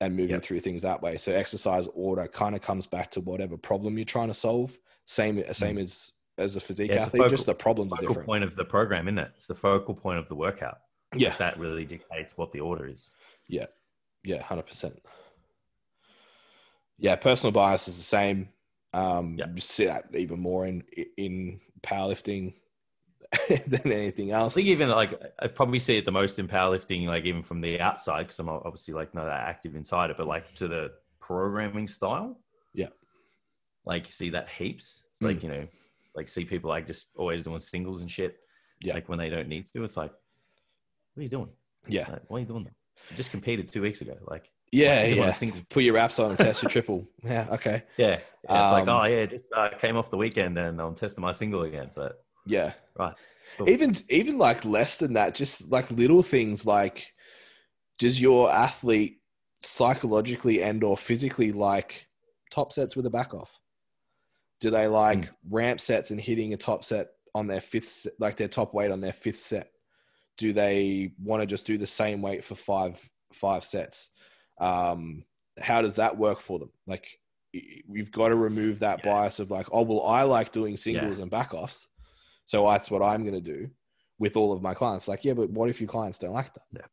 and 0.00 0.16
moving 0.16 0.30
Yep. 0.36 0.42
through 0.42 0.60
things 0.60 0.82
that 0.82 1.00
way. 1.00 1.16
So 1.16 1.32
exercise 1.32 1.88
order 1.94 2.26
kind 2.26 2.54
of 2.56 2.60
comes 2.60 2.86
back 2.86 3.10
to 3.12 3.20
whatever 3.20 3.56
problem 3.56 3.96
you're 3.96 4.04
trying 4.04 4.28
to 4.28 4.34
solve. 4.34 4.76
Same 5.06 5.42
same 5.52 5.78
as 5.78 6.12
as 6.38 6.56
a 6.56 6.60
physique 6.60 6.90
Mm. 6.90 6.94
Yeah, 6.94 6.98
it's 6.98 7.06
a 7.14 7.18
athlete, 7.18 7.30
just 7.30 7.46
the 7.46 7.54
problems 7.54 7.92
are 7.92 7.96
Focal 7.96 8.08
different. 8.08 8.26
point 8.26 8.44
of 8.44 8.56
the 8.56 8.64
program, 8.64 9.06
isn't 9.06 9.18
it? 9.18 9.30
It's 9.36 9.46
the 9.46 9.54
focal 9.54 9.94
point 9.94 10.18
of 10.18 10.28
the 10.28 10.34
workout. 10.34 10.78
Yeah, 11.14 11.36
That 11.36 11.58
really 11.58 11.84
dictates 11.84 12.38
what 12.38 12.52
the 12.52 12.60
order 12.60 12.86
is. 12.88 13.14
yeah, 13.46 13.66
Yeah, 14.24 14.42
hundred 14.42 14.66
percent. 14.66 14.98
Yeah, 16.98 17.16
personal 17.16 17.52
bias 17.52 17.86
is 17.88 17.96
the 17.96 18.02
same. 18.02 18.48
Um, 18.94 19.36
Yeah. 19.38 19.46
You 19.54 19.60
see 19.60 19.86
that 19.86 20.14
even 20.14 20.40
more 20.40 20.66
in 20.66 20.82
in 21.16 21.60
powerlifting 21.82 22.54
than 23.66 23.90
anything 23.92 24.30
else. 24.30 24.54
I 24.54 24.56
think 24.56 24.68
even 24.68 24.88
like 24.90 25.20
I 25.38 25.46
probably 25.48 25.78
see 25.78 25.96
it 25.96 26.04
the 26.04 26.12
most 26.12 26.38
in 26.38 26.48
powerlifting, 26.48 27.06
like 27.06 27.24
even 27.24 27.42
from 27.42 27.60
the 27.60 27.80
outside, 27.80 28.24
because 28.24 28.38
I'm 28.38 28.48
obviously 28.48 28.94
like 28.94 29.14
not 29.14 29.24
that 29.24 29.48
active 29.48 29.74
inside 29.74 30.10
it, 30.10 30.16
but 30.16 30.26
like 30.26 30.54
to 30.56 30.68
the 30.68 30.92
programming 31.20 31.88
style. 31.88 32.38
Yeah. 32.74 32.88
Like 33.84 34.06
you 34.06 34.12
see 34.12 34.30
that 34.30 34.48
heaps. 34.48 35.04
It's 35.12 35.20
Mm. 35.22 35.26
like, 35.26 35.42
you 35.42 35.48
know, 35.48 35.66
like 36.14 36.28
see 36.28 36.44
people 36.44 36.68
like 36.70 36.86
just 36.86 37.10
always 37.16 37.42
doing 37.42 37.58
singles 37.58 38.02
and 38.02 38.10
shit. 38.10 38.36
Yeah. 38.80 38.94
Like 38.94 39.08
when 39.08 39.18
they 39.18 39.30
don't 39.30 39.48
need 39.48 39.66
to, 39.66 39.84
it's 39.84 39.96
like, 39.96 40.12
what 41.14 41.20
are 41.20 41.22
you 41.22 41.28
doing? 41.28 41.48
Yeah, 41.88 42.08
Like, 42.10 42.22
why 42.28 42.36
are 42.36 42.40
you 42.40 42.46
doing 42.46 42.64
that? 42.64 42.74
You 43.10 43.16
just 43.16 43.30
competed 43.30 43.68
two 43.68 43.82
weeks 43.82 44.00
ago. 44.02 44.16
Like, 44.26 44.48
yeah, 44.70 45.04
yeah. 45.06 45.52
Put 45.68 45.82
your 45.82 45.94
wraps 45.94 46.18
on 46.18 46.30
and 46.30 46.38
test 46.38 46.62
your 46.62 46.70
triple. 46.70 47.06
Yeah, 47.24 47.46
okay. 47.52 47.82
Yeah. 47.96 48.18
Yeah, 48.48 48.62
it's 48.62 48.72
like, 48.72 48.88
Um, 48.88 49.00
oh 49.00 49.04
yeah, 49.04 49.24
just 49.26 49.52
uh, 49.54 49.68
came 49.68 49.96
off 49.96 50.10
the 50.10 50.16
weekend 50.16 50.58
and 50.58 50.80
I'm 50.80 50.96
testing 50.96 51.22
my 51.22 51.30
single 51.30 51.62
again. 51.62 51.92
So 51.92 52.12
Yeah. 52.44 52.72
Right. 52.98 53.14
Cool. 53.58 53.68
Even 53.70 53.94
even 54.08 54.38
like 54.38 54.64
less 54.64 54.96
than 54.96 55.14
that, 55.14 55.34
just 55.34 55.70
like 55.70 55.90
little 55.90 56.22
things 56.22 56.64
like 56.66 57.12
does 57.98 58.20
your 58.20 58.50
athlete 58.50 59.20
psychologically 59.60 60.62
and 60.62 60.82
or 60.82 60.96
physically 60.96 61.52
like 61.52 62.06
top 62.50 62.72
sets 62.72 62.96
with 62.96 63.06
a 63.06 63.10
back 63.10 63.34
off? 63.34 63.58
Do 64.60 64.70
they 64.70 64.86
like 64.86 65.30
ramp 65.48 65.80
sets 65.80 66.10
and 66.10 66.20
hitting 66.20 66.52
a 66.52 66.56
top 66.56 66.84
set 66.84 67.08
on 67.34 67.46
their 67.46 67.60
fifth 67.60 68.06
like 68.18 68.36
their 68.36 68.48
top 68.48 68.74
weight 68.74 68.90
on 68.90 69.00
their 69.00 69.12
fifth 69.12 69.40
set? 69.40 69.70
Do 70.38 70.52
they 70.52 71.12
want 71.22 71.42
to 71.42 71.46
just 71.46 71.66
do 71.66 71.76
the 71.78 71.86
same 71.86 72.22
weight 72.22 72.44
for 72.44 72.54
five 72.54 73.00
five 73.32 73.64
sets? 73.64 74.10
Um 74.60 75.24
how 75.60 75.82
does 75.82 75.96
that 75.96 76.16
work 76.16 76.40
for 76.40 76.58
them? 76.58 76.70
Like, 76.86 77.06
we've 77.86 78.10
got 78.10 78.28
to 78.28 78.34
remove 78.36 78.78
that 78.78 79.00
Yeah. 79.04 79.12
bias 79.12 79.38
of 79.38 79.50
like, 79.50 79.66
oh, 79.70 79.82
well, 79.82 80.06
I 80.06 80.22
like 80.22 80.50
doing 80.50 80.78
singles 80.78 81.18
and 81.18 81.30
back 81.30 81.52
offs. 81.52 81.86
So 82.46 82.68
that's 82.70 82.90
what 82.90 83.02
I'm 83.02 83.22
going 83.22 83.34
to 83.34 83.40
do 83.40 83.70
with 84.18 84.36
all 84.36 84.52
of 84.52 84.62
my 84.62 84.74
clients. 84.74 85.08
Like, 85.08 85.24
yeah, 85.24 85.32
but 85.34 85.50
what 85.50 85.68
if 85.70 85.80
your 85.80 85.88
clients 85.88 86.18
don't 86.18 86.32
like 86.32 86.52
that? 86.54 86.62
Yeah. 86.72 86.86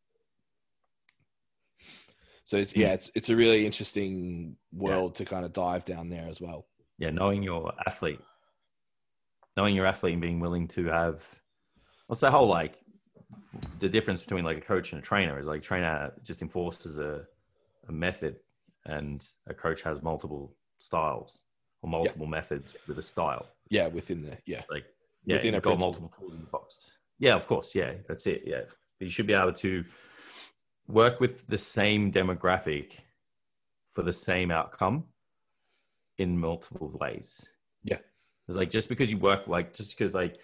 So 2.45 2.57
it's, 2.57 2.73
Hmm. 2.73 2.79
yeah, 2.81 2.93
it's, 2.93 3.11
it's 3.15 3.29
a 3.29 3.35
really 3.35 3.65
interesting 3.65 4.55
world 4.73 5.15
to 5.15 5.25
kind 5.25 5.45
of 5.45 5.53
dive 5.53 5.85
down 5.85 6.09
there 6.09 6.27
as 6.27 6.41
well. 6.41 6.65
yeah, 6.97 7.11
knowing 7.11 7.43
your 7.43 7.71
athlete, 7.87 8.19
knowing 9.55 9.75
your 9.75 9.85
athlete 9.85 10.13
and 10.13 10.21
being 10.21 10.39
willing 10.39 10.67
to 10.69 10.85
have, 10.87 11.25
what's 12.07 12.21
that 12.21 12.31
whole 12.31 12.47
like, 12.47 12.77
the 13.79 13.87
difference 13.89 14.21
between 14.21 14.43
like 14.43 14.57
a 14.57 14.61
coach 14.61 14.91
and 14.91 15.01
a 15.01 15.05
trainer 15.05 15.39
is 15.39 15.47
like 15.47 15.61
trainer 15.61 16.11
just 16.23 16.41
enforces 16.41 16.97
a, 16.99 17.25
a 17.87 17.91
method 17.91 18.37
and 18.85 19.27
a 19.47 19.53
coach 19.53 19.81
has 19.83 20.01
multiple 20.01 20.55
styles 20.79 21.41
or 21.81 21.89
multiple 21.89 22.25
methods 22.25 22.75
with 22.87 22.97
a 22.97 23.01
style. 23.01 23.47
Yeah, 23.69 23.87
within 23.87 24.21
the, 24.23 24.37
yeah. 24.45 24.63
Like, 24.69 24.85
yeah, 25.29 25.35
Within 25.37 25.55
a 25.55 25.59
got 25.61 25.79
multiple 25.79 26.11
tools 26.17 26.33
in 26.33 26.41
the 26.41 26.47
box. 26.47 26.97
Yeah, 27.19 27.35
of 27.35 27.45
course. 27.47 27.75
Yeah, 27.75 27.93
that's 28.07 28.25
it. 28.27 28.43
Yeah. 28.45 28.61
You 28.99 29.09
should 29.09 29.27
be 29.27 29.33
able 29.33 29.53
to 29.53 29.85
work 30.87 31.19
with 31.19 31.45
the 31.47 31.57
same 31.57 32.11
demographic 32.11 32.93
for 33.93 34.01
the 34.01 34.13
same 34.13 34.49
outcome 34.51 35.05
in 36.17 36.37
multiple 36.39 36.91
ways. 36.99 37.45
Yeah. 37.83 37.99
It's 38.47 38.57
like 38.57 38.71
just 38.71 38.89
because 38.89 39.11
you 39.11 39.17
work 39.17 39.47
like 39.47 39.73
just 39.73 39.91
because 39.95 40.13
like 40.13 40.37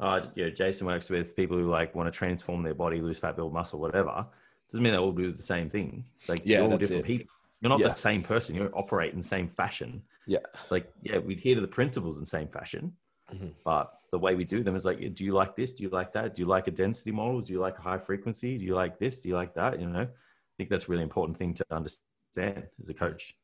uh 0.00 0.22
you 0.34 0.44
know 0.44 0.50
Jason 0.50 0.86
works 0.86 1.08
with 1.08 1.36
people 1.36 1.56
who 1.56 1.68
like 1.70 1.94
want 1.94 2.12
to 2.12 2.16
transform 2.18 2.62
their 2.62 2.74
body, 2.74 3.00
lose 3.00 3.18
fat, 3.18 3.36
build 3.36 3.52
muscle, 3.52 3.78
whatever, 3.78 4.26
doesn't 4.70 4.82
mean 4.82 4.92
they 4.92 4.98
all 4.98 5.12
do 5.12 5.30
the 5.32 5.42
same 5.42 5.70
thing. 5.70 6.04
It's 6.18 6.28
like 6.28 6.42
Yeah, 6.44 6.62
you're 6.62 6.72
all 6.72 6.78
different 6.78 7.04
it. 7.04 7.06
people. 7.06 7.34
You're 7.60 7.70
not 7.70 7.78
Yeah. 7.80 7.88
the 7.88 7.94
same 7.94 8.22
person. 8.22 8.56
You 8.56 8.62
don't 8.62 8.74
operate 8.74 9.12
in 9.12 9.18
the 9.18 9.24
same 9.36 9.48
fashion. 9.48 10.02
Yeah. 10.26 10.38
It's 10.60 10.72
like, 10.72 10.92
yeah, 11.02 11.18
we 11.18 11.34
adhere 11.34 11.54
to 11.54 11.60
the 11.60 11.68
principles 11.68 12.16
in 12.16 12.22
the 12.22 12.26
same 12.38 12.48
fashion, 12.48 12.96
Mhm. 13.32 13.52
but 13.64 13.92
the 14.12 14.18
way 14.18 14.34
we 14.34 14.44
do 14.44 14.62
them 14.62 14.76
is 14.76 14.84
like, 14.84 15.14
do 15.14 15.24
you 15.24 15.32
like 15.32 15.56
this? 15.56 15.72
Do 15.72 15.82
you 15.82 15.88
like 15.88 16.12
that? 16.12 16.34
Do 16.34 16.42
you 16.42 16.46
like 16.46 16.68
a 16.68 16.70
density 16.70 17.10
model? 17.10 17.40
Do 17.40 17.52
you 17.54 17.58
like 17.58 17.78
a 17.78 17.82
high 17.82 17.98
frequency? 17.98 18.58
Do 18.58 18.64
you 18.64 18.74
like 18.74 18.98
this? 18.98 19.20
Do 19.20 19.28
you 19.30 19.34
like 19.34 19.54
that? 19.54 19.80
You 19.80 19.88
know, 19.88 20.02
I 20.02 20.54
think 20.58 20.68
that's 20.68 20.84
a 20.84 20.88
really 20.88 21.02
important 21.02 21.38
thing 21.38 21.54
to 21.54 21.66
understand 21.70 22.64
as 22.80 22.90
a 22.90 22.94
coach. 22.94 23.34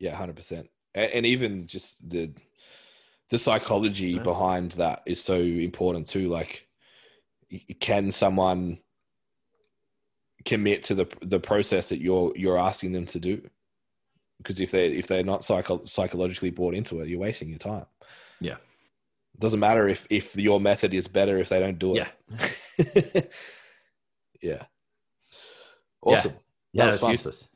Yeah, 0.00 0.16
hundred 0.16 0.34
percent. 0.36 0.68
And 0.94 1.24
even 1.24 1.68
just 1.68 2.10
the 2.10 2.32
the 3.30 3.38
psychology 3.38 4.12
Yeah. 4.12 4.22
behind 4.22 4.72
that 4.72 5.02
is 5.06 5.22
so 5.22 5.36
important 5.38 6.08
too. 6.08 6.28
Like, 6.28 6.66
can 7.78 8.10
someone 8.10 8.78
commit 10.44 10.82
to 10.84 10.94
the 10.96 11.06
the 11.20 11.38
process 11.38 11.90
that 11.90 12.00
you're 12.00 12.32
you're 12.34 12.58
asking 12.58 12.92
them 12.92 13.06
to 13.06 13.20
do? 13.20 13.48
Because 14.38 14.60
if 14.60 14.72
they 14.72 14.88
if 14.88 15.06
they're 15.06 15.22
not 15.22 15.44
psycho- 15.44 15.84
psychologically 15.84 16.50
bought 16.50 16.74
into 16.74 17.00
it, 17.00 17.08
you're 17.08 17.20
wasting 17.20 17.48
your 17.50 17.58
time. 17.58 17.86
Yeah. 18.40 18.56
Doesn't 19.38 19.60
matter 19.60 19.88
if 19.88 20.06
if 20.10 20.36
your 20.36 20.60
method 20.60 20.94
is 20.94 21.08
better 21.08 21.38
if 21.38 21.48
they 21.48 21.60
don't 21.60 21.78
do 21.78 21.96
it. 21.96 22.08
Yeah. 22.28 23.22
yeah. 24.42 24.62
Awesome. 26.02 26.32
Yeah, 26.72 26.86
was 26.86 26.94
it's 26.94 27.02
fun. 27.02 27.10
useless. 27.12 27.48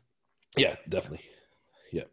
Yeah, 0.56 0.76
definitely. 0.88 1.24
Yeah. 1.92 2.02
It 2.02 2.08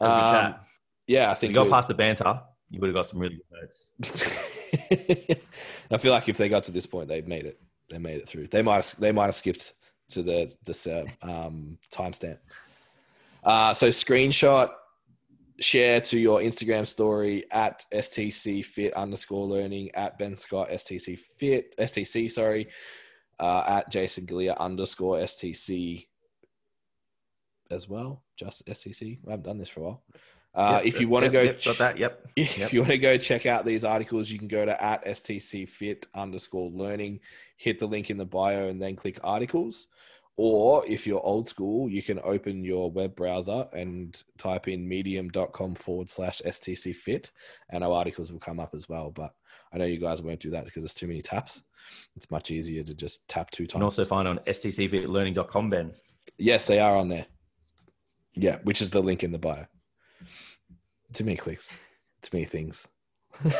was 0.00 0.12
Um, 0.12 0.30
chat. 0.32 0.64
Yeah, 1.06 1.28
I 1.28 1.32
If 1.32 1.38
think 1.38 1.50
you 1.50 1.54
got 1.54 1.70
past 1.70 1.88
the 1.88 1.94
banter, 1.94 2.42
you 2.70 2.80
would 2.80 2.88
have 2.88 2.94
got 2.94 3.06
some 3.06 3.18
really 3.18 3.36
good 3.36 3.60
notes. 3.60 3.92
I 5.90 5.96
feel 5.98 6.12
like 6.12 6.28
if 6.28 6.36
they 6.36 6.48
got 6.48 6.64
to 6.64 6.72
this 6.72 6.86
point, 6.86 7.08
they 7.08 7.20
made 7.22 7.46
it. 7.46 7.60
They 7.90 7.98
made 7.98 8.18
it 8.18 8.28
through. 8.28 8.46
They 8.46 8.62
might. 8.62 8.94
They 8.98 9.10
might 9.12 9.26
have 9.26 9.34
skipped 9.34 9.74
to 10.10 10.22
the 10.22 10.54
this 10.64 10.86
uh, 10.86 11.04
um, 11.22 11.78
timestamp. 11.92 12.38
Uh, 13.42 13.74
so 13.74 13.88
screenshot, 13.88 14.70
share 15.60 16.00
to 16.00 16.18
your 16.18 16.40
Instagram 16.40 16.86
story 16.86 17.44
at 17.50 17.84
stc 17.92 18.64
fit 18.64 18.94
underscore 18.94 19.46
learning 19.46 19.90
at 19.94 20.18
Ben 20.18 20.34
Scott 20.34 20.70
stc 20.70 21.18
fit 21.18 21.76
stc 21.78 22.30
sorry 22.32 22.68
uh, 23.38 23.64
at 23.66 23.90
Jason 23.90 24.26
Galea 24.26 24.56
underscore 24.58 25.18
stc 25.18 26.06
as 27.70 27.88
well. 27.88 28.22
Just 28.36 28.66
stc. 28.66 29.18
I 29.26 29.30
haven't 29.30 29.44
done 29.44 29.58
this 29.58 29.68
for 29.68 29.80
a 29.80 29.82
while. 29.84 30.02
Uh, 30.52 30.80
Yep, 30.82 30.86
if 30.86 31.00
you 31.00 31.08
want 31.08 31.24
to 31.24 31.32
yep, 31.32 31.32
go 31.32 31.42
yep, 31.42 31.62
got 31.62 31.78
that. 31.78 31.98
Yep. 31.98 32.28
if 32.36 32.58
Yep. 32.58 32.72
you 32.72 32.80
want 32.80 32.90
to 32.90 32.98
go 32.98 33.16
check 33.16 33.46
out 33.46 33.64
these 33.64 33.84
articles, 33.84 34.30
you 34.30 34.38
can 34.38 34.48
go 34.48 34.64
to 34.64 34.82
at 34.82 35.04
STC 35.04 35.68
fit 35.68 36.06
underscore 36.14 36.70
learning, 36.70 37.20
hit 37.56 37.78
the 37.78 37.86
link 37.86 38.10
in 38.10 38.16
the 38.16 38.24
bio, 38.24 38.68
and 38.68 38.82
then 38.82 38.96
click 38.96 39.18
articles. 39.22 39.86
Or 40.42 40.86
if 40.86 41.06
you're 41.06 41.20
old 41.22 41.50
school, 41.50 41.90
you 41.90 42.02
can 42.02 42.18
open 42.24 42.64
your 42.64 42.90
web 42.90 43.14
browser 43.14 43.68
and 43.74 44.22
type 44.38 44.68
in 44.68 44.88
medium.com 44.88 45.74
forward 45.74 46.08
slash 46.08 46.40
STC 46.46 46.96
fit, 46.96 47.30
and 47.68 47.84
our 47.84 47.92
articles 47.92 48.32
will 48.32 48.38
come 48.38 48.58
up 48.58 48.74
as 48.74 48.88
well. 48.88 49.10
But 49.10 49.34
I 49.70 49.76
know 49.76 49.84
you 49.84 49.98
guys 49.98 50.22
won't 50.22 50.40
do 50.40 50.48
that 50.52 50.64
because 50.64 50.82
there's 50.82 50.94
too 50.94 51.08
many 51.08 51.20
taps. 51.20 51.60
It's 52.16 52.30
much 52.30 52.50
easier 52.50 52.82
to 52.84 52.94
just 52.94 53.28
tap 53.28 53.50
two 53.50 53.66
times. 53.66 53.74
And 53.74 53.84
also 53.84 54.06
find 54.06 54.26
on 54.26 54.38
stcfitlearning.com, 54.46 55.68
Ben. 55.68 55.92
yes, 56.38 56.66
they 56.66 56.78
are 56.78 56.96
on 56.96 57.10
there. 57.10 57.26
Yeah, 58.32 58.60
which 58.62 58.80
is 58.80 58.88
the 58.88 59.02
link 59.02 59.22
in 59.22 59.32
the 59.32 59.38
bio. 59.38 59.66
Too 61.12 61.24
many 61.24 61.36
clicks, 61.36 61.70
too 62.22 62.30
many 62.32 62.46
things. 62.46 62.88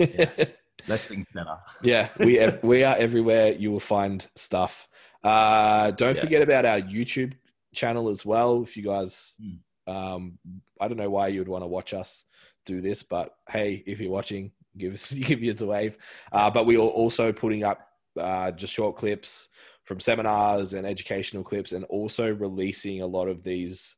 Yeah. 0.00 0.28
Less 0.88 1.08
things 1.08 1.24
better. 1.32 1.56
yeah, 1.82 2.10
we 2.18 2.46
we 2.62 2.84
are 2.84 2.96
everywhere. 2.96 3.52
You 3.52 3.72
will 3.72 3.80
find 3.80 4.26
stuff. 4.34 4.88
Uh, 5.26 5.90
don't 5.92 6.14
Yeah. 6.14 6.20
forget 6.20 6.42
about 6.42 6.64
our 6.64 6.80
YouTube 6.80 7.34
channel 7.74 8.08
as 8.08 8.24
well. 8.24 8.62
If 8.62 8.76
you 8.76 8.84
guys, 8.84 9.36
Hmm. 9.40 9.92
um, 9.92 10.38
I 10.80 10.88
don't 10.88 10.96
know 10.96 11.10
why 11.10 11.28
you 11.28 11.40
would 11.40 11.48
want 11.48 11.62
to 11.64 11.68
watch 11.68 11.92
us 11.94 12.24
do 12.64 12.80
this, 12.80 13.02
but 13.02 13.34
hey, 13.48 13.82
if 13.86 14.00
you're 14.00 14.10
watching, 14.10 14.52
give 14.76 14.94
us 14.94 15.10
give 15.12 15.42
us 15.42 15.60
a 15.60 15.66
wave. 15.66 15.98
Uh, 16.32 16.50
but 16.50 16.66
we 16.66 16.76
are 16.76 16.80
also 16.80 17.32
putting 17.32 17.64
up 17.64 17.88
uh, 18.18 18.50
just 18.52 18.72
short 18.72 18.96
clips 18.96 19.48
from 19.82 20.00
seminars 20.00 20.74
and 20.74 20.86
educational 20.86 21.42
clips, 21.44 21.72
and 21.72 21.84
also 21.86 22.32
releasing 22.34 23.02
a 23.02 23.06
lot 23.06 23.28
of 23.28 23.42
these 23.42 23.96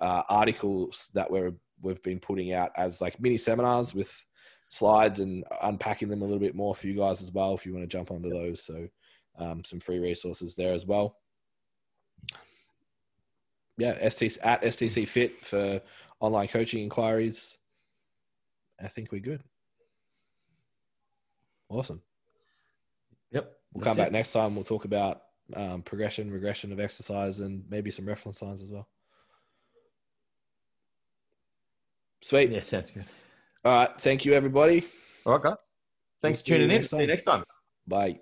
uh, 0.00 0.22
articles 0.28 1.10
that 1.14 1.30
we're 1.30 1.52
we've 1.80 2.02
been 2.02 2.18
putting 2.18 2.52
out 2.52 2.72
as 2.76 3.00
like 3.00 3.20
mini 3.20 3.38
seminars 3.38 3.94
with 3.94 4.24
slides 4.68 5.20
and 5.20 5.44
unpacking 5.62 6.08
them 6.08 6.22
a 6.22 6.24
little 6.24 6.40
bit 6.40 6.54
more 6.54 6.74
for 6.74 6.88
you 6.88 6.94
guys 6.94 7.22
as 7.22 7.32
well 7.32 7.54
if 7.54 7.64
you 7.64 7.72
want 7.72 7.82
to 7.82 7.96
jump 7.96 8.10
onto 8.10 8.28
those 8.28 8.62
so 8.62 8.86
um, 9.38 9.64
some 9.64 9.80
free 9.80 9.98
resources 9.98 10.54
there 10.54 10.72
as 10.72 10.84
well 10.86 11.16
yeah 13.76 13.94
STC, 14.06 14.38
at 14.42 14.62
stc 14.62 15.06
fit 15.06 15.44
for 15.44 15.80
online 16.20 16.48
coaching 16.48 16.82
inquiries 16.82 17.56
i 18.82 18.88
think 18.88 19.12
we're 19.12 19.20
good 19.20 19.42
awesome 21.68 22.02
Yep. 23.30 23.52
we'll 23.74 23.84
come 23.84 23.96
back 23.96 24.06
it. 24.08 24.12
next 24.12 24.32
time 24.32 24.54
we'll 24.54 24.64
talk 24.64 24.84
about 24.84 25.22
um, 25.54 25.82
progression 25.82 26.30
regression 26.30 26.72
of 26.72 26.80
exercise 26.80 27.40
and 27.40 27.64
maybe 27.70 27.90
some 27.90 28.06
reference 28.06 28.42
lines 28.42 28.62
as 28.62 28.70
well 28.72 28.88
sweet 32.22 32.50
Yeah, 32.50 32.62
sounds 32.62 32.90
good. 32.90 33.04
all 33.64 33.72
right 33.72 34.00
thank 34.00 34.24
you 34.24 34.32
everybody 34.34 34.84
All 35.24 35.34
right, 35.34 35.42
guys. 35.42 35.72
Thanks 36.20 36.38
We'll 36.40 36.58
for 36.58 36.62
tuning 36.66 36.76
in. 36.76 36.82
See 36.82 37.00
you 37.00 37.06
next 37.06 37.24
time. 37.24 37.44
bye 37.86 38.18